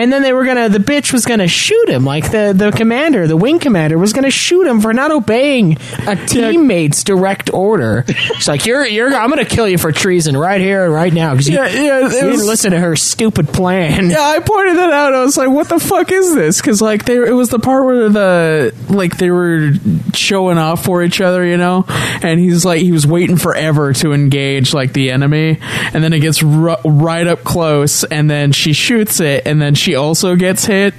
And 0.00 0.10
then 0.10 0.22
they 0.22 0.32
were 0.32 0.46
gonna, 0.46 0.70
the 0.70 0.78
bitch 0.78 1.12
was 1.12 1.26
gonna 1.26 1.46
shoot 1.46 1.90
him. 1.90 2.04
Like 2.06 2.30
the 2.30 2.54
the 2.56 2.70
commander, 2.72 3.26
the 3.26 3.36
wing 3.36 3.58
commander, 3.58 3.98
was 3.98 4.14
gonna 4.14 4.30
shoot 4.30 4.66
him 4.66 4.80
for 4.80 4.94
not 4.94 5.10
obeying 5.10 5.76
a 6.06 6.16
teammate's 6.26 7.04
direct 7.04 7.52
order. 7.52 8.06
She's 8.08 8.48
like, 8.48 8.64
"You're, 8.64 8.86
you're, 8.86 9.14
I'm 9.14 9.28
gonna 9.28 9.44
kill 9.44 9.68
you 9.68 9.76
for 9.76 9.92
treason 9.92 10.34
right 10.38 10.58
here 10.58 10.86
and 10.86 10.94
right 10.94 11.12
now 11.12 11.32
because 11.32 11.48
you, 11.50 11.56
Yeah, 11.56 11.68
yeah, 11.68 11.98
you 12.00 12.08
didn't 12.08 12.46
listen 12.46 12.70
to 12.70 12.80
her 12.80 12.96
stupid 12.96 13.48
plan." 13.48 14.08
Yeah, 14.08 14.22
I 14.22 14.38
pointed 14.40 14.78
that 14.78 14.90
out. 14.90 15.12
I 15.12 15.22
was 15.22 15.36
like, 15.36 15.50
"What 15.50 15.68
the 15.68 15.78
fuck 15.78 16.10
is 16.10 16.34
this?" 16.34 16.62
Because 16.62 16.80
like, 16.80 17.04
they 17.04 17.16
it 17.16 17.34
was 17.34 17.50
the 17.50 17.58
part 17.58 17.84
where 17.84 18.08
the 18.08 18.74
like 18.88 19.18
they 19.18 19.30
were 19.30 19.72
showing 20.14 20.56
off 20.56 20.82
for 20.82 21.02
each 21.02 21.20
other, 21.20 21.44
you 21.44 21.58
know. 21.58 21.84
And 22.22 22.40
he's 22.40 22.64
like, 22.64 22.80
he 22.80 22.90
was 22.92 23.06
waiting 23.06 23.36
forever 23.36 23.92
to 23.92 24.12
engage 24.14 24.72
like 24.72 24.94
the 24.94 25.10
enemy, 25.10 25.58
and 25.60 26.02
then 26.02 26.14
it 26.14 26.20
gets 26.20 26.42
ru- 26.42 26.76
right 26.86 27.26
up 27.26 27.44
close, 27.44 28.02
and 28.04 28.30
then 28.30 28.52
she 28.52 28.72
shoots 28.72 29.20
it, 29.20 29.46
and 29.46 29.60
then 29.60 29.74
she 29.74 29.89
also 29.94 30.36
gets 30.36 30.64
hit, 30.64 30.94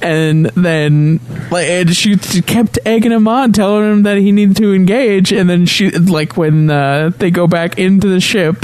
and 0.00 0.46
then 0.46 1.20
like 1.50 1.66
and 1.66 1.94
she 1.94 2.16
kept 2.16 2.78
egging 2.84 3.12
him 3.12 3.28
on, 3.28 3.52
telling 3.52 3.90
him 3.90 4.02
that 4.04 4.18
he 4.18 4.32
needed 4.32 4.56
to 4.56 4.74
engage, 4.74 5.32
and 5.32 5.48
then 5.48 5.66
she 5.66 5.90
like 5.90 6.36
when 6.36 6.70
uh, 6.70 7.10
they 7.16 7.30
go 7.30 7.46
back 7.46 7.78
into 7.78 8.08
the 8.08 8.20
ship, 8.20 8.60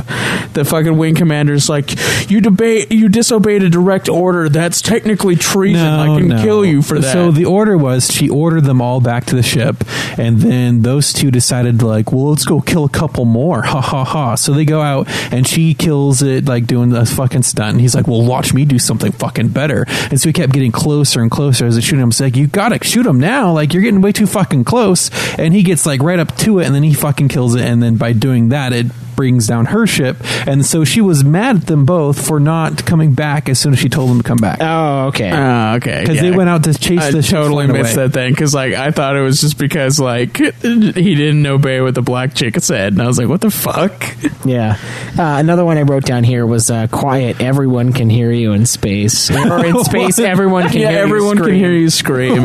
the 0.53 0.65
fucking 0.65 0.97
wing 0.97 1.15
commander's 1.15 1.69
like, 1.69 1.91
"You 2.31 2.41
debate, 2.41 2.93
you 2.93 3.09
disobeyed 3.09 3.63
a 3.63 3.71
direct 3.71 4.09
order. 4.09 4.49
That's 4.49 4.83
technically 4.83 5.37
treason. 5.37 5.87
I 5.87 6.19
can 6.19 6.29
no. 6.29 6.43
kill 6.43 6.65
you 6.65 6.83
for 6.83 6.99
that." 6.99 7.13
So 7.13 7.31
the 7.31 7.45
order 7.45 7.77
was 7.77 8.13
she 8.13 8.29
ordered 8.29 8.65
them 8.65 8.81
all 8.81 9.01
back 9.01 9.27
to 9.27 9.37
the 9.37 9.43
ship, 9.43 9.85
and 10.19 10.39
then 10.39 10.83
those 10.83 11.13
two 11.13 11.31
decided 11.31 11.83
like, 11.83 12.13
well, 12.13 12.31
let's 12.31 12.45
go 12.45 12.61
kill 12.61 12.85
a 12.85 12.89
couple 12.89 13.25
more. 13.25 13.63
Ha 13.69 13.83
ha 13.83 14.05
ha. 14.05 14.35
So 14.35 14.53
they 14.53 14.65
go 14.65 14.81
out 14.81 15.09
and 15.31 15.47
she 15.47 15.75
kills 15.75 16.23
it 16.23 16.47
like 16.47 16.67
doing 16.67 16.89
the 16.89 17.05
fucking 17.05 17.43
stunt. 17.43 17.73
And 17.73 17.81
he's 17.81 17.95
like, 17.95 18.09
well, 18.09 18.25
watch 18.25 18.55
me 18.55 18.65
do 18.65 18.79
something 18.79 19.13
fucking 19.13 19.48
better. 19.49 19.85
And 20.11 20.21
so 20.21 20.29
he 20.29 20.33
kept 20.33 20.53
getting 20.53 20.73
closer 20.73 21.21
and 21.21 21.31
closer 21.31 21.67
as 21.67 21.75
they 21.75 21.81
shoot 21.81 21.99
him. 21.99 22.09
It's 22.09 22.21
like 22.21 22.37
you 22.37 22.47
gotta 22.47 22.83
shoot 22.85 23.07
him 23.07 23.21
now. 23.21 23.53
Like 23.53 23.73
you're 23.73 23.83
getting 23.83 24.01
way 24.01 24.13
too 24.13 24.27
fucking 24.27 24.65
close. 24.65 25.11
And 25.39 25.55
he 25.55 25.63
gets 25.63 25.87
like 25.87 26.03
right 26.03 26.19
up 26.19 26.37
to 26.39 26.59
it, 26.61 26.67
and 26.67 26.75
then 26.75 26.83
he 26.83 26.95
fucking 26.95 27.29
kills 27.29 27.55
it. 27.55 27.63
And 27.63 27.83
then 27.83 27.97
by 27.97 28.13
doing 28.13 28.51
that, 28.51 28.73
it 28.73 28.87
brings 29.19 29.49
down 29.49 29.67
her 29.67 29.85
ship. 29.85 30.17
And 30.47 30.65
so 30.65 30.85
she 30.85 31.01
was 31.01 31.25
mad 31.25 31.57
at 31.57 31.67
them 31.67 31.85
both 31.85 32.25
for 32.25 32.39
not 32.39 32.87
coming 32.87 33.15
back 33.15 33.49
as 33.49 33.59
soon 33.59 33.73
as 33.73 33.81
she 33.81 33.89
told 33.89 34.11
them 34.11 34.19
to 34.19 34.23
come 34.23 34.37
back. 34.37 34.59
Oh, 34.61 35.09
okay. 35.09 35.33
Oh, 35.33 35.75
okay. 35.75 36.03
Because 36.03 36.21
they 36.21 36.31
went 36.31 36.49
out 36.49 36.63
to 36.63 36.75
chase 36.75 37.01
I 37.01 37.11
the 37.11 37.21
ship 37.21 37.33
totally 37.33 37.67
missed 37.67 37.97
away. 37.97 38.07
that 38.07 38.13
thing 38.13 38.31
because 38.31 38.55
like 38.55 38.75
I 38.75 38.93
thought 38.93 39.17
it 39.17 39.23
was 39.23 39.41
just 39.41 39.59
because 39.59 39.99
like 39.99 40.37
he 40.37 41.15
didn't 41.17 41.45
obey 41.47 41.81
what 41.81 41.97
the 41.97 42.01
black 42.03 42.33
chick 42.33 42.61
said, 42.61 42.93
and 42.93 43.03
I 43.03 43.09
was 43.09 43.19
like, 43.19 43.27
"What 43.29 43.41
the 43.41 43.51
fuck?" 43.51 43.93
Yeah. 44.45 44.79
Uh, 45.19 45.37
another 45.39 45.65
one 45.65 45.77
I 45.77 45.83
wrote 45.83 46.05
down 46.05 46.25
here 46.25 46.47
was 46.47 46.71
uh, 46.71 46.87
quiet. 46.87 47.41
Everyone 47.41 47.93
can 47.93 48.09
hear 48.09 48.31
you 48.31 48.53
in 48.53 48.65
space, 48.67 49.31
or 49.33 49.67
in 49.67 49.85
space, 49.85 50.19
everyone 50.21 50.69
can 50.69 50.81
yeah, 50.81 50.91
hear 50.93 51.01
everyone 51.01 51.39
you 51.39 51.45
can 51.45 51.55
hear 51.55 51.73
you 51.73 51.91
scream. 51.91 52.45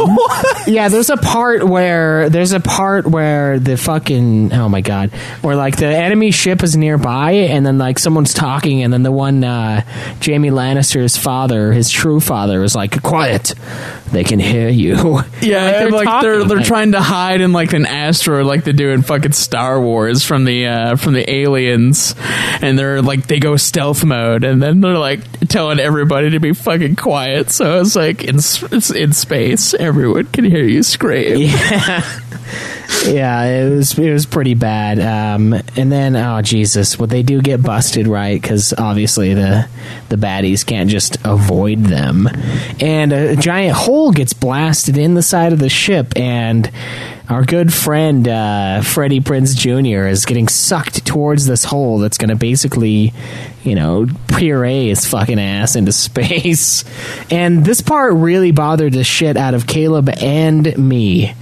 yeah, 0.68 0.90
there's 0.90 1.12
a 1.12 1.18
part 1.18 1.64
where 1.64 2.30
there's 2.30 2.52
a 2.52 2.60
part 2.60 3.06
where 3.06 3.60
the 3.60 3.78
fucking 3.78 4.54
oh 4.54 4.68
my 4.68 4.82
god, 4.82 5.12
where 5.44 5.56
like 5.56 5.78
the 5.78 5.86
enemy 5.86 6.32
ship 6.32 6.63
is 6.64 6.76
nearby, 6.78 7.32
and 7.32 7.66
then 7.66 7.78
like 7.78 8.00
someone's 8.00 8.34
talking, 8.34 8.84
and 8.84 8.92
then 8.94 9.04
the 9.04 9.12
one 9.12 9.44
uh, 9.44 9.82
Jaime 10.26 10.50
Lannister's 10.50 11.18
father, 11.18 11.72
his 11.74 11.90
true 11.90 12.20
father, 12.20 12.64
is 12.64 12.76
like, 12.76 13.02
"Quiet, 13.04 13.54
they 14.12 14.24
can 14.24 14.40
hear 14.40 14.70
you." 14.70 14.94
Yeah, 15.42 15.66
Like, 15.66 15.74
they're 15.76 15.92
like 15.92 16.22
they're 16.22 16.44
they're 16.46 16.64
trying 16.64 16.94
to 16.94 17.02
hide 17.02 17.42
in 17.42 17.52
like 17.52 17.74
an 17.74 17.86
asteroid, 17.86 18.46
like 18.46 18.64
they 18.64 18.72
do 18.72 18.92
in 18.92 19.02
fucking 19.02 19.34
Star 19.34 19.82
Wars 19.82 20.24
from 20.24 20.46
the 20.46 20.68
uh, 20.68 20.96
from 20.96 21.14
the 21.14 21.30
aliens, 21.30 22.16
and 22.62 22.80
they're 22.80 23.02
like 23.02 23.28
they 23.28 23.40
go 23.40 23.58
stealth 23.58 24.06
mode, 24.06 24.44
and 24.46 24.62
then 24.64 24.80
they're 24.80 24.98
like 24.98 25.20
telling 25.50 25.80
everybody 25.80 26.30
to 26.30 26.40
be 26.40 26.54
fucking 26.54 26.96
quiet. 26.96 27.52
So 27.52 27.82
it's 27.82 27.96
like 27.96 28.24
in 28.24 28.38
it's 28.38 28.90
in 28.90 29.12
space, 29.12 29.74
everyone 29.74 30.26
can 30.28 30.46
hear 30.46 30.64
you 30.64 30.82
scream. 30.84 31.50
Yeah. 31.54 32.02
Yeah, 33.06 33.44
it 33.44 33.70
was 33.70 33.98
it 33.98 34.12
was 34.12 34.26
pretty 34.26 34.54
bad. 34.54 35.00
Um, 35.00 35.54
and 35.76 35.92
then 35.92 36.16
oh 36.16 36.42
Jesus, 36.42 36.98
what 36.98 37.10
they 37.10 37.24
do 37.24 37.42
get 37.42 37.62
busted 37.62 38.08
right 38.08 38.42
because 38.42 38.74
obviously 38.78 39.34
the 39.34 39.68
the 40.10 40.16
baddies 40.16 40.66
can't 40.66 40.90
just 40.90 41.18
avoid 41.26 41.80
them, 41.80 42.28
and 42.80 43.12
a 43.12 43.36
giant 43.36 43.76
hole 43.76 44.12
gets 44.12 44.34
blasted 44.34 44.98
in 44.98 45.16
the 45.16 45.22
side 45.22 45.54
of 45.54 45.60
the 45.60 45.70
ship, 45.70 46.14
and 46.16 46.72
our 47.30 47.44
good 47.46 47.74
friend 47.74 48.28
uh, 48.28 48.82
Freddie 48.82 49.22
Prinze 49.22 49.56
Jr. 49.56 50.08
is 50.08 50.26
getting 50.26 50.50
sucked 50.50 51.06
towards 51.06 51.46
this 51.46 51.64
hole 51.64 52.00
that's 52.00 52.18
going 52.18 52.30
to 52.30 52.36
basically, 52.36 53.14
you 53.64 53.76
know, 53.76 54.08
puree 54.28 54.90
his 54.90 55.06
fucking 55.06 55.40
ass 55.40 55.76
into 55.76 55.92
space. 55.94 56.84
And 57.32 57.64
this 57.66 57.82
part 57.82 58.14
really 58.14 58.52
bothered 58.52 58.94
the 58.94 59.06
shit 59.06 59.38
out 59.38 59.54
of 59.54 59.68
Caleb 59.68 60.10
and 60.10 60.78
me. 60.78 61.34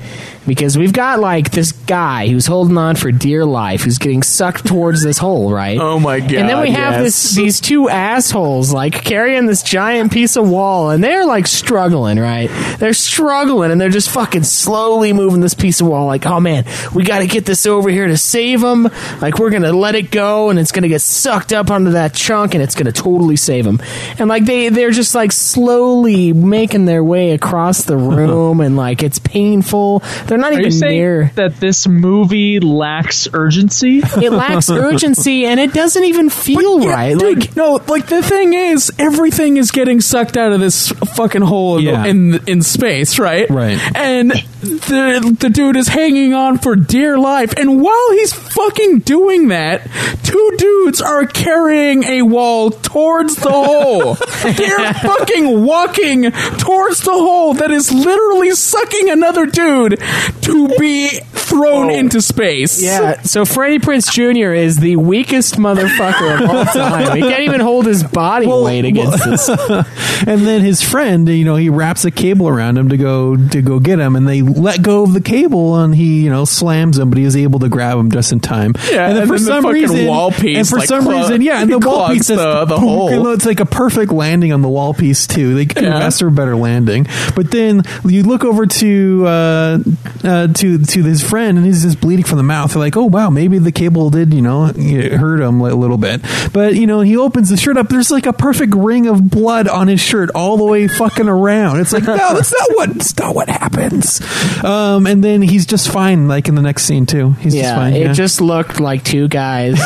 Because 0.48 0.78
we've 0.78 0.94
got 0.94 1.20
like 1.20 1.52
this 1.52 1.72
guy 1.72 2.28
who's 2.28 2.48
holding 2.48 2.78
on 2.78 2.96
for 2.96 3.12
dear 3.12 3.46
life, 3.46 3.84
who's 3.84 4.00
getting 4.00 4.24
sucked 4.24 4.66
towards 4.66 5.04
this 5.04 5.18
hole, 5.18 5.54
right? 5.54 5.78
Oh 5.78 6.00
my 6.00 6.20
god! 6.20 6.42
and 6.42 6.50
then 6.50 6.62
we 6.62 6.72
have 6.72 6.94
yes. 6.94 7.04
this 7.04 7.36
these 7.36 7.60
two 7.60 7.90
assholes 7.90 8.74
like 8.74 9.04
carrying 9.04 9.46
this 9.46 9.64
giant 9.64 10.12
piece 10.12 10.36
of 10.36 10.50
wall 10.50 10.90
and 10.90 11.04
they're 11.04 11.26
like 11.26 11.48
struggling 11.48 12.20
right 12.20 12.50
they're 12.80 12.94
struggling 12.94 13.72
and 13.72 13.80
they're 13.80 13.90
just 13.90 14.10
fucking 14.10 14.44
slowly 14.44 15.14
moving 15.14 15.42
this 15.42 15.54
piece 15.54 15.82
of 15.82 15.88
wall 15.88 16.06
like 16.06 16.26
oh 16.26 16.40
man 16.40 16.66
we 16.94 17.04
got 17.04 17.20
to 17.20 17.28
get 17.28 17.46
this 17.46 17.66
over 17.66 17.90
here 17.90 18.08
to 18.08 18.18
save 18.18 18.62
them 18.62 18.84
like 19.22 19.40
we're 19.40 19.50
gonna 19.50 19.72
let 19.72 19.96
it 19.96 20.12
go 20.12 20.50
and 20.50 20.60
it's 20.60 20.72
gonna 20.72 20.88
get 20.88 21.02
sucked 21.02 21.54
up 21.54 21.70
onto 21.70 21.92
that 21.92 22.14
chunk 22.14 22.54
and 22.54 22.64
it's 22.64 22.76
gonna 22.76 22.92
totally 22.92 23.36
save 23.36 23.66
them 23.66 23.80
and 24.18 24.28
like 24.28 24.46
they 24.46 24.70
they're 24.70 24.92
just 24.92 25.16
like 25.16 25.32
slowly 25.32 26.34
making 26.34 26.86
their 26.86 27.04
way 27.04 27.32
across 27.32 27.84
the 27.84 27.98
room 28.12 28.62
and 28.62 28.76
like 28.76 29.04
it's 29.04 29.20
painful 29.20 30.02
they're 30.32 30.38
not 30.40 30.52
Are 30.54 30.62
you 30.62 30.68
even 30.68 30.72
saying 30.72 30.98
near 30.98 31.32
that 31.36 31.58
this 31.58 31.90
movie 31.90 32.62
lacks 32.62 33.28
urgency? 33.34 33.98
it 34.00 34.32
lacks 34.32 34.70
urgency 34.70 35.46
and 35.46 35.60
it 35.60 35.74
doesn't 35.74 36.06
even 36.06 36.30
feel 36.30 36.88
right 36.88 37.18
like 37.18 37.40
Dude, 37.40 37.56
no, 37.58 37.82
like 37.90 38.08
the 38.08 38.24
thing 38.24 38.54
is, 38.54 38.94
everything 38.98 39.58
is 39.58 39.72
getting 39.72 40.00
sucked 40.00 40.38
out 40.38 40.54
of 40.54 40.62
this 40.62 40.90
fucking 41.16 41.42
hole 41.42 41.80
in, 41.80 41.84
Yeah. 41.84 42.06
in 42.06 42.40
in 42.48 42.62
space, 42.62 43.20
right? 43.20 43.50
Right. 43.50 43.78
And 43.94 44.32
the 44.62 45.36
the 45.38 45.50
dude 45.50 45.76
is 45.76 45.90
hanging 45.90 46.34
on 46.34 46.60
for 46.60 46.78
dear 46.78 47.18
life, 47.18 47.54
and 47.58 47.82
while 47.82 48.12
he's 48.12 48.32
fucking 48.32 49.00
doing 49.00 49.50
that, 49.50 49.86
two 50.24 50.52
dudes 50.58 51.02
are 51.02 51.26
carrying 51.26 52.04
a 52.06 52.22
wall 52.22 52.72
towards 52.72 53.36
the 53.36 53.52
hole. 53.52 54.14
They're 54.44 54.94
fucking 54.94 55.66
walking 55.66 56.32
towards 56.32 57.02
the 57.02 57.12
hole 57.12 57.56
that 57.56 57.72
is 57.72 57.92
literally 57.92 58.52
sucking 58.52 59.10
another 59.10 59.46
dude 59.46 60.00
to 60.42 60.68
be 60.80 61.10
thrown 61.32 61.90
into 61.90 62.22
space. 62.22 62.82
Yeah, 62.82 63.22
so 63.24 63.44
Freddie 63.46 63.80
Prinze 63.80 64.10
Jr. 64.12 64.54
is 64.54 64.78
the 64.78 64.96
weakest 64.96 65.56
motherfucker 65.56 66.42
of 66.44 66.50
all 66.50 66.66
time. 66.74 67.16
He 67.18 67.22
can't 67.22 67.42
even 67.42 67.60
hold 67.60 67.86
his 67.86 68.04
body 68.04 68.48
weight 68.48 68.86
against 68.86 69.26
this. 69.26 69.50
and 70.28 70.42
then 70.48 70.62
his 70.62 70.82
friend, 70.82 71.28
you 71.28 71.44
know, 71.44 71.56
he 71.58 71.70
wraps 71.70 72.06
a 72.06 72.12
cable 72.12 72.48
around 72.48 72.78
him 72.78 72.90
to 72.90 72.98
go 72.98 73.36
to 73.36 73.62
go 73.62 73.80
get 73.80 74.00
him, 74.00 74.16
and 74.16 74.28
they 74.28 74.42
let 74.42 74.82
go 74.82 75.04
of 75.04 75.14
the 75.14 75.22
cable, 75.22 75.76
and 75.78 75.94
he, 75.94 76.24
you 76.24 76.30
know, 76.30 76.46
slams 76.46 76.98
him, 76.98 77.10
but 77.10 77.18
he 77.18 77.26
was 77.26 77.36
able 77.36 77.60
to 77.60 77.70
grab 77.70 77.98
him 77.98 78.12
just 78.12 78.32
in 78.32 78.40
time. 78.40 78.74
Yeah, 78.90 79.08
and 79.08 79.16
then 79.18 79.24
and 79.24 79.28
for 79.28 79.38
then 79.38 79.46
the 79.46 79.52
some 79.52 79.64
fucking 79.64 79.82
reason, 79.82 80.08
wall 80.08 80.32
piece, 80.32 80.58
and 80.58 80.68
for 80.68 80.78
like, 80.78 80.88
some 80.88 81.04
clog- 81.04 81.16
reason, 81.30 81.42
yeah, 81.42 81.62
and 81.62 81.70
the 81.72 81.80
wall 81.80 81.96
clogs 81.98 82.14
piece 82.20 82.28
just 82.28 82.40
the- 82.42 82.66
the 82.66 82.80
hole. 82.80 83.12
you 83.12 83.18
know, 83.24 83.32
It's 83.32 83.46
like 83.46 83.60
a 83.60 83.66
perfect 83.66 84.12
landing 84.12 84.54
on 84.54 84.62
the 84.62 84.70
wall 84.70 84.94
piece 84.94 85.28
too. 85.28 85.54
They 85.56 85.66
could 85.66 85.84
Yeah. 85.84 85.94
have 85.94 86.02
asked 86.04 86.20
for 86.20 86.28
a 86.28 86.32
better 86.32 86.56
landing, 86.56 87.08
but 87.36 87.52
then 87.52 87.84
you 88.06 88.24
look 88.24 88.46
over 88.46 88.66
to 88.66 89.26
uh, 89.28 89.80
uh, 90.24 90.48
to 90.48 90.78
to 90.80 91.04
his 91.04 91.22
friend, 91.28 91.58
and 91.58 91.66
he's 91.66 91.84
just 91.84 92.00
bleeding 92.02 92.26
from 92.26 92.38
the 92.38 92.44
mouth. 92.44 92.74
They're 92.74 92.80
like, 92.80 92.98
oh 92.98 93.06
wow, 93.06 93.30
maybe 93.30 93.58
the 93.60 93.72
cable 93.72 94.10
did, 94.10 94.34
you 94.34 94.42
know, 94.42 94.66
hurt 94.68 95.40
him 95.42 95.62
a 95.62 95.74
little 95.74 95.98
bit. 95.98 96.22
But 96.54 96.76
you 96.76 96.88
know, 96.88 97.02
he 97.02 97.18
opens 97.18 97.50
the 97.50 97.58
shirt 97.58 97.78
up. 97.78 97.90
There's 97.90 98.12
like 98.12 98.26
a 98.26 98.34
perfect 98.34 98.74
ring 98.76 99.08
of 99.08 99.30
blood 99.30 99.68
on 99.68 99.88
his 99.88 100.00
shirt 100.02 100.30
all 100.36 100.58
the 100.58 100.66
way 100.66 100.88
fucking 100.88 101.28
around. 101.28 101.80
It's 101.80 101.94
like, 101.94 102.04
no, 102.04 102.16
that's 102.16 102.52
not 102.52 102.70
what 102.76 102.90
that's 102.94 103.18
not 103.18 103.36
what 103.36 103.50
happens. 103.50 104.22
Um, 104.64 105.08
and 105.08 105.24
then 105.24 105.42
he's 105.42 105.66
just 105.66 105.90
fine, 105.92 106.28
like 106.28 106.48
in 106.48 106.56
the 106.56 106.62
next 106.62 106.84
scene 106.84 107.06
too. 107.06 107.32
He's 107.34 107.54
just 107.54 107.64
Yeah, 107.64 107.76
fine. 107.76 107.94
it 107.94 108.00
yeah. 108.02 108.14
just 108.14 108.42
looked 108.42 108.80
like 108.80 109.04
two 109.04 109.28
guys 109.28 109.78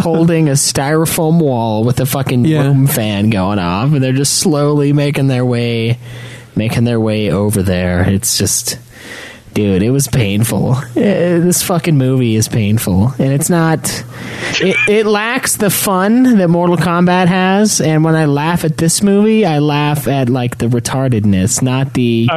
holding 0.00 0.48
a 0.48 0.52
styrofoam 0.52 1.40
wall 1.40 1.84
with 1.84 2.00
a 2.00 2.06
fucking 2.06 2.44
room 2.44 2.86
fan 2.86 3.30
going 3.30 3.58
off, 3.58 3.92
and 3.92 4.02
they're 4.02 4.12
just 4.12 4.38
slowly 4.38 4.92
making 4.92 5.26
their 5.28 5.44
way, 5.44 5.98
making 6.56 6.84
their 6.84 7.00
way 7.00 7.30
over 7.30 7.62
there. 7.62 8.08
It's 8.08 8.38
just, 8.38 8.78
dude, 9.54 9.82
it 9.82 9.90
was 9.90 10.08
painful. 10.08 10.74
Eh, 10.96 11.38
this 11.38 11.62
fucking 11.62 11.96
movie 11.96 12.34
is 12.36 12.48
painful, 12.48 13.08
and 13.18 13.32
it's 13.32 13.48
not. 13.48 13.78
It, 14.60 14.76
it 14.88 15.06
lacks 15.06 15.56
the 15.56 15.70
fun 15.70 16.38
that 16.38 16.48
Mortal 16.48 16.76
Kombat 16.76 17.26
has, 17.28 17.80
and 17.80 18.04
when 18.04 18.14
I 18.14 18.26
laugh 18.26 18.64
at 18.64 18.76
this 18.76 19.02
movie, 19.02 19.44
I 19.46 19.58
laugh 19.60 20.06
at 20.08 20.28
like 20.28 20.58
the 20.58 20.66
retardedness, 20.66 21.62
not 21.62 21.94
the 21.94 22.28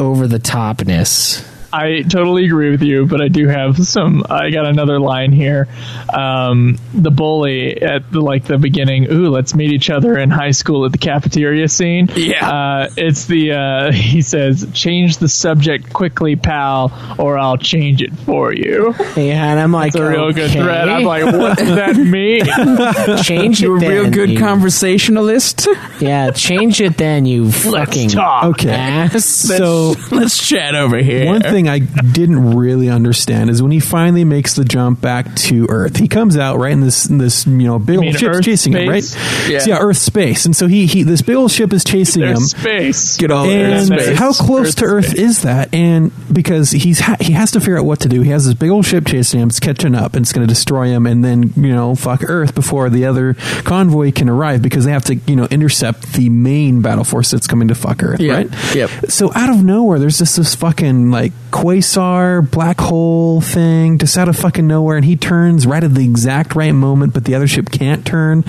over 0.00 0.26
the 0.26 0.38
topness. 0.38 1.46
I 1.74 2.02
totally 2.02 2.44
agree 2.46 2.70
with 2.70 2.82
you, 2.82 3.06
but 3.06 3.20
I 3.20 3.28
do 3.28 3.48
have 3.48 3.84
some. 3.86 4.24
I 4.30 4.50
got 4.50 4.66
another 4.66 5.00
line 5.00 5.32
here. 5.32 5.66
Um, 6.12 6.78
the 6.94 7.10
bully 7.10 7.82
at 7.82 8.10
the, 8.12 8.20
like 8.20 8.44
the 8.44 8.58
beginning. 8.58 9.10
Ooh, 9.10 9.28
let's 9.30 9.54
meet 9.54 9.72
each 9.72 9.90
other 9.90 10.16
in 10.16 10.30
high 10.30 10.52
school 10.52 10.84
at 10.86 10.92
the 10.92 10.98
cafeteria 10.98 11.68
scene. 11.68 12.08
Yeah, 12.14 12.48
uh, 12.48 12.90
it's 12.96 13.24
the. 13.26 13.52
Uh, 13.52 13.92
he 14.14 14.22
says, 14.22 14.66
"Change 14.72 15.16
the 15.18 15.28
subject 15.28 15.92
quickly, 15.92 16.36
pal, 16.36 16.92
or 17.18 17.38
I'll 17.38 17.56
change 17.58 18.02
it 18.02 18.14
for 18.18 18.52
you." 18.52 18.94
Yeah, 19.16 19.50
and 19.50 19.58
I'm 19.60 19.72
like, 19.72 19.92
That's 19.94 20.04
a 20.04 20.08
real 20.08 20.32
good 20.32 20.50
okay. 20.50 20.60
threat. 20.60 20.88
I'm 20.88 21.02
like, 21.04 21.24
what 21.24 21.58
does 21.58 21.74
that 21.74 21.96
mean? 21.96 22.44
change 23.24 23.60
it 23.60 23.64
You're 23.66 23.76
a 23.76 23.80
real 23.80 24.02
then, 24.04 24.12
good 24.12 24.30
you- 24.30 24.38
conversationalist. 24.38 25.66
Yeah, 26.00 26.30
change 26.30 26.80
it 26.80 26.96
then, 26.96 27.26
you 27.26 27.50
fucking 27.50 28.10
talk. 28.10 28.44
Okay. 28.44 28.70
ass. 28.70 29.24
So 29.24 29.94
let's 30.10 30.38
chat 30.46 30.74
over 30.74 30.98
here. 30.98 31.26
One 31.26 31.42
thing 31.42 31.63
I 31.68 31.78
didn't 31.80 32.54
really 32.56 32.88
understand 32.88 33.50
is 33.50 33.62
when 33.62 33.72
he 33.72 33.80
finally 33.80 34.24
makes 34.24 34.54
the 34.54 34.64
jump 34.64 35.00
back 35.00 35.34
to 35.36 35.66
Earth. 35.68 35.96
He 35.96 36.08
comes 36.08 36.36
out 36.36 36.58
right 36.58 36.72
in 36.72 36.80
this 36.80 37.06
in 37.06 37.18
this 37.18 37.46
you 37.46 37.52
know 37.52 37.78
big 37.78 37.94
You 37.94 37.98
old 37.98 38.04
mean 38.06 38.12
ship's 38.16 38.38
Earth 38.38 38.44
chasing 38.44 38.72
him, 38.74 38.88
right? 38.88 39.16
Yeah. 39.48 39.48
Yeah. 39.54 39.58
So 39.60 39.70
yeah, 39.70 39.78
Earth 39.78 39.96
space, 39.98 40.44
and 40.46 40.54
so 40.56 40.66
he 40.66 40.86
he 40.86 41.02
this 41.02 41.22
big 41.22 41.36
old 41.36 41.50
ship 41.50 41.72
is 41.72 41.84
chasing 41.84 42.22
There's 42.22 42.38
him. 42.52 42.60
space. 42.60 43.16
Get 43.16 43.30
all 43.30 43.48
And 43.48 43.86
space. 43.86 44.18
how 44.18 44.32
close 44.32 44.68
Earth 44.68 44.76
to 44.76 44.84
Earth 44.86 45.06
space. 45.08 45.18
is 45.20 45.42
that? 45.42 45.72
And 45.74 46.12
because 46.32 46.70
he's 46.70 47.00
ha- 47.00 47.16
he 47.20 47.32
has 47.32 47.50
to 47.52 47.60
figure 47.60 47.78
out 47.78 47.84
what 47.84 48.00
to 48.00 48.08
do. 48.08 48.22
He 48.22 48.30
has 48.30 48.44
this 48.46 48.54
big 48.54 48.70
old 48.70 48.86
ship 48.86 49.06
chasing 49.06 49.40
him. 49.40 49.48
It's 49.48 49.60
catching 49.60 49.94
up, 49.94 50.14
and 50.14 50.24
it's 50.24 50.32
going 50.32 50.46
to 50.46 50.52
destroy 50.52 50.86
him. 50.88 51.06
And 51.06 51.24
then 51.24 51.52
you 51.56 51.72
know, 51.72 51.94
fuck 51.94 52.22
Earth 52.28 52.54
before 52.54 52.90
the 52.90 53.06
other 53.06 53.34
convoy 53.64 54.12
can 54.12 54.28
arrive 54.28 54.62
because 54.62 54.84
they 54.84 54.92
have 54.92 55.04
to 55.06 55.14
you 55.16 55.36
know 55.36 55.46
intercept 55.46 56.12
the 56.14 56.28
main 56.28 56.82
battle 56.82 57.04
force 57.04 57.30
that's 57.30 57.46
coming 57.46 57.68
to 57.68 57.74
fuck 57.74 58.02
Earth. 58.02 58.20
Yeah. 58.20 58.34
Right? 58.34 58.74
Yep. 58.74 58.90
So 59.08 59.32
out 59.34 59.50
of 59.50 59.64
nowhere, 59.64 59.98
there's 59.98 60.18
just 60.18 60.36
this 60.36 60.54
fucking 60.54 61.10
like 61.10 61.32
quasar 61.54 62.50
black 62.50 62.80
hole 62.80 63.40
thing 63.40 63.96
just 63.98 64.18
out 64.18 64.28
of 64.28 64.36
fucking 64.36 64.66
nowhere, 64.66 64.96
and 64.96 65.04
he 65.04 65.14
turns 65.16 65.66
right 65.68 65.84
at 65.84 65.94
the 65.94 66.04
exact 66.04 66.56
right 66.56 66.72
moment, 66.72 67.14
but 67.14 67.24
the 67.24 67.34
other 67.34 67.46
ship 67.46 67.70
can't 67.70 68.04
turn, 68.04 68.44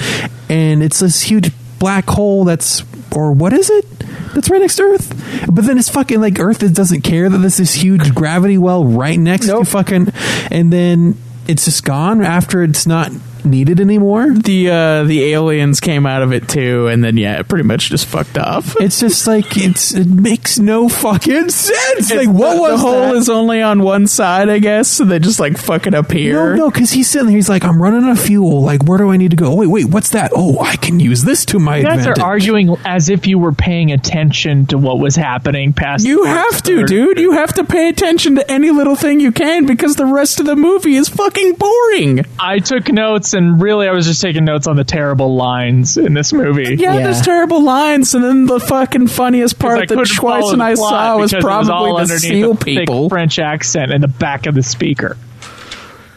and 0.49 0.81
it's 0.81 0.99
this 0.99 1.21
huge 1.21 1.51
black 1.77 2.07
hole 2.09 2.43
that's 2.45 2.83
or 3.15 3.31
what 3.31 3.53
is 3.53 3.69
it? 3.69 3.85
That's 4.33 4.49
right 4.49 4.59
next 4.59 4.75
to 4.77 4.83
Earth. 4.83 5.45
But 5.49 5.65
then 5.65 5.77
it's 5.77 5.87
fucking 5.87 6.19
like 6.19 6.39
Earth 6.39 6.63
is- 6.63 6.71
doesn't 6.71 7.01
care 7.01 7.29
that 7.29 7.37
this 7.37 7.59
huge 7.75 8.13
gravity 8.13 8.57
well 8.57 8.83
right 8.83 9.19
next 9.19 9.45
to 9.47 9.63
fucking, 9.63 10.11
and 10.51 10.73
then 10.73 11.15
it's 11.47 11.65
just 11.65 11.85
gone 11.85 12.21
after 12.21 12.63
it's 12.63 12.87
not 12.87 13.11
needed 13.45 13.79
anymore. 13.79 14.31
the 14.33 14.69
uh, 14.69 15.03
the 15.03 15.23
aliens 15.33 15.79
came 15.79 16.05
out 16.05 16.21
of 16.21 16.31
it 16.33 16.47
too, 16.49 16.87
and 16.87 17.03
then 17.03 17.17
yeah, 17.17 17.39
it 17.39 17.47
pretty 17.47 17.63
much 17.65 17.89
just 17.89 18.05
fucked 18.07 18.37
off. 18.37 18.75
It's 18.85 18.99
just 18.99 19.25
like 19.25 19.57
it's 19.57 19.93
it 19.95 20.07
makes 20.07 20.59
no 20.59 20.87
fucking 20.89 21.49
sense. 21.49 22.13
Like 22.13 22.27
what 22.29 22.55
the, 22.55 22.61
was 22.61 22.71
the 22.71 22.77
hole 22.77 23.01
that? 23.01 23.15
is 23.15 23.29
only 23.29 23.61
on 23.61 23.81
one 23.81 24.05
side, 24.07 24.47
I 24.49 24.59
guess. 24.59 24.87
So 24.89 25.05
they 25.05 25.17
just 25.19 25.39
like 25.39 25.57
fucking 25.57 25.93
appear. 25.95 26.55
No, 26.55 26.65
no, 26.65 26.69
because 26.69 26.91
he's 26.91 27.09
sitting 27.09 27.27
there. 27.27 27.35
He's 27.35 27.49
like, 27.49 27.63
I'm 27.63 27.81
running 27.81 28.03
out 28.03 28.11
of 28.11 28.19
fuel. 28.21 28.61
Like, 28.61 28.83
where 28.83 28.97
do 28.97 29.09
I 29.09 29.17
need 29.17 29.31
to 29.31 29.37
go? 29.37 29.55
Wait, 29.55 29.67
wait, 29.67 29.85
what's 29.85 30.09
that? 30.11 30.31
Oh, 30.35 30.59
I 30.59 30.75
can 30.75 30.99
use 30.99 31.23
this 31.23 31.45
to 31.45 31.59
my 31.59 31.77
You 31.77 31.83
guys 31.83 31.99
advantage. 31.99 32.19
are 32.21 32.25
arguing 32.25 32.75
as 32.85 33.09
if 33.09 33.25
you 33.27 33.39
were 33.39 33.53
paying 33.53 33.91
attention 33.91 34.65
to 34.67 34.77
what 34.77 34.99
was 34.99 35.15
happening 35.15 35.73
past. 35.73 36.05
You 36.05 36.23
the 36.23 36.29
have 36.29 36.61
to, 36.63 36.77
third. 36.81 36.87
dude. 36.87 37.19
You 37.19 37.31
have 37.31 37.53
to 37.53 37.63
pay 37.63 37.89
attention 37.89 38.35
to 38.35 38.51
any 38.51 38.69
little 38.71 38.95
thing 38.95 39.19
you 39.19 39.31
can 39.31 39.65
because 39.65 39.95
the 39.95 40.05
rest 40.05 40.39
of 40.39 40.45
the 40.45 40.55
movie 40.55 40.95
is 40.95 41.09
fucking 41.09 41.53
boring. 41.55 42.25
I 42.39 42.59
took 42.59 42.87
notes, 42.91 43.33
and 43.35 43.61
really, 43.61 43.87
I 43.87 43.91
was 43.91 44.05
just 44.07 44.21
taking 44.21 44.45
notes 44.45 44.65
on 44.67 44.75
the 44.75 44.83
terrible 44.83 45.35
lines 45.35 45.97
in 45.97 46.13
this 46.13 46.33
movie. 46.33 46.75
Yeah, 46.75 46.97
there's 46.97 47.21
terrible 47.21 47.63
lines, 47.63 48.15
and 48.15 48.23
then 48.23 48.45
the 48.45 48.59
fucking 48.59 49.07
funniest 49.07 49.59
part 49.59 49.79
that 49.79 49.87
couldn't 49.87 50.05
Schweiss 50.05 50.51
and 50.51 50.63
I 50.63 50.73
saw 50.75 51.17
was 51.17 51.31
because 51.31 51.43
it 51.43 51.47
was 51.47 51.69
all 51.69 51.85
probably 51.85 51.91
the 51.91 52.13
underneath 52.13 52.21
seal 52.21 52.51
a 52.51 52.55
thick 52.55 52.65
people. 52.65 53.09
French 53.09 53.37
accent 53.39 53.91
in 53.91 54.01
the 54.01 54.07
back 54.07 54.47
of 54.47 54.55
the 54.55 54.63
speaker. 54.63 55.17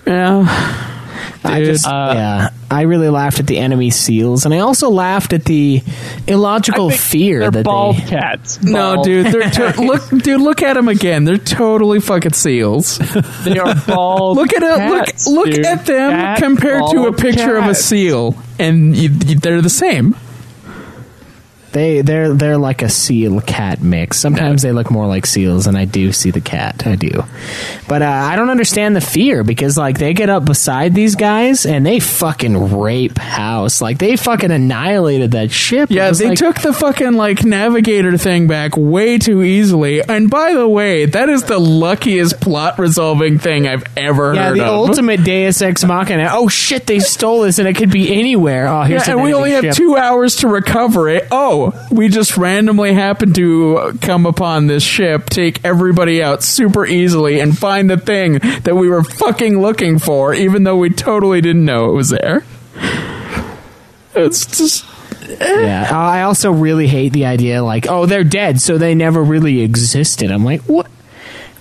Yeah. 0.07 0.95
I 1.45 1.65
just, 1.65 1.86
Uh, 1.86 2.12
yeah, 2.15 2.49
I 2.70 2.82
really 2.82 3.09
laughed 3.09 3.40
at 3.40 3.47
the 3.47 3.59
enemy 3.59 3.90
seals, 3.90 4.45
and 4.45 4.53
I 4.55 4.59
also 4.59 4.90
laughed 4.90 5.32
at 5.32 5.45
the 5.45 5.82
illogical 6.27 6.90
fear 6.90 7.40
they're 7.40 7.51
that 7.51 7.65
bald 7.65 7.97
they. 7.97 8.07
cats. 8.11 8.62
No, 8.62 9.03
dude, 9.03 9.27
they're 9.27 9.51
to- 9.73 9.82
look, 9.82 10.09
dude, 10.11 10.40
look 10.40 10.62
at 10.62 10.74
them 10.74 10.89
again. 10.89 11.24
They're 11.24 11.39
totally 11.39 12.01
fucking 12.01 12.32
seals. 12.35 12.99
they 13.45 13.59
are 13.59 13.74
bald. 13.86 14.36
Look 14.36 14.53
at 14.55 14.62
it. 14.62 15.07
cats, 15.07 15.27
Look, 15.27 15.47
look 15.47 15.55
dude. 15.57 15.66
at 15.66 15.86
them 15.86 16.11
Fat, 16.11 16.39
compared 16.39 16.82
to 16.90 16.99
a 17.01 17.03
bald 17.12 17.19
picture 17.19 17.57
of 17.57 17.66
a 17.66 17.74
seal, 17.74 18.36
and 18.59 18.97
you, 18.97 19.09
you, 19.27 19.35
they're 19.39 19.62
the 19.62 19.70
same. 19.70 20.16
They 21.73 22.01
they're 22.01 22.32
they're 22.32 22.57
like 22.59 22.82
a 22.82 22.89
seal 22.89 23.40
cat 23.40 23.82
mix. 23.82 24.19
Sometimes 24.19 24.62
they 24.62 24.73
look 24.73 24.90
more 24.90 25.07
like 25.07 25.27
seals, 25.27 25.66
and 25.66 25.77
I 25.77 25.85
do 25.85 26.12
see 26.12 26.31
the 26.31 26.40
cat. 26.40 26.86
I 26.86 26.97
do, 26.97 27.24
but 27.89 28.01
uh, 28.03 28.07
I 28.07 28.36
don't 28.36 28.49
understand 28.51 28.97
the 28.97 29.01
fear 29.03 29.45
because 29.45 29.77
like 29.77 29.99
they 29.99 30.15
get 30.15 30.31
up 30.31 30.45
beside 30.47 30.95
these 30.95 31.15
guys 31.15 31.66
and 31.66 31.85
they 31.85 32.01
fucking 32.01 32.78
rape 32.78 33.19
house. 33.19 33.81
Like 33.82 33.99
they 33.99 34.16
fucking 34.16 34.51
annihilated 34.51 35.32
that 35.32 35.51
ship. 35.51 35.90
It 35.90 35.95
Yeah, 35.97 36.09
was 36.09 36.19
they 36.19 36.31
like- 36.31 36.39
took 36.39 36.61
the 36.61 36.73
fucking 36.73 37.12
like 37.12 37.45
navigator 37.45 38.16
thing 38.16 38.47
back 38.47 38.73
way 38.77 39.19
too 39.19 39.43
easily. 39.43 40.03
And 40.03 40.31
by 40.31 40.55
the 40.55 40.69
way, 40.69 41.05
that 41.05 41.28
is 41.28 41.45
the 41.45 41.59
luckiest 41.59 42.40
plot 42.40 42.78
resolving 42.78 43.39
thing 43.39 43.66
I've 43.69 43.85
ever 43.97 44.35
Yeah, 44.35 44.49
heard 44.49 44.59
the 44.59 44.65
of. 44.65 44.89
ultimate 44.89 45.23
Deus 45.24 45.61
Ex 45.61 45.85
Machina. 45.85 46.28
Oh 46.32 46.49
shit, 46.49 46.86
they 46.86 46.99
stole 47.01 47.43
this, 47.43 47.59
and 47.59 47.69
it 47.69 47.77
could 47.77 47.90
be 47.90 48.12
anywhere. 48.19 48.69
Oh, 48.69 48.82
here's 48.85 49.07
yeah, 49.07 49.12
an 49.15 49.19
and 49.19 49.24
we 49.24 49.31
enemy 49.32 49.39
only 49.39 49.51
have 49.53 49.65
ship. 49.65 49.74
two 49.74 49.97
hours 49.97 50.36
to 50.36 50.49
recover 50.49 51.09
it. 51.11 51.28
Oh, 51.31 51.57
we 51.90 52.09
just 52.09 52.36
randomly 52.36 52.93
happen 52.94 53.32
to 53.35 53.98
come 54.01 54.26
upon 54.26 54.66
this 54.66 54.82
ship, 54.82 55.30
take 55.30 55.64
everybody 55.64 56.22
out 56.22 56.43
super 56.43 56.86
easily, 56.86 57.40
and 57.40 57.56
find 57.56 57.89
the 57.89 57.97
thing 57.97 58.39
that 58.64 58.74
we 58.76 58.89
were 58.89 59.05
fucking 59.05 59.60
looking 59.60 59.98
for, 59.98 60.35
even 60.35 60.64
though 60.64 60.76
we 60.76 60.90
totally 60.90 61.40
didn't 61.40 61.64
know 61.64 61.90
it 61.90 61.94
was 61.94 62.10
there. 62.10 62.44
It's 64.14 64.47
just. 64.47 64.85
Eh. 65.28 65.62
Yeah, 65.62 65.89
I 65.93 66.22
also 66.22 66.51
really 66.51 66.86
hate 66.86 67.12
the 67.12 67.26
idea 67.26 67.62
like, 67.62 67.86
oh, 67.89 68.06
they're 68.06 68.24
dead, 68.24 68.60
so 68.60 68.78
they 68.78 68.94
never 68.94 69.22
really 69.22 69.60
existed. 69.60 70.30
I'm 70.30 70.44
like, 70.44 70.62
what? 70.62 70.90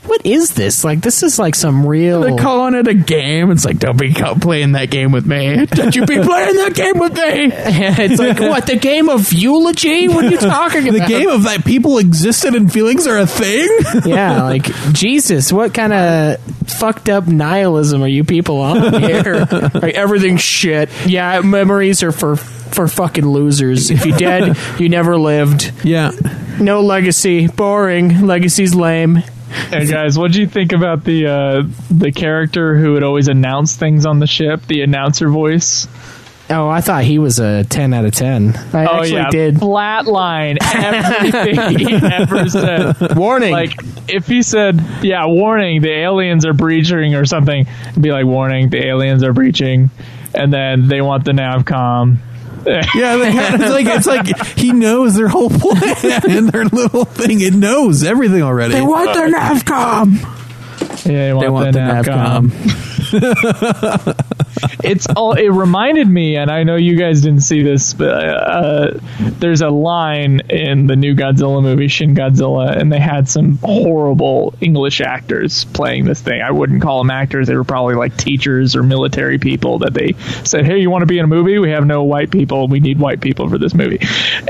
What 0.08 0.26
is 0.26 0.54
this? 0.54 0.84
Like, 0.84 1.02
this 1.02 1.22
is 1.24 1.38
like 1.38 1.54
some 1.56 1.86
real. 1.86 2.22
They're 2.22 2.38
calling 2.38 2.74
it 2.76 2.88
a 2.88 2.94
game. 2.94 3.52
It's 3.52 3.66
like, 3.66 3.78
don't 3.78 4.00
be 4.00 4.14
playing 4.14 4.72
that 4.72 4.90
game 4.90 5.12
with 5.12 5.26
me. 5.26 5.66
Don't 5.66 5.96
you 5.96 6.06
be 6.06 6.16
playing 6.22 6.56
that 6.56 6.74
game 6.74 6.98
with 6.98 7.14
me. 7.14 7.20
it's 7.54 8.20
like 8.20 8.40
what 8.40 8.68
the 8.68 8.78
game 8.78 9.10
of 9.10 9.32
eulogy? 9.34 10.08
What 10.08 10.26
are 10.26 10.30
you 10.30 10.38
talking 10.38 10.88
about? 10.88 11.00
the 11.00 11.06
game 11.08 11.30
of 11.30 11.44
that 11.44 11.66
people 11.66 11.98
existed 11.98 12.56
and 12.56 12.72
feelings 12.72 13.06
are 13.06 13.18
a 13.18 13.28
thing. 13.28 13.68
yeah, 14.06 14.44
like 14.44 14.66
Jesus, 14.94 15.52
what 15.52 15.74
kind 15.74 15.94
of 15.94 16.40
fucked 16.68 17.10
up 17.10 17.28
nihilism 17.28 18.02
are 18.02 18.08
you 18.08 18.24
people 18.24 18.60
on 18.62 19.02
here? 19.04 19.46
like 19.74 19.96
everything's 19.96 20.42
shit. 20.42 20.90
Yeah, 21.06 21.42
memories 21.42 22.02
are 22.04 22.12
for 22.12 22.36
for 22.36 22.88
fucking 22.88 23.26
losers. 23.26 23.92
If 23.92 24.06
you're 24.06 24.18
dead, 24.18 24.58
you 24.80 24.90
never 24.90 25.18
lived. 25.18 25.72
Yeah. 25.84 26.12
No 26.60 26.82
legacy. 26.82 27.48
Boring. 27.48 28.26
Legacy's 28.26 28.74
lame. 28.76 29.24
Hey 29.70 29.86
guys, 29.86 30.18
what 30.18 30.32
do 30.32 30.42
you 30.42 30.48
think 30.48 30.74
about 30.74 31.04
the 31.04 31.28
uh, 31.28 31.64
the 31.90 32.12
character 32.12 32.78
who 32.78 32.94
would 32.94 33.04
always 33.04 33.28
announce 33.28 33.76
things 33.76 34.06
on 34.06 34.20
the 34.20 34.28
ship? 34.28 34.66
The 34.68 34.82
announcer 34.82 35.30
voice. 35.30 35.88
Oh, 36.50 36.70
I 36.70 36.80
thought 36.80 37.04
he 37.04 37.20
was 37.20 37.40
a 37.40 37.66
ten 37.66 37.94
out 37.94 38.06
of 38.06 38.14
ten. 38.14 38.56
I 38.74 38.86
oh 38.86 39.00
actually 39.00 39.12
yeah, 39.14 39.30
did. 39.30 39.56
flatline 39.56 40.58
everything 40.62 41.80
he 41.80 41.94
ever 41.96 42.50
said. 42.50 43.18
Warning. 43.18 43.52
Like 43.52 43.74
if 44.08 44.28
he 44.28 44.42
said, 44.44 44.82
"Yeah, 45.02 45.26
warning, 45.26 45.82
the 45.82 45.92
aliens 45.92 46.46
are 46.46 46.54
breaching" 46.54 47.16
or 47.16 47.26
something, 47.26 47.68
it'd 47.90 48.02
be 48.02 48.12
like, 48.12 48.26
"Warning, 48.26 48.70
the 48.70 48.86
aliens 48.86 49.24
are 49.24 49.34
breaching," 49.34 49.90
and 50.34 50.54
then 50.54 50.88
they 50.88 51.02
want 51.02 51.26
the 51.26 51.34
navcom. 51.34 52.18
Yeah, 52.96 53.16
they 53.16 53.32
had, 53.32 53.62
it's 53.62 53.72
like 53.72 53.86
it's 53.86 54.06
like 54.08 54.28
he 54.58 54.74
knows 54.74 55.16
their 55.16 55.30
whole 55.30 55.50
plan 55.50 56.22
and 56.30 56.50
their 56.50 56.66
little 56.66 57.06
thing. 57.06 57.40
It 57.40 57.54
knows 57.54 58.04
everything 58.04 58.42
already. 58.44 58.74
They 58.74 58.82
want 58.82 59.14
their 59.14 59.30
NAVCom. 59.32 60.18
Yeah, 61.06 61.28
they 61.28 61.34
want, 61.34 61.46
They 61.46 61.50
want 61.50 61.74
the, 61.74 61.80
the 61.80 63.22
navcom. 63.22 64.34
It's 64.84 65.08
all. 65.16 65.34
It 65.34 65.50
reminded 65.50 66.08
me, 66.08 66.36
and 66.36 66.52
I 66.52 66.64
know 66.64 66.76
you 66.76 66.98
guys 66.98 67.22
didn't 67.22 67.42
see 67.42 67.64
this, 67.64 67.94
but 67.94 68.10
uh, 68.10 69.00
there's 69.20 69.62
a 69.62 69.70
line 69.70 70.42
in 70.50 70.88
the 70.88 70.96
new 70.96 71.16
Godzilla 71.16 71.62
movie, 71.62 71.88
Shin 71.88 72.16
Godzilla, 72.16 72.76
and 72.78 72.92
they 72.92 73.00
had 73.00 73.28
some 73.28 73.58
horrible 73.58 74.54
English 74.62 75.02
actors 75.02 75.66
playing 75.66 76.06
this 76.06 76.22
thing. 76.22 76.42
I 76.42 76.52
wouldn't 76.52 76.82
call 76.82 77.00
them 77.00 77.12
actors; 77.12 77.48
they 77.48 77.56
were 77.56 77.64
probably 77.64 77.96
like 77.96 78.16
teachers 78.18 78.76
or 78.76 78.84
military 78.84 79.38
people 79.38 79.80
that 79.80 79.94
they 79.94 80.14
said, 80.44 80.66
"Hey, 80.66 80.80
you 80.80 80.90
want 80.90 81.02
to 81.02 81.08
be 81.08 81.20
in 81.20 81.26
a 81.26 81.28
movie? 81.28 81.58
We 81.60 81.72
have 81.72 81.86
no 81.86 82.04
white 82.04 82.32
people. 82.32 82.68
We 82.68 82.80
need 82.80 83.00
white 83.00 83.22
people 83.22 83.50
for 83.50 83.58
this 83.58 83.74
movie." 83.74 84.00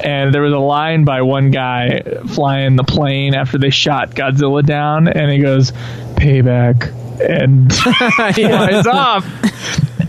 And 0.03 0.33
there 0.33 0.41
was 0.41 0.53
a 0.53 0.59
line 0.59 1.05
by 1.05 1.21
one 1.21 1.51
guy 1.51 2.01
flying 2.27 2.75
the 2.75 2.83
plane 2.83 3.33
after 3.33 3.57
they 3.57 3.69
shot 3.69 4.11
Godzilla 4.11 4.65
down, 4.65 5.07
and 5.07 5.31
he 5.31 5.39
goes, 5.39 5.71
"Payback." 6.15 6.93
And 7.19 7.71
he 8.35 8.45
flies 8.45 8.85
off 8.85 9.25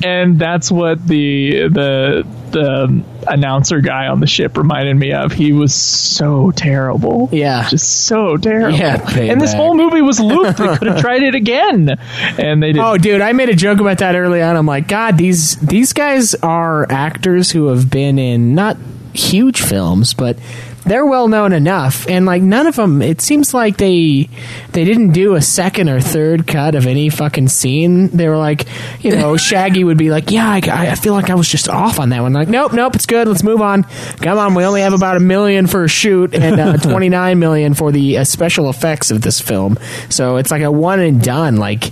and 0.04 0.38
that's 0.38 0.70
what 0.70 1.06
the 1.06 1.68
the 1.68 2.26
the 2.50 3.04
announcer 3.26 3.80
guy 3.80 4.06
on 4.06 4.20
the 4.20 4.26
ship 4.26 4.56
reminded 4.56 4.96
me 4.96 5.12
of. 5.12 5.32
He 5.32 5.52
was 5.52 5.74
so 5.74 6.50
terrible. 6.52 7.28
Yeah, 7.32 7.68
just 7.68 8.06
so 8.06 8.36
terrible. 8.36 8.78
Yeah, 8.78 9.08
and 9.18 9.40
this 9.40 9.52
whole 9.52 9.74
movie 9.74 10.02
was 10.02 10.18
looped. 10.20 10.58
They 10.58 10.76
could 10.76 10.88
have 10.88 11.00
tried 11.02 11.22
it 11.22 11.34
again, 11.34 11.98
and 12.38 12.62
they 12.62 12.68
didn't. 12.68 12.84
Oh, 12.84 12.96
dude, 12.96 13.20
I 13.20 13.32
made 13.32 13.48
a 13.48 13.56
joke 13.56 13.80
about 13.80 13.98
that 13.98 14.14
early 14.14 14.42
on. 14.42 14.56
I'm 14.56 14.66
like, 14.66 14.88
God, 14.88 15.18
these 15.18 15.56
these 15.56 15.92
guys 15.92 16.34
are 16.36 16.90
actors 16.90 17.50
who 17.50 17.66
have 17.66 17.90
been 17.90 18.18
in 18.18 18.54
not 18.54 18.76
huge 19.12 19.60
films, 19.60 20.14
but 20.14 20.38
they're 20.88 21.06
well 21.06 21.28
known 21.28 21.52
enough. 21.52 22.06
And 22.08 22.26
like, 22.26 22.42
none 22.42 22.66
of 22.66 22.76
them. 22.76 23.02
It 23.02 23.20
seems 23.20 23.54
like 23.54 23.76
they 23.76 24.28
they 24.72 24.84
didn't 24.84 25.12
do 25.12 25.34
a 25.34 25.42
second 25.42 25.88
or 25.88 26.00
third 26.00 26.46
cut 26.46 26.74
of 26.74 26.86
any 26.86 27.08
fucking 27.08 27.48
scene. 27.48 28.08
They 28.08 28.28
were 28.28 28.36
like, 28.36 28.66
you 29.00 29.14
know, 29.14 29.36
Shaggy 29.48 29.84
would 29.84 29.98
be 29.98 30.10
like, 30.10 30.30
Yeah, 30.30 30.48
I, 30.48 30.60
I 30.90 30.94
feel 30.94 31.12
like 31.14 31.30
I 31.30 31.34
was 31.34 31.48
just 31.48 31.68
off 31.68 31.98
on 32.00 32.08
that 32.10 32.22
one. 32.22 32.32
Like, 32.32 32.48
nope, 32.48 32.72
nope, 32.72 32.94
it's 32.94 33.06
good. 33.06 33.28
Let's 33.28 33.42
move 33.42 33.60
on. 33.60 33.84
Come 34.20 34.38
on, 34.38 34.54
we 34.54 34.64
only 34.64 34.80
have 34.82 34.92
about 34.92 35.16
a 35.16 35.20
million 35.20 35.66
for 35.66 35.84
a 35.84 35.88
shoot 35.88 36.34
and 36.34 36.58
uh, 36.60 36.76
29 36.82 37.38
million 37.38 37.74
for 37.74 37.92
the 37.92 38.18
uh, 38.18 38.24
special 38.24 38.68
effects 38.70 39.10
of 39.10 39.22
this 39.22 39.40
film. 39.40 39.78
So 40.08 40.36
it's 40.36 40.50
like 40.50 40.62
a 40.62 40.70
one 40.72 41.00
and 41.00 41.22
done. 41.22 41.56
Like 41.56 41.84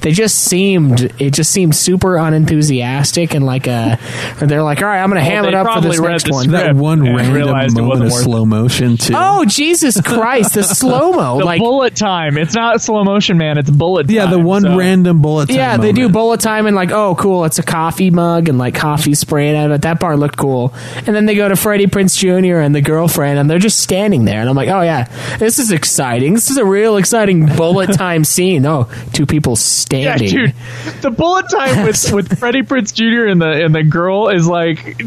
they 0.00 0.12
just 0.12 0.36
seemed, 0.38 1.00
it 1.20 1.32
just 1.32 1.50
seemed 1.50 1.74
super 1.74 2.16
unenthusiastic 2.16 3.34
and 3.34 3.44
like 3.44 3.66
a. 3.66 3.98
They're 4.40 4.62
like, 4.62 4.80
all 4.82 4.88
right, 4.88 5.02
I'm 5.02 5.10
going 5.10 5.22
to 5.22 5.28
Well, 5.28 5.42
ham 5.42 5.44
it 5.46 5.54
up 5.54 5.66
for 5.66 5.72
probably 5.72 5.90
this 5.90 6.00
next 6.00 6.24
the 6.24 6.30
one. 6.32 6.50
that 6.50 6.74
one 6.76 7.06
and 7.06 7.16
random 7.16 7.74
moment 7.74 7.88
wasn't 7.88 8.06
of 8.06 8.12
worth 8.12 8.22
it. 8.22 8.28
Slow 8.44 8.62
motion 8.62 8.96
too. 8.96 9.14
Oh 9.16 9.44
Jesus 9.44 10.00
Christ! 10.00 10.54
The 10.54 10.62
slow 10.62 11.12
mo, 11.12 11.38
the 11.38 11.44
like 11.44 11.60
bullet 11.60 11.96
time. 11.96 12.36
It's 12.36 12.54
not 12.54 12.80
slow 12.82 13.04
motion, 13.04 13.38
man. 13.38 13.58
It's 13.58 13.70
bullet. 13.70 14.10
yeah, 14.10 14.26
the 14.26 14.38
one 14.38 14.62
so- 14.62 14.76
random 14.76 15.22
bullet. 15.22 15.48
Time 15.48 15.56
yeah, 15.56 15.76
they 15.76 15.92
do 15.92 16.08
bullet 16.08 16.40
time 16.40 16.66
and 16.66 16.76
like, 16.76 16.90
oh, 16.90 17.14
cool, 17.14 17.44
it's 17.44 17.58
a 17.58 17.62
coffee 17.62 18.10
mug 18.10 18.48
and 18.48 18.58
like 18.58 18.74
coffee 18.74 19.14
spraying 19.14 19.56
out 19.56 19.66
of 19.66 19.72
it. 19.72 19.82
That 19.82 20.00
part 20.00 20.18
looked 20.18 20.36
cool. 20.36 20.74
And 20.96 21.14
then 21.14 21.26
they 21.26 21.34
go 21.34 21.48
to 21.48 21.56
Freddie 21.56 21.86
Prinze 21.86 22.16
Jr. 22.18 22.58
and 22.58 22.74
the 22.74 22.80
girlfriend, 22.80 23.38
and 23.38 23.48
they're 23.48 23.58
just 23.58 23.80
standing 23.80 24.24
there. 24.24 24.40
And 24.40 24.48
I'm 24.48 24.56
like, 24.56 24.68
oh 24.68 24.82
yeah, 24.82 25.04
this 25.38 25.58
is 25.58 25.70
exciting. 25.70 26.34
This 26.34 26.50
is 26.50 26.56
a 26.56 26.64
real 26.64 26.96
exciting 26.96 27.46
bullet 27.46 27.92
time 27.96 28.24
scene. 28.24 28.66
Oh, 28.66 28.90
two 29.12 29.26
people 29.26 29.56
standing. 29.56 30.04
Yeah, 30.06 30.16
standing. 30.16 30.54
dude. 30.92 31.02
The 31.02 31.10
bullet 31.10 31.46
time 31.50 31.86
with 31.86 31.94
with 32.12 32.38
Freddie 32.38 32.62
Prinze 32.62 32.92
Jr. 32.92 33.26
and 33.26 33.40
the 33.40 33.64
and 33.64 33.74
the 33.74 33.82
girl 33.84 34.28
is 34.28 34.46
like, 34.46 35.02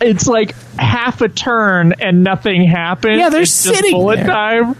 it's 0.00 0.26
like 0.26 0.54
half 0.78 1.20
a 1.20 1.28
turn 1.28 1.94
and 2.00 2.22
nothing 2.24 2.64
happened. 2.64 3.18
Yeah, 3.18 3.28
they're 3.28 3.42
It's 3.42 3.62
just 3.62 3.76
sitting 3.76 3.92
bullet 3.96 4.16
there. 4.16 4.26
time. 4.26 4.76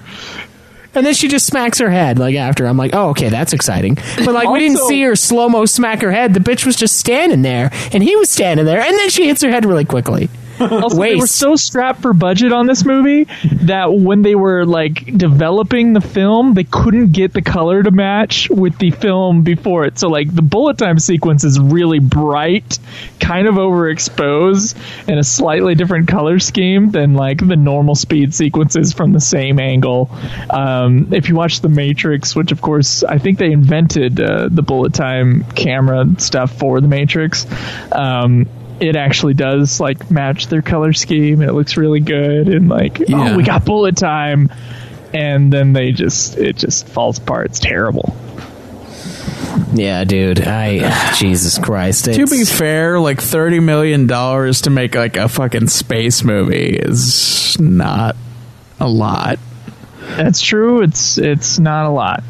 And 0.94 1.06
then 1.06 1.14
she 1.14 1.28
just 1.28 1.46
smacks 1.46 1.78
her 1.78 1.90
head 1.90 2.18
like 2.18 2.34
after. 2.34 2.66
I'm 2.66 2.76
like, 2.76 2.94
oh, 2.94 3.10
okay, 3.10 3.28
that's 3.28 3.52
exciting. 3.52 3.96
But 4.16 4.34
like, 4.34 4.48
we 4.48 4.58
didn't 4.58 4.78
see 4.78 5.02
her 5.02 5.14
slow 5.16 5.48
mo 5.48 5.64
smack 5.66 6.00
her 6.02 6.10
head. 6.10 6.34
The 6.34 6.40
bitch 6.40 6.64
was 6.66 6.76
just 6.76 6.96
standing 6.96 7.42
there, 7.42 7.70
and 7.92 8.02
he 8.02 8.16
was 8.16 8.30
standing 8.30 8.66
there, 8.66 8.80
and 8.80 8.96
then 8.96 9.10
she 9.10 9.26
hits 9.28 9.42
her 9.42 9.50
head 9.50 9.64
really 9.64 9.84
quickly. 9.84 10.28
Also, 10.78 11.00
they 11.00 11.16
were 11.16 11.26
so 11.26 11.56
strapped 11.56 12.02
for 12.02 12.12
budget 12.12 12.52
on 12.52 12.66
this 12.66 12.84
movie 12.84 13.24
that 13.64 13.92
when 13.92 14.22
they 14.22 14.34
were 14.34 14.64
like 14.64 15.04
developing 15.16 15.92
the 15.92 16.00
film, 16.00 16.54
they 16.54 16.64
couldn't 16.64 17.12
get 17.12 17.32
the 17.32 17.42
color 17.42 17.82
to 17.82 17.90
match 17.90 18.48
with 18.48 18.78
the 18.78 18.90
film 18.90 19.42
before 19.42 19.84
it. 19.84 19.98
So 19.98 20.08
like 20.08 20.34
the 20.34 20.42
bullet 20.42 20.78
time 20.78 20.98
sequence 20.98 21.44
is 21.44 21.58
really 21.58 21.98
bright, 21.98 22.78
kind 23.20 23.46
of 23.48 23.54
overexposed, 23.56 24.76
and 25.08 25.18
a 25.18 25.24
slightly 25.24 25.74
different 25.74 26.08
color 26.08 26.38
scheme 26.38 26.90
than 26.90 27.14
like 27.14 27.46
the 27.46 27.56
normal 27.56 27.94
speed 27.94 28.34
sequences 28.34 28.92
from 28.92 29.12
the 29.12 29.20
same 29.20 29.58
angle. 29.58 30.10
Um, 30.50 31.12
if 31.12 31.28
you 31.28 31.34
watch 31.34 31.60
The 31.60 31.68
Matrix, 31.68 32.34
which 32.34 32.52
of 32.52 32.60
course 32.60 33.02
I 33.04 33.18
think 33.18 33.38
they 33.38 33.52
invented 33.52 34.20
uh, 34.20 34.48
the 34.50 34.62
bullet 34.62 34.94
time 34.94 35.44
camera 35.54 36.06
stuff 36.18 36.58
for 36.58 36.80
The 36.80 36.88
Matrix. 36.88 37.46
Um, 37.92 38.48
it 38.80 38.96
actually 38.96 39.34
does 39.34 39.80
like 39.80 40.10
match 40.10 40.46
their 40.48 40.62
color 40.62 40.92
scheme 40.92 41.40
and 41.40 41.50
it 41.50 41.52
looks 41.54 41.76
really 41.76 42.00
good 42.00 42.48
and 42.48 42.68
like 42.68 43.00
oh, 43.00 43.04
Yeah. 43.08 43.32
oh 43.32 43.36
we 43.36 43.42
got 43.42 43.64
bullet 43.64 43.96
time 43.96 44.50
and 45.12 45.52
then 45.52 45.72
they 45.72 45.92
just 45.92 46.36
it 46.38 46.56
just 46.56 46.86
falls 46.88 47.18
apart 47.18 47.46
it's 47.46 47.58
terrible 47.60 48.14
Yeah, 49.74 50.04
dude. 50.04 50.40
I 50.40 51.12
Jesus 51.14 51.58
Christ. 51.58 52.06
To 52.06 52.26
be 52.26 52.44
fair, 52.44 52.98
like 53.00 53.20
thirty 53.20 53.60
million 53.60 54.06
dollars 54.06 54.62
to 54.62 54.70
make 54.70 54.94
like 54.94 55.16
a 55.16 55.28
fucking 55.28 55.68
space 55.68 56.22
movie 56.24 56.76
is 56.76 57.58
not 57.60 58.16
a 58.80 58.88
lot. 58.88 59.38
that's 60.16 60.40
true 60.40 60.82
it's 60.82 61.18
it's 61.18 61.58
not 61.58 61.86
a 61.86 61.90
lot 61.90 62.22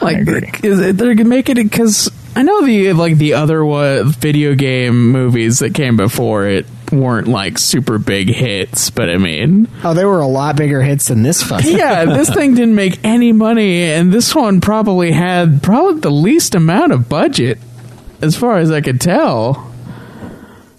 Like 0.00 0.64
is 0.64 0.80
it, 0.80 0.96
they're 0.96 1.14
making 1.24 1.58
it 1.58 1.64
because 1.64 2.10
I 2.38 2.42
know 2.42 2.64
the 2.64 2.92
like 2.92 3.18
the 3.18 3.34
other 3.34 3.64
wa- 3.64 4.04
video 4.04 4.54
game 4.54 5.10
movies 5.10 5.58
that 5.58 5.74
came 5.74 5.96
before 5.96 6.46
it 6.46 6.66
weren't 6.92 7.26
like 7.26 7.58
super 7.58 7.98
big 7.98 8.28
hits, 8.28 8.90
but 8.90 9.10
I 9.10 9.16
mean, 9.16 9.66
oh, 9.82 9.92
they 9.92 10.04
were 10.04 10.20
a 10.20 10.26
lot 10.28 10.54
bigger 10.54 10.80
hits 10.80 11.08
than 11.08 11.24
this 11.24 11.42
fucking. 11.42 11.76
yeah, 11.76 12.04
this 12.04 12.32
thing 12.32 12.54
didn't 12.54 12.76
make 12.76 13.04
any 13.04 13.32
money, 13.32 13.82
and 13.82 14.12
this 14.12 14.36
one 14.36 14.60
probably 14.60 15.10
had 15.10 15.64
probably 15.64 16.00
the 16.00 16.12
least 16.12 16.54
amount 16.54 16.92
of 16.92 17.08
budget, 17.08 17.58
as 18.22 18.36
far 18.36 18.58
as 18.58 18.70
I 18.70 18.82
could 18.82 19.00
tell. 19.00 19.67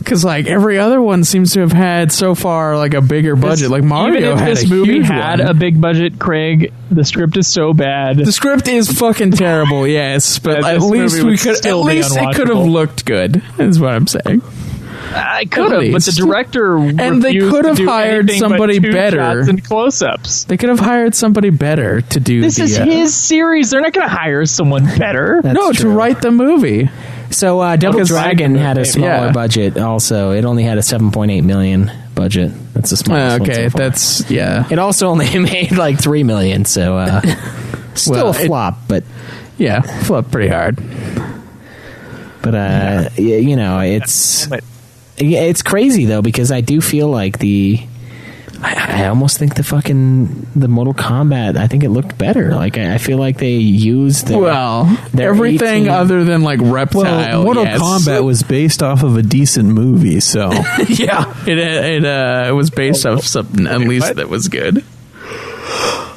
Because 0.10 0.26
like 0.26 0.48
every 0.48 0.80
other 0.80 1.00
one 1.00 1.24
seems 1.24 1.54
to 1.54 1.60
have 1.60 1.72
had 1.72 2.12
so 2.12 2.34
far 2.34 2.76
like 2.76 2.96
a 2.96 3.02
bigger 3.02 3.36
budget. 3.36 3.70
like 3.70 3.84
Mario 3.84 4.18
even 4.18 4.32
if 4.32 4.40
had 4.40 4.48
this 4.58 4.64
a 4.64 4.68
movie 4.68 4.94
huge 4.94 5.06
had 5.06 5.40
one. 5.40 5.50
a 5.50 5.54
big 5.54 5.80
budget 5.80 6.18
craig 6.18 6.74
the 6.90 7.06
script 7.06 7.38
is 7.38 7.46
so 7.46 7.74
bad 7.74 8.18
The 8.18 8.32
script 8.32 8.68
is 8.68 8.92
fucking 8.92 9.34
terrible, 9.34 9.86
yes, 9.88 10.40
but 10.40 10.62
Yeah, 10.64 10.70
at 10.70 10.82
least 10.82 11.22
we 11.22 11.38
could. 11.38 11.64
At 11.64 11.78
least 11.78 12.18
it 12.18 12.36
could 12.36 12.48
have 12.48 12.58
looked 12.58 13.06
good. 13.06 13.44
Is 13.60 13.80
what 13.80 13.92
I'm 13.94 14.08
saying. 14.08 14.42
i 15.14 15.46
could 15.46 15.72
have 15.72 15.92
but 15.92 16.02
the 16.02 16.12
director 16.18 16.76
And 16.78 17.22
they 17.22 17.38
could 17.38 17.66
have 17.66 17.78
hired 17.78 18.32
somebody 18.32 18.80
better. 18.80 19.18
shots 19.18 19.48
and 19.48 19.64
close-ups 19.64 20.46
They 20.46 20.58
could 20.58 20.70
have 20.70 20.80
hired 20.80 21.14
somebody 21.14 21.52
better 21.52 22.02
to 22.02 22.20
do. 22.20 22.42
this 22.42 22.56
the, 22.58 22.64
is 22.64 22.80
uh, 22.80 22.86
his 22.86 23.16
series 23.16 23.70
they're 23.70 23.82
not 23.82 23.94
going 23.94 24.08
to 24.10 24.14
hire 24.16 24.48
someone 24.48 24.86
better 24.98 25.40
no 25.44 25.72
to 25.74 25.88
write 25.88 26.24
the 26.24 26.32
movie. 26.32 26.90
So 27.32 27.60
uh, 27.60 27.76
Double 27.76 27.98
Because 28.00 28.10
Dragon 28.10 28.56
had 28.56 28.78
a 28.78 28.86
smaller 28.86 29.28
yeah. 29.28 29.32
budget. 29.32 29.78
Also, 29.78 30.32
it 30.32 30.46
only 30.46 30.64
had 30.64 30.78
a 30.78 30.82
7.8 30.82 31.44
million 31.44 31.92
budget. 32.16 32.52
That's 32.74 32.90
the 32.90 32.98
smallest. 32.98 33.36
Uh, 33.36 33.40
one 33.40 33.50
okay, 33.52 33.64
so 33.66 33.70
far. 33.70 33.80
that's 33.80 34.32
yeah. 34.32 34.68
It 34.72 34.80
also 34.80 35.08
only 35.10 35.38
made 35.40 35.72
like 35.74 36.00
three 36.02 36.24
million. 36.24 36.66
So 36.66 36.98
uh, 36.98 37.22
still 37.94 38.14
Well, 38.14 38.28
a 38.36 38.40
it- 38.42 38.48
flop, 38.48 38.78
but 38.88 39.04
Yeah, 39.58 39.82
flopped 39.82 40.32
pretty 40.32 40.50
hard. 40.50 40.78
but 42.42 42.56
uh, 42.56 43.10
y- 43.18 43.24
you 43.24 43.56
know 43.56 43.80
it's 43.80 44.48
yeah, 45.18 45.42
it's 45.42 45.62
crazy 45.62 46.06
though 46.06 46.22
because 46.22 46.52
I 46.52 46.62
do 46.62 46.82
feel 46.82 47.10
like 47.10 47.38
the. 47.40 47.80
I, 48.62 49.04
I 49.04 49.08
almost 49.08 49.38
think 49.38 49.56
the 49.56 49.64
fucking 49.64 50.48
the 50.56 50.68
Mortal 50.68 50.94
Kombat. 50.94 51.58
I 51.58 51.68
think 51.68 51.84
it 51.84 51.90
looked 51.90 52.18
better. 52.18 52.52
Like 52.54 52.78
I, 52.78 52.96
I 52.96 52.98
feel 52.98 53.18
like 53.18 53.38
they 53.38 53.54
used 53.54 54.28
their, 54.28 54.38
Well, 54.38 54.86
their 55.14 55.30
everything 55.30 55.84
18 55.84 55.90
other 55.90 56.24
than 56.24 56.44
like 56.44 56.60
reptile. 56.62 57.04
Well, 57.04 57.44
Mortal 57.44 57.64
yes. 57.64 57.82
Kombat 57.82 58.24
was 58.24 58.44
based 58.44 58.84
off 58.84 59.04
of 59.04 59.16
a 59.18 59.22
decent 59.22 59.70
movie, 59.70 60.20
so 60.20 60.52
yeah, 60.88 61.34
it 61.48 61.58
it 61.58 62.06
uh, 62.06 62.46
it 62.50 62.52
was 62.52 62.70
based 62.70 63.06
off 63.06 63.26
something 63.26 63.68
at 63.68 63.80
least 63.80 64.16
that 64.16 64.30
was 64.30 64.48
good. 64.48 64.84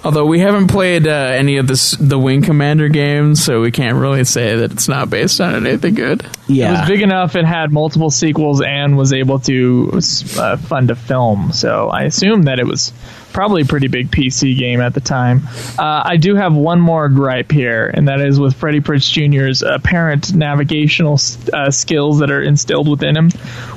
Although 0.04 0.26
we 0.26 0.40
haven't 0.40 0.66
played 0.66 1.06
uh, 1.06 1.10
any 1.10 1.58
of 1.58 1.68
this, 1.68 1.92
the 1.92 2.18
Wing 2.18 2.42
Commander 2.42 2.88
games, 2.88 3.44
so 3.44 3.60
we 3.60 3.70
can't 3.70 3.96
really 3.96 4.24
say 4.24 4.56
that 4.56 4.72
it's 4.72 4.88
not 4.88 5.08
based 5.10 5.40
on 5.40 5.64
anything 5.64 5.94
good. 5.94 6.26
Yeah, 6.48 6.68
It 6.68 6.80
was 6.80 6.88
big 6.88 7.02
enough. 7.02 7.36
It 7.36 7.44
had 7.44 7.72
multiple 7.72 8.10
sequels 8.10 8.60
and 8.60 8.96
was 8.96 9.12
able 9.12 9.38
to 9.40 10.00
uh, 10.38 10.56
fund 10.56 10.90
a 10.90 10.96
film. 10.96 11.52
So 11.52 11.88
I 11.88 12.02
assume 12.02 12.42
that 12.42 12.58
it 12.58 12.66
was 12.66 12.92
probably 13.32 13.62
a 13.62 13.64
pretty 13.64 13.86
big 13.86 14.10
PC 14.10 14.58
game 14.58 14.80
at 14.80 14.92
the 14.92 15.00
time. 15.00 15.42
Uh, 15.78 16.02
I 16.04 16.16
do 16.16 16.34
have 16.34 16.52
one 16.52 16.80
more 16.80 17.08
gripe 17.08 17.52
here, 17.52 17.86
and 17.86 18.08
that 18.08 18.20
is 18.20 18.40
with 18.40 18.56
Freddie 18.56 18.80
Prinze 18.80 19.08
Jr.'s 19.08 19.62
apparent 19.62 20.34
navigational 20.34 21.20
uh, 21.52 21.70
skills 21.70 22.18
that 22.18 22.30
are 22.32 22.42
instilled 22.42 22.88
within 22.88 23.16
him. 23.16 23.30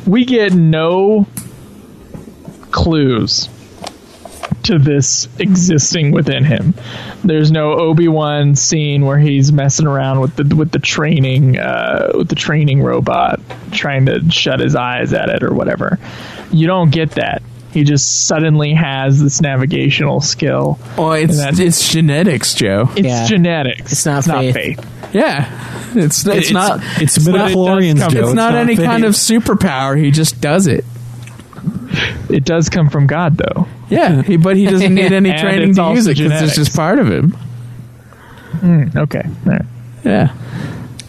We 0.07 0.25
get 0.25 0.53
no 0.53 1.27
clues 2.71 3.47
to 4.65 4.77
this 4.79 5.27
existing 5.39 6.11
within 6.11 6.43
him. 6.43 6.73
There's 7.23 7.51
no 7.51 7.73
Obi 7.73 8.07
Wan 8.07 8.55
scene 8.55 9.05
where 9.05 9.17
he's 9.17 9.51
messing 9.51 9.87
around 9.87 10.19
with 10.19 10.35
the 10.35 10.55
with 10.55 10.71
the 10.71 10.79
training 10.79 11.57
uh, 11.57 12.11
with 12.15 12.29
the 12.29 12.35
training 12.35 12.81
robot, 12.83 13.39
trying 13.71 14.05
to 14.07 14.29
shut 14.29 14.59
his 14.59 14.75
eyes 14.75 15.13
at 15.13 15.29
it 15.29 15.43
or 15.43 15.53
whatever. 15.53 15.99
You 16.51 16.67
don't 16.67 16.91
get 16.91 17.11
that. 17.11 17.41
He 17.71 17.83
just 17.83 18.25
suddenly 18.27 18.73
has 18.73 19.21
this 19.21 19.41
navigational 19.41 20.21
skill. 20.21 20.79
Well, 20.97 21.11
it's 21.13 21.37
it's 21.59 21.91
genetics, 21.91 22.53
Joe. 22.53 22.89
It's 22.95 23.27
genetics. 23.29 23.91
It's 23.91 24.05
not 24.05 24.23
faith. 24.25 24.79
Yeah, 25.13 25.49
it's 25.93 26.25
it's, 26.25 26.27
It's- 26.27 26.51
not 26.51 26.79
it's 27.01 27.17
not- 27.25 27.51
midichlorians, 27.51 28.03
It's, 28.05 28.13
Joe. 28.13 28.19
It's 28.27 28.33
not 28.33 28.53
not 28.53 28.55
any 28.55 28.75
faith. 28.77 28.85
kind 28.85 29.03
of 29.03 29.13
superpower. 29.13 29.97
He 30.01 30.11
just 30.11 30.39
does 30.41 30.67
it. 30.67 30.85
It 32.29 32.43
does 32.45 32.69
come 32.69 32.89
from 32.89 33.07
God, 33.07 33.37
though. 33.37 33.67
Yeah, 33.89 34.21
he, 34.21 34.37
but 34.37 34.57
he 34.57 34.65
doesn't 34.65 34.93
need 34.93 35.11
any 35.11 35.31
training 35.37 35.75
to 35.75 35.91
use 35.93 36.07
it 36.07 36.17
because 36.17 36.41
it's 36.41 36.55
just 36.55 36.75
part 36.75 36.99
of 36.99 37.09
him. 37.09 37.37
Mm, 38.55 38.95
okay. 38.95 39.23
Right. 39.45 39.65
Yeah. 40.03 40.35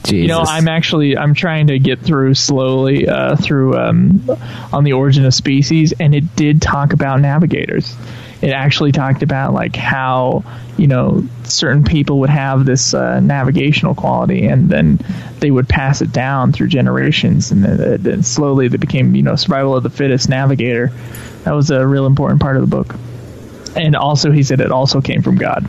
You 0.09 0.29
know, 0.29 0.41
I'm 0.41 0.69
actually 0.69 1.17
I'm 1.17 1.35
trying 1.35 1.67
to 1.69 1.79
get 1.79 2.01
through 2.01 2.35
slowly 2.35 3.09
uh, 3.09 3.37
through 3.37 3.77
um, 3.77 4.29
on 4.73 4.85
the 4.85 4.93
origin 4.93 5.25
of 5.25 5.35
species, 5.35 5.93
and 5.99 6.15
it 6.15 6.37
did 6.37 6.63
talk 6.63 6.93
about 6.93 7.21
navigators. 7.21 7.95
It 8.41 8.51
actually 8.51 8.93
talked 8.93 9.23
about 9.23 9.53
like 9.53 9.75
how 9.75 10.45
you 10.77 10.87
know 10.87 11.27
certain 11.49 11.85
people 11.85 12.21
would 12.21 12.31
have 12.31 12.65
this 12.65 12.95
uh, 12.95 13.21
navigational 13.21 13.95
quality, 13.95 14.47
and 14.47 14.69
then 14.69 14.99
they 15.41 15.51
would 15.51 15.69
pass 15.69 16.03
it 16.03 16.13
down 16.13 16.53
through 16.53 16.69
generations, 16.69 17.51
and 17.53 17.65
then, 17.65 18.03
then 18.03 18.23
slowly 18.23 18.69
they 18.69 18.77
became 18.77 19.15
you 19.15 19.23
know 19.23 19.37
survival 19.37 19.77
of 19.77 19.83
the 19.83 19.91
fittest 19.91 20.29
navigator. 20.29 20.89
That 21.45 21.53
was 21.53 21.71
a 21.71 21.87
real 21.87 22.07
important 22.07 22.41
part 22.41 22.57
of 22.57 22.63
the 22.69 22.77
book. 22.77 22.95
And 23.77 23.95
also, 23.95 24.31
he 24.33 24.43
said 24.43 24.61
it 24.61 24.73
also 24.73 25.01
came 25.01 25.23
from 25.23 25.37
God. 25.37 25.67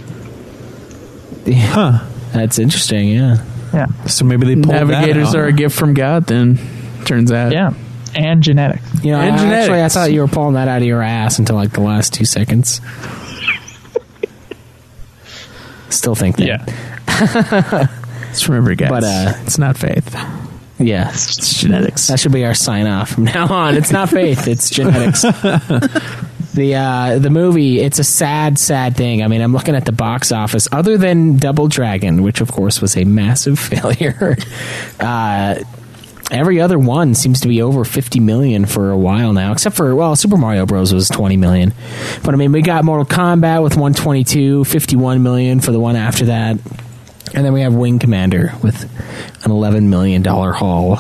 Huh. 1.48 2.06
That's 2.34 2.60
interesting. 2.60 3.10
Yeah. 3.10 3.44
Yeah. 3.74 3.88
So 4.06 4.26
maybe 4.26 4.46
they 4.48 4.56
pulled 4.56 4.68
Navigators 4.76 5.32
that 5.34 5.38
out. 5.38 5.44
are 5.44 5.48
a 5.48 5.54
gift 5.54 5.78
from 5.78 5.94
God. 5.94 6.26
Then 6.26 6.58
turns 7.06 7.32
out. 7.32 7.52
Yeah. 7.52 7.74
And 8.16 8.42
genetics. 8.42 9.04
You 9.04 9.12
know, 9.12 9.20
And 9.20 9.36
I- 9.36 9.54
actually, 9.60 9.84
I 9.84 9.90
thought 9.90 10.12
you 10.12 10.22
were 10.22 10.28
pulling 10.28 10.54
that 10.56 10.68
out 10.68 10.82
of 10.82 10.88
your 10.88 11.02
ass 11.02 11.40
until 11.40 11.56
like 11.56 11.72
the 11.72 11.82
last 11.82 12.14
two 12.14 12.26
seconds. 12.26 12.82
Still 15.98 16.16
think 16.16 16.38
that. 16.38 16.48
Yeah. 16.48 17.88
Just 18.30 18.48
remember, 18.48 18.76
guys. 18.76 18.90
But, 18.90 19.04
uh, 19.04 19.34
it's 19.44 19.58
not 19.58 19.78
faith. 19.78 20.16
Yeah. 20.80 21.10
It's 21.10 21.60
genetics. 21.62 22.08
That 22.08 22.20
should 22.20 22.32
be 22.32 22.46
our 22.46 22.54
sign 22.54 22.86
off 22.86 23.10
from 23.10 23.24
now 23.24 23.48
on. 23.48 23.76
It's 23.76 23.92
not 23.92 24.10
faith, 24.10 24.48
it's 24.48 24.70
genetics. 24.78 25.22
the 26.54 26.76
uh, 26.76 27.20
the 27.20 27.30
movie, 27.32 27.80
it's 27.80 27.98
a 28.00 28.04
sad, 28.04 28.60
sad 28.60 28.96
thing. 28.96 29.24
I 29.24 29.28
mean, 29.28 29.42
I'm 29.42 29.54
looking 29.54 29.76
at 29.76 29.86
the 29.86 29.92
box 29.92 30.32
office. 30.32 30.68
Other 30.72 30.98
than 30.98 31.38
Double 31.38 31.68
Dragon, 31.68 32.22
which 32.22 32.42
of 32.42 32.52
course 32.52 32.80
was 32.82 32.96
a 32.96 33.06
massive 33.06 33.58
failure, 33.72 34.38
uh, 35.00 35.56
every 36.32 36.60
other 36.60 36.78
one 36.78 37.16
seems 37.16 37.42
to 37.42 37.48
be 37.48 37.62
over 37.62 37.84
50 37.84 38.20
million 38.20 38.66
for 38.66 38.92
a 38.92 38.98
while 38.98 39.34
now. 39.34 39.52
Except 39.52 39.76
for 39.76 39.96
well, 39.96 40.16
Super 40.16 40.38
Mario 40.38 40.66
Bros 40.66 40.94
was 40.94 41.10
20 41.10 41.38
million. 41.38 41.74
But 42.24 42.34
I 42.34 42.38
mean, 42.38 42.52
we 42.52 42.62
got 42.62 42.84
Mortal 42.84 43.06
Kombat 43.06 43.64
with 43.64 43.74
122, 43.74 44.66
51 44.66 45.24
million 45.24 45.60
for 45.60 45.72
the 45.72 45.80
one 45.80 45.96
after 45.96 46.26
that. 46.26 46.58
And 47.34 47.46
then 47.46 47.54
we 47.54 47.62
have 47.62 47.74
Wing 47.74 48.00
Commander 48.00 48.54
with 48.64 48.84
an 49.44 49.52
eleven 49.52 49.90
million 49.90 50.22
dollar 50.22 50.54
haul. 50.54 51.00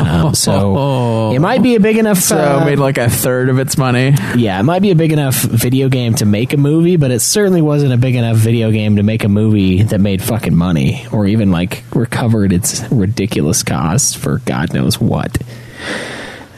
Um, 0.00 0.34
so 0.34 1.32
it 1.32 1.38
might 1.40 1.62
be 1.62 1.74
a 1.74 1.80
big 1.80 1.98
enough. 1.98 2.18
So 2.18 2.38
uh, 2.38 2.64
made 2.64 2.78
like 2.78 2.98
a 2.98 3.08
third 3.10 3.48
of 3.48 3.58
its 3.58 3.76
money. 3.76 4.14
yeah, 4.36 4.58
it 4.58 4.62
might 4.62 4.82
be 4.82 4.90
a 4.90 4.94
big 4.94 5.12
enough 5.12 5.36
video 5.36 5.88
game 5.88 6.14
to 6.16 6.26
make 6.26 6.52
a 6.52 6.56
movie, 6.56 6.96
but 6.96 7.10
it 7.10 7.20
certainly 7.20 7.62
wasn't 7.62 7.92
a 7.92 7.96
big 7.96 8.14
enough 8.14 8.36
video 8.36 8.70
game 8.70 8.96
to 8.96 9.02
make 9.02 9.24
a 9.24 9.28
movie 9.28 9.82
that 9.82 10.00
made 10.00 10.22
fucking 10.22 10.54
money 10.54 11.06
or 11.12 11.26
even 11.26 11.50
like 11.50 11.84
recovered 11.94 12.52
its 12.52 12.82
ridiculous 12.90 13.62
costs 13.62 14.14
for 14.14 14.38
God 14.38 14.72
knows 14.72 15.00
what. 15.00 15.36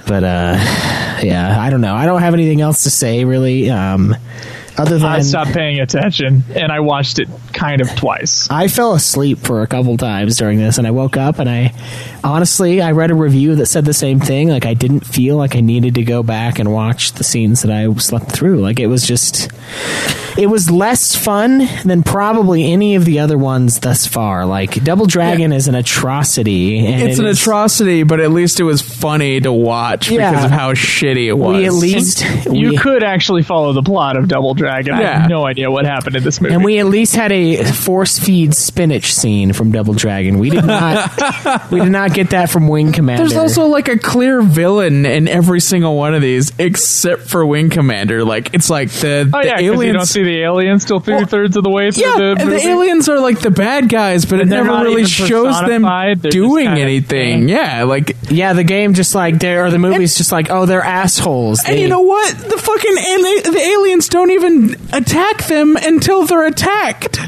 But 0.07 0.25
uh, 0.25 0.57
yeah, 1.23 1.57
I 1.59 1.71
don't 1.71 1.81
know. 1.81 1.95
I 1.95 2.07
don't 2.07 2.21
have 2.21 2.35
anything 2.35 2.61
else 2.61 2.83
to 2.83 2.91
say 2.91 3.25
really. 3.25 3.71
Um, 3.71 4.17
other 4.77 4.99
than 4.99 5.09
I 5.09 5.21
stopped 5.21 5.53
paying 5.53 5.81
attention 5.81 6.43
and 6.55 6.73
I 6.73 6.81
watched 6.81 7.19
it 7.19 7.29
kind 7.61 7.81
of 7.83 7.95
twice. 7.95 8.49
I 8.51 8.69
fell 8.69 8.95
asleep 8.95 9.39
for 9.41 9.61
a 9.63 9.67
couple 9.67 9.97
times 9.99 10.39
during 10.39 10.59
this, 10.59 10.79
and 10.79 10.87
I 10.87 10.91
woke 10.93 11.17
up 11.19 11.39
and 11.39 11.49
I 11.49 11.75
honestly 12.25 12.81
I 12.81 12.93
read 12.93 13.11
a 13.11 13.15
review 13.15 13.55
that 13.57 13.67
said 13.67 13.85
the 13.85 13.93
same 13.95 14.19
thing. 14.19 14.49
Like 14.49 14.65
I 14.67 14.75
didn't 14.75 15.01
feel 15.07 15.37
like 15.37 15.55
I 15.57 15.61
needed 15.61 15.95
to 15.97 16.03
go 16.03 16.23
back 16.23 16.59
and 16.59 16.73
watch 16.73 17.13
the 17.13 17.25
scenes 17.25 17.63
that 17.63 17.71
I 17.71 17.93
slept 17.95 18.33
through. 18.33 18.61
Like 18.61 18.81
it 18.81 18.87
was 18.87 19.07
just 19.07 19.51
it 20.39 20.47
was 20.47 20.71
less 20.71 21.15
fun 21.15 21.69
than 21.85 22.03
probably 22.03 22.73
any 22.73 22.95
of 22.95 23.05
the 23.05 23.19
other 23.19 23.37
ones 23.37 23.81
thus 23.81 24.07
far. 24.07 24.47
Like 24.47 24.83
Double 24.83 25.07
Dragon 25.07 25.53
is 25.53 25.69
an 25.69 25.75
atrocity. 25.75 26.79
And 26.87 27.03
It's 27.11 27.19
it 27.19 27.23
an 27.25 27.29
is- 27.31 27.41
atrocity, 27.41 28.05
but 28.05 28.21
at 28.21 28.31
least 28.31 28.59
it 28.61 28.65
was 28.65 28.81
funny 28.81 29.41
to 29.41 29.53
watch 29.53 30.11
Yeah. 30.11 30.31
because 30.31 30.45
of 30.47 30.51
how 30.51 30.73
shitty 30.73 31.27
it 31.27 31.35
was. 31.35 31.57
We 31.59 31.67
at 31.67 31.73
least 31.75 32.25
You 32.51 32.79
could 32.79 33.03
actually 33.03 33.43
follow 33.43 33.73
the 33.73 33.83
plot 33.83 34.17
of 34.17 34.29
Double 34.29 34.55
Dragon. 34.55 34.95
I 34.95 35.03
have 35.03 35.29
no 35.29 35.45
idea 35.45 35.71
what 35.71 35.85
happened 35.85 36.17
in 36.17 36.23
this 36.23 36.41
movie. 36.41 36.55
And 36.55 36.65
we 36.65 36.79
at 36.79 36.87
least 36.87 37.15
had 37.17 37.33
a 37.33 37.50
force 37.57 38.19
feed 38.19 38.55
spinach 38.55 39.15
scene 39.15 39.53
from 39.53 39.73
Double 39.73 39.95
Dragon. 39.95 40.39
We 40.39 40.51
did 40.51 40.65
not. 40.65 41.71
we 41.71 41.81
did 41.81 41.91
not 41.93 42.13
get 42.15 42.31
that 42.31 42.51
from 42.51 42.69
Wing 42.69 42.93
Commander. 42.93 43.23
There's 43.25 43.37
also 43.37 43.67
like 43.67 43.89
a 43.89 43.99
clear 43.99 44.43
villain 44.43 45.07
in 45.07 45.29
every 45.29 45.61
single 45.61 45.97
one 45.97 46.15
of 46.15 46.23
these, 46.23 46.53
except 46.59 47.23
for 47.23 47.45
Wing 47.47 47.71
Commander. 47.71 48.25
Like 48.25 48.55
it's 48.55 48.71
like 48.71 48.91
the, 48.91 49.31
oh 49.33 49.41
the 49.43 49.47
yeah, 49.47 49.53
'cause 49.55 49.63
you 49.63 49.71
don't 49.73 49.83
aliens. 49.85 50.11
see 50.11 50.23
the 50.23 50.43
aliens 50.43 50.85
till 50.85 51.01
two 51.01 51.25
thirds 51.27 51.57
of 51.57 51.65
the 51.65 51.71
way 51.71 51.91
through 51.91 52.05
yeah, 52.05 52.17
the 52.17 52.45
movie. 52.45 52.57
the 52.57 52.69
aliens 52.69 53.09
are 53.09 53.21
like 53.21 53.41
the 53.41 53.51
bad 53.51 53.89
guys, 53.89 54.25
but 54.25 54.37
it 54.39 54.43
And 54.43 54.53
they're 54.53 54.65
never 54.65 54.85
really 54.85 55.05
shows 55.07 55.29
them 55.61 55.83
personified, 55.83 56.23
they're 56.23 56.31
just 56.31 56.35
doing 56.43 56.67
kind 56.67 56.79
of- 56.79 56.83
anything. 56.83 57.49
Yeah, 57.49 57.85
like 57.85 58.17
Yeah, 58.31 58.53
the 58.53 58.65
game 58.65 58.95
just 58.95 59.15
like 59.15 59.39
they're 59.39 59.67
or 59.67 59.71
the 59.71 59.79
movie's 59.79 60.17
just 60.17 60.33
like 60.33 60.51
oh 60.51 60.67
they're 60.67 60.83
assholes. 60.83 61.63
And 61.67 61.79
you 61.79 61.89
know 61.89 62.01
what? 62.01 62.37
The 62.37 62.59
fucking 62.59 62.97
ali- 62.99 63.41
the 63.55 63.61
aliens 63.77 64.09
don't 64.09 64.31
even 64.31 64.77
attack 64.93 65.47
them 65.47 65.77
until 65.77 66.25
they're 66.27 66.47
attacked. 66.47 67.19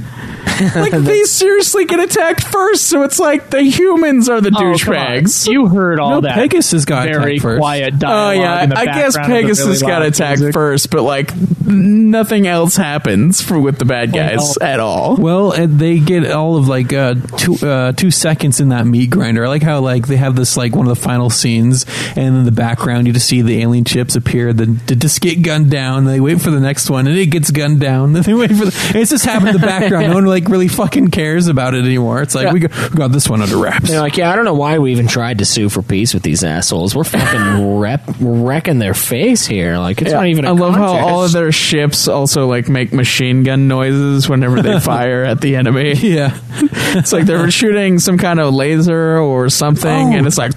like 0.75 0.93
they 0.93 1.23
seriously 1.25 1.85
get 1.85 2.01
attacked 2.01 2.45
first, 2.45 2.87
so 2.89 3.03
it's 3.03 3.19
like 3.19 3.51
the 3.51 3.63
humans 3.63 4.29
are 4.29 4.41
the 4.41 4.51
Oh, 4.55 4.61
douchebags. 4.61 5.49
You 5.49 5.69
heard 5.69 5.99
all 6.01 6.11
No, 6.11 6.21
that. 6.23 6.35
Pegasus 6.35 6.85
got 6.85 7.05
very 7.09 7.37
attacked 7.37 7.43
first. 7.43 7.61
quiet 7.61 7.95
Oh 7.95 7.99
dialogue. 7.99 8.37
yeah, 8.37 8.63
in 8.65 8.71
the 8.71 8.79
I 8.79 8.85
guess 8.87 9.17
background 9.17 9.19
of 9.19 9.29
the 9.29 9.43
Pegasus 9.43 9.67
really 9.83 9.93
got 9.93 10.03
attacked 10.03 10.41
music. 10.41 10.55
first, 10.55 10.91
but 10.91 11.03
like 11.03 11.33
nothing 11.67 12.47
else 12.47 12.77
happens 12.77 13.41
for 13.41 13.59
with 13.59 13.79
the 13.79 13.85
bad 13.85 14.13
guys 14.13 14.39
Well- 14.39 14.69
at 14.69 14.81
all. 14.81 15.17
Well, 15.17 15.53
and 15.53 15.79
they 15.79 15.99
get 15.99 16.31
all 16.31 16.57
of 16.57 16.69
like 16.69 16.93
uh, 16.93 17.15
two 17.37 17.55
uh, 17.67 17.93
two 17.93 18.11
seconds 18.11 18.61
in 18.61 18.69
that 18.71 18.87
meat 18.87 19.11
grinder. 19.11 19.45
I 19.45 19.49
like 19.49 19.63
how 19.63 19.81
like 19.81 20.07
they 20.07 20.17
have 20.17 20.37
this 20.37 20.57
like 20.57 20.75
one 20.77 20.87
of 20.87 20.95
the 20.97 21.03
final 21.03 21.31
scenes, 21.31 21.87
and 22.17 22.37
in 22.37 22.45
the 22.45 22.53
background 22.53 23.07
you 23.07 23.13
just 23.13 23.29
see 23.29 23.43
the 23.43 23.61
alien 23.63 23.85
ships 23.85 24.17
appear. 24.17 24.53
The, 24.53 24.67
the 24.67 24.97
just 24.97 25.21
get 25.21 25.43
gunned 25.43 25.71
down. 25.71 26.05
They 26.05 26.21
wait 26.21 26.41
for 26.41 26.51
the 26.51 26.61
next 26.61 26.91
one, 26.91 27.07
and 27.07 27.17
it 27.17 27.27
gets 27.27 27.51
gunned 27.51 27.81
down. 27.81 28.13
Then 28.13 28.23
they 28.27 28.35
wait 28.35 28.51
for 28.51 28.65
the. 28.67 28.93
It's 28.95 29.11
just 29.11 29.25
happened 29.25 29.55
in 29.55 29.61
the 29.61 29.67
background. 29.67 30.09
No 30.09 30.15
one 30.15 30.27
like 30.33 30.49
really 30.49 30.69
fucking 30.69 31.09
cares 31.11 31.49
about 31.49 31.75
it 31.75 31.85
anymore. 31.85 32.23
It's 32.23 32.35
like 32.35 32.47
Yeah. 32.47 32.53
we, 32.53 32.61
got, 32.61 32.91
we 32.91 32.97
got 32.97 33.13
this 33.13 33.29
one 33.29 33.43
under 33.43 33.57
wraps. 33.59 33.89
They're 33.89 34.01
like, 34.01 34.17
yeah, 34.17 34.31
I 34.33 34.37
don't 34.37 34.45
know 34.45 34.55
why 34.55 34.79
we 34.79 34.93
even 34.93 35.07
tried 35.07 35.39
to 35.39 35.45
sue 35.45 35.69
for 35.69 35.83
peace 35.83 36.15
with 36.15 36.23
these 36.23 36.43
assholes. 36.45 36.95
We're 36.97 37.05
fucking 37.05 37.79
rep- 37.79 38.03
wrecking 38.21 38.79
their 38.79 38.95
face 38.95 39.47
here. 39.47 39.79
Like, 39.79 40.03
it's 40.03 40.13
not 40.13 40.27
even. 40.27 40.45
I 40.45 40.49
I 40.49 40.53
love 40.53 40.75
how 40.75 40.93
all 40.99 41.25
of 41.25 41.33
their 41.33 41.53
ships 41.53 42.09
also 42.09 42.47
like 42.47 42.69
make 42.69 42.93
machine 42.93 43.43
gun 43.43 43.69
noises 43.69 44.29
whenever 44.29 44.61
they 44.63 44.79
fire 44.93 45.23
at 45.25 45.41
the 45.41 45.57
enemy. 45.57 45.93
Yeah, 45.95 46.39
it's 46.97 47.13
like 47.13 47.25
they're 47.27 47.51
shooting 47.51 47.99
some 47.99 48.19
kind 48.19 48.39
of 48.41 48.53
laser 48.55 49.19
or 49.19 49.49
something, 49.49 49.91
Oh. 49.91 50.17
and 50.17 50.27
it's 50.27 50.39
like 50.39 50.53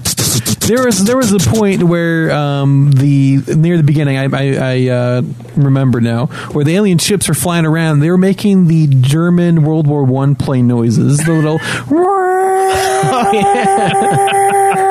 there 0.66 0.84
was 0.84 1.04
there 1.04 1.16
was 1.16 1.32
a 1.32 1.38
point 1.38 1.82
where 1.82 2.30
um, 2.32 2.90
the 2.92 3.38
near 3.56 3.76
the 3.76 3.82
beginning 3.82 4.16
I 4.18 4.24
I, 4.24 4.56
I 4.56 4.88
uh, 4.88 5.22
remember 5.56 6.00
now 6.00 6.26
where 6.52 6.64
the 6.64 6.74
alien 6.74 6.98
ships 6.98 7.28
were 7.28 7.34
flying 7.34 7.64
around. 7.66 8.00
They 8.00 8.10
were 8.10 8.18
making 8.18 8.66
the 8.66 8.86
German 8.88 9.62
World 9.66 9.86
War 9.86 10.04
One 10.04 10.34
plane 10.34 10.66
noises. 10.66 11.18
The 11.18 11.32
little. 11.32 11.58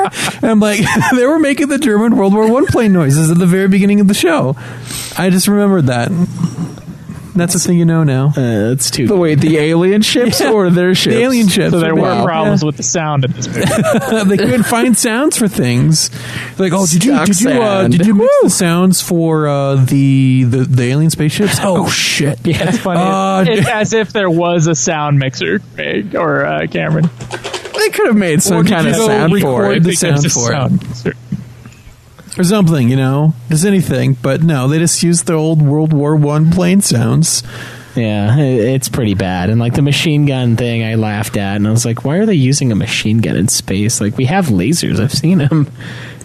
I'm 0.42 0.60
like, 0.60 0.80
they 1.14 1.26
were 1.26 1.38
making 1.38 1.68
the 1.68 1.78
German 1.78 2.16
World 2.16 2.34
War 2.34 2.50
One 2.50 2.66
plane 2.66 2.92
noises 2.92 3.30
at 3.30 3.38
the 3.38 3.46
very 3.46 3.68
beginning 3.68 4.00
of 4.00 4.08
the 4.08 4.14
show. 4.14 4.56
I 5.16 5.30
just 5.30 5.48
remembered 5.48 5.86
that. 5.86 6.10
That's 7.36 7.52
the 7.52 7.58
thing 7.60 7.78
you 7.78 7.84
know 7.84 8.02
now. 8.04 8.28
Uh, 8.28 8.68
that's 8.70 8.90
too. 8.90 9.08
But 9.08 9.18
wait, 9.18 9.36
the 9.40 9.58
alien 9.58 10.02
ships 10.12 10.40
or 10.40 10.70
their 10.70 10.94
ships? 10.94 11.14
The 11.14 11.22
alien 11.22 11.48
ships. 11.48 11.70
So 11.70 11.80
there 11.80 11.94
were 11.94 12.00
bad. 12.02 12.24
problems 12.24 12.64
with 12.64 12.76
the 12.76 12.82
sound 12.82 13.24
in 13.24 13.32
this 13.32 13.46
movie. 13.46 13.60
They 14.26 14.36
couldn't 14.36 14.64
find 14.64 14.96
sounds 14.96 15.36
for 15.36 15.46
things. 15.48 16.10
Like, 16.58 16.72
oh, 16.72 16.86
did 16.86 17.04
you 17.04 17.12
Stock 17.14 17.26
did 17.26 17.40
you 17.40 17.50
uh, 17.50 17.88
did 17.88 18.06
you 18.06 18.14
mix 18.14 18.32
the 18.42 18.50
sounds 18.50 19.00
for 19.00 19.46
uh, 19.48 19.76
the, 19.76 20.44
the 20.44 20.64
the 20.64 20.82
alien 20.84 21.10
spaceships? 21.10 21.58
Oh, 21.60 21.88
shit! 21.88 22.44
Yeah. 22.46 22.68
It's 22.68 22.78
funny. 22.78 23.00
Uh, 23.00 23.44
it's 23.52 23.68
as 23.68 23.92
if 23.92 24.12
there 24.12 24.30
was 24.30 24.66
a 24.66 24.74
sound 24.74 25.18
mixer, 25.18 25.60
Craig 25.74 26.14
or 26.16 26.44
uh, 26.44 26.66
Cameron. 26.66 27.08
They 27.78 27.90
could 27.90 28.06
have 28.08 28.16
made 28.16 28.42
some 28.42 28.64
kind 28.66 28.86
of 28.88 28.94
go 28.94 29.06
sound 29.06 29.40
for 29.40 29.72
it. 29.72 29.82
the 29.82 29.90
Because 29.90 30.00
sound 30.00 30.32
for 30.32 30.52
it? 30.52 30.56
sound 30.56 30.82
mixer. 30.82 31.12
Or 32.38 32.44
something, 32.44 32.88
you 32.88 32.96
know, 32.96 33.34
just 33.48 33.64
anything. 33.64 34.14
But 34.14 34.42
no, 34.42 34.68
they 34.68 34.78
just 34.78 35.02
used 35.02 35.26
the 35.26 35.34
old 35.34 35.62
World 35.62 35.92
War 35.92 36.16
One 36.16 36.50
plane 36.50 36.80
sounds. 36.80 37.42
Yeah, 37.94 38.36
it's 38.38 38.90
pretty 38.90 39.14
bad. 39.14 39.48
And 39.48 39.58
like 39.58 39.72
the 39.72 39.82
machine 39.82 40.26
gun 40.26 40.56
thing, 40.56 40.84
I 40.84 40.96
laughed 40.96 41.36
at, 41.38 41.56
and 41.56 41.66
I 41.66 41.70
was 41.70 41.86
like, 41.86 42.04
"Why 42.04 42.18
are 42.18 42.26
they 42.26 42.34
using 42.34 42.70
a 42.70 42.74
machine 42.74 43.18
gun 43.18 43.36
in 43.36 43.48
space? 43.48 44.00
Like 44.02 44.18
we 44.18 44.26
have 44.26 44.46
lasers. 44.46 45.00
I've 45.00 45.14
seen 45.14 45.38
them. 45.38 45.70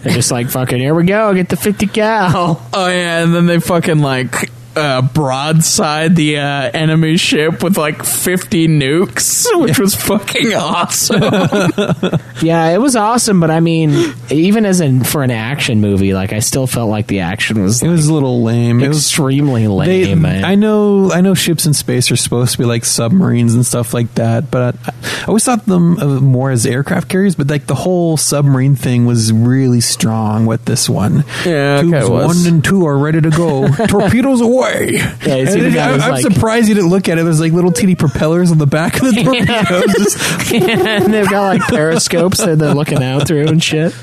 They're 0.04 0.14
just 0.14 0.32
like 0.32 0.50
fucking. 0.50 0.80
Here 0.80 0.94
we 0.94 1.06
go. 1.06 1.34
Get 1.34 1.48
the 1.48 1.56
fifty 1.56 1.88
cal. 1.88 2.62
Oh 2.74 2.88
yeah, 2.88 3.24
and 3.24 3.34
then 3.34 3.46
they 3.46 3.60
fucking 3.60 4.00
like 4.00 4.51
uh, 4.76 5.02
broadside 5.02 6.16
the 6.16 6.38
uh, 6.38 6.72
enemy 6.74 7.18
ship 7.18 7.64
with 7.64 7.78
like 7.78 8.04
fifty 8.04 8.68
nukes, 8.68 9.46
which 9.62 9.80
was 9.80 9.96
fucking 9.96 10.54
awesome. 10.54 11.22
Yeah, 12.42 12.70
it 12.70 12.80
was 12.80 12.96
awesome. 12.96 13.40
But 13.40 13.52
I 13.52 13.60
mean, 13.60 14.14
even 14.32 14.66
as 14.66 14.82
in 14.82 15.04
for 15.04 15.22
an 15.22 15.30
action 15.30 15.80
movie, 15.80 16.14
like 16.14 16.34
I 16.34 16.40
still 16.40 16.66
felt 16.66 16.90
like 16.90 17.06
the 17.06 17.20
action 17.20 17.62
was 17.62 17.84
It 17.84 17.88
was 17.88 18.08
a 18.08 18.14
little 18.14 18.42
lame. 18.42 18.82
It 18.82 18.88
was 18.88 18.98
extremely 18.98 19.68
lame. 19.68 19.88
They, 19.88 20.16
man. 20.16 20.44
I 20.44 20.56
know, 20.56 21.12
I 21.12 21.22
know, 21.22 21.36
ships 21.36 21.68
in 21.68 21.74
space 21.76 22.10
are 22.12 22.16
supposed 22.16 22.54
to 22.54 22.58
be 22.58 22.66
like 22.66 22.84
submarines 22.84 23.54
and 23.54 23.64
stuff 23.64 23.94
like 23.94 24.16
that, 24.16 24.50
but 24.50 24.76
I, 24.88 24.92
I 24.92 25.26
always 25.28 25.44
thought 25.44 25.66
them 25.68 26.00
uh, 26.00 26.20
more 26.20 26.50
as 26.50 26.66
aircraft 26.66 27.10
carriers. 27.10 27.36
But 27.36 27.48
like 27.48 27.68
the 27.68 27.76
whole 27.76 28.18
submarine 28.18 28.76
thing 28.76 29.06
was 29.06 29.32
really 29.32 29.82
strong 29.82 30.48
with 30.48 30.66
this 30.66 30.90
one. 30.90 31.24
Yeah, 31.46 31.82
Tubes 31.82 31.94
okay, 31.94 32.06
it 32.06 32.10
was. 32.10 32.44
one 32.44 32.54
and 32.54 32.64
two 32.64 32.88
are 32.88 32.98
ready 32.98 33.22
to 33.22 33.30
go. 33.30 33.68
Torpedoes 33.88 34.42
away. 34.42 34.61
Yeah, 34.70 35.36
you 35.36 35.46
see 35.48 35.60
And 35.60 35.66
the 35.66 35.72
guy 35.76 35.90
I, 35.90 35.94
who's 35.94 36.04
I'm 36.04 36.12
like- 36.12 36.22
surprised 36.34 36.68
you 36.70 36.76
didn't 36.76 36.90
look 36.90 37.10
at 37.10 37.18
it. 37.18 37.24
There's 37.24 37.40
like 37.40 37.54
little 37.54 37.72
teeny 37.72 37.96
propellers 37.96 38.52
on 38.52 38.58
the 38.58 38.68
back 38.68 38.96
of 38.96 39.14
the 39.14 39.24
torpedoes. 39.24 39.94
Just- 40.14 40.54
and 40.54 41.14
they've 41.14 41.30
got 41.30 41.58
like 41.58 41.62
periscopes 41.68 42.38
that 42.40 42.60
they're 42.60 42.74
looking 42.74 43.02
out 43.04 43.28
through 43.28 43.48
and 43.48 43.62
shit. 43.64 43.96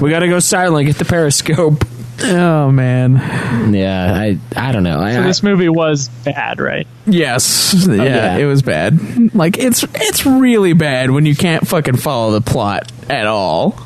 We 0.00 0.10
gotta 0.10 0.28
go 0.28 0.38
silent. 0.40 0.86
Get 0.86 0.96
the 0.96 1.04
periscope. 1.04 1.84
oh 2.24 2.70
man, 2.70 3.72
Yeah, 3.74 4.12
I 4.14 4.38
I 4.56 4.70
don't 4.72 4.82
know. 4.84 5.00
I, 5.00 5.14
So 5.14 5.20
I- 5.22 5.26
this 5.26 5.42
movie 5.42 5.68
was 5.68 6.08
bad, 6.24 6.60
right? 6.60 6.86
yes, 7.06 7.74
yeah, 7.88 7.94
yeah. 8.04 8.36
it 8.36 8.44
was 8.44 8.62
bad. 8.62 9.34
Like 9.34 9.58
it's 9.58 9.84
it's 9.94 10.24
really 10.26 10.72
bad 10.74 11.10
when 11.10 11.26
you 11.26 11.34
can't 11.34 11.66
fucking 11.66 11.96
follow 11.96 12.32
the 12.32 12.40
plot 12.40 12.92
at 13.08 13.26
all. 13.26 13.76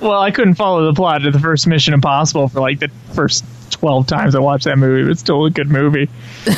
Well, 0.00 0.20
I 0.20 0.30
couldn't 0.30 0.54
follow 0.56 0.84
the 0.84 0.94
plot 0.94 1.24
of 1.26 1.32
the 1.32 1.40
first 1.40 1.66
Mission 1.66 1.94
Impossible 1.94 2.48
for 2.48 2.60
like 2.60 2.78
the 2.78 2.90
first 3.14 3.44
twelve 3.78 4.06
times 4.06 4.34
I 4.34 4.40
watched 4.40 4.64
that 4.64 4.78
movie. 4.78 5.02
But 5.02 5.12
it's 5.12 5.20
still 5.20 5.44
a 5.44 5.50
good 5.50 5.68
movie. 5.70 6.08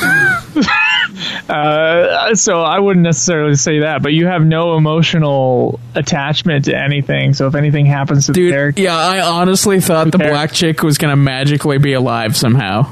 uh, 1.49 2.35
so 2.35 2.61
I 2.61 2.79
wouldn't 2.79 3.03
necessarily 3.03 3.55
say 3.55 3.79
that, 3.79 4.01
but 4.01 4.13
you 4.13 4.27
have 4.27 4.43
no 4.43 4.77
emotional 4.77 5.79
attachment 5.95 6.65
to 6.65 6.77
anything. 6.77 7.33
So 7.33 7.47
if 7.47 7.55
anything 7.55 7.85
happens 7.85 8.27
to 8.27 8.31
the 8.31 8.51
character, 8.51 8.81
yeah, 8.81 8.95
I 8.95 9.21
honestly 9.21 9.81
thought 9.81 10.11
the 10.11 10.17
cares? 10.17 10.31
black 10.31 10.51
chick 10.51 10.83
was 10.83 10.97
gonna 10.97 11.15
magically 11.15 11.77
be 11.77 11.93
alive 11.93 12.37
somehow. 12.37 12.87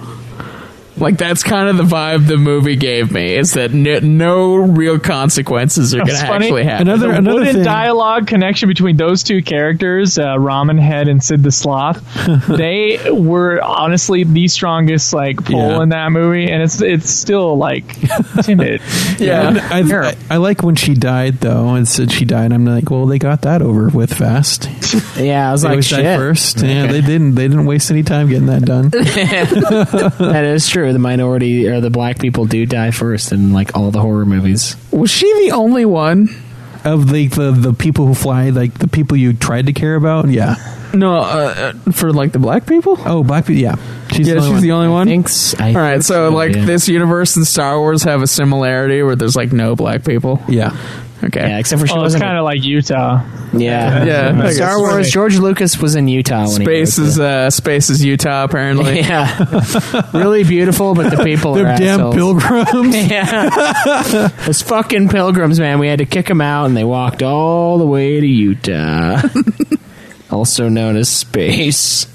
Like 0.98 1.18
that's 1.18 1.44
kind 1.44 1.70
of 1.70 1.78
the 1.78 1.84
vibe 1.84 2.28
the 2.28 2.38
movie 2.38 2.76
gave 2.76 3.12
me. 3.12 3.36
Is 3.36 3.54
that 3.54 3.72
no, 3.74 4.00
no 4.00 4.56
real 4.56 5.00
consequences 5.00 5.94
are 5.94 6.00
going 6.00 6.08
to 6.10 6.14
actually 6.16 6.64
happen. 6.64 6.88
Another- 6.88 7.08
the 7.12 7.18
another 7.18 7.46
thing- 7.54 7.64
dialogue 7.64 8.28
connection 8.28 8.68
between 8.68 8.98
those 8.98 9.24
two 9.24 9.42
characters, 9.42 10.18
uh, 10.18 10.36
Ramen 10.36 10.80
Head 10.80 11.08
and 11.08 11.24
Sid 11.24 11.44
the 11.44 11.52
Sloth, 11.52 12.02
they 12.48 13.00
were 13.12 13.62
honestly 13.62 14.24
the 14.24 14.48
strongest 14.48 15.14
like 15.14 15.44
pull 15.46 15.58
Yeah. 15.60 15.82
in 15.84 15.90
that 15.90 16.12
movie, 16.12 16.50
and 16.52 16.62
it's 16.64 16.82
it's 16.82 17.10
still 17.10 17.58
like 17.58 17.86
timid. 18.44 18.82
yeah, 19.20 19.52
I, 19.72 19.82
I, 19.82 20.16
I 20.30 20.38
like 20.38 20.64
when 20.64 20.76
she 20.76 20.94
died 20.94 21.40
though, 21.42 21.76
and 21.76 21.88
said 21.88 22.12
she 22.12 22.26
died. 22.26 22.52
I'm 22.52 22.66
like, 22.66 22.90
well, 22.90 23.06
they 23.06 23.20
got 23.20 23.44
that 23.44 23.62
over 23.62 23.90
with 23.90 24.14
fast. 24.14 24.68
yeah, 25.18 25.50
I 25.50 25.52
was 25.52 25.62
They 25.62 25.68
like, 25.68 25.74
always 25.74 25.86
shit. 25.88 26.04
died 26.04 26.18
first. 26.18 26.62
Yeah, 26.62 26.88
they 26.88 27.02
didn't. 27.02 27.36
They 27.36 27.48
didn't 27.48 27.66
waste 27.66 27.92
any 27.92 28.04
time 28.04 28.30
getting 28.30 28.48
that 28.48 28.64
done. 28.66 28.90
that 28.90 30.44
is 30.46 30.68
true. 30.68 30.87
The 30.94 31.00
minority 31.00 31.68
or 31.68 31.82
the 31.82 31.90
black 31.90 32.20
people 32.20 32.46
do 32.46 32.66
die 32.66 32.92
first 32.92 33.32
in 33.32 33.54
like 33.54 33.76
all 33.76 33.92
the 33.92 34.02
horror 34.02 34.26
movies. 34.26 34.76
was 34.92 35.10
she 35.10 35.32
the 35.46 35.52
only 35.52 35.86
one? 35.86 36.30
of 36.88 37.12
the, 37.12 37.28
the 37.28 37.52
the 37.52 37.74
people 37.74 38.08
who 38.08 38.14
fly, 38.14 38.50
like 38.50 38.74
the 38.76 38.88
people 38.88 39.18
you 39.18 39.34
tried 39.34 39.66
to 39.68 39.74
care 39.74 39.96
about. 39.96 40.30
Yeah. 40.30 40.56
No, 40.94 41.16
uh, 41.16 41.74
uh, 41.86 41.92
for 41.92 42.14
like 42.14 42.32
the 42.32 42.40
black 42.40 42.66
people. 42.66 42.98
Oh, 43.06 43.24
black 43.24 43.46
people. 43.46 43.62
Yeah. 43.62 43.76
She's 44.12 44.28
yeah, 44.28 44.36
the 44.36 44.40
only 44.40 44.48
she's 44.48 44.54
one. 44.54 44.62
the 44.62 44.72
only 44.72 44.88
one. 44.88 45.08
Thanks. 45.08 45.60
I 45.60 45.74
All 45.74 45.82
right, 45.82 46.04
so 46.04 46.30
like 46.30 46.56
yeah. 46.56 46.66
this 46.66 46.88
universe 46.88 47.36
and 47.36 47.46
Star 47.46 47.78
Wars 47.78 48.04
have 48.04 48.22
a 48.22 48.28
similarity 48.28 49.04
where 49.04 49.16
there's 49.16 49.36
like 49.36 49.52
no 49.52 49.76
black 49.76 50.06
people. 50.06 50.42
Yeah. 50.48 50.76
Okay. 51.24 51.40
Yeah, 51.50 51.58
except 51.58 51.82
for 51.82 51.88
she 51.88 51.94
Well, 51.94 52.04
it's 52.04 52.14
wasn't. 52.14 52.24
kind 52.24 52.38
of 52.38 52.44
like 52.44 52.64
Utah. 52.64 53.24
yeah, 53.54 54.04
Yeah, 54.04 54.30
I 54.40 54.42
guess. 54.44 54.56
Star 54.58 54.78
Wars. 54.80 55.10
George 55.10 55.38
Lucas 55.38 55.80
was 55.80 55.96
in 55.96 56.08
Utah 56.08 56.42
when 56.42 56.50
Space 56.50 56.96
he 56.96 57.02
wrote 57.02 57.08
is 57.08 57.20
uh, 57.20 57.50
space 57.50 57.90
is 57.90 58.06
Utah 58.06 58.44
apparently. 58.44 59.00
Yeah, 59.02 60.10
really 60.14 60.44
beautiful, 60.44 60.94
but 60.94 61.10
the 61.16 61.24
people 61.24 61.56
Them 61.56 61.66
are 61.66 61.78
damn 61.78 62.00
assholes. 62.00 62.16
pilgrims. 62.16 62.96
Yeah, 63.12 64.28
those 64.46 64.62
fucking 64.62 65.10
pilgrims, 65.10 65.60
man. 65.60 65.80
We 65.80 65.88
had 65.88 66.00
to 66.00 66.06
kick 66.06 66.28
them 66.28 66.40
out, 66.42 66.66
and 66.66 66.78
they 66.78 66.84
walked 66.84 67.24
all 67.24 67.80
the 67.80 67.86
way 67.88 68.20
to 68.20 68.28
Utah, 68.28 69.22
also 70.30 70.70
known 70.70 70.98
as 70.98 71.10
space. 71.10 72.06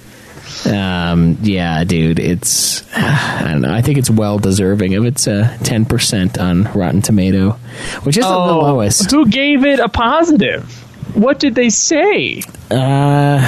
Um, 0.67 1.39
yeah, 1.43 1.83
dude, 1.85 2.19
it's 2.19 2.85
I 2.97 3.49
don't 3.51 3.63
know. 3.63 3.73
I 3.73 3.83
think 3.83 3.99
it's 3.99 4.11
well 4.11 4.39
deserving 4.39 4.95
of 4.95 5.05
its 5.05 5.27
uh, 5.27 5.57
ten 5.63 5.85
percent 5.85 6.39
on 6.39 6.65
Rotten 6.73 7.03
Tomato, 7.03 7.53
which 8.03 8.17
isn't 8.17 8.31
the 8.31 8.37
lowest. 8.37 9.13
Oh, 9.13 9.19
Who 9.25 9.31
gave 9.31 9.65
it 9.65 9.81
a 9.81 9.89
positive? 9.89 10.65
What 11.17 11.39
did 11.41 11.55
they 11.55 11.69
say? 11.71 12.43
Uh, 12.73 13.39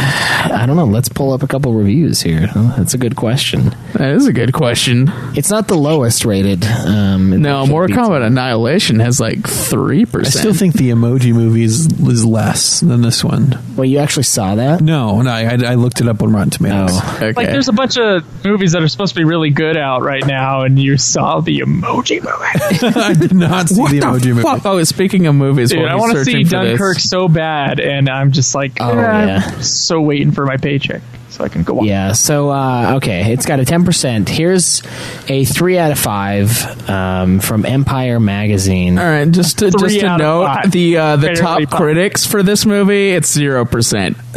I 0.52 0.64
don't 0.66 0.76
know. 0.76 0.84
Let's 0.84 1.08
pull 1.08 1.32
up 1.32 1.42
a 1.42 1.46
couple 1.46 1.72
reviews 1.72 2.20
here. 2.20 2.46
That's 2.76 2.94
a 2.94 2.98
good 2.98 3.16
question. 3.16 3.74
That 3.94 4.10
is 4.14 4.26
a 4.26 4.32
good 4.32 4.52
question. 4.52 5.10
It's 5.34 5.50
not 5.50 5.66
the 5.68 5.76
lowest 5.76 6.24
rated. 6.24 6.64
Um, 6.64 7.40
No, 7.40 7.64
should 7.64 7.70
Mortal 7.70 7.96
be- 7.96 8.02
Kombat 8.02 8.26
Annihilation 8.26 9.00
has 9.00 9.20
like 9.20 9.46
three 9.48 10.04
percent. 10.04 10.36
I 10.36 10.38
still 10.40 10.54
think 10.54 10.74
the 10.74 10.90
emoji 10.90 11.32
movie 11.32 11.62
is, 11.64 11.86
is 11.86 12.24
less 12.24 12.80
than 12.80 13.00
this 13.02 13.24
one. 13.24 13.58
Well, 13.76 13.84
you 13.86 13.98
actually 13.98 14.24
saw 14.24 14.56
that? 14.56 14.80
No, 14.82 15.22
no, 15.22 15.30
I, 15.30 15.42
I 15.64 15.74
looked 15.74 16.00
it 16.00 16.08
up 16.08 16.22
on 16.22 16.32
Rotten 16.32 16.50
Tomatoes. 16.50 16.90
Oh, 16.92 17.12
okay. 17.16 17.32
Like, 17.32 17.48
there's 17.48 17.68
a 17.68 17.72
bunch 17.72 17.96
of 17.98 18.24
movies 18.44 18.72
that 18.72 18.82
are 18.82 18.88
supposed 18.88 19.14
to 19.14 19.20
be 19.20 19.24
really 19.24 19.50
good 19.50 19.76
out 19.76 20.02
right 20.02 20.24
now, 20.26 20.62
and 20.62 20.78
you 20.78 20.96
saw 20.98 21.40
the 21.40 21.60
Emoji 21.60 22.20
Movie. 22.22 22.98
I 23.00 23.14
did 23.14 23.32
not 23.32 23.68
see 23.70 23.80
what 23.80 23.90
the 23.90 24.00
the, 24.00 24.06
emoji 24.06 24.26
movie. 24.28 24.42
fuck? 24.42 24.66
Oh, 24.66 24.82
speaking 24.84 25.26
of 25.26 25.34
movies, 25.34 25.70
Dude, 25.70 25.84
I 25.86 25.96
want 25.96 26.12
to 26.12 26.24
see 26.24 26.32
searching 26.44 26.46
for 26.46 26.64
this- 26.64 26.68
Dunkirk 26.78 26.98
so 26.98 27.28
bad, 27.28 27.80
and 27.80 28.08
I'm 28.08 28.32
just 28.32 28.54
like, 28.54 28.72
Oh, 28.80 28.90
eh, 28.98 29.13
yeah. 29.22 29.42
I'm 29.44 29.62
so 29.62 30.00
waiting 30.00 30.32
for 30.32 30.46
my 30.46 30.56
paycheck 30.56 31.02
so 31.34 31.44
I 31.44 31.48
can 31.48 31.64
go 31.64 31.80
on. 31.80 31.86
Yeah, 31.86 32.12
so 32.12 32.50
uh, 32.50 32.94
okay, 32.96 33.32
it's 33.32 33.44
got 33.44 33.60
a 33.60 33.64
ten 33.64 33.84
percent. 33.84 34.28
Here's 34.28 34.82
a 35.28 35.44
three 35.44 35.78
out 35.78 35.90
of 35.90 35.98
five 35.98 36.88
um, 36.88 37.40
from 37.40 37.66
Empire 37.66 38.20
Magazine. 38.20 38.98
All 38.98 39.04
right, 39.04 39.30
just 39.30 39.58
to, 39.58 39.70
just 39.70 40.00
to 40.00 40.16
note, 40.16 40.70
the 40.70 40.98
uh, 40.98 41.16
the 41.16 41.26
Fairly 41.26 41.40
top 41.40 41.54
positive. 41.56 41.76
critics 41.76 42.26
for 42.26 42.42
this 42.42 42.64
movie, 42.64 43.10
it's 43.10 43.32
zero 43.32 43.64
percent. 43.64 44.16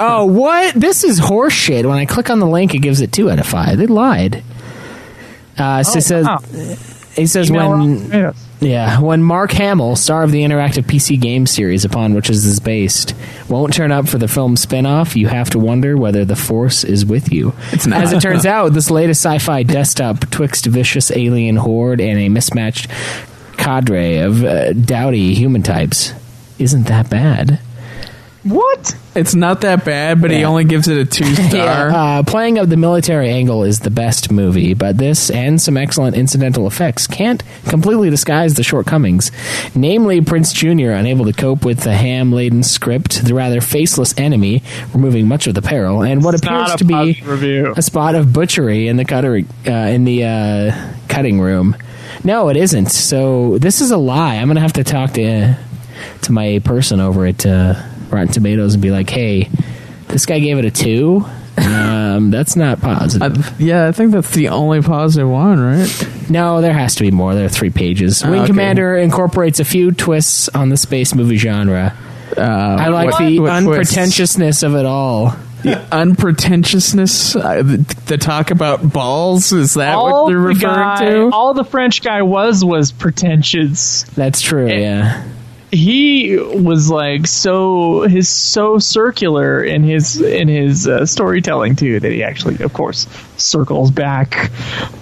oh, 0.00 0.26
what? 0.26 0.74
This 0.74 1.04
is 1.04 1.18
horseshit. 1.18 1.86
When 1.86 1.98
I 1.98 2.04
click 2.04 2.30
on 2.30 2.38
the 2.38 2.46
link, 2.46 2.74
it 2.74 2.80
gives 2.80 3.00
it 3.00 3.12
two 3.12 3.30
out 3.30 3.38
of 3.38 3.46
five. 3.46 3.78
They 3.78 3.86
lied. 3.86 4.44
Uh, 5.58 5.82
so 5.82 5.98
it 5.98 6.02
says 6.02 6.26
wow. 6.26 6.40
it 7.16 7.28
says 7.28 7.50
Email 7.50 7.70
when 7.70 7.78
Rotten 7.78 8.04
Tomatoes. 8.04 8.45
Yeah, 8.60 9.00
when 9.00 9.22
Mark 9.22 9.52
Hamill, 9.52 9.96
star 9.96 10.22
of 10.22 10.32
the 10.32 10.42
interactive 10.42 10.84
PC 10.84 11.20
game 11.20 11.46
series 11.46 11.84
upon 11.84 12.14
which 12.14 12.28
this 12.28 12.44
is 12.46 12.58
based, 12.58 13.14
won't 13.48 13.74
turn 13.74 13.92
up 13.92 14.08
for 14.08 14.16
the 14.16 14.28
film 14.28 14.56
spin-off, 14.56 15.14
you 15.14 15.28
have 15.28 15.50
to 15.50 15.58
wonder 15.58 15.96
whether 15.96 16.24
the 16.24 16.36
Force 16.36 16.82
is 16.82 17.04
with 17.04 17.32
you. 17.32 17.52
It's 17.72 17.86
not. 17.86 18.02
As 18.02 18.12
it 18.12 18.20
turns 18.20 18.46
out, 18.46 18.72
this 18.72 18.90
latest 18.90 19.20
sci-fi 19.20 19.62
desktop 19.62 20.30
twixt 20.30 20.64
vicious 20.66 21.10
alien 21.10 21.56
horde 21.56 22.00
and 22.00 22.18
a 22.18 22.28
mismatched 22.30 22.90
cadre 23.58 24.18
of 24.18 24.42
uh, 24.42 24.72
dowdy 24.72 25.34
human 25.34 25.62
types 25.62 26.12
isn't 26.58 26.84
that 26.84 27.10
bad. 27.10 27.60
What? 28.48 28.94
It's 29.14 29.34
not 29.34 29.62
that 29.62 29.84
bad, 29.84 30.20
but 30.20 30.30
he 30.30 30.40
Yeah. 30.40 30.46
only 30.46 30.64
gives 30.64 30.88
it 30.88 30.98
a 30.98 31.04
two 31.04 31.24
star. 31.34 31.50
Yeah, 31.90 32.18
uh, 32.18 32.22
playing 32.22 32.58
of 32.58 32.68
the 32.68 32.76
military 32.76 33.30
angle 33.30 33.64
is 33.64 33.80
the 33.80 33.90
best 33.90 34.30
movie, 34.30 34.74
but 34.74 34.98
this 34.98 35.30
and 35.30 35.60
some 35.60 35.76
excellent 35.76 36.16
incidental 36.16 36.66
effects 36.66 37.06
can't 37.06 37.42
completely 37.66 38.10
disguise 38.10 38.54
the 38.54 38.62
shortcomings. 38.62 39.32
Namely, 39.74 40.20
Prinze 40.20 40.52
Jr. 40.54 40.90
unable 40.92 41.24
to 41.24 41.32
cope 41.32 41.64
with 41.64 41.80
the 41.80 41.94
ham-laden 41.94 42.62
script, 42.62 43.24
the 43.24 43.34
rather 43.34 43.60
faceless 43.62 44.14
enemy 44.18 44.62
removing 44.92 45.26
much 45.26 45.46
of 45.46 45.54
the 45.54 45.62
peril, 45.62 46.02
and 46.02 46.22
what 46.22 46.34
It's 46.34 46.42
appears 46.42 46.68
not 46.68 46.74
a 46.74 46.78
to 46.78 46.84
be 46.84 46.94
positive 46.94 47.28
review. 47.28 47.74
a 47.76 47.82
spot 47.82 48.14
of 48.14 48.32
butchery 48.34 48.86
in 48.88 48.96
the 48.96 49.04
cutter, 49.06 49.40
uh, 49.66 49.70
in 49.70 50.04
the 50.04 50.24
uh, 50.24 50.90
cutting 51.08 51.40
room. 51.40 51.74
No, 52.22 52.48
it 52.50 52.56
isn't. 52.56 52.90
So 52.92 53.56
this 53.58 53.80
is 53.80 53.90
a 53.90 53.96
lie. 53.96 54.36
I'm 54.36 54.48
gonna 54.48 54.60
have 54.60 54.74
to 54.74 54.84
talk 54.84 55.12
to 55.14 55.56
to 56.22 56.32
my 56.32 56.60
person 56.64 57.00
over 57.00 57.24
at 57.26 57.46
uh, 57.46 57.74
Rotten 58.10 58.28
Tomatoes 58.28 58.74
and 58.74 58.82
be 58.82 58.90
like, 58.90 59.08
"Hey, 59.10 59.50
this 60.08 60.26
guy 60.26 60.38
gave 60.38 60.58
it 60.58 60.64
a 60.64 60.70
two. 60.70 61.24
Um, 61.58 62.30
that's 62.32 62.56
not 62.56 62.80
positive." 62.80 63.60
yeah, 63.60 63.86
I 63.88 63.92
think 63.92 64.12
that's 64.12 64.30
the 64.30 64.48
only 64.48 64.82
positive 64.82 65.28
one, 65.28 65.60
right? 65.60 66.08
No, 66.30 66.60
there 66.60 66.72
has 66.72 66.94
to 66.96 67.02
be 67.02 67.10
more. 67.10 67.34
There 67.34 67.44
are 67.46 67.48
three 67.48 67.70
pages. 67.70 68.22
Oh, 68.24 68.30
Wing 68.30 68.40
okay. 68.40 68.48
Commander 68.48 68.96
incorporates 68.96 69.60
a 69.60 69.64
few 69.64 69.90
twists 69.92 70.48
on 70.50 70.68
the 70.68 70.76
space 70.76 71.14
movie 71.14 71.36
genre. 71.36 71.96
I 72.36 72.88
like 72.88 73.10
what- 73.12 73.18
the 73.20 73.38
what 73.40 73.62
twists? 73.62 73.96
unpretentiousness 73.96 74.62
of 74.62 74.74
it 74.74 74.84
all. 74.86 75.34
The 75.62 75.80
unpretentiousness, 75.90 77.34
uh, 77.34 77.62
the, 77.62 77.96
the 78.06 78.18
talk 78.18 78.50
about 78.50 78.92
balls, 78.92 79.52
is 79.52 79.74
that 79.74 79.94
all 79.94 80.24
what 80.24 80.30
you're 80.30 80.40
referring 80.40 80.74
guy, 80.74 81.10
to? 81.10 81.30
all 81.32 81.54
the 81.54 81.64
French 81.64 82.02
guy 82.02 82.22
was 82.22 82.64
was 82.64 82.92
pretentious. 82.92 84.02
That's 84.14 84.42
true. 84.42 84.68
yeah. 84.68 85.24
He 85.76 86.38
was 86.38 86.88
like 86.88 87.26
so 87.26 88.02
his 88.02 88.30
so 88.30 88.78
circular 88.78 89.62
in 89.62 89.84
his 89.84 90.18
in 90.18 90.48
his 90.48 90.88
uh, 90.88 91.04
storytelling 91.04 91.76
too 91.76 92.00
that 92.00 92.12
he 92.12 92.22
actually, 92.22 92.62
of 92.64 92.72
course, 92.72 93.06
circles 93.36 93.90
back 93.90 94.50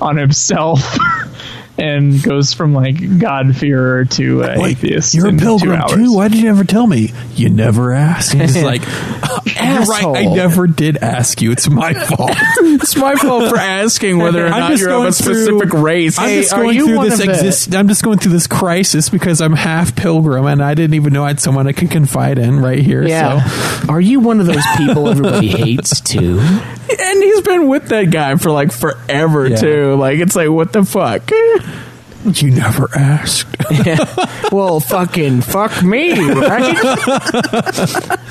on 0.01 0.17
himself 0.17 0.81
and 1.77 2.23
goes 2.23 2.53
from 2.55 2.73
like 2.73 3.19
God 3.19 3.57
fearer 3.57 4.05
to 4.05 4.45
uh, 4.45 4.65
atheist. 4.65 5.15
You're 5.15 5.27
a 5.27 5.29
in 5.31 5.39
two 5.39 5.45
pilgrim 5.45 5.73
hours. 5.81 5.93
too. 5.93 6.13
Why 6.15 6.29
did 6.29 6.39
you 6.39 6.45
never 6.45 6.65
tell 6.65 6.87
me? 6.87 7.13
You 7.35 7.49
never 7.51 7.93
asked. 7.93 8.33
He's 8.33 8.63
like, 8.63 8.83
you're 8.85 9.83
right. 9.83 10.05
I 10.17 10.25
never 10.35 10.67
did 10.67 10.99
ask 10.99 11.43
you. 11.43 11.51
It's 11.53 11.69
my 11.69 11.93
fault. 11.95 12.31
it's 12.59 12.97
my 12.97 13.17
fault 13.17 13.49
for 13.51 13.59
asking 13.59 14.19
whether 14.19 14.45
or 14.47 14.51
I'm 14.51 14.61
not 14.71 14.79
you're 14.79 14.91
of 14.93 15.05
a 15.07 15.13
specific 15.13 15.71
through- 15.71 15.83
race. 15.83 16.19
I'm 16.19 16.29
Hey, 16.29 16.41
just 16.43 16.53
going 16.55 16.79
through 16.79 17.05
this 17.09 17.21
of 17.21 17.27
the- 17.27 17.33
exist. 17.33 17.75
I'm 17.75 17.89
just 17.89 18.03
going 18.05 18.19
through 18.19 18.33
this 18.33 18.47
crisis 18.47 19.09
because 19.09 19.41
I'm 19.41 19.55
half 19.55 19.97
pilgrim 19.97 20.47
and 20.47 20.63
I 20.63 20.75
didn't 20.75 20.95
even 20.95 21.13
know 21.13 21.25
I 21.25 21.29
had 21.29 21.41
someone 21.41 21.67
I 21.67 21.73
could 21.73 21.91
confide 21.91 22.39
in 22.39 22.61
right 22.61 22.79
here. 22.79 23.03
Yeah. 23.03 23.43
So 23.45 23.89
Are 23.93 24.01
you 24.01 24.21
one 24.21 24.39
of 24.41 24.47
those 24.47 24.65
people 24.77 25.09
everybody 25.09 25.49
hates 25.49 26.01
too? 26.01 26.41
and 27.01 27.23
he's 27.23 27.41
been 27.43 27.69
with 27.69 27.89
that 27.89 28.11
guy 28.11 28.37
for 28.37 28.51
like 28.51 28.73
forever 28.73 29.47
Yeah. 29.49 29.57
too. 29.57 29.95
Like 29.97 30.19
it's 30.19 30.37
like 30.37 30.49
what 30.51 30.73
the 30.73 30.85
fuck? 30.85 31.31
you 32.43 32.51
never 32.51 32.89
asked. 32.95 33.49
Well, 34.53 34.79
fucking 34.79 35.41
fuck 35.41 35.83
me, 35.83 36.13
right? 36.13 36.77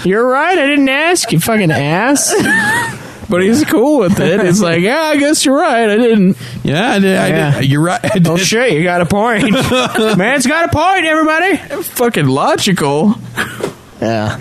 You're 0.06 0.26
right. 0.26 0.58
I 0.58 0.66
didn't 0.68 0.88
ask 0.88 1.30
you, 1.34 1.40
fucking 1.40 1.70
ass. 1.72 2.34
But 3.30 3.42
he's 3.42 3.66
cool 3.66 3.98
with 4.00 4.20
it. 4.22 4.42
He's 4.42 4.62
like, 4.62 4.82
yeah, 4.82 5.02
I 5.02 5.18
guess 5.18 5.44
you're 5.44 5.58
right. 5.58 5.90
I 5.90 5.98
didn't. 5.98 6.38
Yeah, 6.64 6.92
I 6.92 7.00
did. 7.00 7.18
I 7.18 7.28
Yeah. 7.28 7.60
did. 7.60 7.70
You're 7.70 7.82
right. 7.82 8.00
I 8.06 8.10
did. 8.20 8.28
Oh 8.28 8.38
shit, 8.38 8.74
you 8.74 8.84
got 8.84 9.02
a 9.02 9.06
point. 9.06 9.52
Man's 10.18 10.46
got 10.48 10.70
a 10.70 10.72
point, 10.72 11.06
everybody. 11.06 11.58
Fucking 11.84 12.28
logical. 12.28 13.16
Yeah. 14.02 14.38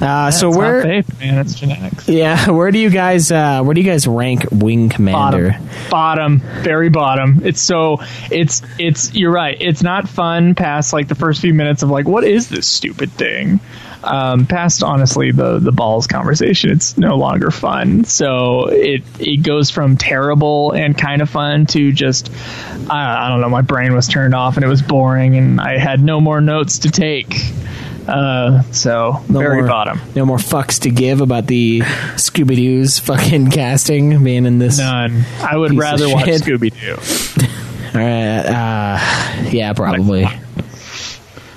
Uh, 0.00 0.30
so 0.30 0.50
where? 0.50 0.82
faith, 0.82 1.18
man, 1.18 1.38
it's 1.38 1.54
genetics. 1.54 2.08
Yeah, 2.08 2.50
where 2.50 2.70
do 2.70 2.78
you 2.78 2.90
guys? 2.90 3.30
Uh, 3.30 3.62
where 3.62 3.74
do 3.74 3.80
you 3.80 3.86
guys 3.86 4.06
rank 4.06 4.46
Wing 4.50 4.88
Commander? 4.88 5.58
bottom 5.90 6.38
very 6.62 6.88
bottom 6.88 7.40
it's 7.44 7.60
so 7.60 7.98
it's 8.30 8.62
it's 8.78 9.12
you're 9.14 9.32
right 9.32 9.56
it's 9.60 9.82
not 9.82 10.08
fun 10.08 10.54
past 10.54 10.92
like 10.92 11.08
the 11.08 11.14
first 11.14 11.40
few 11.40 11.52
minutes 11.52 11.82
of 11.82 11.90
like 11.90 12.06
what 12.06 12.22
is 12.22 12.48
this 12.48 12.66
stupid 12.66 13.10
thing 13.10 13.58
um 14.04 14.46
past 14.46 14.82
honestly 14.82 15.32
the 15.32 15.58
the 15.58 15.72
balls 15.72 16.06
conversation 16.06 16.70
it's 16.70 16.96
no 16.96 17.16
longer 17.16 17.50
fun 17.50 18.04
so 18.04 18.66
it 18.68 19.02
it 19.18 19.42
goes 19.42 19.68
from 19.70 19.96
terrible 19.96 20.70
and 20.72 20.96
kind 20.96 21.20
of 21.22 21.28
fun 21.28 21.66
to 21.66 21.92
just 21.92 22.30
I, 22.88 23.26
I 23.26 23.28
don't 23.28 23.40
know 23.40 23.50
my 23.50 23.62
brain 23.62 23.92
was 23.94 24.06
turned 24.06 24.34
off 24.34 24.56
and 24.56 24.64
it 24.64 24.68
was 24.68 24.80
boring 24.82 25.36
and 25.36 25.60
i 25.60 25.76
had 25.76 26.00
no 26.02 26.20
more 26.20 26.40
notes 26.40 26.78
to 26.80 26.90
take 26.90 27.52
uh 28.08 28.62
so 28.72 29.22
No 29.28 29.38
very 29.40 29.58
more, 29.58 29.66
bottom 29.68 30.00
No 30.14 30.24
more 30.24 30.38
fucks 30.38 30.80
to 30.80 30.90
give 30.90 31.20
about 31.20 31.46
the 31.46 31.80
Scooby 31.80 32.56
Doo's 32.56 32.98
fucking 32.98 33.50
casting 33.52 34.22
being 34.24 34.46
in 34.46 34.58
this. 34.58 34.78
none 34.78 35.24
i 35.42 35.56
would 35.56 35.74
rather 35.76 36.08
watch 36.08 36.24
shit. 36.26 36.42
scooby-doo 36.42 37.46
All 37.92 38.00
right. 38.00 38.46
Uh, 38.46 39.48
yeah, 39.50 39.72
probably. 39.72 40.22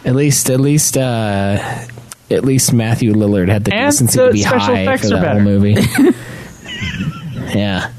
At 0.04 0.16
least, 0.16 0.50
at 0.50 0.60
least, 0.60 0.98
uh, 0.98 1.60
at 2.32 2.44
least 2.44 2.74
Matthew 2.74 3.14
Lillard 3.14 3.50
had 3.50 3.66
the 3.66 3.72
And 3.74 3.92
decency 3.92 4.18
the 4.18 4.28
to 4.28 4.34
be 4.34 4.42
high 4.42 4.98
for 4.98 5.10
that 5.10 5.34
whole 5.34 5.42
movie. 5.42 5.76
yeah. 7.56 7.93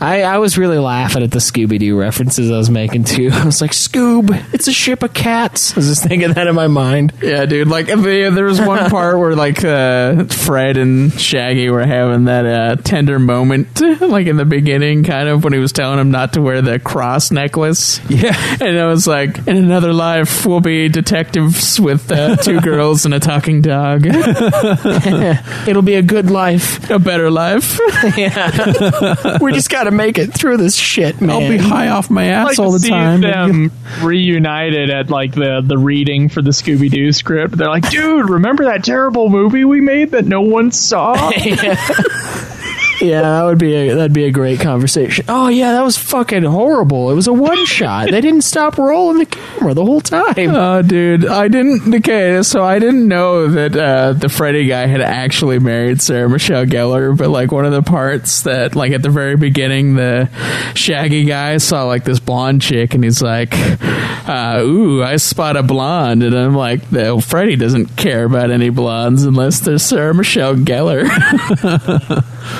I, 0.00 0.22
I 0.22 0.38
was 0.38 0.56
really 0.56 0.78
laughing 0.78 1.22
at 1.22 1.30
the 1.32 1.38
Scooby 1.38 1.78
Doo 1.78 1.98
references 1.98 2.50
I 2.50 2.56
was 2.56 2.70
making 2.70 3.04
too. 3.04 3.30
I 3.32 3.44
was 3.44 3.60
like, 3.60 3.72
Scoob, 3.72 4.54
it's 4.54 4.68
a 4.68 4.72
ship 4.72 5.02
of 5.02 5.12
cats. 5.12 5.72
I 5.72 5.76
was 5.76 5.88
just 5.88 6.04
thinking 6.04 6.32
that 6.32 6.46
in 6.46 6.54
my 6.54 6.68
mind. 6.68 7.12
Yeah, 7.20 7.46
dude. 7.46 7.68
Like 7.68 7.86
the, 7.86 8.30
there 8.32 8.44
was 8.44 8.60
one 8.60 8.90
part 8.90 9.18
where 9.18 9.34
like 9.34 9.64
uh, 9.64 10.24
Fred 10.24 10.76
and 10.76 11.12
Shaggy 11.18 11.68
were 11.70 11.84
having 11.84 12.26
that 12.26 12.46
uh, 12.46 12.76
tender 12.76 13.18
moment, 13.18 13.80
like 14.00 14.26
in 14.26 14.36
the 14.36 14.44
beginning, 14.44 15.02
kind 15.02 15.28
of 15.28 15.42
when 15.42 15.52
he 15.52 15.58
was 15.58 15.72
telling 15.72 15.98
him 15.98 16.10
not 16.10 16.34
to 16.34 16.42
wear 16.42 16.62
the 16.62 16.78
cross 16.78 17.30
necklace. 17.30 18.00
Yeah. 18.08 18.56
and 18.60 18.78
I 18.78 18.86
was 18.86 19.06
like, 19.06 19.38
in 19.48 19.56
another 19.56 19.92
life, 19.92 20.46
we'll 20.46 20.60
be 20.60 20.88
detectives 20.88 21.80
with 21.80 22.10
uh, 22.12 22.36
two 22.36 22.60
girls 22.62 23.04
and 23.04 23.14
a 23.14 23.20
talking 23.20 23.62
dog. 23.62 24.02
It'll 24.06 25.82
be 25.82 25.94
a 25.94 26.02
good 26.02 26.30
life. 26.30 26.88
a 26.90 26.98
better 26.98 27.30
life. 27.30 27.78
yeah. 28.16 29.38
we 29.40 29.52
just 29.52 29.70
got 29.70 29.87
to 29.90 29.96
make 29.96 30.18
it 30.18 30.32
through 30.32 30.56
this 30.58 30.74
shit, 30.76 31.20
man. 31.20 31.30
I'll 31.30 31.48
be 31.48 31.58
high 31.58 31.88
off 31.88 32.10
my 32.10 32.24
ass 32.24 32.46
like 32.46 32.58
all 32.58 32.72
the 32.72 32.78
see 32.78 32.90
time. 32.90 33.20
Them 33.20 33.72
reunited 34.00 34.90
at 34.90 35.10
like 35.10 35.34
the 35.34 35.62
the 35.64 35.78
reading 35.78 36.28
for 36.28 36.42
the 36.42 36.50
Scooby 36.50 36.90
Doo 36.90 37.12
script. 37.12 37.56
They're 37.56 37.68
like, 37.68 37.88
dude, 37.90 38.28
remember 38.28 38.64
that 38.64 38.84
terrible 38.84 39.28
movie 39.28 39.64
we 39.64 39.80
made 39.80 40.10
that 40.12 40.26
no 40.26 40.40
one 40.40 40.72
saw? 40.72 41.14
Yeah, 43.00 43.22
that 43.22 43.44
would 43.44 43.58
be 43.58 43.74
a 43.74 43.94
that'd 43.94 44.12
be 44.12 44.24
a 44.24 44.30
great 44.30 44.60
conversation. 44.60 45.24
Oh 45.28 45.48
yeah, 45.48 45.72
that 45.72 45.84
was 45.84 45.96
fucking 45.96 46.42
horrible. 46.42 47.10
It 47.10 47.14
was 47.14 47.28
a 47.28 47.32
one 47.32 47.64
shot. 47.66 48.10
They 48.10 48.20
didn't 48.20 48.42
stop 48.42 48.76
rolling 48.76 49.18
the 49.18 49.26
camera 49.26 49.74
the 49.74 49.84
whole 49.84 50.00
time. 50.00 50.34
Oh, 50.36 50.82
dude, 50.82 51.26
I 51.26 51.48
didn't. 51.48 51.94
Okay, 51.94 52.42
so 52.42 52.64
I 52.64 52.78
didn't 52.78 53.06
know 53.06 53.48
that 53.48 53.76
uh, 53.76 54.12
the 54.14 54.28
Freddy 54.28 54.66
guy 54.66 54.86
had 54.86 55.00
actually 55.00 55.58
married 55.58 56.02
Sarah 56.02 56.28
Michelle 56.28 56.66
Gellar, 56.66 57.16
but 57.16 57.28
like 57.28 57.52
one 57.52 57.64
of 57.64 57.72
the 57.72 57.82
parts 57.82 58.42
that, 58.42 58.74
like 58.74 58.92
at 58.92 59.02
the 59.02 59.10
very 59.10 59.36
beginning, 59.36 59.94
the 59.94 60.28
Shaggy 60.74 61.24
guy 61.24 61.58
saw 61.58 61.84
like 61.84 62.04
this 62.04 62.18
blonde 62.18 62.62
chick, 62.62 62.94
and 62.94 63.04
he's 63.04 63.22
like, 63.22 63.50
uh, 63.52 64.60
"Ooh, 64.62 65.02
I 65.04 65.16
spot 65.16 65.56
a 65.56 65.62
blonde," 65.62 66.24
and 66.24 66.34
I'm 66.34 66.54
like, 66.54 66.90
"No, 66.90 67.20
Freddy 67.20 67.54
doesn't 67.54 67.96
care 67.96 68.24
about 68.24 68.50
any 68.50 68.70
blondes 68.70 69.24
unless 69.24 69.60
they're 69.60 69.78
Sarah 69.78 70.14
Michelle 70.14 70.56
Gellar." 70.56 71.04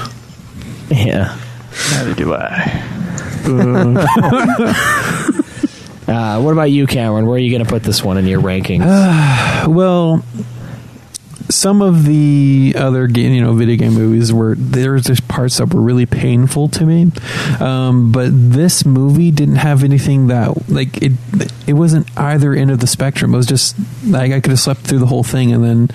Yeah. 0.90 1.38
Neither 1.92 2.14
do 2.14 2.34
I. 2.34 2.84
Uh, 6.08 6.40
what 6.40 6.52
about 6.52 6.70
you, 6.70 6.86
Cameron? 6.86 7.26
Where 7.26 7.36
are 7.36 7.38
you 7.38 7.50
going 7.50 7.62
to 7.62 7.68
put 7.68 7.82
this 7.82 8.02
one 8.02 8.16
in 8.16 8.26
your 8.26 8.40
rankings? 8.40 8.86
well, 9.68 10.24
some 11.50 11.82
of 11.82 12.06
the 12.06 12.72
other 12.78 13.06
ga- 13.08 13.28
you 13.28 13.42
know 13.42 13.52
video 13.52 13.76
game 13.76 13.92
movies 13.92 14.32
were 14.32 14.54
there's 14.56 15.04
just 15.04 15.28
parts 15.28 15.58
that 15.58 15.74
were 15.74 15.82
really 15.82 16.06
painful 16.06 16.68
to 16.70 16.86
me, 16.86 17.12
um, 17.60 18.10
but 18.10 18.30
this 18.32 18.86
movie 18.86 19.30
didn't 19.30 19.56
have 19.56 19.84
anything 19.84 20.28
that 20.28 20.70
like 20.70 20.96
it. 21.02 21.12
It 21.66 21.74
wasn't 21.74 22.08
either 22.18 22.54
end 22.54 22.70
of 22.70 22.80
the 22.80 22.86
spectrum. 22.86 23.34
It 23.34 23.36
was 23.36 23.46
just 23.46 23.76
like 24.06 24.32
I 24.32 24.40
could 24.40 24.52
have 24.52 24.60
slept 24.60 24.80
through 24.80 25.00
the 25.00 25.06
whole 25.06 25.24
thing 25.24 25.52
and 25.52 25.62
then 25.62 25.90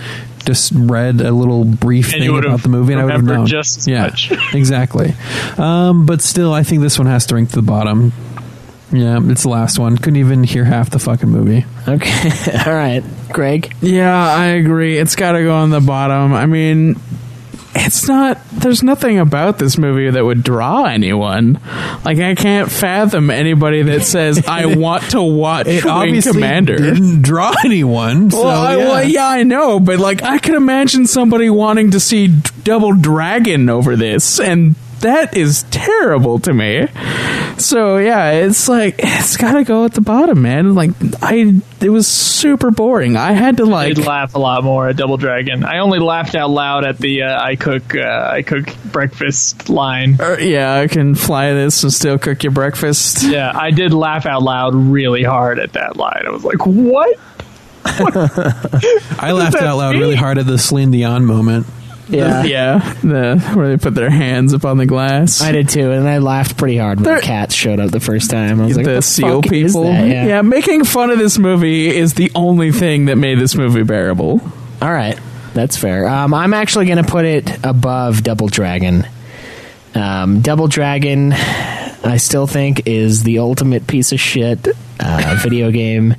just 0.45 0.71
read 0.75 1.21
a 1.21 1.31
little 1.31 1.65
brief 1.65 2.13
And 2.13 2.23
thing 2.23 2.37
about 2.37 2.61
the 2.61 2.69
movie 2.69 2.93
and 2.93 3.01
I 3.01 3.05
would 3.05 3.11
have 3.13 3.21
remembered 3.21 3.39
known 3.39 3.47
just 3.47 3.79
as 3.79 3.87
yeah, 3.87 4.03
much. 4.03 4.31
exactly. 4.53 5.13
Um, 5.57 6.05
but 6.05 6.21
still, 6.21 6.53
I 6.53 6.63
think 6.63 6.81
this 6.81 6.97
one 6.97 7.07
has 7.07 7.25
to 7.27 7.35
rank 7.35 7.49
to 7.49 7.55
the 7.55 7.61
bottom. 7.61 8.13
Yeah, 8.91 9.19
it's 9.23 9.43
the 9.43 9.49
last 9.49 9.79
one. 9.79 9.97
Couldn't 9.97 10.17
even 10.17 10.43
hear 10.43 10.63
half 10.63 10.91
the 10.91 10.99
fucking 10.99 11.29
movie. 11.29 11.65
okay. 11.87 12.29
All 12.65 12.73
right. 12.73 13.03
Greg? 13.31 13.73
Yeah, 13.81 14.15
I 14.15 14.45
agree. 14.47 14.97
It's 14.97 15.15
got 15.15 15.31
to 15.31 15.43
go 15.43 15.55
on 15.55 15.71
the 15.71 15.81
bottom. 15.81 16.33
I 16.33 16.45
mean, 16.45 16.99
it's 17.75 18.07
not. 18.07 18.37
There's 18.51 18.83
nothing 18.83 19.19
about 19.19 19.57
this 19.59 19.77
movie 19.77 20.09
that 20.09 20.23
would 20.23 20.43
draw 20.43 20.85
anyone. 20.85 21.59
Like 22.05 22.19
I 22.19 22.35
can't 22.35 22.71
fathom 22.71 23.29
anybody 23.29 23.81
that 23.83 24.03
says 24.03 24.45
I 24.47 24.65
want 24.75 25.03
to 25.11 25.21
watch 25.21 25.67
It 25.67 25.83
Wing 25.83 25.93
obviously 25.93 26.33
Commander. 26.33 26.77
didn't 26.77 27.21
draw 27.21 27.53
anyone. 27.65 28.29
So, 28.31 28.43
well, 28.43 28.61
I, 28.61 28.75
yeah. 28.75 28.87
well, 28.87 29.03
yeah, 29.07 29.27
I 29.27 29.43
know, 29.43 29.79
but 29.79 29.99
like 29.99 30.21
I 30.23 30.37
could 30.39 30.55
imagine 30.55 31.07
somebody 31.07 31.49
wanting 31.49 31.91
to 31.91 31.99
see 31.99 32.27
Double 32.63 32.93
Dragon 32.93 33.69
over 33.69 33.95
this, 33.95 34.39
and 34.39 34.75
that 35.03 35.37
is 35.37 35.63
terrible 35.63 36.39
to 36.39 36.53
me. 36.53 36.87
So 37.57 37.97
yeah, 37.97 38.31
it's 38.31 38.67
like 38.67 38.95
it's 38.97 39.37
got 39.37 39.53
to 39.53 39.63
go 39.63 39.85
at 39.85 39.93
the 39.93 40.01
bottom, 40.01 40.41
man. 40.41 40.75
Like 40.75 40.91
I, 41.21 41.61
it 41.81 41.89
was 41.89 42.07
super 42.07 42.71
boring. 42.71 43.15
I 43.15 43.33
had 43.33 43.57
to 43.57 43.65
like 43.65 43.95
did 43.95 44.05
laugh 44.05 44.33
a 44.35 44.39
lot 44.39 44.63
more 44.63 44.89
at 44.89 44.97
Double 44.97 45.17
Dragon. 45.17 45.63
I 45.63 45.79
only 45.79 45.99
laughed 45.99 46.35
out 46.35 46.49
loud 46.49 46.83
at 46.85 46.97
the 46.97 47.23
uh, 47.23 47.41
"I 47.41 47.55
cook 47.55 47.95
uh, 47.95 48.29
I 48.31 48.41
cook 48.41 48.65
breakfast" 48.85 49.69
line. 49.69 50.19
Uh, 50.19 50.37
yeah, 50.39 50.79
I 50.79 50.87
can 50.87 51.15
fly 51.15 51.53
this 51.53 51.83
and 51.83 51.93
still 51.93 52.17
cook 52.17 52.43
your 52.43 52.51
breakfast. 52.51 53.23
Yeah, 53.23 53.51
I 53.53 53.71
did 53.71 53.93
laugh 53.93 54.25
out 54.25 54.41
loud 54.41 54.73
really 54.73 55.23
hard 55.23 55.59
at 55.59 55.73
that 55.73 55.95
line. 55.95 56.23
I 56.25 56.31
was 56.31 56.43
like, 56.43 56.65
"What?" 56.65 57.19
I 57.85 59.31
laughed 59.33 59.57
out 59.57 59.77
loud 59.77 59.91
mean? 59.91 60.01
really 60.01 60.15
hard 60.15 60.37
at 60.37 60.47
the 60.47 60.57
Celine 60.57 60.91
Dion 60.91 61.25
moment. 61.25 61.67
Yeah. 62.09 62.43
yeah, 62.43 62.93
the 63.01 63.39
where 63.53 63.69
they 63.69 63.77
put 63.77 63.95
their 63.95 64.09
hands 64.09 64.53
up 64.53 64.65
on 64.65 64.77
the 64.77 64.85
glass. 64.85 65.41
I 65.41 65.51
did 65.53 65.69
too, 65.69 65.91
and 65.91 66.07
I 66.07 66.17
laughed 66.17 66.57
pretty 66.57 66.77
hard 66.77 66.97
when 66.99 67.05
There- 67.05 67.15
the 67.15 67.21
cats 67.21 67.55
showed 67.55 67.79
up 67.79 67.91
the 67.91 67.99
first 68.01 68.29
time. 68.29 68.59
I 68.59 68.65
was 68.65 68.75
like, 68.75 68.85
the 68.85 68.95
"What 68.95 69.03
seal 69.05 69.41
people. 69.41 69.83
that?" 69.85 70.07
Yeah. 70.07 70.41
making 70.41 70.83
fun 70.83 71.11
of 71.11 71.17
this 71.17 71.37
movie 71.39 71.87
is 71.95 72.13
the 72.15 72.29
only 72.35 72.71
thing 72.73 73.05
that 73.05 73.17
made 73.17 73.39
this 73.39 73.55
movie 73.55 73.83
bearable. 73.83 74.41
All 74.81 74.91
right, 74.91 75.17
that's 75.53 75.77
fair. 75.77 76.07
Um, 76.07 76.33
I'm 76.33 76.53
actually 76.53 76.87
going 76.87 76.97
to 77.03 77.09
put 77.09 77.23
it 77.25 77.49
above 77.63 78.21
Double 78.21 78.47
Dragon. 78.49 79.07
Um, 79.95 80.41
Double 80.41 80.67
Dragon, 80.67 81.31
I 81.33 82.17
still 82.17 82.47
think 82.47 82.85
is 82.87 83.23
the 83.23 83.39
ultimate 83.39 83.87
piece 83.87 84.11
of 84.11 84.19
shit 84.19 84.67
uh, 84.99 85.39
video 85.41 85.71
game 85.71 86.15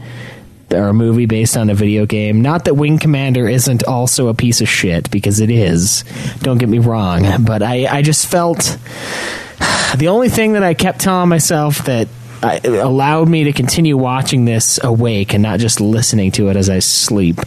or 0.75 0.89
a 0.89 0.95
movie 0.95 1.27
based 1.27 1.57
on 1.57 1.71
a 1.71 1.75
video 1.75 2.07
game. 2.07 2.43
Not 2.43 2.65
that 2.67 2.75
Wing 2.75 2.99
Commander 2.99 3.49
isn't 3.49 3.85
also 3.85 4.29
a 4.29 4.35
piece 4.35 4.61
of 4.61 4.69
shit 4.69 5.11
because 5.11 5.41
it 5.41 5.51
is. 5.51 6.05
Don't 6.41 6.59
get 6.59 6.69
me 6.69 6.79
wrong, 6.79 7.45
but 7.45 7.63
I, 7.63 7.87
I 7.87 8.03
just 8.03 8.27
felt 8.27 8.79
the 9.97 10.09
only 10.09 10.29
thing 10.29 10.55
that 10.55 10.63
I 10.63 10.75
kept 10.75 11.01
telling 11.01 11.29
myself 11.29 11.85
that 11.87 12.09
allowed 12.43 13.29
me 13.29 13.45
to 13.45 13.53
continue 13.53 13.97
watching 13.97 14.45
this 14.45 14.83
awake 14.83 15.33
and 15.33 15.43
not 15.43 15.61
just 15.61 15.81
listening 15.81 16.31
to 16.33 16.49
it 16.49 16.57
as 16.57 16.69
I 16.69 16.81
sleep 16.81 17.39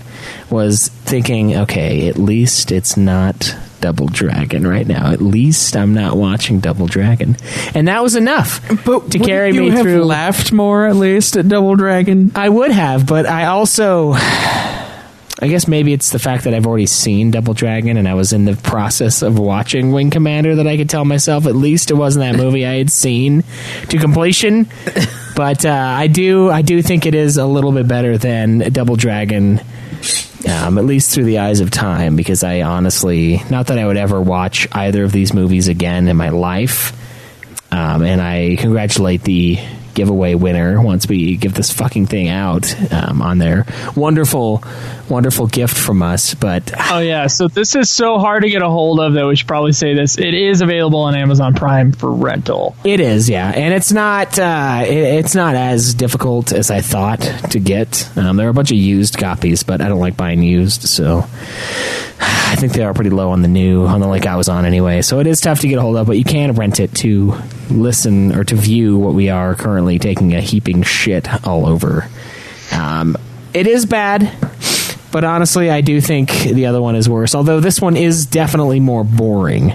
was 0.49 0.87
thinking, 0.87 1.55
okay, 1.55 2.07
at 2.07 2.17
least 2.17 2.71
it's 2.71 2.97
not 2.97 3.55
Double 3.81 4.07
Dragon 4.07 4.65
right 4.65 4.87
now. 4.87 5.11
At 5.11 5.21
least 5.21 5.75
I'm 5.75 5.93
not 5.93 6.17
watching 6.17 6.59
Double 6.59 6.87
Dragon, 6.87 7.37
and 7.73 7.87
that 7.87 8.01
was 8.03 8.15
enough 8.15 8.65
to 8.67 9.19
carry 9.19 9.53
you 9.53 9.61
me 9.61 9.69
have 9.69 9.81
through. 9.81 10.03
laughed 10.03 10.51
more 10.51 10.87
at 10.87 10.95
least 10.95 11.37
at 11.37 11.47
Double 11.47 11.75
Dragon. 11.75 12.31
I 12.35 12.49
would 12.49 12.71
have, 12.71 13.05
but 13.07 13.25
I 13.25 13.45
also. 13.45 14.15
I 15.39 15.49
guess 15.49 15.67
maybe 15.67 15.93
it's 15.93 16.09
the 16.09 16.17
fact 16.17 16.45
that 16.45 16.55
I've 16.55 16.65
already 16.65 16.87
seen 16.87 17.29
Double 17.29 17.53
Dragon 17.53 17.97
and 17.97 18.07
I 18.07 18.15
was 18.15 18.33
in 18.33 18.45
the 18.45 18.55
process 18.55 19.21
of 19.21 19.37
watching 19.37 19.91
Wing 19.91 20.09
Commander 20.09 20.55
that 20.55 20.65
I 20.65 20.77
could 20.77 20.89
tell 20.89 21.05
myself 21.05 21.45
at 21.45 21.55
least 21.55 21.91
it 21.91 21.93
wasn't 21.93 22.25
that 22.25 22.35
movie 22.43 22.65
I 22.65 22.73
had 22.77 22.91
seen 22.91 23.43
to 23.89 23.99
completion. 23.99 24.67
But 25.35 25.63
uh, 25.63 25.69
I 25.69 26.07
do 26.07 26.49
I 26.49 26.63
do 26.63 26.81
think 26.81 27.05
it 27.05 27.13
is 27.13 27.37
a 27.37 27.45
little 27.45 27.71
bit 27.71 27.87
better 27.87 28.17
than 28.17 28.73
Double 28.73 28.95
Dragon, 28.95 29.61
um, 30.45 30.77
at 30.77 30.85
least 30.85 31.13
through 31.13 31.25
the 31.25 31.39
eyes 31.39 31.61
of 31.61 31.71
time, 31.71 32.15
because 32.15 32.43
I 32.43 32.61
honestly 32.61 33.41
not 33.49 33.67
that 33.67 33.79
I 33.79 33.85
would 33.85 33.97
ever 33.97 34.21
watch 34.21 34.67
either 34.71 35.03
of 35.03 35.11
these 35.11 35.33
movies 35.33 35.67
again 35.67 36.07
in 36.07 36.17
my 36.17 36.29
life. 36.29 36.93
Um, 37.71 38.03
and 38.03 38.21
I 38.21 38.55
congratulate 38.57 39.23
the 39.23 39.59
giveaway 39.97 40.35
winner 40.35 40.79
once 40.79 41.07
we 41.07 41.35
give 41.37 41.55
this 41.55 41.73
fucking 41.73 42.05
thing 42.05 42.27
out 42.27 42.71
um, 42.93 43.19
on 43.19 43.39
there. 43.39 43.65
wonderful, 43.95 44.63
wonderful 45.09 45.47
gift 45.47 45.75
from 45.75 46.03
us. 46.03 46.35
But 46.35 46.71
Oh 46.91 46.99
yeah, 46.99 47.25
so 47.25 47.47
this 47.47 47.75
is 47.75 47.89
so 47.89 48.19
hard 48.19 48.43
to 48.43 48.49
get 48.49 48.61
a 48.61 48.69
hold 48.69 48.99
of 48.99 49.13
that 49.15 49.25
we 49.25 49.35
should 49.35 49.47
probably 49.47 49.71
say 49.71 49.95
this. 49.95 50.19
It 50.19 50.35
is 50.35 50.61
available 50.61 50.99
on 50.99 51.15
Amazon 51.15 51.55
Prime 51.55 51.91
for 51.91 52.11
rental. 52.11 52.75
it 52.83 52.99
is, 52.99 53.27
yeah, 53.27 53.49
and 53.49 53.73
it's 53.73 53.91
not 53.91 54.37
uh, 54.37 54.83
it, 54.85 54.93
it's 54.95 55.33
not 55.33 55.55
as 55.55 55.95
difficult 55.95 56.51
as 56.53 56.69
I 56.69 56.81
thought 56.81 57.21
to 57.49 57.59
get. 57.59 58.07
Um, 58.15 58.37
there 58.37 58.45
are 58.45 58.51
a 58.51 58.53
bunch 58.53 58.69
of 58.69 58.77
used 58.77 59.17
copies, 59.17 59.63
but 59.63 59.81
I 59.81 59.89
don't 59.89 59.99
like 59.99 60.15
buying 60.15 60.43
used, 60.43 60.83
so 60.83 61.25
I 62.19 62.55
think 62.55 62.73
they 62.73 62.83
are 62.83 62.93
pretty 62.93 63.09
low 63.11 63.31
on 63.31 63.41
the 63.41 63.47
new 63.47 63.85
on 63.85 63.99
the 63.99 64.07
link 64.07 64.25
I 64.25 64.35
was 64.35 64.49
on 64.49 64.65
anyway. 64.65 65.01
So 65.01 65.19
it 65.19 65.27
is 65.27 65.39
tough 65.41 65.59
to 65.61 65.67
get 65.67 65.77
a 65.77 65.81
hold 65.81 65.97
of, 65.97 66.07
but 66.07 66.17
you 66.17 66.23
can 66.23 66.53
rent 66.53 66.79
it 66.79 66.93
to 66.95 67.35
listen 67.69 68.33
or 68.35 68.43
to 68.45 68.55
view 68.55 68.97
what 68.97 69.13
we 69.13 69.29
are 69.29 69.53
currently 69.53 69.99
taking 69.99 70.33
a 70.33 70.41
heaping 70.41 70.81
shit 70.83 71.45
all 71.45 71.65
over. 71.67 72.07
Um, 72.73 73.17
it 73.53 73.67
is 73.67 73.85
bad, 73.85 74.31
but 75.11 75.23
honestly, 75.23 75.69
I 75.69 75.81
do 75.81 76.01
think 76.01 76.31
the 76.31 76.65
other 76.67 76.81
one 76.81 76.95
is 76.95 77.07
worse. 77.09 77.35
Although 77.35 77.59
this 77.59 77.79
one 77.81 77.95
is 77.97 78.25
definitely 78.25 78.79
more 78.79 79.03
boring, 79.03 79.71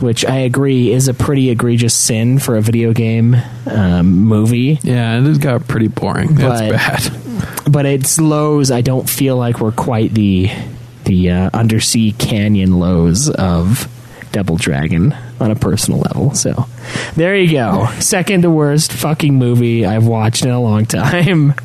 which 0.00 0.24
I 0.24 0.38
agree 0.38 0.92
is 0.92 1.08
a 1.08 1.14
pretty 1.14 1.50
egregious 1.50 1.94
sin 1.94 2.38
for 2.38 2.56
a 2.56 2.60
video 2.62 2.92
game 2.92 3.36
um, 3.66 4.06
movie. 4.24 4.78
Yeah, 4.82 5.20
it 5.22 5.40
got 5.40 5.66
pretty 5.68 5.88
boring. 5.88 6.34
That's 6.36 6.60
But- 6.60 6.70
bad. 6.70 7.20
But 7.70 7.86
its 7.86 8.20
lows, 8.20 8.70
I 8.70 8.82
don't 8.82 9.08
feel 9.08 9.36
like 9.36 9.58
we're 9.60 9.72
quite 9.72 10.14
the 10.14 10.50
the 11.04 11.30
uh, 11.30 11.50
undersea 11.52 12.12
canyon 12.12 12.78
lows 12.78 13.30
of 13.30 13.88
Double 14.32 14.56
Dragon 14.56 15.14
on 15.40 15.50
a 15.50 15.56
personal 15.56 16.00
level. 16.00 16.34
So 16.34 16.66
there 17.16 17.36
you 17.36 17.52
go. 17.52 17.88
Second 18.00 18.42
to 18.42 18.50
worst 18.50 18.92
fucking 18.92 19.34
movie 19.34 19.86
I've 19.86 20.06
watched 20.06 20.44
in 20.44 20.50
a 20.50 20.60
long 20.60 20.86
time. 20.86 21.54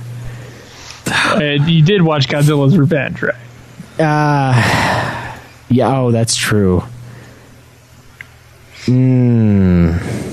You 1.40 1.84
did 1.84 2.04
watch 2.04 2.28
Godzilla's 2.28 2.78
Revenge, 2.78 3.24
right? 3.24 3.36
Uh, 4.00 5.38
yeah, 5.70 5.98
oh, 5.98 6.12
that's 6.12 6.36
true. 6.36 6.84
Mm. 8.86 10.29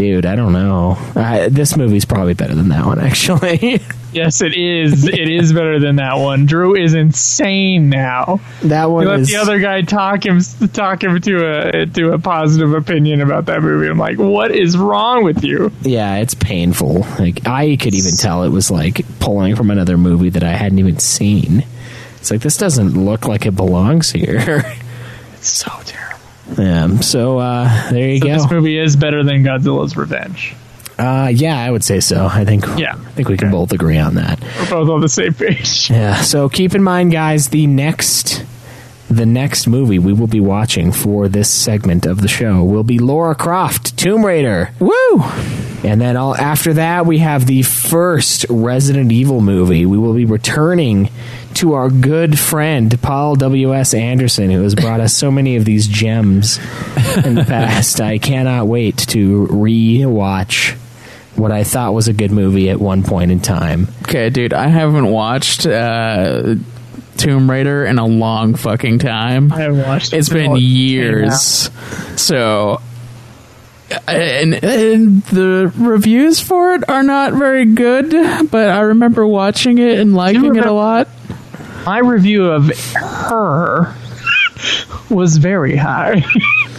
Dude, 0.00 0.24
I 0.24 0.34
don't 0.34 0.54
know. 0.54 0.96
Uh, 1.14 1.50
this 1.50 1.76
movie's 1.76 2.06
probably 2.06 2.32
better 2.32 2.54
than 2.54 2.70
that 2.70 2.86
one, 2.86 2.98
actually. 3.06 3.82
Yes, 4.14 4.40
it 4.40 4.56
is. 4.56 5.06
it 5.06 5.28
is 5.28 5.52
better 5.52 5.78
than 5.78 5.96
that 5.96 6.14
one. 6.14 6.46
Drew 6.46 6.74
is 6.74 6.94
insane 6.94 7.90
now. 7.90 8.40
that 8.62 8.86
one 8.86 9.02
You 9.02 9.08
let 9.10 9.20
is. 9.20 9.28
the 9.28 9.36
other 9.36 9.58
guy 9.60 9.82
talk 9.82 10.24
him 10.24 10.40
talk 10.72 11.04
him 11.04 11.20
to 11.20 11.46
a 11.80 11.86
to 11.86 12.12
a 12.12 12.18
positive 12.18 12.72
opinion 12.72 13.20
about 13.20 13.44
that 13.46 13.60
movie. 13.62 13.88
I'm 13.88 13.98
like, 13.98 14.18
what 14.18 14.50
is 14.52 14.76
wrong 14.78 15.22
with 15.22 15.44
you? 15.44 15.70
yeah, 15.82 16.16
it's 16.16 16.34
painful. 16.34 17.00
Like 17.18 17.46
I 17.46 17.76
could 17.76 17.94
even 17.94 18.12
tell 18.16 18.42
it 18.42 18.48
was 18.48 18.70
like 18.70 19.04
pulling 19.20 19.54
from 19.54 19.70
another 19.70 19.98
movie 19.98 20.30
that 20.30 20.42
I 20.42 20.52
hadn't 20.52 20.78
even 20.78 20.98
seen. 20.98 21.64
It's 22.16 22.30
like 22.30 22.40
this 22.40 22.56
doesn't 22.56 22.94
look 22.94 23.28
like 23.28 23.44
it 23.46 23.54
belongs 23.54 24.10
here. 24.10 24.64
It's 25.34 25.48
so 25.64 25.70
terrible. 25.84 26.09
Yeah, 26.58 27.00
so 27.00 27.38
uh, 27.38 27.90
there 27.90 28.08
you 28.10 28.18
So 28.20 28.26
go. 28.26 28.32
this 28.34 28.50
movie 28.50 28.78
is 28.78 28.96
better 28.96 29.22
than 29.22 29.42
Godzilla's 29.44 29.96
Revenge. 29.96 30.54
Uh, 30.98 31.30
yeah, 31.34 31.58
I 31.58 31.70
would 31.70 31.82
say 31.82 32.00
so. 32.00 32.26
I 32.30 32.44
think. 32.44 32.64
Yeah. 32.76 32.92
I 32.94 33.10
think 33.12 33.28
we 33.28 33.36
can 33.38 33.50
both 33.50 33.72
agree 33.72 33.96
on 33.98 34.16
that. 34.16 34.38
We're 34.58 34.68
both 34.70 34.88
on 34.90 35.00
the 35.00 35.08
same 35.08 35.32
page. 35.32 35.88
Yeah. 35.90 36.20
So 36.20 36.48
keep 36.50 36.74
in 36.74 36.82
mind, 36.82 37.10
guys, 37.12 37.48
the 37.48 37.66
next 37.66 38.44
the 39.10 39.26
next 39.26 39.66
movie 39.66 39.98
we 39.98 40.12
will 40.12 40.28
be 40.28 40.40
watching 40.40 40.92
for 40.92 41.28
this 41.28 41.50
segment 41.50 42.06
of 42.06 42.20
the 42.20 42.28
show 42.28 42.62
will 42.62 42.84
be 42.84 43.00
Laura 43.00 43.34
Croft, 43.34 43.96
Tomb 43.96 44.24
Raider. 44.24 44.70
Woo! 44.78 45.22
And 45.82 46.00
then 46.00 46.16
all 46.16 46.36
after 46.36 46.74
that, 46.74 47.06
we 47.06 47.18
have 47.18 47.46
the 47.46 47.62
first 47.62 48.46
Resident 48.48 49.10
Evil 49.10 49.40
movie. 49.40 49.84
We 49.84 49.98
will 49.98 50.14
be 50.14 50.26
returning 50.26 51.10
to 51.54 51.72
our 51.72 51.90
good 51.90 52.38
friend 52.38 53.00
Paul 53.02 53.34
W. 53.34 53.74
S. 53.74 53.94
Anderson, 53.94 54.50
who 54.50 54.62
has 54.62 54.76
brought 54.76 55.00
us 55.00 55.12
so 55.12 55.30
many 55.32 55.56
of 55.56 55.64
these 55.64 55.88
gems 55.88 56.58
in 57.24 57.34
the 57.34 57.44
past. 57.46 58.00
I 58.00 58.18
cannot 58.18 58.68
wait 58.68 58.96
to 59.08 59.46
re-watch 59.46 60.76
what 61.34 61.50
I 61.50 61.64
thought 61.64 61.94
was 61.94 62.06
a 62.06 62.12
good 62.12 62.30
movie 62.30 62.70
at 62.70 62.78
one 62.78 63.02
point 63.02 63.32
in 63.32 63.40
time. 63.40 63.88
Okay, 64.02 64.30
dude, 64.30 64.52
I 64.52 64.68
haven't 64.68 65.10
watched 65.10 65.66
uh, 65.66 66.56
Tomb 67.20 67.50
Raider 67.50 67.84
in 67.84 67.98
a 67.98 68.06
long 68.06 68.54
fucking 68.54 68.98
time. 68.98 69.52
I 69.52 69.60
haven't 69.60 69.82
watched. 69.86 70.12
It's 70.12 70.28
it 70.28 70.34
been 70.34 70.54
since 70.54 70.58
it 70.58 70.60
came 70.60 70.76
years. 70.76 71.70
So, 72.16 72.80
and, 74.08 74.54
and 74.64 75.22
the 75.24 75.72
reviews 75.76 76.40
for 76.40 76.74
it 76.74 76.88
are 76.88 77.02
not 77.02 77.34
very 77.34 77.64
good, 77.66 78.50
but 78.50 78.70
I 78.70 78.80
remember 78.80 79.26
watching 79.26 79.78
it 79.78 79.98
and 79.98 80.14
liking 80.14 80.56
it 80.56 80.64
a 80.64 80.72
lot. 80.72 81.08
My 81.84 81.98
review 81.98 82.46
of 82.46 82.68
her 82.94 83.94
was 85.10 85.36
very 85.38 85.76
high. 85.76 86.24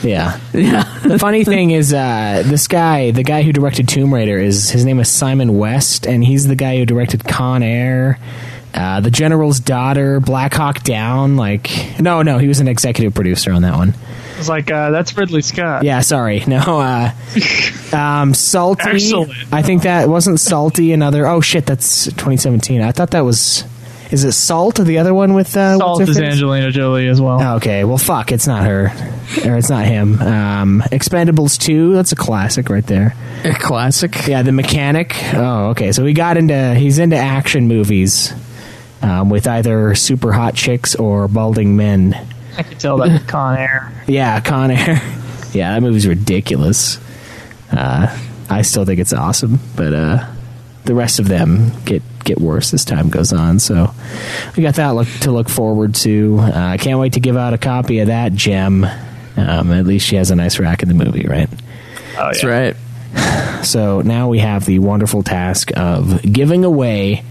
Yeah. 0.03 0.39
Yeah. 0.53 0.83
the 1.03 1.19
funny 1.19 1.43
thing 1.43 1.71
is, 1.71 1.93
uh, 1.93 2.43
this 2.45 2.67
guy, 2.67 3.11
the 3.11 3.23
guy 3.23 3.43
who 3.43 3.53
directed 3.53 3.87
Tomb 3.87 4.13
Raider, 4.13 4.39
is 4.39 4.69
his 4.69 4.83
name 4.85 4.99
is 4.99 5.09
Simon 5.09 5.57
West, 5.57 6.07
and 6.07 6.23
he's 6.23 6.47
the 6.47 6.55
guy 6.55 6.77
who 6.77 6.85
directed 6.85 7.23
Con 7.23 7.61
Air, 7.61 8.17
uh, 8.73 9.01
The 9.01 9.11
General's 9.11 9.59
Daughter, 9.59 10.19
Black 10.19 10.53
Hawk 10.53 10.83
Down. 10.83 11.35
Like, 11.37 11.99
no, 11.99 12.21
no, 12.21 12.37
he 12.37 12.47
was 12.47 12.59
an 12.59 12.67
executive 12.67 13.13
producer 13.13 13.51
on 13.51 13.61
that 13.63 13.75
one. 13.75 13.93
I 14.35 14.37
was 14.37 14.49
like 14.49 14.71
uh, 14.71 14.89
that's 14.89 15.15
Ridley 15.15 15.41
Scott. 15.43 15.83
Yeah, 15.83 15.99
sorry, 15.99 16.43
no. 16.47 16.57
Uh, 16.59 17.11
um, 17.95 18.33
Salty. 18.33 18.89
Excellent. 18.89 19.31
I 19.51 19.61
think 19.61 19.83
that 19.83 20.09
wasn't 20.09 20.39
Salty. 20.39 20.93
Another. 20.93 21.27
Oh 21.27 21.41
shit, 21.41 21.65
that's 21.65 22.05
2017. 22.05 22.81
I 22.81 22.91
thought 22.91 23.11
that 23.11 23.21
was. 23.25 23.63
Is 24.09 24.25
it 24.25 24.33
Salt 24.33 24.77
or 24.77 24.83
the 24.83 24.97
other 24.97 25.13
one 25.13 25.33
with 25.35 25.55
uh, 25.55 25.77
Salt 25.77 26.01
is 26.01 26.09
face? 26.09 26.17
Angelina 26.17 26.69
Jolie 26.69 27.07
as 27.07 27.21
well. 27.21 27.41
Oh, 27.41 27.55
Okay, 27.55 27.85
well, 27.85 27.97
fuck, 27.97 28.33
it's 28.33 28.45
not 28.45 28.65
her, 28.65 28.87
or 29.45 29.55
it's 29.55 29.69
not 29.69 29.85
him. 29.85 30.19
Um, 30.19 30.83
Expendables 30.91 31.57
two, 31.57 31.93
that's 31.93 32.11
a 32.11 32.17
classic 32.17 32.67
right 32.69 32.85
there. 32.85 33.15
A 33.45 33.53
classic. 33.53 34.27
Yeah, 34.27 34.41
the 34.41 34.51
mechanic. 34.51 35.15
Oh, 35.33 35.69
okay. 35.69 35.93
So 35.93 36.03
he 36.05 36.11
got 36.13 36.35
into 36.35 36.75
he's 36.75 36.99
into 36.99 37.15
action 37.15 37.69
movies 37.69 38.33
um, 39.01 39.29
with 39.29 39.47
either 39.47 39.95
super 39.95 40.31
hot 40.31 40.55
chicks 40.55 40.95
or 40.95 41.27
balding 41.27 41.75
men. 41.75 42.13
I 42.57 42.63
could 42.63 42.79
tell 42.79 42.97
that 42.97 43.11
with 43.11 43.27
Con 43.27 43.57
Air. 43.57 43.91
Yeah, 44.07 44.39
Con 44.41 44.71
Air. 44.71 45.01
yeah, 45.53 45.73
that 45.73 45.81
movie's 45.81 46.07
ridiculous. 46.07 46.99
Uh, 47.71 48.17
I 48.49 48.61
still 48.63 48.85
think 48.85 48.99
it's 48.99 49.13
awesome, 49.13 49.59
but 49.75 49.93
uh, 49.93 50.27
the 50.83 50.93
rest 50.93 51.19
of 51.19 51.27
them 51.27 51.71
get 51.85 52.03
get 52.23 52.39
worse 52.39 52.73
as 52.73 52.85
time 52.85 53.09
goes 53.09 53.33
on. 53.33 53.59
So 53.59 53.93
we 54.55 54.63
got 54.63 54.75
that 54.75 54.89
look, 54.89 55.07
to 55.21 55.31
look 55.31 55.49
forward 55.49 55.95
to. 55.95 56.37
Uh, 56.39 56.51
I 56.55 56.77
can't 56.77 56.99
wait 56.99 57.13
to 57.13 57.19
give 57.19 57.37
out 57.37 57.53
a 57.53 57.57
copy 57.57 57.99
of 57.99 58.07
that 58.07 58.33
gem. 58.33 58.83
Um, 58.83 59.71
at 59.71 59.85
least 59.85 60.05
she 60.05 60.17
has 60.17 60.29
a 60.31 60.35
nice 60.35 60.59
rack 60.59 60.83
in 60.83 60.89
the 60.89 60.93
movie, 60.93 61.25
right? 61.27 61.49
Oh, 62.17 62.25
That's 62.31 62.43
right. 62.43 62.75
So 63.61 64.01
now 64.01 64.27
we 64.27 64.39
have 64.39 64.65
the 64.65 64.79
wonderful 64.79 65.21
task 65.21 65.69
of 65.77 66.19
giving 66.23 66.65
away 66.65 67.23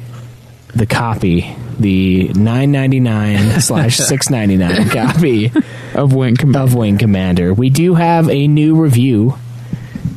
the 0.74 0.86
copy, 0.86 1.54
the 1.78 2.28
nine 2.34 2.72
ninety 2.72 3.00
nine 3.00 3.60
slash 3.60 3.96
six 3.96 4.30
ninety 4.30 4.56
nine 4.56 4.88
copy 4.88 5.52
of 5.94 6.14
Wing 6.14 6.36
Commander. 6.36 6.58
of 6.60 6.74
Wing 6.74 6.98
Commander. 6.98 7.52
We 7.54 7.70
do 7.70 7.94
have 7.94 8.28
a 8.28 8.46
new 8.48 8.74
review 8.80 9.34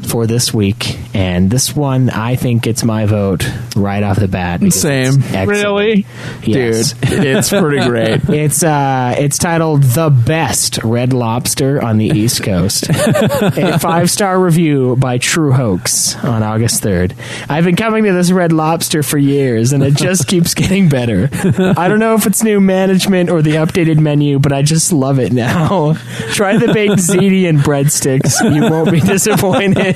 for 0.08 0.28
this 0.28 0.54
week, 0.54 0.98
and 1.14 1.50
this 1.50 1.76
one 1.76 2.10
I 2.10 2.36
think 2.36 2.64
gets 2.64 2.84
my 2.84 3.06
vote 3.06 3.46
right 3.76 4.04
off 4.04 4.20
the 4.20 4.28
bat. 4.28 4.62
Same. 4.74 5.22
Really? 5.48 6.06
Yes. 6.44 6.94
Dude, 6.94 7.26
it's 7.26 7.50
pretty 7.50 7.86
great. 7.88 8.22
It's 8.44 8.64
uh, 8.64 9.16
it's 9.18 9.38
titled 9.38 9.84
"The 9.84 10.10
Best 10.10 10.80
Red 10.84 11.14
Lobster 11.14 11.82
on 11.82 11.98
the 11.98 12.08
East 12.08 12.44
Coast." 12.44 12.90
a 12.90 13.80
five 13.80 14.10
star 14.10 14.40
review 14.40 14.96
by 14.98 15.18
TrueHoax 15.18 16.24
on 16.24 16.42
August 16.44 16.82
third. 16.82 17.14
I've 17.48 17.64
been 17.64 17.76
coming 17.76 18.04
to 18.06 18.14
this 18.14 18.32
Red 18.32 18.52
Lobster 18.52 19.04
for 19.04 19.18
years, 19.18 19.72
and 19.72 19.84
it 19.84 19.94
just 19.96 20.28
keeps 20.28 20.54
getting 20.56 20.90
better. 20.90 21.30
I 21.32 21.88
don't 21.88 22.00
know 22.00 22.16
if 22.16 22.26
it's 22.26 22.44
new 22.44 22.60
management 22.60 23.30
or 23.30 23.42
the 23.42 23.52
updated 23.52 24.00
menu, 24.00 24.40
but 24.40 24.52
I 24.52 24.62
just 24.62 24.92
love 24.92 25.20
it 25.20 25.32
now. 25.32 25.94
Try 26.34 26.58
the 26.58 26.74
baked 26.74 26.96
ziti 26.96 27.48
and 27.48 27.60
breadsticks; 27.60 28.42
you 28.54 28.64
won't 28.64 28.92
be 28.92 29.00
disappointed. 29.00 29.96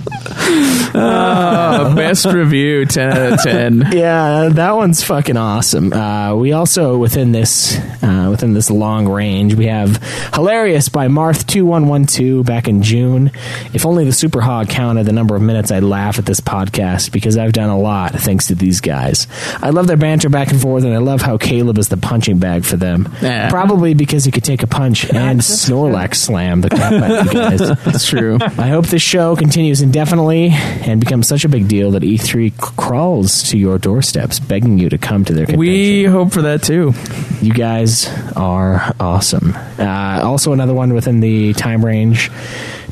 Uh, 0.93 1.95
best 1.95 2.25
review, 2.25 2.85
10 2.85 3.11
out 3.11 3.33
of 3.33 3.41
10. 3.43 3.85
yeah, 3.93 4.49
that 4.51 4.71
one's 4.75 5.03
fucking 5.03 5.37
awesome. 5.37 5.93
Uh, 5.93 6.35
we 6.35 6.51
also 6.51 6.97
within 6.97 7.31
this 7.31 7.77
uh, 8.03 8.27
within 8.29 8.53
this 8.53 8.69
long 8.69 9.07
range, 9.07 9.55
we 9.55 9.67
have 9.67 9.97
hilarious 10.33 10.89
by 10.89 11.07
Marth 11.07 11.45
two 11.47 11.65
one 11.65 11.87
one 11.87 12.05
two 12.05 12.43
back 12.43 12.67
in 12.67 12.83
June. 12.83 13.31
If 13.73 13.85
only 13.85 14.05
the 14.05 14.11
Super 14.11 14.41
Hog 14.41 14.69
counted 14.69 15.05
the 15.05 15.13
number 15.13 15.35
of 15.35 15.41
minutes 15.41 15.71
I'd 15.71 15.83
laugh 15.83 16.19
at 16.19 16.25
this 16.25 16.39
podcast 16.41 17.11
because 17.11 17.37
I've 17.37 17.53
done 17.53 17.69
a 17.69 17.79
lot 17.79 18.11
thanks 18.13 18.47
to 18.47 18.55
these 18.55 18.81
guys. 18.81 19.27
I 19.61 19.69
love 19.69 19.87
their 19.87 19.97
banter 19.97 20.29
back 20.29 20.51
and 20.51 20.61
forth, 20.61 20.83
and 20.83 20.93
I 20.93 20.97
love 20.97 21.21
how 21.21 21.37
Caleb 21.37 21.77
is 21.77 21.87
the 21.89 21.97
punching 21.97 22.39
bag 22.39 22.65
for 22.65 22.77
them. 22.77 23.13
Yeah. 23.21 23.49
Probably 23.49 23.93
because 23.93 24.25
he 24.25 24.31
could 24.31 24.43
take 24.43 24.61
a 24.63 24.67
punch 24.67 25.09
and 25.11 25.39
Snorlax 25.39 26.15
slam 26.15 26.61
the 26.61 26.69
crap 26.69 26.91
out 26.93 27.11
of 27.11 27.25
you 27.27 27.33
guys. 27.33 27.59
That's 27.85 28.05
true. 28.07 28.37
I 28.41 28.67
hope 28.67 28.87
this 28.87 29.01
show 29.01 29.35
continues 29.35 29.81
indefinitely 29.81 30.10
and 30.19 30.99
becomes 30.99 31.27
such 31.27 31.45
a 31.45 31.49
big 31.49 31.67
deal 31.67 31.91
that 31.91 32.03
E3 32.03 32.51
c- 32.51 32.73
crawls 32.77 33.43
to 33.49 33.57
your 33.57 33.77
doorsteps, 33.77 34.39
begging 34.39 34.77
you 34.77 34.89
to 34.89 34.97
come 34.97 35.23
to 35.25 35.33
their 35.33 35.45
convention. 35.45 35.59
We 35.59 36.03
hope 36.05 36.31
for 36.33 36.41
that 36.43 36.63
too. 36.63 36.93
you 37.41 37.53
guys 37.53 38.07
are 38.35 38.93
awesome. 38.99 39.53
Uh, 39.79 40.19
also, 40.23 40.51
another 40.53 40.73
one 40.73 40.93
within 40.93 41.19
the 41.21 41.53
time 41.53 41.83
range, 41.85 42.29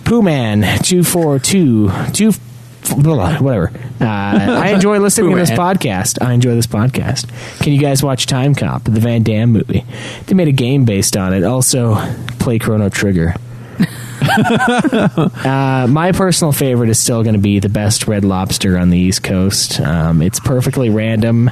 Pooh 0.06 0.22
Man 0.22 0.80
two 0.84 1.04
four 1.04 1.40
two 1.40 1.92
two. 2.14 2.32
blah, 2.98 3.38
Whatever. 3.40 3.72
Uh, 4.02 4.06
I 4.06 4.70
enjoy 4.70 5.00
listening 5.00 5.32
to 5.32 5.36
this 5.38 5.52
podcast. 5.52 6.26
I 6.26 6.32
enjoy 6.34 6.56
this 6.56 6.68
podcast. 6.68 7.28
Can 7.62 7.74
you 7.74 7.80
guys 7.80 8.02
watch 8.02 8.26
Time 8.28 8.56
Cop, 8.56 8.86
the 8.86 9.00
Van 9.02 9.24
Damme 9.24 9.52
movie? 9.52 9.84
They 10.26 10.34
made 10.36 10.48
a 10.48 10.54
game 10.54 10.86
based 10.86 11.18
on 11.18 11.34
it. 11.34 11.44
Also, 11.44 11.96
play 12.40 12.60
Chrono 12.60 12.88
Trigger. 12.90 13.36
Uh, 15.50 15.88
my 15.90 16.12
personal 16.12 16.52
favorite 16.52 16.90
is 16.90 17.00
still 17.00 17.24
going 17.24 17.34
to 17.36 17.40
be 17.42 17.60
the 17.60 17.70
best 17.70 18.08
red 18.08 18.24
lobster 18.26 18.78
on 18.78 18.90
the 18.90 18.98
East 18.98 19.24
Coast. 19.24 19.80
Um, 19.80 20.22
it's 20.22 20.40
perfectly 20.40 20.90
random, 20.90 21.50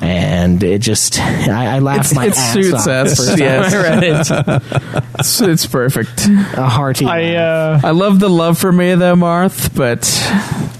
and 0.00 0.62
it 0.62 0.80
just 0.80 1.18
I, 1.20 1.76
I 1.76 1.78
laughed 1.80 2.12
It's- 2.12 2.14
my 2.14 2.26
it 2.26 2.36
ass 2.36 2.52
suits 2.52 2.72
off 2.74 2.86
us, 2.88 3.10
the 3.10 3.16
first 3.16 3.28
time 3.30 3.38
yes. 3.38 3.74
I 3.74 3.82
read 3.82 4.02
it. 4.04 5.02
It's, 5.18 5.40
it's 5.40 5.66
perfect. 5.66 6.26
A 6.26 6.68
hearty. 6.68 7.06
I 7.06 7.34
uh, 7.36 7.80
I 7.84 7.90
love 7.90 8.18
the 8.20 8.30
love 8.30 8.58
for 8.58 8.72
me, 8.72 8.94
though, 8.94 9.14
Marth, 9.14 9.74
but 9.74 10.00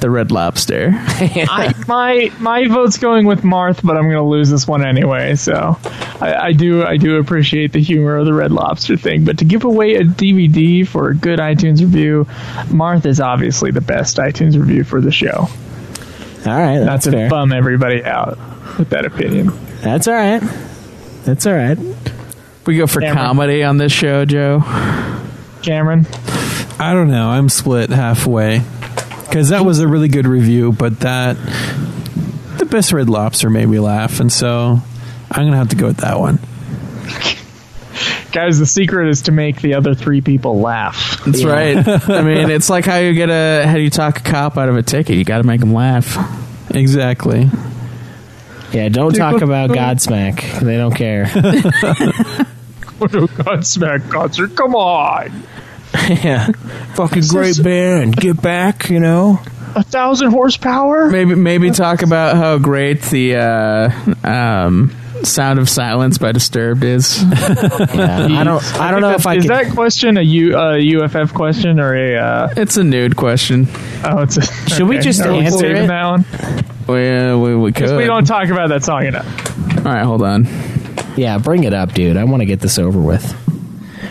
the 0.01 0.11
Red 0.11 0.31
Lobster. 0.33 0.91
I, 0.95 1.75
my 1.87 2.33
my 2.41 2.67
vote's 2.69 2.99
going 2.99 3.27
with 3.27 3.43
Marth, 3.43 3.85
but 3.85 3.97
I'm 3.97 4.05
going 4.05 4.17
to 4.17 4.23
lose 4.23 4.51
this 4.51 4.67
one 4.67 4.85
anyway. 4.85 5.35
So 5.37 5.79
I, 6.21 6.35
I 6.35 6.53
do 6.53 6.85
I 6.85 6.97
do 6.97 7.17
appreciate 7.19 7.73
the 7.73 7.81
humor 7.81 8.17
of 8.17 8.27
the 8.27 8.35
Red 8.35 8.53
Lobster 8.53 8.97
thing, 8.97 9.25
but 9.25 9.39
to 9.39 9.45
give 9.45 9.65
away 9.65 9.95
a 9.97 10.03
DVD 10.05 10.87
for 10.93 11.09
a 11.11 11.15
good 11.17 11.39
iTunes 11.41 11.81
review, 11.81 12.27
Marth 12.69 13.07
is 13.07 13.21
obviously 13.21 13.71
the 13.73 13.81
best 13.81 14.19
iTunes 14.19 14.57
review 14.59 14.85
for 14.85 15.01
the 15.01 15.11
show. 15.11 15.49
all 15.49 15.49
right, 16.47 16.79
Not 16.79 16.85
that's 16.87 17.05
to 17.07 17.11
fair. 17.13 17.29
bum 17.31 17.53
everybody 17.53 18.05
out 18.05 18.39
with 18.79 18.91
that 18.91 19.05
opinion. 19.05 19.51
That's 19.81 20.07
all 20.07 20.15
right. 20.15 20.43
That's 21.25 21.47
all 21.47 21.55
right. 21.55 21.79
We 22.67 22.77
go 22.77 22.87
for 22.87 23.01
Cameron. 23.01 23.17
comedy 23.27 23.65
on 23.65 23.77
this 23.79 23.91
show, 23.93 24.25
Joe. 24.25 24.61
Cameron, 25.63 26.07
I 26.79 26.93
don't 26.93 27.11
know. 27.11 27.29
I'm 27.31 27.49
split 27.49 27.91
halfway 27.91 28.63
because 29.27 29.49
that 29.51 29.65
was 29.65 29.79
a 29.81 29.89
really 29.89 30.09
good 30.09 30.27
review, 30.27 30.73
but 30.73 31.01
that 31.01 31.37
the 32.59 32.67
best 32.67 32.93
red 32.93 33.09
lobster 33.09 33.49
made 33.51 33.67
me 33.67 33.79
laugh, 33.79 34.21
and 34.21 34.33
so 34.33 34.79
I'm 35.31 35.45
gonna 35.47 35.57
have 35.57 35.69
to 35.71 35.77
go 35.77 35.87
with 35.87 35.99
that 35.99 36.19
one. 36.21 36.39
Guys, 38.33 38.59
the 38.59 38.67
secret 38.67 39.09
is 39.09 39.23
to 39.23 39.33
make 39.33 39.61
the 39.61 39.75
other 39.75 39.95
three 39.95 40.21
people 40.21 40.61
laugh. 40.61 41.21
That's 41.25 41.45
right. 41.45 41.77
I 41.87 42.23
mean, 42.23 42.51
it's 42.51 42.69
like 42.71 42.85
how 42.85 42.97
you 42.97 43.13
get 43.13 43.31
a 43.31 43.67
how 43.67 43.75
do 43.75 43.81
you 43.81 43.91
talk 43.91 44.19
a 44.21 44.23
cop 44.23 44.59
out 44.59 44.69
of 44.69 44.77
a 44.77 44.83
ticket? 44.83 45.17
You 45.17 45.25
got 45.25 45.39
to 45.39 45.45
make 45.45 45.61
them 45.61 45.73
laugh. 45.73 46.17
Exactly. 46.75 47.51
Yeah, 48.73 48.89
don't 48.89 49.15
talk 49.15 49.43
about 49.43 49.71
Godsmack. 49.71 50.61
They 50.61 50.77
don't 50.77 50.95
care. 50.95 51.25
Godsmack 53.03 54.11
concert, 54.11 54.57
come 54.57 54.75
on! 54.75 55.43
yeah, 56.09 56.49
fucking 56.95 57.25
great 57.29 57.63
band. 57.63 58.17
Get 58.17 58.41
back, 58.41 58.89
you 58.89 59.01
know. 59.01 59.41
A 59.75 59.83
thousand 59.83 60.31
horsepower. 60.31 61.11
Maybe 61.11 61.35
maybe 61.35 61.71
talk 61.71 62.03
about 62.03 62.37
how 62.37 62.59
great 62.59 63.03
the 63.03 63.37
uh, 63.37 63.91
um, 64.23 64.95
Sound 65.25 65.59
of 65.59 65.69
Silence 65.69 66.19
by 66.19 66.33
Disturbed 66.33 66.85
is. 66.85 67.23
Yeah, 67.93 68.27
I 68.31 68.45
don't. 68.45 68.63
I 68.81 68.91
don't 68.91 69.01
know 69.01 69.11
if 69.13 69.27
I 69.27 69.37
is 69.37 69.45
could. 69.45 69.51
that 69.51 69.73
question 69.75 70.17
a 70.17 70.23
U, 70.23 70.57
uh, 70.59 70.77
UFF 70.79 71.33
question 71.35 71.79
or 71.79 71.95
a? 71.95 72.17
Uh, 72.17 72.55
It's 72.57 72.77
a 72.77 72.85
nude 72.85 73.17
question. 73.17 73.67
oh, 74.05 74.23
it's 74.23 74.37
a. 74.37 74.43
Should 74.71 74.89
we 74.89 74.99
just 74.99 75.21
Are 75.21 75.31
answer 75.33 75.59
saving 75.59 75.85
it? 75.85 75.87
that 75.89 76.05
one? 76.05 76.25
We 76.89 77.35
we, 77.55 77.57
we 77.57 77.73
could. 77.73 77.97
We 77.97 78.05
don't 78.07 78.25
talk 78.27 78.49
about 78.49 78.69
that 78.71 78.83
song 78.85 79.05
enough. 79.07 79.27
All 79.79 79.93
right, 79.93 80.05
hold 80.05 80.23
on. 80.23 80.47
Yeah, 81.17 81.39
bring 81.39 81.65
it 81.65 81.75
up, 81.75 81.93
dude. 81.93 82.17
I 82.17 82.25
want 82.25 82.41
to 82.41 82.47
get 82.47 82.61
this 82.61 82.79
over 82.79 83.01
with. 83.01 83.39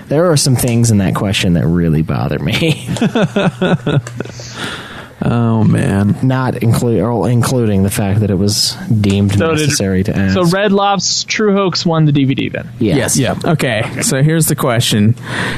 There 0.07 0.29
are 0.31 0.37
some 0.37 0.55
things 0.55 0.91
in 0.91 0.97
that 0.99 1.15
question 1.15 1.53
that 1.53 1.65
really 1.65 2.01
bother 2.01 2.37
me. 2.39 2.85
Oh 5.23 5.63
man. 5.63 6.15
Not 6.23 6.63
include 6.63 6.99
or 7.01 7.29
including 7.29 7.83
the 7.83 7.91
fact 7.91 8.21
that 8.21 8.29
it 8.31 8.35
was 8.37 8.75
deemed 9.01 9.33
So 9.37 9.49
did- 9.55 9.59
necessary 9.67 10.03
to 10.05 10.17
ask. 10.17 10.33
So 10.33 10.45
Red 10.45 10.71
Lob's 10.71 11.23
TrueHoax 11.25 11.85
won 11.85 12.05
the 12.05 12.11
DVD 12.11 12.51
then. 12.51 12.69
yes. 12.79 13.17
Yeah. 13.17 13.35
Okay. 13.45 14.01
So 14.01 14.23
here's 14.23 14.47
the 14.47 14.55
question: 14.55 15.15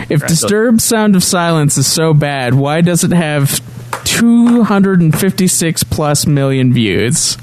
If 0.10 0.26
Disturbed 0.28 0.82
Sound 0.82 1.16
of 1.16 1.24
Silence 1.24 1.78
is 1.78 1.88
so 1.88 2.14
bad, 2.14 2.54
why 2.54 2.82
does 2.82 3.04
it 3.04 3.12
have 3.12 3.62
256 4.06 5.84
plus 5.86 6.26
million 6.28 6.74
views? 6.74 7.38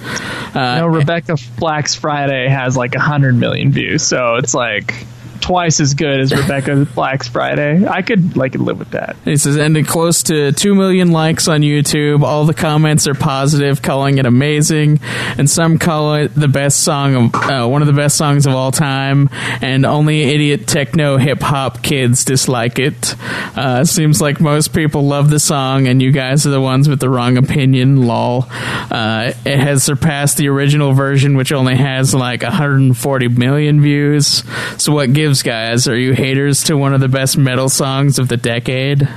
Uh, 0.54 0.74
you 0.76 0.80
know, 0.82 0.86
Rebecca 0.88 1.36
Black's 1.58 1.94
Friday 1.94 2.48
has 2.48 2.76
like 2.76 2.94
hundred 2.94 3.34
million 3.36 3.72
views, 3.72 4.02
so 4.02 4.36
it's 4.36 4.54
like 4.54 5.06
twice 5.40 5.80
as 5.80 5.94
good 5.94 6.20
as 6.20 6.32
Rebecca 6.32 6.86
Black's 6.94 7.28
Friday. 7.28 7.86
I 7.86 8.02
could 8.02 8.36
like 8.36 8.54
live 8.54 8.78
with 8.78 8.90
that. 8.90 9.16
He 9.24 9.36
says 9.36 9.56
ended 9.56 9.86
close 9.86 10.22
to 10.24 10.52
two 10.52 10.74
million 10.74 11.12
likes 11.12 11.48
on 11.48 11.60
YouTube. 11.60 12.22
All 12.22 12.44
the 12.44 12.54
comments 12.54 13.06
are 13.06 13.14
positive, 13.14 13.82
calling 13.82 14.18
it 14.18 14.26
amazing, 14.26 15.00
and 15.38 15.48
some 15.48 15.78
call 15.78 16.14
it 16.14 16.34
the 16.34 16.48
best 16.48 16.80
song 16.80 17.14
of 17.14 17.34
uh, 17.34 17.66
one 17.66 17.82
of 17.82 17.86
the 17.86 17.94
best 17.94 18.16
songs 18.16 18.46
of 18.46 18.54
all 18.54 18.72
time. 18.72 19.28
And 19.62 19.86
only 19.86 20.22
idiot 20.22 20.66
techno 20.66 21.16
hip 21.16 21.40
hop 21.40 21.82
kids 21.82 22.24
dislike 22.24 22.78
it. 22.78 23.14
Uh, 23.56 23.84
seems 23.84 24.20
like 24.20 24.40
most 24.40 24.72
people 24.74 25.06
love 25.06 25.30
the 25.30 25.40
song, 25.40 25.86
and 25.86 26.00
you 26.02 26.12
guys 26.12 26.46
are 26.46 26.50
the 26.50 26.60
ones 26.60 26.88
with 26.88 27.00
the 27.00 27.08
wrong 27.08 27.36
opinion. 27.36 28.06
Lol. 28.06 28.46
Uh, 28.50 29.32
it 29.44 29.58
has 29.58 29.82
surpassed 29.82 30.36
the 30.36 30.48
original 30.48 30.92
version, 30.92 31.36
which 31.36 31.52
only 31.52 31.76
has 31.76 32.14
like 32.14 32.42
140 32.42 33.28
million 33.28 33.80
views. 33.80 34.42
So 34.78 34.92
what 34.92 35.12
gives, 35.12 35.29
guys? 35.42 35.86
Are 35.88 35.96
you 35.98 36.12
haters 36.12 36.64
to 36.64 36.76
one 36.76 36.92
of 36.94 37.00
the 37.00 37.08
best 37.08 37.36
metal 37.38 37.68
songs 37.68 38.18
of 38.18 38.28
the 38.28 38.36
decade? 38.36 39.08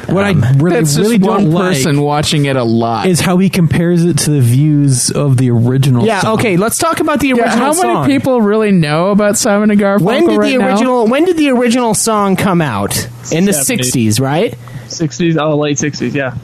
What 0.08 0.26
Um, 0.26 0.44
I 0.44 0.52
really, 0.54 0.76
That's 0.78 0.96
really 0.98 1.18
just 1.18 1.28
don't 1.28 1.46
one 1.46 1.52
like 1.52 1.74
person 1.78 2.02
watching 2.02 2.46
it 2.46 2.56
a 2.56 2.64
lot. 2.64 3.08
is 3.08 3.20
how 3.20 3.38
he 3.40 3.50
compares 3.50 4.06
it 4.06 4.20
to 4.20 4.32
the 4.32 4.42
views 4.42 5.10
of 5.10 5.38
the 5.38 5.50
original. 5.50 6.06
Yeah, 6.06 6.22
song. 6.22 6.36
okay, 6.40 6.56
let's 6.56 6.78
talk 6.78 7.00
about 7.00 7.20
the 7.20 7.30
Yeah, 7.30 7.36
original 7.44 7.58
how 7.58 7.74
song. 7.74 8.02
many 8.04 8.14
people 8.14 8.42
really 8.42 8.72
know 8.72 9.10
about 9.10 9.38
Simon 9.38 9.72
and 9.72 9.80
Garfunkel 9.80 10.02
when 10.02 10.28
did 10.28 10.38
right 10.38 10.52
the 10.52 10.58
now? 10.60 10.68
original 10.68 11.08
when 11.08 11.26
did 11.26 11.36
the 11.38 11.50
original 11.50 11.94
song 11.96 12.36
come 12.36 12.62
out? 12.62 12.96
In 13.32 13.46
the 13.46 13.52
70s. 13.52 13.92
60s, 13.92 14.22
right? 14.22 14.56
60s, 14.88 15.38
oh, 15.42 15.58
late 15.58 15.78
60s, 15.78 16.14
yeah. 16.14 16.36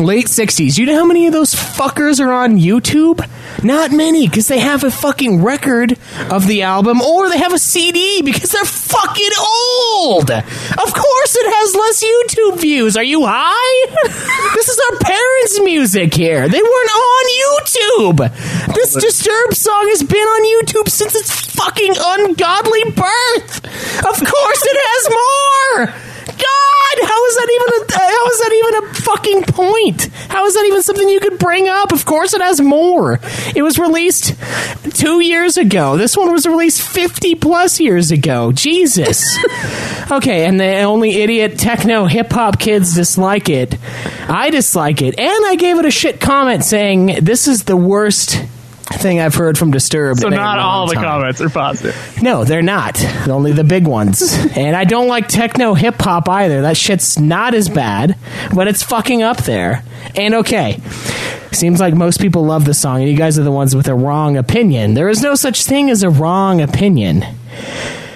Late 0.00 0.26
60s. 0.26 0.78
You 0.78 0.86
know 0.86 0.96
how 0.96 1.04
many 1.04 1.26
of 1.26 1.32
those 1.32 1.54
fuckers 1.54 2.18
are 2.18 2.32
on 2.32 2.58
YouTube? 2.58 3.20
Not 3.62 3.92
many, 3.92 4.26
because 4.26 4.48
they 4.48 4.58
have 4.58 4.82
a 4.84 4.90
fucking 4.90 5.42
record 5.42 5.96
of 6.30 6.46
the 6.46 6.62
album 6.62 7.00
or 7.00 7.28
they 7.28 7.38
have 7.38 7.52
a 7.52 7.58
CD 7.58 8.22
because 8.22 8.50
they're 8.50 8.64
fucking 8.64 9.30
old. 9.38 10.30
Of 10.30 10.94
course 10.94 11.36
it 11.36 11.46
has 11.46 11.74
less 11.74 12.02
YouTube 12.02 12.60
views. 12.60 12.96
Are 12.96 13.04
you 13.04 13.22
high? 13.24 14.52
this 14.56 14.68
is 14.68 14.80
our 14.90 14.98
parents' 14.98 15.60
music 15.60 16.14
here. 16.14 16.48
They 16.48 16.62
weren't 16.62 16.90
on 16.90 17.24
YouTube. 17.44 18.74
This 18.74 18.94
Disturbed 18.94 19.56
song 19.56 19.86
has 19.88 20.02
been 20.02 20.18
on 20.18 20.64
YouTube 20.64 20.88
since 20.88 21.14
its 21.14 21.30
fucking 21.54 21.94
ungodly 21.96 22.84
birth. 22.84 23.64
Of 23.98 24.16
course 24.18 24.62
it 24.66 24.78
has 24.80 25.08
more. 25.10 25.86
God, 26.26 26.61
how 27.02 27.26
is 27.26 27.36
that 27.36 27.48
even 27.52 27.68
a 27.74 27.98
how 27.98 28.26
is 28.28 28.38
that 28.40 28.52
even 28.52 28.74
a 28.82 28.94
fucking 28.94 29.42
point? 29.44 30.02
How 30.28 30.46
is 30.46 30.54
that 30.54 30.64
even 30.66 30.82
something 30.82 31.08
you 31.08 31.20
could 31.20 31.38
bring 31.38 31.68
up? 31.68 31.92
Of 31.92 32.04
course 32.04 32.34
it 32.34 32.40
has 32.40 32.60
more. 32.60 33.20
It 33.54 33.62
was 33.62 33.78
released 33.78 34.34
2 34.94 35.20
years 35.20 35.56
ago. 35.56 35.96
This 35.96 36.16
one 36.16 36.32
was 36.32 36.46
released 36.46 36.82
50 36.82 37.34
plus 37.36 37.80
years 37.80 38.10
ago. 38.10 38.52
Jesus. 38.52 39.24
okay, 40.10 40.46
and 40.46 40.58
the 40.58 40.80
only 40.82 41.22
idiot 41.22 41.58
techno 41.58 42.06
hip 42.06 42.32
hop 42.32 42.58
kids 42.58 42.94
dislike 42.94 43.48
it. 43.48 43.76
I 44.28 44.50
dislike 44.50 45.02
it. 45.02 45.18
And 45.18 45.46
I 45.46 45.56
gave 45.56 45.78
it 45.78 45.84
a 45.84 45.90
shit 45.90 46.20
comment 46.20 46.64
saying 46.64 47.18
this 47.22 47.48
is 47.48 47.64
the 47.64 47.76
worst 47.76 48.42
thing 49.00 49.20
I've 49.20 49.34
heard 49.34 49.56
from 49.58 49.70
Disturbed. 49.70 50.20
So 50.20 50.28
not 50.28 50.58
all 50.58 50.86
the 50.86 50.94
time. 50.94 51.04
comments 51.04 51.40
are 51.40 51.48
positive. 51.48 52.22
No, 52.22 52.44
they're 52.44 52.62
not. 52.62 53.02
Only 53.28 53.52
the 53.52 53.64
big 53.64 53.86
ones. 53.86 54.22
and 54.56 54.76
I 54.76 54.84
don't 54.84 55.08
like 55.08 55.28
techno 55.28 55.74
hip 55.74 55.96
hop 56.00 56.28
either. 56.28 56.62
That 56.62 56.76
shit's 56.76 57.18
not 57.18 57.54
as 57.54 57.68
bad, 57.68 58.16
but 58.54 58.68
it's 58.68 58.82
fucking 58.82 59.22
up 59.22 59.38
there. 59.38 59.82
And 60.16 60.34
okay, 60.34 60.80
seems 61.52 61.80
like 61.80 61.94
most 61.94 62.20
people 62.20 62.44
love 62.44 62.64
the 62.64 62.74
song, 62.74 63.00
and 63.00 63.10
you 63.10 63.16
guys 63.16 63.38
are 63.38 63.44
the 63.44 63.52
ones 63.52 63.74
with 63.74 63.88
a 63.88 63.94
wrong 63.94 64.36
opinion. 64.36 64.94
There 64.94 65.08
is 65.08 65.22
no 65.22 65.34
such 65.34 65.64
thing 65.64 65.90
as 65.90 66.02
a 66.02 66.10
wrong 66.10 66.60
opinion. 66.60 67.24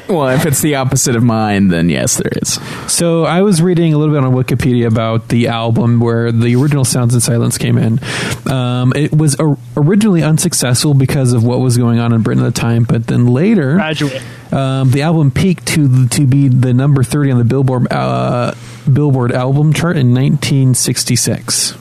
Well, 0.08 0.28
if 0.28 0.46
it's 0.46 0.60
the 0.62 0.76
opposite 0.76 1.16
of 1.16 1.22
mine, 1.24 1.68
then 1.68 1.88
yes, 1.88 2.16
there 2.16 2.30
is. 2.40 2.60
So 2.86 3.24
I 3.24 3.42
was 3.42 3.60
reading 3.60 3.92
a 3.92 3.98
little 3.98 4.14
bit 4.14 4.22
on 4.24 4.32
Wikipedia 4.34 4.86
about 4.86 5.28
the 5.28 5.48
album 5.48 5.98
where 5.98 6.30
the 6.30 6.54
original 6.54 6.84
Sounds 6.84 7.12
in 7.12 7.20
Silence 7.20 7.58
came 7.58 7.76
in. 7.76 7.98
Um, 8.48 8.92
it 8.94 9.12
was 9.12 9.34
or- 9.36 9.58
originally 9.76 10.22
unsuccessful 10.22 10.94
because 10.94 11.32
of 11.32 11.42
what 11.42 11.58
was 11.58 11.76
going 11.76 11.98
on 11.98 12.12
in 12.12 12.22
Britain 12.22 12.44
at 12.44 12.54
the 12.54 12.60
time, 12.60 12.84
but 12.84 13.08
then 13.08 13.26
later, 13.26 13.80
um, 14.52 14.90
the 14.92 15.02
album 15.02 15.32
peaked 15.32 15.66
to 15.68 16.06
to 16.08 16.24
be 16.26 16.46
the 16.48 16.72
number 16.72 17.02
thirty 17.02 17.32
on 17.32 17.38
the 17.38 17.44
Billboard 17.44 17.92
uh, 17.92 18.54
Billboard 18.90 19.32
album 19.32 19.72
chart 19.72 19.96
in 19.96 20.14
1966. 20.14 21.76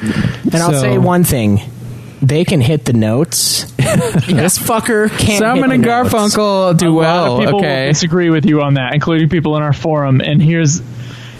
And 0.00 0.54
I'll 0.56 0.72
So- 0.72 0.80
say 0.80 0.98
one 0.98 1.24
thing. 1.24 1.60
They 2.22 2.44
can 2.44 2.60
hit 2.60 2.84
the 2.84 2.92
notes. 2.92 3.70
This 4.26 4.58
fucker 4.58 5.10
can't. 5.18 5.38
Simon 5.38 5.70
hit 5.70 5.74
and 5.74 5.84
the 5.84 5.86
notes. 5.88 6.12
Garfunkel 6.14 6.78
do 6.78 6.88
a 6.88 6.92
well. 6.94 7.32
lot 7.34 7.40
of 7.42 7.44
people 7.46 7.60
okay. 7.60 7.88
disagree 7.88 8.30
with 8.30 8.46
you 8.46 8.62
on 8.62 8.74
that, 8.74 8.94
including 8.94 9.28
people 9.28 9.56
in 9.56 9.62
our 9.62 9.72
forum. 9.74 10.20
And 10.22 10.40
here's 10.40 10.80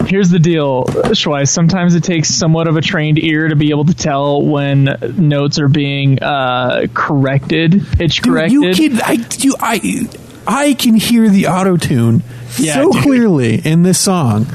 here's 0.05 0.29
the 0.29 0.37
deal, 0.39 0.83
Schweiss. 0.85 1.47
Sometimes 1.49 1.95
it 1.95 2.03
takes 2.03 2.29
somewhat 2.29 2.67
of 2.67 2.75
a 2.77 2.81
trained 2.81 3.17
ear 3.17 3.47
to 3.47 3.55
be 3.55 3.69
able 3.71 3.85
to 3.85 3.93
tell 3.95 4.41
when 4.43 4.97
notes 5.17 5.57
are 5.59 5.67
being 5.69 6.21
uh, 6.21 6.85
corrected, 6.93 7.85
pitch 7.97 8.17
Dude, 8.21 8.33
corrected. 8.33 8.77
you 8.77 8.89
can 8.89 9.01
I 9.01 9.25
you 9.39 9.55
I 9.59 10.07
I 10.45 10.73
can 10.73 10.95
hear 10.95 11.29
the 11.29 11.47
auto 11.47 11.77
tune 11.77 12.21
Yeah, 12.59 12.73
so 12.75 12.91
dude. 12.91 13.01
clearly 13.03 13.55
in 13.65 13.81
this 13.83 13.97
song. 13.97 14.45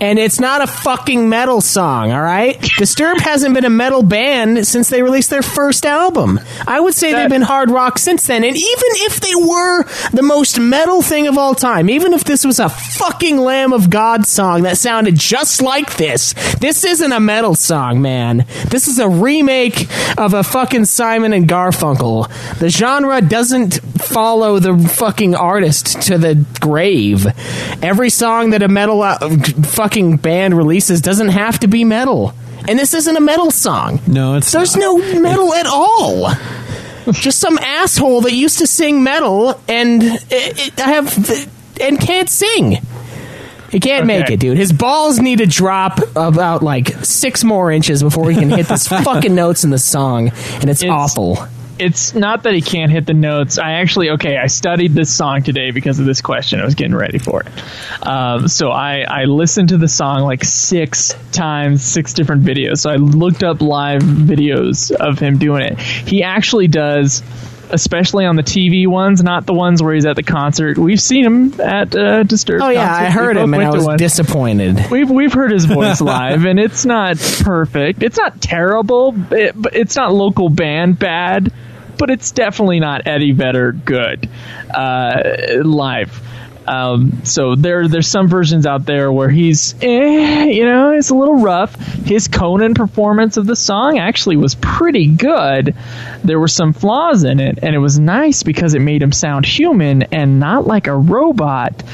And 0.00 0.18
it's 0.18 0.40
not 0.40 0.62
a 0.62 0.66
fucking 0.66 1.28
metal 1.28 1.60
song, 1.60 2.12
all 2.12 2.22
right? 2.22 2.60
Disturbed 2.78 3.20
hasn't 3.20 3.54
been 3.54 3.64
a 3.64 3.70
metal 3.70 4.02
band 4.02 4.66
since 4.66 4.90
they 4.90 5.02
released 5.02 5.30
their 5.30 5.42
first 5.42 5.86
album. 5.86 6.40
I 6.66 6.80
would 6.80 6.94
say 6.94 7.12
they've 7.12 7.30
been 7.30 7.42
hard 7.42 7.70
rock 7.70 7.98
since 7.98 8.26
then. 8.26 8.44
And 8.44 8.56
even 8.56 8.88
if 9.06 9.20
they 9.20 9.34
were 9.34 9.84
the 10.12 10.22
most 10.22 10.58
metal 10.58 11.02
thing 11.02 11.28
of 11.28 11.38
all 11.38 11.54
time, 11.54 11.88
even 11.88 12.12
if 12.12 12.24
this 12.24 12.44
was 12.44 12.60
a 12.60 12.68
fucking 12.68 13.38
Lamb 13.38 13.72
of 13.72 13.88
God 13.90 14.26
song 14.26 14.62
that 14.62 14.78
sounded 14.78 15.16
just 15.16 15.62
like 15.62 15.96
this, 15.96 16.34
this 16.60 16.84
isn't 16.84 17.12
a 17.12 17.20
metal 17.20 17.54
song, 17.54 18.02
man. 18.02 18.44
This 18.68 18.88
is 18.88 18.98
a 18.98 19.08
remake 19.08 19.88
of 20.18 20.34
a 20.34 20.42
fucking 20.42 20.84
Simon 20.86 21.32
and 21.32 21.48
Garfunkel. 21.48 22.28
The 22.58 22.68
genre 22.68 23.20
doesn't 23.20 23.80
follow 24.00 24.58
the 24.58 24.76
fucking 24.88 25.34
artist 25.34 26.02
to 26.02 26.18
the 26.18 26.44
grave. 26.60 27.26
Every 27.82 28.10
song 28.10 28.50
that 28.50 28.62
a 28.62 28.68
metal 28.68 29.02
uh, 29.02 29.18
fucking 29.66 30.16
band 30.16 30.56
releases 30.56 31.00
doesn't 31.00 31.28
have 31.28 31.60
to 31.60 31.68
be 31.68 31.84
metal. 31.84 32.34
And 32.68 32.78
this 32.78 32.94
isn't 32.94 33.16
a 33.16 33.20
metal 33.20 33.50
song. 33.50 34.00
No, 34.06 34.34
it's 34.34 34.50
There's 34.50 34.76
no 34.76 34.96
metal 34.96 35.54
at 35.54 35.66
all. 35.66 36.32
just 37.12 37.38
some 37.38 37.58
asshole 37.58 38.22
that 38.22 38.32
used 38.32 38.58
to 38.58 38.66
sing 38.66 39.02
metal 39.04 39.60
and 39.68 40.02
it, 40.02 40.24
it, 40.30 40.80
I 40.80 40.90
have 40.90 41.50
and 41.80 42.00
can't 42.00 42.28
sing. 42.28 42.78
He 43.70 43.80
can't 43.80 44.06
make 44.06 44.30
it, 44.30 44.40
dude. 44.40 44.56
His 44.56 44.72
balls 44.72 45.18
need 45.18 45.38
to 45.38 45.46
drop 45.46 46.00
about 46.16 46.62
like 46.62 46.88
six 47.04 47.44
more 47.44 47.70
inches 47.70 48.02
before 48.02 48.30
he 48.30 48.36
can 48.36 48.48
hit 48.48 48.66
this 48.66 48.88
fucking 48.88 49.34
notes 49.34 49.64
in 49.64 49.70
the 49.70 49.78
song, 49.78 50.30
and 50.60 50.70
it's, 50.70 50.84
awful. 50.84 51.36
It's 51.78 52.14
not 52.14 52.44
that 52.44 52.54
he 52.54 52.62
can't 52.62 52.90
hit 52.90 53.06
the 53.06 53.14
notes. 53.14 53.58
I 53.58 53.72
actually, 53.72 54.10
okay, 54.10 54.36
I 54.36 54.46
studied 54.46 54.92
this 54.92 55.14
song 55.14 55.42
today 55.42 55.70
because 55.70 55.98
of 55.98 56.06
this 56.06 56.20
question. 56.20 56.60
I 56.60 56.64
was 56.64 56.74
getting 56.74 56.94
ready 56.94 57.18
for 57.18 57.42
it. 57.42 58.06
Um, 58.06 58.48
so 58.48 58.70
I, 58.70 59.04
I 59.08 59.24
listened 59.24 59.70
to 59.70 59.76
the 59.78 59.88
song 59.88 60.22
like 60.22 60.44
six 60.44 61.14
times, 61.32 61.84
six 61.84 62.14
different 62.14 62.44
videos. 62.44 62.78
So 62.78 62.90
I 62.90 62.96
looked 62.96 63.42
up 63.42 63.60
live 63.60 64.02
videos 64.02 64.90
of 64.90 65.18
him 65.18 65.38
doing 65.38 65.62
it. 65.62 65.78
He 65.78 66.22
actually 66.22 66.68
does, 66.68 67.22
especially 67.70 68.24
on 68.24 68.36
the 68.36 68.42
TV 68.42 68.86
ones, 68.86 69.22
not 69.22 69.46
the 69.46 69.54
ones 69.54 69.82
where 69.82 69.94
he's 69.94 70.06
at 70.06 70.16
the 70.16 70.22
concert. 70.22 70.78
We've 70.78 71.00
seen 71.00 71.24
him 71.24 71.60
at 71.60 71.94
uh, 71.94 72.22
Disturbed. 72.22 72.62
Oh 72.62 72.68
yeah. 72.70 72.94
I 72.94 73.10
heard 73.10 73.36
him 73.36 73.52
and 73.54 73.62
I 73.62 73.70
was 73.70 73.84
one. 73.84 73.98
disappointed. 73.98 74.90
We've 74.90 75.10
we've 75.10 75.32
heard 75.32 75.50
his 75.52 75.64
voice 75.64 76.00
live, 76.00 76.44
and 76.44 76.58
it's 76.58 76.84
not 76.84 77.18
perfect. 77.42 78.02
It's 78.02 78.16
not 78.16 78.40
terrible, 78.40 79.14
it, 79.32 79.52
but 79.60 79.74
it's 79.74 79.96
not 79.96 80.12
local 80.12 80.48
band 80.48 80.98
bad, 80.98 81.52
but 81.98 82.10
it's 82.10 82.30
definitely 82.30 82.80
not 82.80 83.06
Eddie 83.06 83.32
Vedder 83.32 83.72
good 83.72 84.28
uh, 84.74 85.62
live. 85.62 86.22
Um, 86.66 87.24
so 87.24 87.54
there, 87.54 87.86
there's 87.86 88.08
some 88.08 88.26
versions 88.28 88.66
out 88.66 88.86
there 88.86 89.12
where 89.12 89.28
he's, 89.28 89.74
eh, 89.82 90.44
you 90.46 90.64
know, 90.64 90.90
it's 90.90 91.10
a 91.10 91.14
little 91.14 91.36
rough. 91.36 91.74
His 91.76 92.26
Conan 92.26 92.74
performance 92.74 93.36
of 93.36 93.46
the 93.46 93.54
song 93.54 93.98
actually 93.98 94.36
was 94.36 94.56
pretty 94.56 95.06
good. 95.06 95.76
There 96.24 96.40
were 96.40 96.48
some 96.48 96.72
flaws 96.72 97.22
in 97.22 97.38
it, 97.38 97.60
and 97.62 97.74
it 97.74 97.78
was 97.78 97.98
nice 97.98 98.42
because 98.42 98.74
it 98.74 98.80
made 98.80 99.02
him 99.02 99.12
sound 99.12 99.46
human 99.46 100.02
and 100.04 100.40
not 100.40 100.66
like 100.66 100.88
a 100.88 100.96
robot 100.96 101.84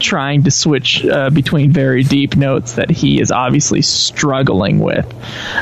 trying 0.00 0.44
to 0.44 0.50
switch 0.50 1.04
uh, 1.04 1.30
between 1.30 1.72
very 1.72 2.02
deep 2.02 2.36
notes 2.36 2.74
that 2.74 2.90
he 2.90 3.20
is 3.20 3.30
obviously 3.30 3.82
struggling 3.82 4.78
with. 4.78 5.06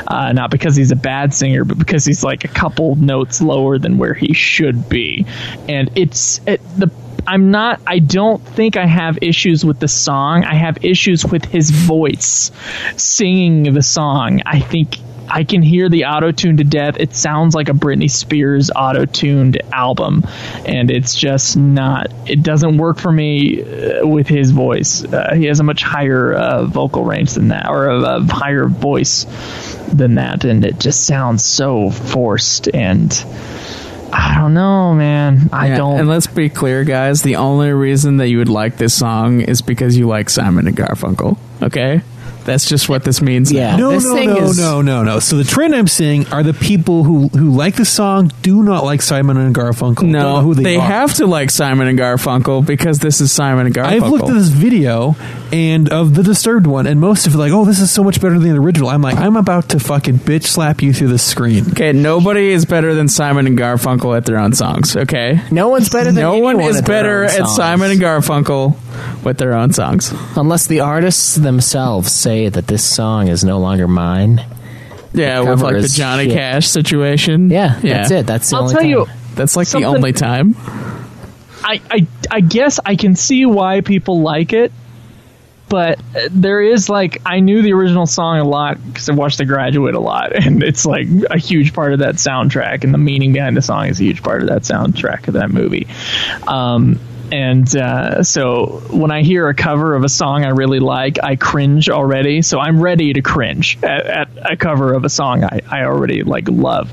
Uh, 0.07 0.33
not 0.33 0.51
because 0.51 0.75
he's 0.75 0.91
a 0.91 0.95
bad 0.95 1.33
singer, 1.33 1.63
but 1.63 1.77
because 1.77 2.05
he's 2.05 2.23
like 2.23 2.43
a 2.43 2.47
couple 2.47 2.95
notes 2.95 3.41
lower 3.41 3.77
than 3.77 3.97
where 3.97 4.13
he 4.13 4.33
should 4.33 4.89
be. 4.89 5.25
And 5.67 5.89
it's 5.95 6.39
it, 6.47 6.61
the. 6.77 6.91
I'm 7.25 7.51
not. 7.51 7.81
I 7.85 7.99
don't 7.99 8.41
think 8.41 8.77
I 8.77 8.85
have 8.85 9.19
issues 9.21 9.65
with 9.65 9.79
the 9.79 9.89
song. 9.89 10.45
I 10.45 10.53
have 10.53 10.85
issues 10.85 11.25
with 11.25 11.43
his 11.43 11.71
voice 11.71 12.51
singing 12.95 13.73
the 13.73 13.83
song. 13.83 14.41
I 14.45 14.61
think 14.61 14.97
I 15.29 15.43
can 15.43 15.61
hear 15.61 15.89
the 15.89 16.05
auto 16.05 16.31
tune 16.31 16.57
to 16.57 16.63
death. 16.63 16.97
It 16.99 17.15
sounds 17.15 17.53
like 17.55 17.69
a 17.69 17.73
Britney 17.73 18.09
Spears 18.09 18.71
auto 18.75 19.05
tuned 19.05 19.61
album, 19.73 20.23
and 20.65 20.89
it's 20.89 21.15
just 21.15 21.57
not. 21.57 22.11
It 22.25 22.43
doesn't 22.43 22.77
work 22.77 22.97
for 22.97 23.11
me 23.11 23.61
uh, 23.63 24.07
with 24.07 24.27
his 24.27 24.51
voice. 24.51 25.03
Uh, 25.03 25.33
he 25.35 25.45
has 25.45 25.59
a 25.59 25.63
much 25.63 25.83
higher 25.83 26.33
uh, 26.33 26.65
vocal 26.65 27.03
range 27.03 27.33
than 27.33 27.49
that, 27.49 27.69
or 27.69 27.87
a, 27.89 27.99
a 27.99 28.23
higher 28.23 28.67
voice 28.67 29.25
than 29.93 30.15
that, 30.15 30.45
and 30.45 30.63
it 30.65 30.79
just 30.79 31.05
sounds 31.05 31.43
so 31.45 31.89
forced 31.89 32.73
and. 32.73 33.11
I 34.09 34.35
don't 34.39 34.53
know, 34.53 34.93
man. 34.93 35.49
I 35.51 35.67
Yeah, 35.67 35.77
don't. 35.77 35.99
And 35.99 36.07
let's 36.07 36.27
be 36.27 36.47
clear, 36.47 36.85
guys. 36.85 37.23
The 37.23 37.35
only 37.35 37.71
reason 37.73 38.17
that 38.17 38.29
you 38.29 38.37
would 38.37 38.47
like 38.47 38.77
this 38.77 38.93
song 38.93 39.41
is 39.41 39.61
because 39.61 39.97
you 39.97 40.07
like 40.07 40.29
Simon 40.29 40.65
and 40.65 40.77
Garfunkel. 40.77 41.37
Okay, 41.61 42.01
that's 42.47 42.67
just 42.67 42.89
what 42.89 43.03
this 43.03 43.21
means. 43.21 43.51
now. 43.51 43.77
no, 43.77 43.99
no, 43.99 44.15
no, 44.23 44.51
no, 44.53 44.81
no, 44.81 45.03
no. 45.03 45.19
So 45.19 45.37
the 45.37 45.43
trend 45.43 45.75
I'm 45.75 45.87
seeing 45.87 46.25
are 46.29 46.41
the 46.41 46.53
people 46.55 47.03
who 47.03 47.27
who 47.27 47.51
like 47.51 47.75
the 47.75 47.85
song 47.85 48.31
do 48.41 48.63
not 48.63 48.83
like 48.83 49.01
Simon 49.03 49.37
and 49.37 49.53
Garfunkel. 49.53 49.95
Don't 49.97 50.11
know 50.11 50.37
No, 50.37 50.41
who 50.41 50.55
they, 50.55 50.63
they, 50.63 50.75
are. 50.77 50.81
have 50.81 51.13
to 51.15 51.27
like 51.27 51.51
Simon 51.51 51.87
and 51.87 51.99
Garfunkel 51.99 52.65
because 52.65 52.97
this 52.99 53.21
is 53.21 53.31
Simon 53.31 53.67
and 53.67 53.75
Garfunkel. 53.75 53.85
I've 54.03 54.09
looked 54.09 54.29
at 54.29 54.33
this 54.33 54.47
video 54.47 55.15
and 55.51 55.89
of 55.89 56.15
the 56.15 56.23
disturbed 56.23 56.65
one, 56.67 56.87
and 56.87 56.99
most 56.99 57.27
of 57.27 57.35
it 57.35 57.37
like, 57.37 57.51
oh, 57.51 57.63
this 57.65 57.79
is 57.79 57.91
so 57.91 58.03
much 58.03 58.19
better 58.19 58.39
than 58.39 58.49
the 58.53 58.59
original. 58.59 58.89
I'm 58.89 59.01
like, 59.01 59.17
I'm 59.17 59.35
about 59.37 59.69
to 59.69 59.79
fucking 59.79 60.15
bitch 60.19 60.45
slap 60.45 60.81
you 60.81 60.91
through 60.93 61.09
the 61.09 61.19
screen. 61.19 61.69
Okay, 61.71 61.93
nobody 61.93 62.49
is 62.49 62.65
better 62.65 62.93
than 62.95 63.07
Simon 63.07 63.45
and 63.47 63.57
Garfunkel 63.57 64.15
at 64.17 64.25
their 64.25 64.37
own 64.37 64.53
songs. 64.53 64.95
Okay, 64.95 65.39
no 65.51 65.69
one's 65.69 65.89
better 65.89 66.11
than 66.11 66.21
no 66.23 66.37
one 66.39 66.59
is 66.59 66.77
at 66.77 66.85
their 66.85 66.95
better 67.03 67.19
own 67.23 67.29
at 67.29 67.35
songs. 67.35 67.55
Simon 67.55 67.91
and 67.91 67.99
Garfunkel 68.01 68.75
with 69.23 69.37
their 69.37 69.53
own 69.53 69.71
songs. 69.73 70.13
Unless 70.35 70.67
the 70.67 70.79
artists 70.81 71.35
themselves 71.35 72.11
say 72.13 72.36
that 72.47 72.67
this 72.67 72.83
song 72.83 73.27
is 73.27 73.43
no 73.43 73.59
longer 73.59 73.87
mine. 73.87 74.45
Yeah, 75.13 75.41
The 75.43 75.49
with 75.51 75.61
like 75.61 75.81
the 75.81 75.87
Johnny 75.87 76.25
shit. 76.25 76.33
Cash 76.33 76.67
situation. 76.67 77.49
Yeah, 77.49 77.79
that's 77.79 78.11
it. 78.11 78.25
That's 78.27 78.49
the 78.49 78.55
I'll 78.57 78.63
only 78.63 78.73
tell 78.73 78.81
time. 78.81 78.89
you, 78.89 79.05
That's 79.35 79.55
like 79.55 79.67
the 79.69 79.85
only 79.85 80.13
time. 80.13 80.55
I, 81.63 81.81
I 81.89 82.07
I 82.29 82.39
guess 82.41 82.79
I 82.85 82.95
can 82.95 83.15
see 83.15 83.45
why 83.45 83.81
people 83.81 84.21
like 84.21 84.53
it, 84.53 84.71
but 85.69 85.99
uh, 86.15 86.29
there 86.31 86.61
is 86.61 86.87
like 86.87 87.21
I 87.25 87.39
knew 87.39 87.61
the 87.61 87.73
original 87.73 88.05
song 88.05 88.37
a 88.39 88.43
lot 88.43 88.77
because 88.85 89.09
I 89.09 89.13
watched 89.13 89.37
The 89.39 89.45
Graduate 89.45 89.95
a 89.95 89.99
lot, 89.99 90.33
and 90.45 90.61
it's 90.61 90.85
like 90.85 91.07
a 91.31 91.37
huge 91.39 91.73
part 91.73 91.93
of 91.93 91.99
that 91.99 92.15
soundtrack, 92.15 92.83
and 92.83 92.93
the 92.93 92.97
meaning 92.99 93.33
behind 93.33 93.57
the 93.57 93.61
song 93.61 93.87
is 93.87 93.99
a 93.99 94.03
huge 94.03 94.21
part 94.21 94.41
of 94.43 94.49
that 94.49 94.61
soundtrack 94.63 95.27
of 95.27 95.33
that 95.33 95.49
movie. 95.49 95.87
Um, 96.47 96.99
and 97.31 97.75
uh, 97.75 98.23
so 98.23 98.81
when 98.89 99.11
I 99.11 99.21
hear 99.21 99.47
a 99.49 99.53
cover 99.53 99.95
of 99.95 100.03
a 100.03 100.09
song 100.09 100.45
I 100.45 100.49
really 100.49 100.79
like, 100.79 101.21
I 101.23 101.35
cringe 101.35 101.89
already. 101.89 102.41
So 102.41 102.59
I'm 102.59 102.81
ready 102.81 103.13
to 103.13 103.21
cringe 103.21 103.77
at, 103.83 104.05
at 104.05 104.29
a 104.51 104.57
cover 104.57 104.93
of 104.93 105.05
a 105.05 105.09
song 105.09 105.43
I, 105.43 105.61
I 105.69 105.83
already 105.83 106.23
like 106.23 106.47
love 106.47 106.91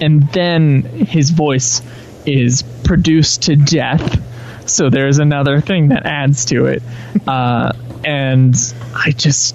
and 0.00 0.28
then 0.32 0.82
his 0.82 1.30
voice 1.30 1.82
is 2.26 2.62
produced 2.84 3.44
to 3.44 3.56
death. 3.56 4.68
So 4.68 4.90
there's 4.90 5.18
another 5.18 5.60
thing 5.60 5.88
that 5.88 6.06
adds 6.06 6.46
to 6.46 6.66
it, 6.66 6.82
uh, 7.26 7.72
and 8.04 8.54
I 8.94 9.12
just 9.12 9.54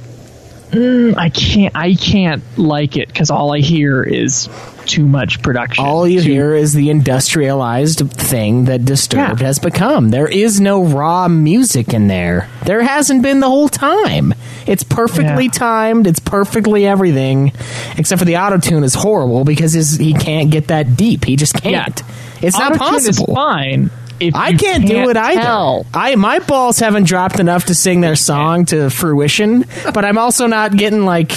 mm, 0.72 1.18
I 1.18 1.30
can't 1.30 1.76
I 1.76 1.96
can't 1.96 2.44
like 2.58 2.98
it 2.98 3.08
because 3.08 3.30
all 3.30 3.54
I 3.54 3.60
hear 3.60 4.04
is 4.04 4.50
too 4.86 5.06
much 5.06 5.42
production. 5.44 5.86
All 5.86 6.08
you 6.08 6.22
Too- 6.22 6.32
hear 6.32 6.56
is 6.56 6.74
the 6.74 6.90
industrialized 6.90 8.00
thing 8.12 8.66
that 8.66 8.84
Disturbed 8.84 9.40
has 9.42 9.60
become. 9.60 10.10
There 10.10 10.28
is 10.28 10.60
no 10.60 10.84
raw 10.84 11.28
music 11.28 11.94
in 11.94 12.08
there. 12.08 12.50
There 12.66 12.82
hasn't 12.82 13.22
been 13.22 13.40
the 13.40 13.48
whole 13.48 13.70
time. 13.70 14.34
It's 14.66 14.84
perfectly 14.84 15.46
Yeah. 15.46 15.52
timed. 15.52 16.08
It's 16.08 16.20
perfectly 16.20 16.86
everything, 16.88 17.54
except 17.98 18.20
for 18.20 18.26
the 18.26 18.38
auto 18.38 18.58
tune 18.58 18.84
is 18.84 18.94
horrible 18.96 19.44
because 19.46 19.74
his, 19.74 19.98
he 19.98 20.14
can't 20.14 20.50
get 20.50 20.68
that 20.68 20.98
deep. 20.98 21.26
He 21.26 21.36
just 21.36 21.54
can't. 21.62 22.02
It's 22.42 22.58
not 22.58 22.72
Auto-tune 22.76 22.96
is 22.96 23.08
possible. 23.20 23.36
fine. 23.36 23.92
If 24.22 24.36
I 24.36 24.50
you 24.50 24.58
can't, 24.58 24.86
do 24.88 25.10
it 25.10 25.18
either. 25.18 25.42
tell. 25.42 25.86
I 25.94 26.16
my 26.16 26.40
balls 26.40 26.80
haven't 26.80 27.06
dropped 27.06 27.40
enough 27.40 27.66
to 27.66 27.76
sing 27.76 28.02
their 28.02 28.16
song 28.16 28.66
to 28.66 28.90
fruition, 28.90 29.66
but 29.94 30.06
I'm 30.06 30.18
also 30.18 30.48
not 30.48 30.76
getting 30.76 31.06
like 31.06 31.32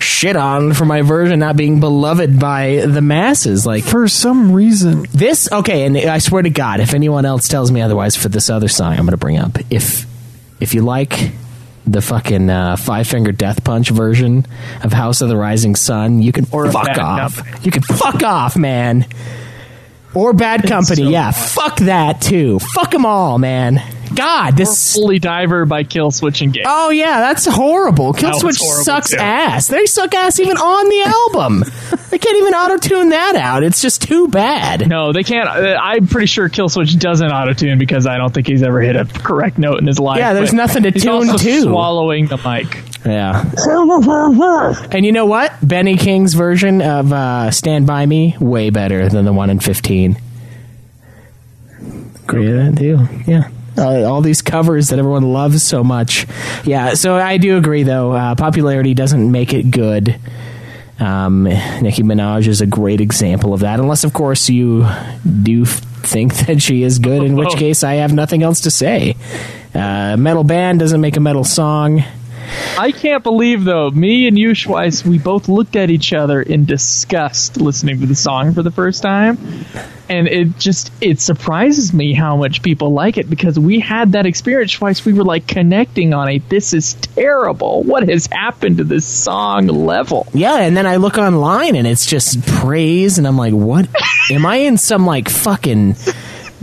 shit 0.00 0.36
on 0.36 0.72
for 0.72 0.84
my 0.84 1.02
version 1.02 1.38
not 1.38 1.56
being 1.56 1.80
beloved 1.80 2.38
by 2.38 2.86
the 2.86 3.02
masses. 3.02 3.66
Like 3.66 3.84
for 3.84 4.08
some 4.08 4.52
reason, 4.52 5.06
this 5.12 5.50
okay, 5.52 5.84
and 5.84 5.96
I 5.96 6.18
swear 6.18 6.42
to 6.42 6.50
God, 6.50 6.80
if 6.80 6.94
anyone 6.94 7.24
else 7.24 7.48
tells 7.48 7.70
me 7.70 7.80
otherwise 7.80 8.16
for 8.16 8.28
this 8.28 8.50
other 8.50 8.68
song, 8.68 8.92
I'm 8.92 9.00
going 9.04 9.10
to 9.10 9.16
bring 9.16 9.38
up 9.38 9.58
if 9.70 10.06
if 10.60 10.74
you 10.74 10.82
like 10.82 11.32
the 11.86 12.00
fucking 12.00 12.48
uh, 12.48 12.76
Five 12.76 13.08
Finger 13.08 13.32
Death 13.32 13.64
Punch 13.64 13.90
version 13.90 14.46
of 14.82 14.92
House 14.92 15.20
of 15.20 15.28
the 15.28 15.36
Rising 15.36 15.74
Sun, 15.74 16.22
you 16.22 16.32
can 16.32 16.44
fuck 16.44 16.64
off. 16.98 17.36
Company. 17.36 17.64
You 17.64 17.70
can 17.72 17.82
fuck 17.82 18.22
off, 18.22 18.56
man. 18.56 19.06
Or 20.14 20.32
Bad 20.32 20.64
Company, 20.64 21.04
so 21.04 21.08
yeah. 21.08 21.30
Fuck 21.30 21.78
that 21.80 22.20
too. 22.20 22.58
Fuck 22.74 22.90
them 22.90 23.06
all, 23.06 23.38
man. 23.38 23.80
God, 24.14 24.56
this. 24.56 24.94
Holy 24.94 25.18
Diver 25.18 25.64
by 25.64 25.84
Killswitch 25.84 26.42
Engage. 26.42 26.64
Oh 26.66 26.90
yeah, 26.90 27.20
that's 27.20 27.46
horrible. 27.46 28.12
That 28.12 28.34
Killswitch 28.34 28.60
horrible, 28.60 28.84
sucks 28.84 29.10
too. 29.10 29.16
ass. 29.18 29.68
They 29.68 29.86
suck 29.86 30.14
ass 30.14 30.38
even 30.38 30.56
on 30.58 30.88
the 30.88 31.02
album. 31.02 31.64
they 32.10 32.18
can't 32.18 32.36
even 32.36 32.52
auto 32.52 32.76
tune 32.76 33.08
that 33.10 33.36
out. 33.36 33.62
It's 33.62 33.80
just 33.80 34.02
too 34.02 34.28
bad. 34.28 34.86
No, 34.86 35.12
they 35.12 35.22
can't. 35.22 35.48
Uh, 35.48 35.78
I'm 35.80 36.06
pretty 36.06 36.26
sure 36.26 36.48
Killswitch 36.50 36.98
doesn't 36.98 37.30
auto 37.30 37.54
tune 37.54 37.78
because 37.78 38.06
I 38.06 38.18
don't 38.18 38.34
think 38.34 38.46
he's 38.46 38.62
ever 38.62 38.80
hit 38.80 38.96
a 38.96 39.06
correct 39.06 39.56
note 39.56 39.78
in 39.78 39.86
his 39.86 39.98
life. 39.98 40.18
Yeah, 40.18 40.34
there's 40.34 40.52
nothing 40.52 40.82
to 40.82 40.92
tune 40.92 41.38
to. 41.38 41.62
Swallowing 41.62 42.26
the 42.26 42.36
mic. 42.36 42.82
Yeah. 43.04 43.44
And 44.92 45.04
you 45.04 45.12
know 45.12 45.26
what? 45.26 45.52
Benny 45.62 45.96
King's 45.96 46.34
version 46.34 46.80
of 46.82 47.12
uh, 47.12 47.50
Stand 47.50 47.86
By 47.86 48.06
Me, 48.06 48.36
way 48.40 48.70
better 48.70 49.08
than 49.08 49.24
the 49.24 49.32
one 49.32 49.50
in 49.50 49.58
15. 49.60 50.16
Agree 52.24 52.48
with 52.52 52.74
that 52.74 52.78
too. 52.80 53.08
Yeah. 53.30 53.48
Uh, 53.76 54.02
all 54.04 54.20
these 54.20 54.42
covers 54.42 54.88
that 54.90 54.98
everyone 54.98 55.32
loves 55.32 55.62
so 55.62 55.82
much. 55.82 56.26
Yeah, 56.64 56.94
so 56.94 57.16
I 57.16 57.38
do 57.38 57.56
agree, 57.56 57.82
though. 57.84 58.12
Uh, 58.12 58.34
popularity 58.34 58.92
doesn't 58.94 59.32
make 59.32 59.52
it 59.54 59.70
good. 59.70 60.18
Um, 61.00 61.44
Nicki 61.44 62.02
Minaj 62.02 62.46
is 62.46 62.60
a 62.60 62.66
great 62.66 63.00
example 63.00 63.54
of 63.54 63.60
that, 63.60 63.80
unless, 63.80 64.04
of 64.04 64.12
course, 64.12 64.48
you 64.50 64.86
do 65.42 65.62
f- 65.62 65.80
think 66.02 66.34
that 66.46 66.60
she 66.62 66.82
is 66.82 66.98
good, 66.98 67.22
in 67.22 67.34
which 67.34 67.48
Oh. 67.52 67.56
case 67.56 67.82
I 67.82 67.94
have 67.94 68.12
nothing 68.12 68.42
else 68.42 68.60
to 68.62 68.70
say. 68.70 69.16
Uh, 69.74 70.16
metal 70.18 70.44
band 70.44 70.78
doesn't 70.80 71.00
make 71.00 71.16
a 71.16 71.20
metal 71.20 71.44
song. 71.44 72.04
I 72.78 72.90
can't 72.90 73.22
believe 73.22 73.64
though, 73.64 73.90
me 73.90 74.26
and 74.26 74.38
you, 74.38 74.50
Schweiss, 74.50 75.04
we 75.04 75.18
both 75.18 75.48
looked 75.48 75.76
at 75.76 75.90
each 75.90 76.12
other 76.12 76.40
in 76.40 76.64
disgust 76.64 77.58
listening 77.60 78.00
to 78.00 78.06
the 78.06 78.14
song 78.14 78.54
for 78.54 78.62
the 78.62 78.70
first 78.70 79.02
time. 79.02 79.38
And 80.08 80.26
it 80.26 80.58
just 80.58 80.90
it 81.00 81.20
surprises 81.20 81.92
me 81.92 82.12
how 82.12 82.36
much 82.36 82.62
people 82.62 82.92
like 82.92 83.18
it 83.18 83.30
because 83.30 83.58
we 83.58 83.78
had 83.80 84.12
that 84.12 84.26
experience 84.26 84.72
twice. 84.72 85.04
We 85.04 85.12
were 85.12 85.24
like 85.24 85.46
connecting 85.46 86.12
on 86.12 86.28
it. 86.28 86.48
This 86.48 86.72
is 86.72 86.94
terrible. 86.94 87.82
What 87.82 88.08
has 88.08 88.26
happened 88.26 88.78
to 88.78 88.84
this 88.84 89.06
song 89.06 89.66
level? 89.66 90.26
Yeah, 90.34 90.58
and 90.58 90.76
then 90.76 90.86
I 90.86 90.96
look 90.96 91.18
online 91.18 91.76
and 91.76 91.86
it's 91.86 92.04
just 92.04 92.44
praise, 92.46 93.18
and 93.18 93.26
I'm 93.26 93.38
like, 93.38 93.54
what? 93.54 93.88
Am 94.30 94.44
I 94.44 94.56
in 94.56 94.76
some 94.76 95.06
like 95.06 95.28
fucking 95.28 95.94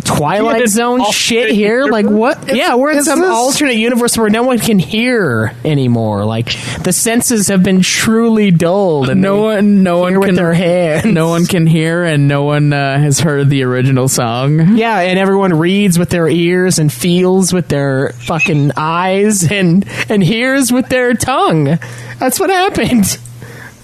Twilight 0.03 0.61
Yeah, 0.61 0.67
Zone 0.67 1.11
shit 1.11 1.51
here? 1.51 1.85
Like 1.85 2.05
what? 2.05 2.53
yeah, 2.55 2.75
we're 2.75 2.91
in 2.91 3.03
some 3.03 3.19
this- 3.19 3.29
alternate 3.29 3.75
universe 3.75 4.17
where 4.17 4.29
no 4.29 4.43
one 4.43 4.59
can 4.59 4.79
hear 4.79 5.53
anymore. 5.65 6.25
Like 6.25 6.55
the 6.83 6.93
senses 6.93 7.47
have 7.47 7.63
been 7.63 7.81
truly 7.81 8.51
dulled, 8.51 9.09
and 9.09 9.21
no 9.21 9.41
one, 9.41 9.83
no 9.83 9.99
one 9.99 10.11
hear 10.13 10.19
with 10.19 10.27
can 10.29 10.35
their 10.35 10.53
hands. 10.53 11.05
No 11.05 11.29
one 11.29 11.45
can 11.45 11.67
hear, 11.67 12.03
and 12.03 12.27
no 12.27 12.43
one 12.43 12.71
uh, 12.73 12.99
has 12.99 13.19
heard 13.19 13.49
the 13.49 13.63
original 13.63 14.07
song. 14.07 14.77
Yeah, 14.77 14.99
and 14.99 15.17
everyone 15.19 15.53
reads 15.57 15.97
with 15.99 16.09
their 16.09 16.27
ears 16.27 16.79
and 16.79 16.91
feels 16.91 17.51
with 17.53 17.67
their 17.67 18.09
fucking 18.13 18.71
eyes 18.77 19.49
and 19.51 19.85
and 20.09 20.23
hears 20.23 20.71
with 20.71 20.89
their 20.89 21.13
tongue. 21.13 21.77
That's 22.19 22.39
what 22.39 22.49
happened. 22.49 23.17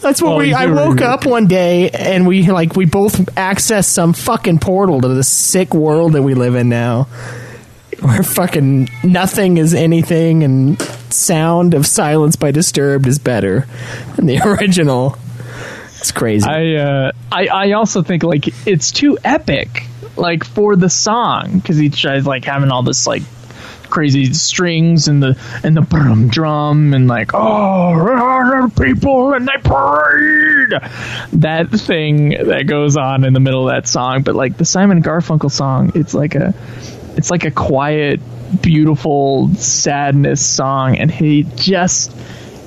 That's 0.05 0.21
what 0.21 0.33
Oh, 0.33 0.37
we. 0.37 0.53
I 0.53 0.67
woke 0.67 0.99
right. 0.99 1.09
up 1.09 1.25
one 1.25 1.47
day 1.47 1.89
and 1.89 2.27
we 2.27 2.43
like 2.51 2.75
we 2.75 2.85
both 2.85 3.17
accessed 3.35 3.89
some 3.89 4.13
fucking 4.13 4.59
portal 4.59 5.01
to 5.01 5.07
the 5.07 5.23
sick 5.23 5.73
world 5.73 6.13
that 6.13 6.21
we 6.21 6.35
live 6.35 6.53
in 6.53 6.69
now, 6.69 7.05
where 8.01 8.21
fucking 8.21 8.87
nothing 9.03 9.57
is 9.57 9.73
anything 9.73 10.43
and 10.43 10.79
sound 11.09 11.73
of 11.73 11.87
silence 11.87 12.35
by 12.35 12.51
Disturbed 12.51 13.07
is 13.07 13.17
better 13.17 13.65
than 14.15 14.27
the 14.27 14.39
original. 14.45 15.17
It's 15.97 16.11
crazy. 16.11 16.47
I 16.47 16.75
uh, 16.75 17.11
I 17.31 17.47
I 17.47 17.71
also 17.71 18.03
think 18.03 18.21
like 18.21 18.45
it's 18.67 18.91
too 18.91 19.17
epic, 19.23 19.85
like 20.17 20.43
for 20.43 20.75
the 20.75 20.89
song 20.89 21.57
because 21.57 21.77
he 21.77 21.89
tries 21.89 22.27
like 22.27 22.45
having 22.45 22.69
all 22.69 22.83
this 22.83 23.07
like 23.07 23.23
crazy 23.95 24.33
strings 24.33 25.07
and 25.07 25.23
the 25.23 25.39
and 25.63 25.77
the 25.77 26.27
drum 26.29 26.93
and 26.93 27.07
like 27.07 27.31
oh 27.33 28.69
people 28.77 29.33
and 29.33 29.47
they 29.47 29.57
parade. 29.63 30.73
That 31.31 31.69
thing 31.69 32.31
that 32.47 32.67
goes 32.67 32.97
on 32.97 33.23
in 33.23 33.31
the 33.31 33.39
middle 33.39 33.69
of 33.69 33.73
that 33.73 33.87
song 33.87 34.23
but 34.23 34.35
like 34.35 34.57
the 34.57 34.65
Simon 34.65 35.01
Garfunkel 35.01 35.49
song 35.49 35.93
it's 35.95 36.13
like 36.13 36.35
a 36.35 36.53
it's 37.15 37.31
like 37.31 37.45
a 37.45 37.51
quiet 37.51 38.19
beautiful 38.61 39.47
sadness 39.55 40.45
song 40.45 40.97
and 40.97 41.09
he 41.09 41.43
just 41.55 42.13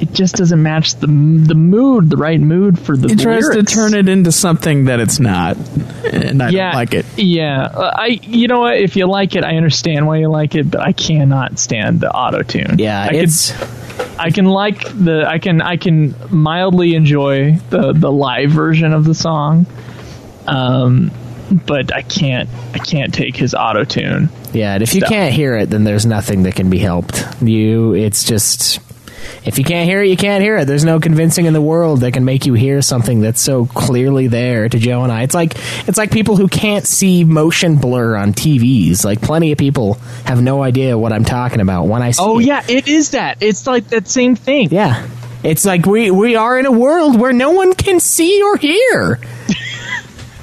it 0.01 0.13
just 0.13 0.37
doesn't 0.37 0.63
match 0.63 0.95
the 0.97 1.07
the 1.07 1.55
mood 1.55 2.11
the 2.11 2.17
right 2.17 2.41
mood 2.41 2.79
for 2.79 2.97
the 2.97 3.09
He 3.09 3.17
tries 3.17 3.49
to 3.51 3.63
turn 3.63 3.95
it 3.95 4.09
into 4.09 4.31
something 4.33 4.85
that 4.87 5.01
it's 5.01 5.19
not, 5.21 5.57
and 6.05 6.43
I 6.43 6.51
yeah, 6.51 6.67
don't 6.71 6.75
like 6.75 6.95
it. 6.95 7.07
Yeah, 7.17 7.65
Uh, 7.67 7.93
I. 7.95 8.07
You 8.23 8.47
know 8.49 8.61
what? 8.61 8.77
If 8.79 8.97
you 8.97 9.07
like 9.07 9.35
it, 9.37 9.45
I 9.45 9.57
understand 9.57 10.07
why 10.07 10.19
you 10.19 10.29
like 10.29 10.55
it, 10.55 10.71
but 10.71 10.81
I 10.81 10.93
cannot 10.93 11.59
stand 11.59 12.01
the 12.01 12.11
auto 12.13 12.43
tune. 12.43 12.77
Yeah, 12.79 13.03
I 13.11 13.15
it's- 13.15 13.51
Can, 13.53 13.69
I 14.21 14.31
can 14.31 14.45
like 14.47 14.83
the. 14.97 15.25
I 15.29 15.39
can. 15.39 15.61
I 15.61 15.77
can 15.77 16.15
mildly 16.31 16.95
enjoy 16.95 17.57
the 17.71 17.93
the 17.93 18.11
live 18.13 18.51
version 18.51 18.93
of 18.93 19.05
the 19.05 19.15
song. 19.15 19.67
Um, 20.47 21.11
but 21.67 21.95
I 21.95 22.03
can't. 22.03 22.49
I 22.75 22.79
can't 22.79 23.13
take 23.13 23.37
his 23.37 23.55
auto 23.55 23.85
tune. 23.85 24.29
Yeah, 24.53 24.75
and 24.75 24.83
if 24.83 24.95
you 24.95 25.03
can't 25.03 25.33
hear 25.33 25.57
it, 25.57 25.71
then 25.71 25.85
there's 25.85 26.07
nothing 26.07 26.45
that 26.45 26.55
can 26.55 26.71
be 26.71 26.79
helped. 26.79 27.25
You, 27.43 27.95
it's 27.95 28.25
just 28.25 28.81
if 29.45 29.59
you 29.59 29.65
can't 29.65 29.89
hear 29.89 30.03
it, 30.03 30.09
you 30.09 30.17
can't 30.17 30.43
hear 30.43 30.57
it. 30.59 30.65
There's 30.67 30.85
no 30.85 31.01
convincing 31.01 31.47
in 31.47 31.53
the 31.53 31.61
world 31.61 32.01
that 32.01 32.13
can 32.13 32.25
make 32.25 32.47
you 32.47 32.55
hear 32.55 32.83
something 32.83 33.21
that's 33.21 33.41
so 33.41 33.67
clearly 33.67 34.27
there 34.27 34.69
to 34.69 34.79
Joe 34.79 35.03
and 35.03 35.13
I. 35.13 35.23
It's 35.23 35.35
like 35.35 35.55
it's 35.89 35.99
like 35.99 36.11
people 36.11 36.37
who 36.37 36.49
can't 36.49 36.87
see 36.87 37.25
motion 37.25 37.77
blur 37.77 38.17
on 38.17 38.33
TVs. 38.33 39.05
Like 39.05 39.21
plenty 39.21 39.53
of 39.53 39.59
people 39.59 39.95
have 40.25 40.41
no 40.43 40.63
idea 40.63 40.99
what 40.99 41.13
I'm 41.13 41.25
talking 41.25 41.61
about 41.61 41.85
when 41.87 42.03
I 42.03 42.11
see. 42.13 42.23
Oh 42.23 42.39
it. 42.39 42.47
yeah, 42.47 42.65
it 42.69 42.89
is 42.89 43.11
that. 43.11 43.39
It's 43.41 43.67
like 43.67 43.89
that 43.89 44.09
same 44.09 44.37
thing. 44.37 44.69
yeah. 44.71 45.09
It's 45.45 45.65
like 45.65 45.87
we 45.87 46.11
we 46.11 46.35
are 46.35 46.59
in 46.59 46.67
a 46.67 46.73
world 46.73 47.19
where 47.19 47.33
no 47.33 47.53
one 47.53 47.73
can 47.75 48.01
see 48.01 48.43
or 48.43 48.57
hear. 48.57 49.21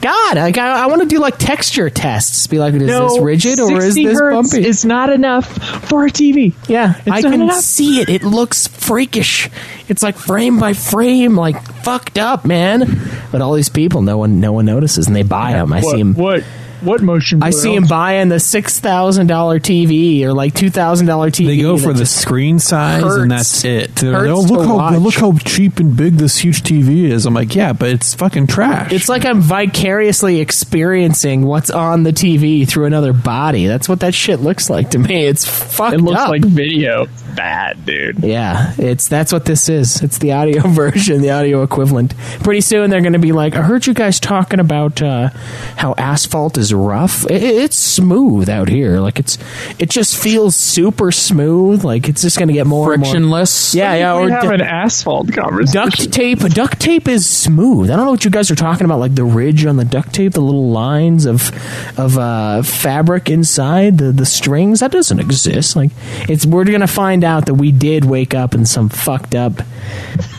God, 0.06 0.38
like 0.38 0.60
I, 0.60 0.84
I 0.84 0.86
want 0.86 1.02
to 1.02 1.08
do 1.08 1.18
like 1.18 1.40
texture 1.40 1.90
tests. 1.90 2.46
Be 2.46 2.60
like, 2.60 2.76
is 2.76 2.84
no, 2.84 3.10
this 3.10 3.20
rigid 3.20 3.60
or 3.60 3.82
is 3.82 3.96
this 3.96 4.22
bumpy? 4.22 4.64
is 4.64 4.86
not 4.86 5.10
enough 5.10 5.48
for 5.88 6.06
a 6.06 6.12
TV. 6.12 6.54
Yeah, 6.68 7.02
I 7.08 7.24
can 7.24 7.34
enough. 7.34 7.56
see 7.56 8.02
it. 8.02 8.10
It 8.10 8.22
looks 8.22 8.68
freakish. 8.68 9.50
It's 9.90 10.04
like 10.04 10.16
frame 10.16 10.60
by 10.60 10.74
frame, 10.74 11.36
like 11.36 11.60
fucked 11.82 12.20
up, 12.20 12.46
man. 12.46 13.02
But 13.32 13.42
all 13.42 13.54
these 13.54 13.70
people, 13.70 14.04
no 14.04 14.20
one, 14.20 14.40
no 14.40 14.54
one 14.54 14.66
notices, 14.66 15.08
and 15.08 15.16
they 15.16 15.24
buy 15.24 15.54
them. 15.54 15.74
I 15.74 15.82
see 15.82 15.98
them. 15.98 16.14
What? 16.14 16.44
What 16.86 17.02
motion? 17.02 17.42
I 17.44 17.50
see 17.50 17.74
them 17.76 17.86
buying 17.88 18.30
the 18.30 18.40
six 18.40 18.80
thousand 18.80 19.28
dollar 19.28 19.60
TV 19.60 20.22
or 20.24 20.34
like 20.34 20.54
two 20.54 20.70
thousand 20.70 21.08
dollar 21.08 21.32
TV. 21.32 21.48
They 21.48 21.58
go 21.58 21.78
for 21.78 21.94
the 21.94 22.06
screen 22.06 22.60
size, 22.60 23.04
hurts- 23.04 23.16
and 23.24 23.32
that's 23.32 23.66
it. 23.66 23.96
They're 23.96 24.14
hurts 24.14 24.30
like, 24.30 24.52
oh, 24.52 24.54
look 24.54 24.66
how 24.68 24.76
watch." 24.78 25.00
look 25.00 25.14
how 25.16 25.34
cheap 25.40 25.80
and 25.80 25.98
big 25.98 26.14
this 26.14 26.38
huge 26.38 26.62
TV 26.64 27.06
is. 27.10 27.26
I'm 27.26 27.34
like, 27.34 27.56
yeah, 27.56 27.74
but 27.74 27.90
it's 27.90 28.14
fucking 28.14 28.48
trash. 28.48 28.92
It's 28.94 29.10
like 29.10 29.26
I'm 29.26 29.42
vicariously 29.42 30.40
experiencing 30.42 31.44
what's 31.46 31.70
on 31.72 32.04
the 32.04 32.12
TV 32.12 32.68
through 32.68 32.86
another 32.86 33.14
body. 33.14 33.66
That's 33.68 33.90
what 33.90 34.02
that 34.02 34.14
shit 34.14 34.40
looks 34.40 34.70
like 34.70 34.92
to 34.92 35.00
me. 35.00 35.26
It's 35.26 35.46
fucked 35.46 35.96
It 35.96 36.02
looks 36.02 36.20
up. 36.22 36.30
like 36.30 36.44
video. 36.46 37.08
Bad, 37.36 37.86
dude. 37.86 38.20
Yeah, 38.24 38.74
it's 38.78 39.08
that's 39.08 39.32
what 39.34 39.46
this 39.46 39.70
is. 39.70 40.02
It's 40.02 40.18
the 40.20 40.32
audio 40.34 40.62
version, 40.68 41.22
the 41.22 41.32
audio 41.32 41.64
equivalent. 41.64 42.16
Pretty 42.44 42.62
soon 42.62 42.90
they're 42.90 43.02
going 43.02 43.14
to 43.14 43.20
be 43.20 43.32
like, 43.32 43.56
"I 43.56 43.62
heard 43.62 43.86
you 43.88 43.94
guys 43.94 44.20
talking 44.20 44.60
about 44.60 45.02
uh, 45.02 45.30
how 45.76 45.94
asphalt 45.98 46.58
is 46.58 46.74
rough. 46.74 47.26
It, 47.30 47.42
it's 47.44 47.76
smooth 47.76 48.48
out 48.50 48.70
here. 48.70 49.00
Like 49.00 49.20
it's 49.20 49.38
it 49.80 49.90
just 49.90 50.18
feels 50.18 50.56
super 50.56 51.12
smooth. 51.12 51.84
Like 51.84 52.08
it's 52.08 52.22
just 52.22 52.38
going 52.38 52.48
to 52.48 52.54
get 52.54 52.66
more 52.68 52.94
and 52.94 53.02
more- 53.02 53.12
Frictionless. 53.12 53.76
Yeah, 53.76 53.94
yeah. 53.96 54.24
we 54.24 54.32
have 54.32 54.44
du- 54.44 54.52
an 54.52 54.62
asphalt 54.62 55.32
conversation. 55.34 55.74
duct 55.74 56.14
tape. 56.14 56.40
Duct 56.40 56.80
tape 56.80 57.08
is 57.08 57.26
smooth. 57.28 57.92
I 57.92 57.96
don't 57.98 58.06
know 58.06 58.12
what 58.12 58.24
you 58.24 58.32
guys 58.32 58.50
are 58.50 58.56
talking 58.56 58.86
about. 58.86 59.00
Like 59.00 59.16
the 59.16 59.26
ridge 59.26 59.66
on 59.66 59.76
the 59.78 59.86
duct 59.86 60.14
tape, 60.14 60.32
the 60.34 60.42
little 60.42 60.70
lines 60.72 61.26
of 61.26 61.52
of 62.00 62.18
uh, 62.18 62.62
fabric 62.64 63.30
inside 63.30 63.98
the 63.98 64.12
the 64.14 64.26
strings. 64.26 64.80
That 64.80 64.92
doesn't 64.92 65.20
exist. 65.20 65.76
Like 65.76 65.92
it's 66.30 66.46
we're 66.46 66.64
gonna 66.64 66.88
find 66.88 67.25
out 67.26 67.48
that 67.48 67.56
we 67.56 67.72
did 67.72 68.06
wake 68.06 68.34
up 68.34 68.54
in 68.54 68.66
some 68.66 68.88
fucked 68.90 69.36
up 69.36 69.54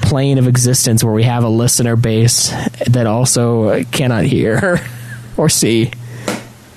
plane 0.02 0.38
of 0.38 0.46
existence 0.48 1.02
where 1.04 1.12
we 1.12 1.24
have 1.24 1.44
a 1.44 1.48
listener 1.48 1.96
base 1.96 2.50
that 2.86 3.06
also 3.06 3.82
cannot 3.84 4.24
hear 4.24 4.80
or 5.36 5.48
see. 5.48 5.90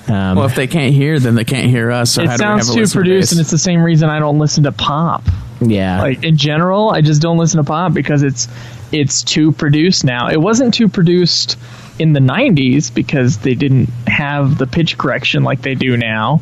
Um, 0.08 0.36
Well, 0.36 0.44
if 0.46 0.56
they 0.56 0.66
can't 0.66 0.92
hear, 0.92 1.18
then 1.20 1.34
they 1.36 1.44
can't 1.44 1.68
hear 1.70 1.90
us. 1.90 2.12
So 2.12 2.26
how 2.26 2.34
it 2.34 2.38
do 2.38 2.44
we 2.44 2.50
have 2.50 2.64
sounds 2.64 2.68
a 2.70 2.74
too 2.86 2.86
produced, 2.98 3.30
base? 3.30 3.32
and 3.32 3.40
it's 3.40 3.50
the 3.50 3.58
same 3.58 3.82
reason 3.82 4.10
I 4.10 4.18
don't 4.18 4.38
listen 4.38 4.64
to 4.64 4.72
pop. 4.72 5.22
yeah, 5.60 6.00
Like 6.02 6.24
in 6.24 6.36
general, 6.36 6.90
I 6.90 7.00
just 7.00 7.22
don't 7.22 7.38
listen 7.38 7.58
to 7.58 7.64
pop 7.64 7.94
because 7.94 8.22
it's 8.22 8.48
it's 8.92 9.22
too 9.22 9.52
produced 9.52 10.04
now. 10.04 10.28
It 10.28 10.40
wasn't 10.40 10.74
too 10.74 10.88
produced 10.88 11.56
in 12.00 12.12
the 12.14 12.20
'90s 12.20 12.92
because 12.92 13.38
they 13.38 13.54
didn't 13.54 13.86
have 14.06 14.56
the 14.56 14.66
pitch 14.66 14.96
correction 14.96 15.44
like 15.44 15.60
they 15.62 15.74
do 15.74 15.96
now. 15.96 16.40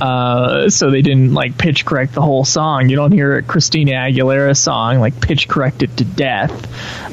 Uh, 0.00 0.68
so 0.68 0.90
they 0.90 1.02
didn't 1.02 1.34
like 1.34 1.58
pitch 1.58 1.84
correct 1.84 2.12
the 2.14 2.22
whole 2.22 2.44
song. 2.44 2.88
You 2.88 2.96
don't 2.96 3.12
hear 3.12 3.38
a 3.38 3.42
Christina 3.42 3.92
Aguilera 3.92 4.56
song 4.56 5.00
like 5.00 5.20
pitch 5.20 5.48
corrected 5.48 5.96
to 5.98 6.04
death, 6.04 6.52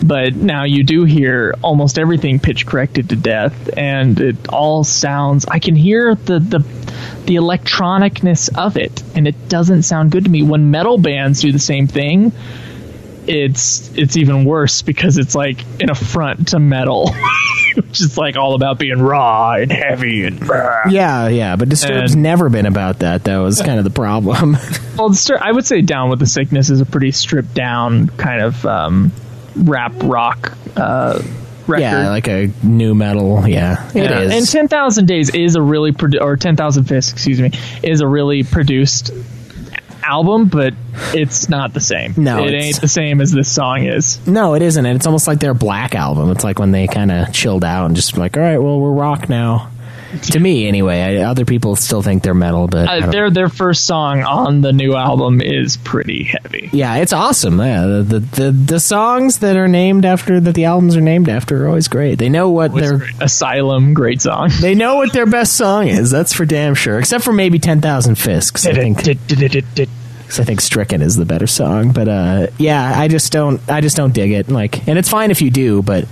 but 0.05 0.35
now 0.35 0.65
you 0.65 0.83
do 0.83 1.05
hear 1.05 1.55
almost 1.63 1.97
everything 1.97 2.39
pitch 2.39 2.65
corrected 2.65 3.09
to 3.09 3.15
death, 3.15 3.69
and 3.77 4.19
it 4.19 4.49
all 4.49 4.83
sounds. 4.83 5.45
I 5.45 5.59
can 5.59 5.75
hear 5.75 6.15
the 6.15 6.39
the 6.39 6.59
the 7.25 7.35
electronicness 7.35 8.49
of 8.49 8.77
it, 8.77 9.03
and 9.15 9.27
it 9.27 9.49
doesn't 9.49 9.83
sound 9.83 10.11
good 10.11 10.25
to 10.25 10.29
me. 10.29 10.43
When 10.43 10.69
metal 10.69 10.97
bands 10.97 11.41
do 11.41 11.51
the 11.51 11.59
same 11.59 11.87
thing, 11.87 12.33
it's 13.27 13.91
it's 13.95 14.17
even 14.17 14.45
worse 14.45 14.81
because 14.81 15.17
it's 15.17 15.35
like 15.35 15.61
an 15.81 15.89
affront 15.89 16.49
to 16.49 16.59
metal, 16.59 17.13
which 17.75 18.01
is 18.01 18.17
like 18.17 18.37
all 18.37 18.53
about 18.55 18.79
being 18.79 19.01
raw 19.01 19.53
and 19.53 19.71
heavy 19.71 20.25
and. 20.25 20.39
yeah, 20.89 21.27
yeah. 21.27 21.55
But 21.55 21.69
Disturbed's 21.69 22.13
And- 22.13 22.23
never 22.23 22.49
been 22.49 22.65
about 22.65 22.99
that. 22.99 23.23
That 23.25 23.37
was 23.37 23.61
kind 23.61 23.77
of 23.79 23.83
the 23.83 23.89
problem. 23.91 24.57
Well, 24.97 25.13
Stir- 25.13 25.39
I 25.41 25.51
would 25.51 25.65
say 25.65 25.81
"Down 25.81 26.09
with 26.09 26.19
the 26.19 26.25
Sickness" 26.25 26.69
is 26.69 26.79
a 26.79 26.85
pretty 26.85 27.11
stripped 27.11 27.53
down 27.53 28.07
kind 28.07 28.41
of 28.41 28.65
um, 28.65 29.11
rap 29.57 29.91
rock 30.03 30.57
uh, 30.77 31.21
record. 31.67 31.81
yeah, 31.81 32.07
like 32.11 32.29
a 32.29 32.49
nu 32.63 32.95
metal. 32.95 33.45
Yeah, 33.45 33.89
it 33.89 33.95
Yeah. 34.09 34.19
is. 34.21 34.31
And 34.33 34.47
Ten 34.47 34.67
Thousand 34.69 35.07
Days 35.07 35.31
is 35.31 35.57
a 35.57 35.61
really 35.61 35.91
produ- 35.91 36.21
or 36.21 36.37
Ten 36.37 36.55
Thousand 36.55 36.85
Fists, 36.85 37.11
excuse 37.11 37.41
me, 37.41 37.51
is 37.83 37.99
a 37.99 38.07
really 38.07 38.43
produced 38.43 39.11
album, 40.07 40.45
but 40.45 40.73
it's 41.13 41.49
not 41.49 41.73
the 41.73 41.79
same. 41.79 42.13
No, 42.17 42.45
it 42.45 42.53
ain't 42.53 42.81
the 42.81 42.87
same 42.87 43.21
as 43.21 43.31
this 43.31 43.53
song 43.53 43.83
is. 43.85 44.25
No, 44.27 44.53
it 44.55 44.61
isn't. 44.61 44.85
And 44.85 44.95
it's 44.95 45.05
almost 45.05 45.27
like 45.27 45.39
their 45.39 45.53
Black 45.53 45.95
album. 45.95 46.31
It's 46.31 46.43
like 46.43 46.59
when 46.59 46.71
they 46.71 46.87
kind 46.87 47.11
of 47.11 47.33
chilled 47.33 47.63
out 47.63 47.85
and 47.85 47.95
just 47.95 48.17
like, 48.17 48.37
all 48.37 48.43
right, 48.43 48.57
well, 48.57 48.79
we're 48.79 48.91
rock 48.91 49.29
now. 49.29 49.71
To 50.21 50.39
me 50.39 50.67
anyway. 50.67 51.01
I, 51.01 51.23
other 51.23 51.45
people 51.45 51.75
still 51.75 52.01
think 52.01 52.23
they're 52.23 52.33
metal, 52.33 52.67
but 52.67 52.87
Uh, 52.87 53.09
their 53.11 53.29
their 53.29 53.49
first 53.49 53.85
song 53.85 54.23
on 54.23 54.61
the 54.61 54.73
new 54.73 54.95
album 54.95 55.41
is 55.41 55.77
pretty 55.77 56.23
heavy. 56.23 56.69
yeah, 56.73 56.95
it's 56.97 57.13
awesome. 57.13 57.59
Yeah, 57.59 57.85
the, 57.85 58.03
the 58.03 58.19
the 58.19 58.51
the 58.51 58.79
songs 58.79 59.39
that 59.39 59.55
are 59.57 59.67
named 59.67 60.05
after 60.05 60.39
that 60.39 60.55
the 60.55 60.65
albums 60.65 60.95
are 60.95 61.01
named 61.01 61.29
after 61.29 61.63
are 61.65 61.67
always 61.67 61.87
great. 61.87 62.15
They 62.19 62.29
know 62.29 62.49
what 62.49 62.73
their 62.73 63.01
Asylum, 63.21 63.93
great 63.93 64.21
song. 64.21 64.49
They 64.61 64.75
know 64.75 64.95
what 64.95 65.13
their 65.13 65.25
best 65.37 65.53
song 65.53 65.87
is. 65.87 66.11
That's 66.11 66.33
for 66.33 66.45
damn 66.45 66.75
sure. 66.75 66.99
Except 66.99 67.23
for 67.23 67.33
maybe 67.33 67.59
Ten 67.59 67.81
Thousand 67.81 68.15
Fists. 68.15 68.51
'cause 68.51 68.65
I 68.67 68.73
think 68.73 69.07
I 69.07 70.43
think 70.43 70.59
Stricken 70.59 71.01
is 71.01 71.15
the 71.15 71.25
better 71.25 71.47
song. 71.47 71.91
But 71.91 72.07
uh, 72.07 72.47
yeah, 72.57 72.93
I 72.99 73.07
just 73.07 73.31
don't. 73.31 73.61
I 73.69 73.81
just 73.81 73.95
don't 73.95 74.13
dig 74.13 74.31
it. 74.31 74.49
Like, 74.49 74.87
and 74.87 74.97
it's 74.97 75.09
fine 75.09 75.31
if 75.31 75.41
you 75.41 75.49
do, 75.51 75.81
but 75.83 76.05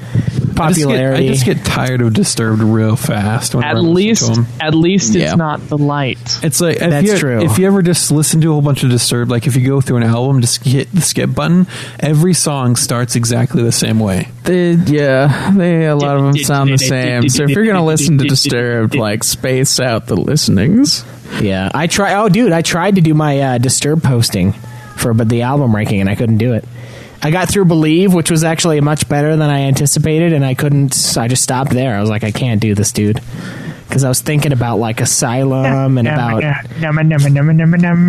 popularity. 0.56 1.26
I 1.26 1.32
just 1.32 1.46
get, 1.46 1.52
I 1.52 1.60
just 1.60 1.66
get 1.68 1.74
tired 1.74 2.02
of 2.02 2.14
Disturbed 2.14 2.62
real 2.62 2.96
fast. 2.96 3.56
whenever 3.56 3.72
At 3.72 3.78
I 3.78 3.80
listen 3.82 4.34
to 4.34 4.40
least, 4.40 4.40
'em. 4.40 4.48
at 4.62 4.74
least 4.76 5.14
Yeah. 5.16 5.24
it's 5.26 5.36
not 5.38 5.68
the 5.70 5.78
light. 5.78 6.40
It's 6.44 6.62
like 6.62 6.78
if 6.78 6.90
That's 6.90 7.08
you, 7.08 7.18
true. 7.18 7.42
If 7.44 7.58
you 7.58 7.68
ever 7.68 7.82
just 7.82 8.12
listen 8.12 8.42
to 8.42 8.50
a 8.50 8.52
whole 8.54 8.62
bunch 8.62 8.84
of 8.84 8.90
Disturbed, 8.90 9.30
like 9.32 9.48
if 9.48 9.56
you 9.56 9.68
go 9.68 9.82
through 9.82 9.98
an 9.98 10.04
album, 10.04 10.42
just 10.42 10.64
hit 10.64 10.94
the 10.94 11.02
skip 11.02 11.34
button. 11.34 11.68
Every 12.00 12.34
song 12.34 12.76
starts 12.76 13.16
exactly 13.16 13.64
the 13.64 13.72
same 13.72 14.00
way. 14.00 14.30
They, 14.44 14.72
yeah, 14.74 15.52
they 15.56 15.86
a 15.88 15.96
lot 15.96 16.18
of 16.18 16.24
them 16.24 16.38
sound 16.38 16.72
the 16.72 16.78
same. 16.78 17.30
So 17.30 17.44
if 17.44 17.50
you're 17.52 17.66
gonna 17.66 17.86
listen 17.86 18.18
to 18.18 18.26
Disturbed, 18.26 18.96
like 18.96 19.24
space 19.24 19.80
out 19.80 20.08
the 20.08 20.16
listenings. 20.16 21.04
Yeah, 21.42 21.72
I 21.74 21.88
try. 21.88 22.14
Oh, 22.16 22.30
dude, 22.30 22.52
I 22.52 22.62
tried 22.62 22.96
to 22.96 23.02
do 23.02 23.14
my 23.14 23.40
uh, 23.40 23.58
Disturb 23.58 24.04
posting 24.04 24.54
for 24.98 25.14
but 25.14 25.30
the 25.30 25.42
album 25.42 25.76
ranking, 25.76 26.00
and 26.02 26.10
I 26.10 26.16
couldn't 26.16 26.38
do 26.38 26.54
it. 26.54 26.64
I 27.26 27.32
got 27.32 27.48
through 27.50 27.66
Believe, 27.66 28.14
which 28.14 28.30
was 28.30 28.44
actually 28.44 28.82
much 28.82 29.08
better 29.08 29.36
than 29.38 29.50
I 29.50 29.62
anticipated, 29.62 30.34
and 30.34 30.44
I 30.46 30.56
couldn't. 30.56 31.16
I 31.18 31.30
just 31.30 31.42
stopped 31.42 31.72
there. 31.72 31.96
I 31.96 32.02
was 32.02 32.10
like, 32.10 32.26
I 32.26 32.32
can't 32.32 32.60
do 32.60 32.76
this, 32.76 32.92
dude, 32.92 33.22
because 33.88 34.04
I 34.04 34.10
was 34.10 34.20
thinking 34.22 34.52
about 34.52 34.78
like 34.80 35.00
Asylum 35.00 35.98
and 35.98 36.06
about 36.08 36.44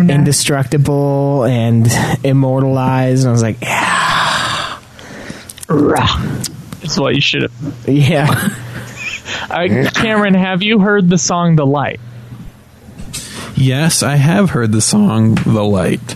Indestructible 0.09 1.45
and 1.45 1.87
Immortalized, 2.25 3.21
and 3.23 3.29
I 3.29 3.31
was 3.31 3.41
like, 3.41 3.61
yeah, 3.61 4.79
That's 5.69 6.99
what 6.99 7.15
you 7.15 7.21
should 7.21 7.43
have. 7.43 7.87
yeah. 7.89 8.49
Uh, 9.49 9.89
Cameron, 9.93 10.33
have 10.35 10.61
you 10.61 10.79
heard 10.79 11.09
the 11.09 11.17
song 11.17 11.55
"The 11.55 11.65
Light"? 11.65 11.99
Yes, 13.55 14.03
I 14.03 14.15
have 14.15 14.51
heard 14.51 14.71
the 14.71 14.81
song 14.81 15.35
"The 15.35 15.63
Light" 15.63 16.15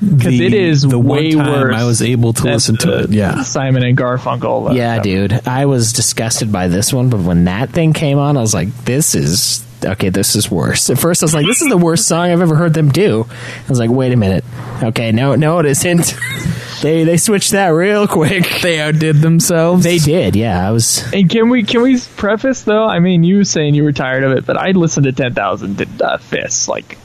Because 0.00 0.38
it 0.40 0.52
is 0.52 0.82
the 0.82 0.98
way 0.98 1.34
one 1.34 1.46
time 1.46 1.60
worse. 1.60 1.74
I 1.74 1.84
was 1.84 2.02
able 2.02 2.32
to 2.34 2.44
listen 2.44 2.76
to 2.78 3.04
it. 3.04 3.10
Yeah, 3.10 3.42
Simon 3.42 3.82
and 3.82 3.96
Garfunkel. 3.96 4.70
uh, 4.70 4.74
Yeah, 4.74 5.00
dude. 5.00 5.32
I 5.46 5.66
was 5.66 5.92
disgusted 5.92 6.52
by 6.52 6.68
this 6.68 6.92
one, 6.92 7.08
but 7.10 7.20
when 7.20 7.44
that 7.44 7.70
thing 7.70 7.92
came 7.92 8.18
on, 8.18 8.36
I 8.36 8.40
was 8.40 8.52
like, 8.54 8.74
this 8.84 9.14
is 9.14 9.64
okay, 9.84 10.08
this 10.08 10.34
is 10.36 10.50
worse. 10.50 10.90
At 10.90 10.98
first 10.98 11.22
I 11.22 11.26
was 11.26 11.34
like, 11.34 11.46
this 11.46 11.62
is 11.62 11.68
the 11.68 11.76
worst 11.76 12.06
song 12.06 12.30
I've 12.30 12.40
ever 12.40 12.56
heard 12.56 12.74
them 12.74 12.90
do. 12.90 13.26
I 13.30 13.68
was 13.68 13.78
like, 13.78 13.90
wait 13.90 14.12
a 14.12 14.16
minute. 14.16 14.44
Okay, 14.82 15.12
no 15.12 15.34
no 15.34 15.58
it 15.60 15.66
isn't. 15.66 16.14
they 16.82 17.04
they 17.04 17.16
switched 17.16 17.52
that 17.52 17.68
real 17.68 18.06
quick. 18.06 18.46
They 18.62 18.80
outdid 18.80 19.16
themselves. 19.16 19.84
They 19.84 19.98
did, 19.98 20.36
yeah. 20.36 20.66
I 20.66 20.72
was 20.72 21.10
And 21.12 21.30
can 21.30 21.48
we 21.48 21.62
can 21.62 21.82
we 21.82 21.98
preface 22.16 22.62
though? 22.62 22.84
I 22.84 22.98
mean, 23.00 23.24
you 23.24 23.38
were 23.38 23.44
saying 23.44 23.74
you 23.74 23.84
were 23.84 23.92
tired 23.92 24.24
of 24.24 24.32
it, 24.32 24.44
but 24.44 24.56
I 24.58 24.72
listened 24.72 25.04
to 25.04 25.12
Ten 25.12 25.32
Thousand 25.34 25.80
uh, 26.02 26.18
Fists 26.18 26.68
like 26.68 26.98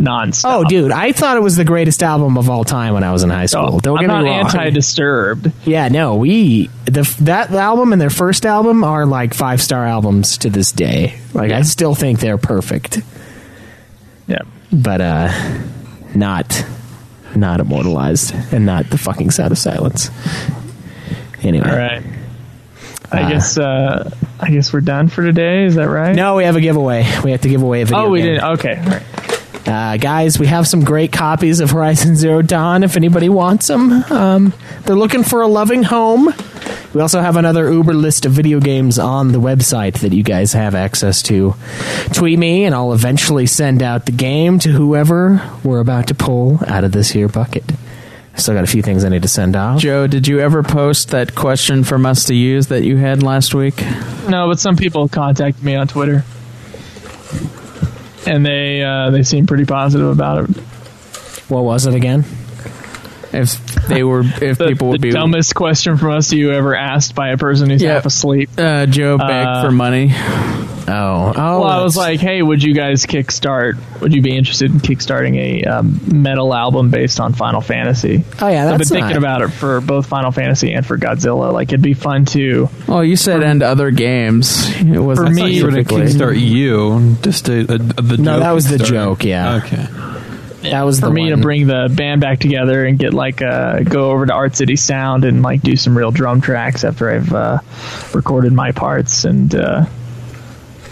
nonstop. 0.00 0.52
Oh, 0.52 0.64
dude, 0.64 0.90
I 0.92 1.12
thought 1.12 1.36
it 1.36 1.42
was 1.42 1.56
the 1.56 1.64
greatest 1.64 2.02
album 2.02 2.36
of 2.38 2.48
all 2.50 2.64
time 2.64 2.94
when 2.94 3.04
I 3.04 3.12
was 3.12 3.22
in 3.22 3.30
high 3.30 3.46
school. 3.46 3.74
Oh, 3.74 3.80
Don't 3.80 3.98
I'm 3.98 4.02
get 4.04 4.06
not 4.08 4.24
me 4.24 4.30
wrong. 4.30 4.40
anti-disturbed. 4.46 5.52
Yeah, 5.64 5.88
no, 5.88 6.16
we 6.16 6.68
the 6.86 7.02
that 7.20 7.50
album 7.50 7.92
and 7.92 8.00
their 8.00 8.10
first 8.10 8.44
album 8.46 8.82
are 8.84 9.06
like 9.06 9.34
five 9.34 9.60
star 9.62 9.84
albums 9.86 10.38
to 10.38 10.50
this 10.50 10.72
day. 10.72 11.18
Like 11.34 11.52
I 11.52 11.62
still 11.62 11.94
think 11.94 12.20
they're 12.20 12.38
perfect. 12.38 13.00
Yeah, 14.26 14.42
but 14.72 15.00
uh, 15.00 15.58
not 16.14 16.64
not 17.36 17.60
immortalized 17.60 18.34
and 18.52 18.66
not 18.66 18.90
the 18.90 18.98
fucking 18.98 19.30
sound 19.30 19.52
of 19.52 19.58
silence. 19.58 20.10
Anyway, 21.42 21.68
All 21.70 21.76
right. 21.76 22.02
I 23.12 23.22
Uh, 23.22 23.28
guess 23.30 23.58
uh, 23.58 24.10
I 24.38 24.50
guess 24.50 24.72
we're 24.72 24.80
done 24.82 25.08
for 25.08 25.22
today. 25.24 25.64
Is 25.64 25.74
that 25.76 25.88
right? 25.88 26.14
no, 26.14 26.36
we 26.36 26.44
have 26.44 26.54
a 26.56 26.60
giveaway. 26.60 27.04
We 27.24 27.30
have 27.32 27.40
to 27.42 27.48
give 27.48 27.62
away 27.62 27.82
a 27.82 27.84
video. 27.86 28.04
Oh, 28.04 28.10
we 28.10 28.20
game. 28.22 28.34
didn't. 28.34 28.50
Okay. 28.52 28.78
All 28.78 28.84
right. 28.90 29.02
Uh, 29.66 29.96
guys, 29.98 30.38
we 30.38 30.46
have 30.46 30.66
some 30.66 30.82
great 30.84 31.12
copies 31.12 31.60
of 31.60 31.70
Horizon 31.70 32.16
Zero 32.16 32.42
Dawn 32.42 32.82
if 32.82 32.96
anybody 32.96 33.28
wants 33.28 33.66
them. 33.66 33.92
Um, 34.10 34.52
they're 34.84 34.96
looking 34.96 35.22
for 35.22 35.42
a 35.42 35.46
loving 35.46 35.82
home. 35.82 36.32
We 36.92 37.00
also 37.00 37.20
have 37.20 37.36
another 37.36 37.70
Uber 37.72 37.94
list 37.94 38.26
of 38.26 38.32
video 38.32 38.58
games 38.58 38.98
on 38.98 39.30
the 39.32 39.40
website 39.40 40.00
that 40.00 40.12
you 40.12 40.24
guys 40.24 40.54
have 40.54 40.74
access 40.74 41.22
to. 41.24 41.54
Tweet 42.12 42.38
me, 42.38 42.64
and 42.64 42.74
I'll 42.74 42.92
eventually 42.92 43.46
send 43.46 43.80
out 43.82 44.06
the 44.06 44.12
game 44.12 44.58
to 44.60 44.70
whoever 44.70 45.40
we're 45.62 45.78
about 45.78 46.08
to 46.08 46.14
pull 46.14 46.58
out 46.66 46.82
of 46.82 46.90
this 46.90 47.10
here 47.10 47.28
bucket. 47.28 47.64
Still 48.36 48.54
got 48.54 48.64
a 48.64 48.68
few 48.68 48.82
things 48.82 49.04
I 49.04 49.08
need 49.10 49.22
to 49.22 49.28
send 49.28 49.54
off. 49.54 49.80
Joe, 49.80 50.06
did 50.06 50.26
you 50.26 50.40
ever 50.40 50.62
post 50.62 51.10
that 51.10 51.34
question 51.34 51.84
from 51.84 52.06
us 52.06 52.24
to 52.24 52.34
use 52.34 52.68
that 52.68 52.82
you 52.82 52.96
had 52.96 53.22
last 53.22 53.54
week? 53.54 53.80
No, 54.28 54.48
but 54.48 54.58
some 54.58 54.76
people 54.76 55.08
contacted 55.08 55.62
me 55.62 55.74
on 55.76 55.86
Twitter, 55.86 56.24
and 58.26 58.44
they 58.44 58.82
uh, 58.82 59.10
they 59.10 59.22
seem 59.22 59.46
pretty 59.46 59.64
positive 59.64 60.08
about 60.08 60.44
it. 60.50 60.56
What 61.48 61.64
was 61.64 61.86
it 61.86 61.94
again? 61.94 62.24
If 63.32 63.64
they 63.86 64.02
were, 64.02 64.20
if 64.42 64.58
The, 64.58 64.66
people 64.68 64.88
would 64.88 65.00
the 65.00 65.08
be 65.08 65.10
dumbest 65.12 65.54
question 65.54 65.96
from 65.96 66.12
us 66.12 66.32
you 66.32 66.52
ever 66.52 66.74
asked 66.74 67.14
by 67.14 67.28
a 67.30 67.36
person 67.36 67.70
who's 67.70 67.80
Yeah. 67.82 67.94
half 67.94 68.06
asleep. 68.06 68.50
uh, 68.58 68.86
Joe 68.86 69.18
begged 69.18 69.48
Uh, 69.48 69.64
for 69.64 69.70
money. 69.70 70.12
Oh, 70.90 71.32
oh. 71.36 71.60
well, 71.60 71.64
I 71.64 71.82
was 71.82 71.96
like, 71.96 72.20
"Hey, 72.20 72.42
would 72.42 72.62
you 72.62 72.74
guys 72.74 73.06
kickstart? 73.06 74.00
Would 74.00 74.12
you 74.12 74.22
be 74.22 74.36
interested 74.36 74.70
in 74.72 74.80
kickstarting 74.80 75.36
a 75.36 75.64
um, 75.64 76.00
metal 76.06 76.52
album 76.54 76.90
based 76.90 77.20
on 77.20 77.32
Final 77.32 77.60
Fantasy?" 77.60 78.24
oh 78.40 78.48
yeah, 78.48 78.64
I've 78.64 78.70
been 78.70 78.78
that's 78.78 78.90
thinking 78.90 79.10
not- 79.10 79.16
about 79.18 79.42
it 79.42 79.48
for 79.48 79.80
both 79.80 80.06
Final 80.06 80.32
Fantasy 80.32 80.72
and 80.72 80.84
for 80.84 80.98
Godzilla. 80.98 81.52
Like, 81.52 81.68
it'd 81.68 81.82
be 81.82 81.94
fun 81.94 82.24
to. 82.26 82.68
Oh, 82.88 83.00
you 83.02 83.16
said 83.16 83.42
and 83.42 83.62
other 83.62 83.90
games. 83.90 84.68
It 84.80 84.98
was 84.98 85.18
For 85.18 85.30
me, 85.30 85.50
you 85.52 85.64
were 85.64 85.70
to 85.70 85.84
kickstart 85.84 86.40
you. 86.40 87.16
Just 87.22 87.48
a, 87.48 87.60
a, 87.60 87.78
the 87.78 88.16
No, 88.18 88.32
joke 88.34 88.40
that 88.40 88.50
was 88.52 88.68
the 88.68 88.78
joke, 88.78 89.24
yeah. 89.24 89.56
Okay. 89.64 89.86
That 90.62 90.82
was 90.82 91.00
for 91.00 91.06
the 91.06 91.12
me 91.12 91.22
one. 91.22 91.30
to 91.30 91.36
bring 91.38 91.66
the 91.66 91.90
band 91.94 92.20
back 92.20 92.38
together 92.38 92.84
and 92.84 92.98
get 92.98 93.14
like 93.14 93.40
uh, 93.40 93.80
go 93.80 94.10
over 94.10 94.26
to 94.26 94.32
Art 94.34 94.54
City 94.56 94.76
Sound 94.76 95.24
and 95.24 95.42
like 95.42 95.62
do 95.62 95.74
some 95.74 95.96
real 95.96 96.10
drum 96.10 96.42
tracks 96.42 96.84
after 96.84 97.10
I've 97.10 97.32
uh, 97.32 97.58
recorded 98.12 98.52
my 98.52 98.72
parts 98.72 99.24
and 99.24 99.54
uh, 99.54 99.86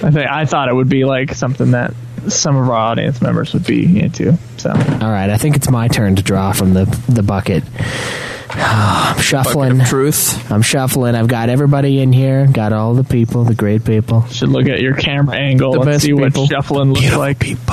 I 0.03 0.11
think 0.11 0.29
I 0.31 0.45
thought 0.45 0.69
it 0.69 0.75
would 0.75 0.89
be 0.89 1.05
like 1.05 1.35
something 1.35 1.73
that 1.73 1.93
some 2.29 2.57
of 2.57 2.69
our 2.69 2.75
audience 2.77 3.20
members 3.23 3.53
would 3.55 3.66
be 3.66 4.01
into. 4.01 4.37
So 4.59 4.70
All 4.70 4.77
right, 5.11 5.31
I 5.31 5.37
think 5.39 5.57
it's 5.57 5.70
my 5.70 5.89
turn 5.89 6.16
to 6.16 6.23
draw 6.23 6.53
from 6.53 6.75
the 6.75 6.85
the 7.09 7.23
bucket. 7.23 7.65
I'm 8.51 9.20
shuffling. 9.20 9.81
Truth. 9.85 10.51
I'm 10.51 10.62
shuffling. 10.62 11.15
I've 11.15 11.29
got 11.29 11.49
everybody 11.49 12.01
in 12.01 12.12
here. 12.12 12.47
Got 12.47 12.73
all 12.73 12.95
the 12.95 13.05
people, 13.05 13.45
the 13.45 13.55
great 13.55 13.85
people. 13.85 14.25
should 14.29 14.49
look 14.49 14.66
at 14.69 14.81
your 14.81 14.95
camera 14.95 15.37
angle 15.37 15.73
The 15.73 15.81
and 15.81 15.87
best 15.87 16.05
see 16.05 16.12
people. 16.15 16.43
what 16.43 16.51
shuffling 16.51 16.93
looks 16.93 17.15
like. 17.16 17.39
People. 17.41 17.66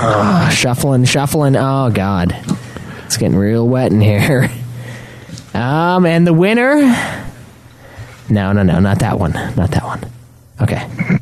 Ah, 0.00 0.50
shuffling, 0.54 1.04
shuffling. 1.04 1.56
Oh 1.56 1.90
God, 1.90 2.34
it's 3.06 3.16
getting 3.16 3.36
real 3.36 3.66
wet 3.68 3.92
in 3.92 4.00
here. 4.00 4.50
Um, 5.54 6.06
and 6.06 6.24
the 6.24 6.32
winner. 6.32 6.76
No, 8.30 8.52
no, 8.52 8.62
no, 8.62 8.78
not 8.78 8.98
that 9.00 9.18
one. 9.18 9.32
Not 9.32 9.70
that 9.70 9.84
one. 9.84 10.04
Okay. 10.60 11.18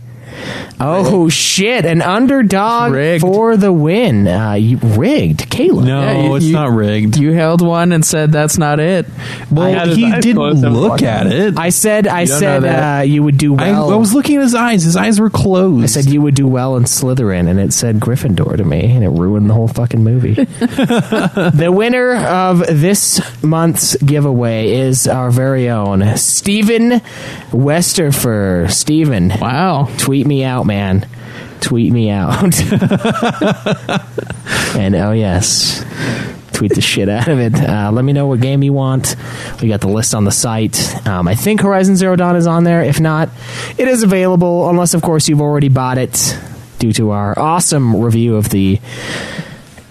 Oh 0.79 1.29
shit! 1.29 1.85
An 1.87 2.03
underdog 2.03 2.93
Rigged. 2.93 3.23
for 3.23 3.57
the 3.57 3.73
win. 3.73 4.29
Uh, 4.29 4.53
you 4.55 4.77
rigged, 4.77 5.49
Caleb. 5.51 5.85
No, 5.87 6.01
Yeah, 6.03 6.23
you- 6.23 6.35
it's 6.37 6.45
you- 6.47 6.53
not 6.53 6.71
rigged. 6.73 7.17
You 7.17 7.33
held 7.33 7.63
one 7.63 7.93
and 7.93 8.05
said 8.05 8.31
that's 8.33 8.59
not 8.59 8.79
it. 8.79 9.07
Well, 9.51 9.73
had 9.73 9.89
he 9.97 10.05
eyes 10.05 10.23
didn't 10.23 10.43
look 10.73 11.03
at 11.03 11.27
it. 11.29 11.59
I 11.59 11.71
said, 11.71 12.07
I 12.07 12.23
You 12.23 12.27
said 12.27 12.65
uh, 12.65 13.03
you 13.03 13.23
would 13.23 13.39
do 13.39 13.55
I, 13.57 13.71
well. 13.71 13.91
I 13.93 13.97
was 13.97 14.13
looking 14.13 14.37
at 14.37 14.43
his 14.43 14.55
eyes. 14.55 14.83
His 14.83 14.97
eyes 14.97 15.19
were 15.19 15.31
closed. 15.31 15.85
I 15.85 15.87
said 15.87 16.13
you 16.13 16.21
would 16.23 16.35
do 16.35 16.47
well 16.47 16.77
in 16.77 16.85
Slytherin, 16.85 17.49
and 17.49 17.59
it 17.59 17.73
said 17.73 17.97
Gryffindor 18.01 18.57
to 18.59 18.65
me, 18.65 18.93
and 18.95 19.03
it 19.03 19.09
ruined 19.11 19.49
the 19.49 19.55
whole 19.55 19.69
fucking 19.69 20.05
movie. 20.05 20.35
the 20.35 21.71
winner 21.75 22.17
of 22.17 22.59
this 22.67 23.21
month's 23.43 23.97
giveaway 23.97 24.73
is 24.75 25.09
our 25.09 25.31
very 25.31 25.71
own 25.71 26.17
Steven 26.17 27.01
Westerfer. 27.51 28.71
Steven, 28.71 29.33
Wow. 29.41 29.89
tweet 29.99 30.27
me 30.27 30.45
out, 30.45 30.66
man. 30.67 31.09
Tweet 31.61 31.93
me 31.93 32.11
out. 32.11 32.43
and 34.77 34.95
oh 34.95 35.13
yes, 35.13 35.85
tweet 36.53 36.75
the 36.75 36.81
shit 36.81 37.09
out 37.09 37.29
of 37.29 37.39
it. 37.39 37.55
Uh, 37.55 37.91
let 37.93 38.05
me 38.05 38.13
know 38.13 38.27
what 38.27 38.41
game 38.41 38.63
you 38.63 38.73
want. 38.73 39.17
We 39.63 39.69
got 39.69 39.81
the 39.81 39.89
list 39.89 40.15
on 40.15 40.25
the 40.25 40.31
site. 40.31 41.07
Um, 41.07 41.29
I 41.29 41.35
think 41.35 41.63
Horizon 41.63 41.97
Zero 41.97 42.17
Dawn 42.17 42.37
is 42.37 42.47
on 42.47 42.65
there. 42.65 42.83
If 42.83 43.01
not, 43.01 43.31
it 43.79 43.89
is 43.89 44.03
available. 44.03 44.69
Unless, 44.69 44.95
of 44.95 45.03
course, 45.03 45.29
you've 45.29 45.41
already 45.41 45.69
bought 45.69 45.99
it 45.99 46.39
due 46.79 46.93
to 46.95 47.11
our 47.11 47.39
awesome 47.39 47.97
review 47.97 48.37
of 48.37 48.51
the 48.51 48.81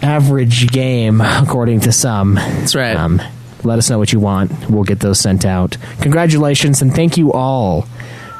average 0.02 0.72
game, 0.72 1.22
according 1.22 1.82
to 1.82 1.92
some. 1.92 2.36
That's 2.36 2.76
right. 2.76 2.96
Um, 2.96 3.22
let 3.64 3.80
us 3.80 3.90
know 3.90 3.98
what 3.98 4.14
you 4.14 4.20
want. 4.20 4.70
We'll 4.70 4.84
get 4.84 5.00
those 5.00 5.20
sent 5.20 5.46
out. 5.46 5.78
Congratulations 6.02 6.82
and 6.82 6.94
thank 6.94 7.18
you 7.18 7.34
all 7.34 7.88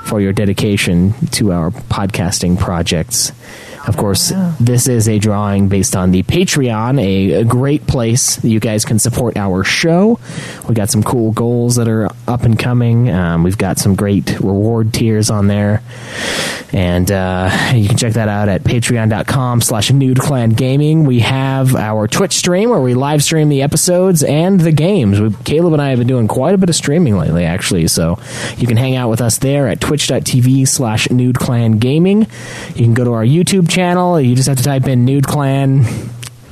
for 0.06 0.22
your 0.22 0.34
dedication 0.34 1.14
to 1.32 1.52
our 1.52 1.72
podcasting 1.72 2.58
projects. 2.60 3.32
Of 3.88 3.98
course, 3.98 4.34
this 4.60 4.88
is 4.88 5.08
a 5.08 5.20
drawing 5.20 5.68
based 5.68 5.96
on 5.96 6.12
the 6.12 6.24
Patreon, 6.24 7.00
a, 7.00 7.42
a 7.42 7.44
great 7.44 7.86
place 7.86 8.44
you 8.44 8.60
guys 8.60 8.84
can 8.84 8.98
support 8.98 9.38
our 9.38 9.64
show. 9.64 10.20
We 10.68 10.74
got 10.74 10.90
some 10.90 11.04
cool 11.04 11.32
goals 11.32 11.76
that 11.76 11.88
are 11.88 12.10
up 12.28 12.44
and 12.44 12.58
coming. 12.58 13.10
Um, 13.10 13.44
we've 13.44 13.58
got 13.58 13.78
some 13.78 13.96
great 13.96 14.40
reward 14.40 14.94
tiers 14.94 15.30
on 15.30 15.48
there. 15.48 15.84
And 16.74 17.10
uh, 17.10 17.72
you 17.74 17.88
can 17.88 17.96
check 17.96 18.14
that 18.14 18.28
out 18.28 18.50
at 18.50 18.64
patreon.com 18.64 19.62
slash 19.62 19.92
nude 19.92 20.20
clan 20.20 20.50
gaming. 20.50 21.06
We 21.06 21.20
have 21.20 21.76
our 21.76 22.08
Twitch 22.08 22.34
stream 22.34 22.70
where 22.70 22.82
we 22.82 22.96
live 22.96 23.24
stream 23.24 23.50
the 23.50 23.62
episodes 23.62 24.24
and 24.24 24.60
the 24.60 24.72
games. 24.72 25.22
We, 25.22 25.34
Caleb 25.46 25.74
and 25.74 25.82
I 25.82 25.90
have 25.90 26.00
been 26.00 26.08
doing 26.08 26.28
quite 26.28 26.54
a 26.54 26.58
bit 26.58 26.68
of 26.70 26.76
streaming 26.76 27.18
lately, 27.18 27.46
actually. 27.46 27.88
So 27.88 28.20
you 28.58 28.68
can 28.68 28.78
hang 28.78 28.96
out 28.96 29.10
with 29.10 29.22
us 29.22 29.38
there 29.38 29.68
at 29.68 29.80
twitch.tv 29.80 30.68
slash 30.68 31.10
nude 31.10 31.38
clan 31.38 31.74
gaming. 31.74 32.28
You 32.70 32.84
can 32.84 32.94
go 32.94 33.06
to 33.06 33.14
our 33.14 33.24
YouTube 33.24 33.70
channel. 33.76 34.22
You 34.22 34.36
just 34.36 34.48
have 34.48 34.58
to 34.58 34.64
type 34.64 34.88
in 34.88 35.04
nude 35.04 35.28
clan 35.28 35.84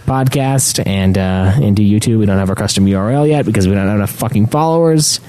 podcast 0.05 0.85
and 0.85 1.17
uh, 1.17 1.53
into 1.61 1.81
YouTube. 1.81 2.19
We 2.19 2.25
don't 2.25 2.37
have 2.37 2.49
our 2.49 2.55
custom 2.55 2.85
URL 2.85 3.27
yet 3.27 3.45
because 3.45 3.65
we 3.65 3.73
don't 3.73 3.87
have 3.87 3.95
enough 3.95 4.11
fucking 4.11 4.47
followers. 4.47 5.21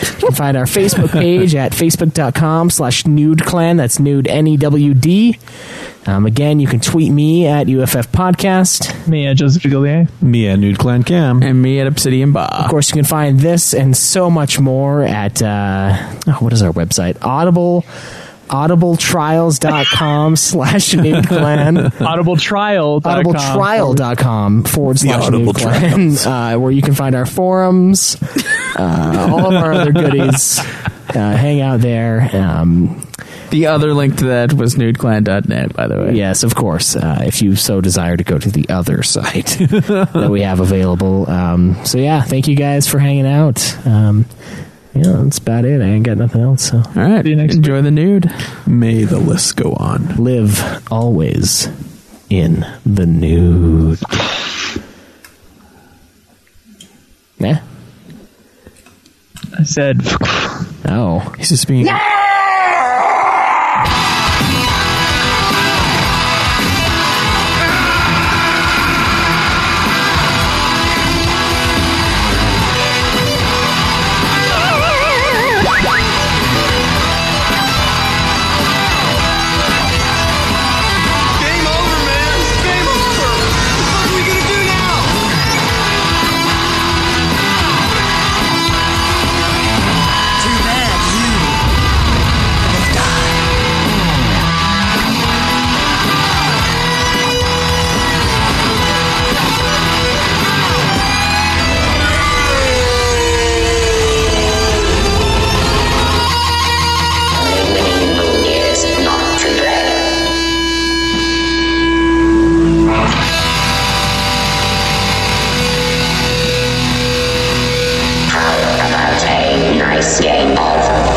You 0.00 0.28
can 0.28 0.34
find 0.34 0.56
our 0.56 0.64
Facebook 0.64 1.10
page 1.12 1.54
at 1.54 1.72
facebook.com 1.72 2.70
slash 2.70 3.06
nude 3.06 3.44
clan. 3.44 3.76
That's 3.76 3.98
nude 3.98 4.28
N 4.28 4.46
E 4.46 4.56
W 4.56 4.94
D. 4.94 5.38
Um, 6.06 6.26
again, 6.26 6.58
you 6.58 6.66
can 6.66 6.80
tweet 6.80 7.12
me 7.12 7.46
at 7.46 7.68
UFF 7.68 8.10
Podcast. 8.10 9.06
Me 9.06 9.26
at 9.26 9.36
Joseph 9.36 9.62
Gillier. 9.62 10.08
Me 10.20 10.48
at 10.48 10.58
Nude 10.58 10.76
Clan 10.76 11.04
Cam. 11.04 11.44
And 11.44 11.62
me 11.62 11.78
at 11.78 11.86
Obsidian 11.86 12.32
Bob. 12.32 12.50
Of 12.52 12.68
course, 12.68 12.88
you 12.90 12.94
can 12.94 13.04
find 13.04 13.38
this 13.38 13.72
and 13.72 13.96
so 13.96 14.28
much 14.28 14.58
more 14.58 15.04
at, 15.04 15.40
uh, 15.40 15.96
oh, 16.26 16.38
what 16.40 16.52
is 16.52 16.60
our 16.60 16.72
website? 16.72 17.22
Audible 17.22 17.84
audibletrials.com 18.52 20.36
slash 20.36 20.94
nude 20.94 21.26
clan 21.26 21.76
Audibletrial. 21.76 23.00
audibletrial.com 23.02 24.64
forward 24.64 24.96
The 24.98 25.08
slash 25.08 25.22
Audible 25.26 25.46
nude 25.46 25.56
clan 25.56 26.16
uh, 26.26 26.58
where 26.58 26.70
you 26.70 26.82
can 26.82 26.94
find 26.94 27.14
our 27.14 27.26
forums 27.26 28.16
uh, 28.78 29.28
all 29.30 29.46
of 29.46 29.54
our 29.54 29.72
other 29.72 29.92
goodies 29.92 30.58
uh, 30.58 30.64
hang 31.14 31.60
out 31.60 31.80
there 31.80 32.28
um, 32.34 33.06
The 33.50 33.66
other 33.66 33.92
link 33.92 34.16
to 34.18 34.24
that 34.26 34.54
was 34.54 34.76
nudeclan.net, 34.76 35.74
by 35.74 35.86
the 35.86 35.96
way. 35.98 36.12
yes 36.14 36.42
of 36.42 36.54
course 36.54 36.96
uh, 36.96 37.22
if 37.26 37.42
you 37.42 37.56
so 37.56 37.80
desire 37.80 38.16
to 38.16 38.24
go 38.24 38.38
to 38.38 38.50
the 38.50 38.68
other 38.68 39.02
site 39.02 39.46
that 39.58 40.28
we 40.30 40.42
have 40.42 40.60
available 40.60 41.28
um, 41.30 41.76
so 41.84 41.98
yeah 41.98 42.22
thank 42.22 42.48
you 42.48 42.56
guys 42.56 42.88
for 42.88 42.98
hanging 42.98 43.26
out 43.26 43.76
um, 43.86 44.24
yeah 44.94 45.12
that's 45.22 45.38
about 45.38 45.64
it 45.64 45.80
I 45.80 45.84
ain't 45.86 46.04
got 46.04 46.18
nothing 46.18 46.40
else 46.42 46.70
so 46.70 46.76
All 46.78 46.92
right. 46.94 47.26
Enjoy 47.26 47.80
the 47.82 47.90
nude. 47.90 48.30
May 48.66 49.04
the 49.04 49.18
list 49.18 49.56
go 49.56 49.72
on. 49.74 50.16
live 50.16 50.82
always 50.92 51.68
in 52.30 52.66
the 52.86 53.06
nude. 53.06 53.98
Yeah. 57.38 57.62
I 59.58 59.62
said, 59.64 60.00
Oh. 60.86 61.20
He's 61.38 61.48
just 61.50 61.66
being. 61.68 61.84
Game 61.84 61.94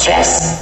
stress. 0.05 0.54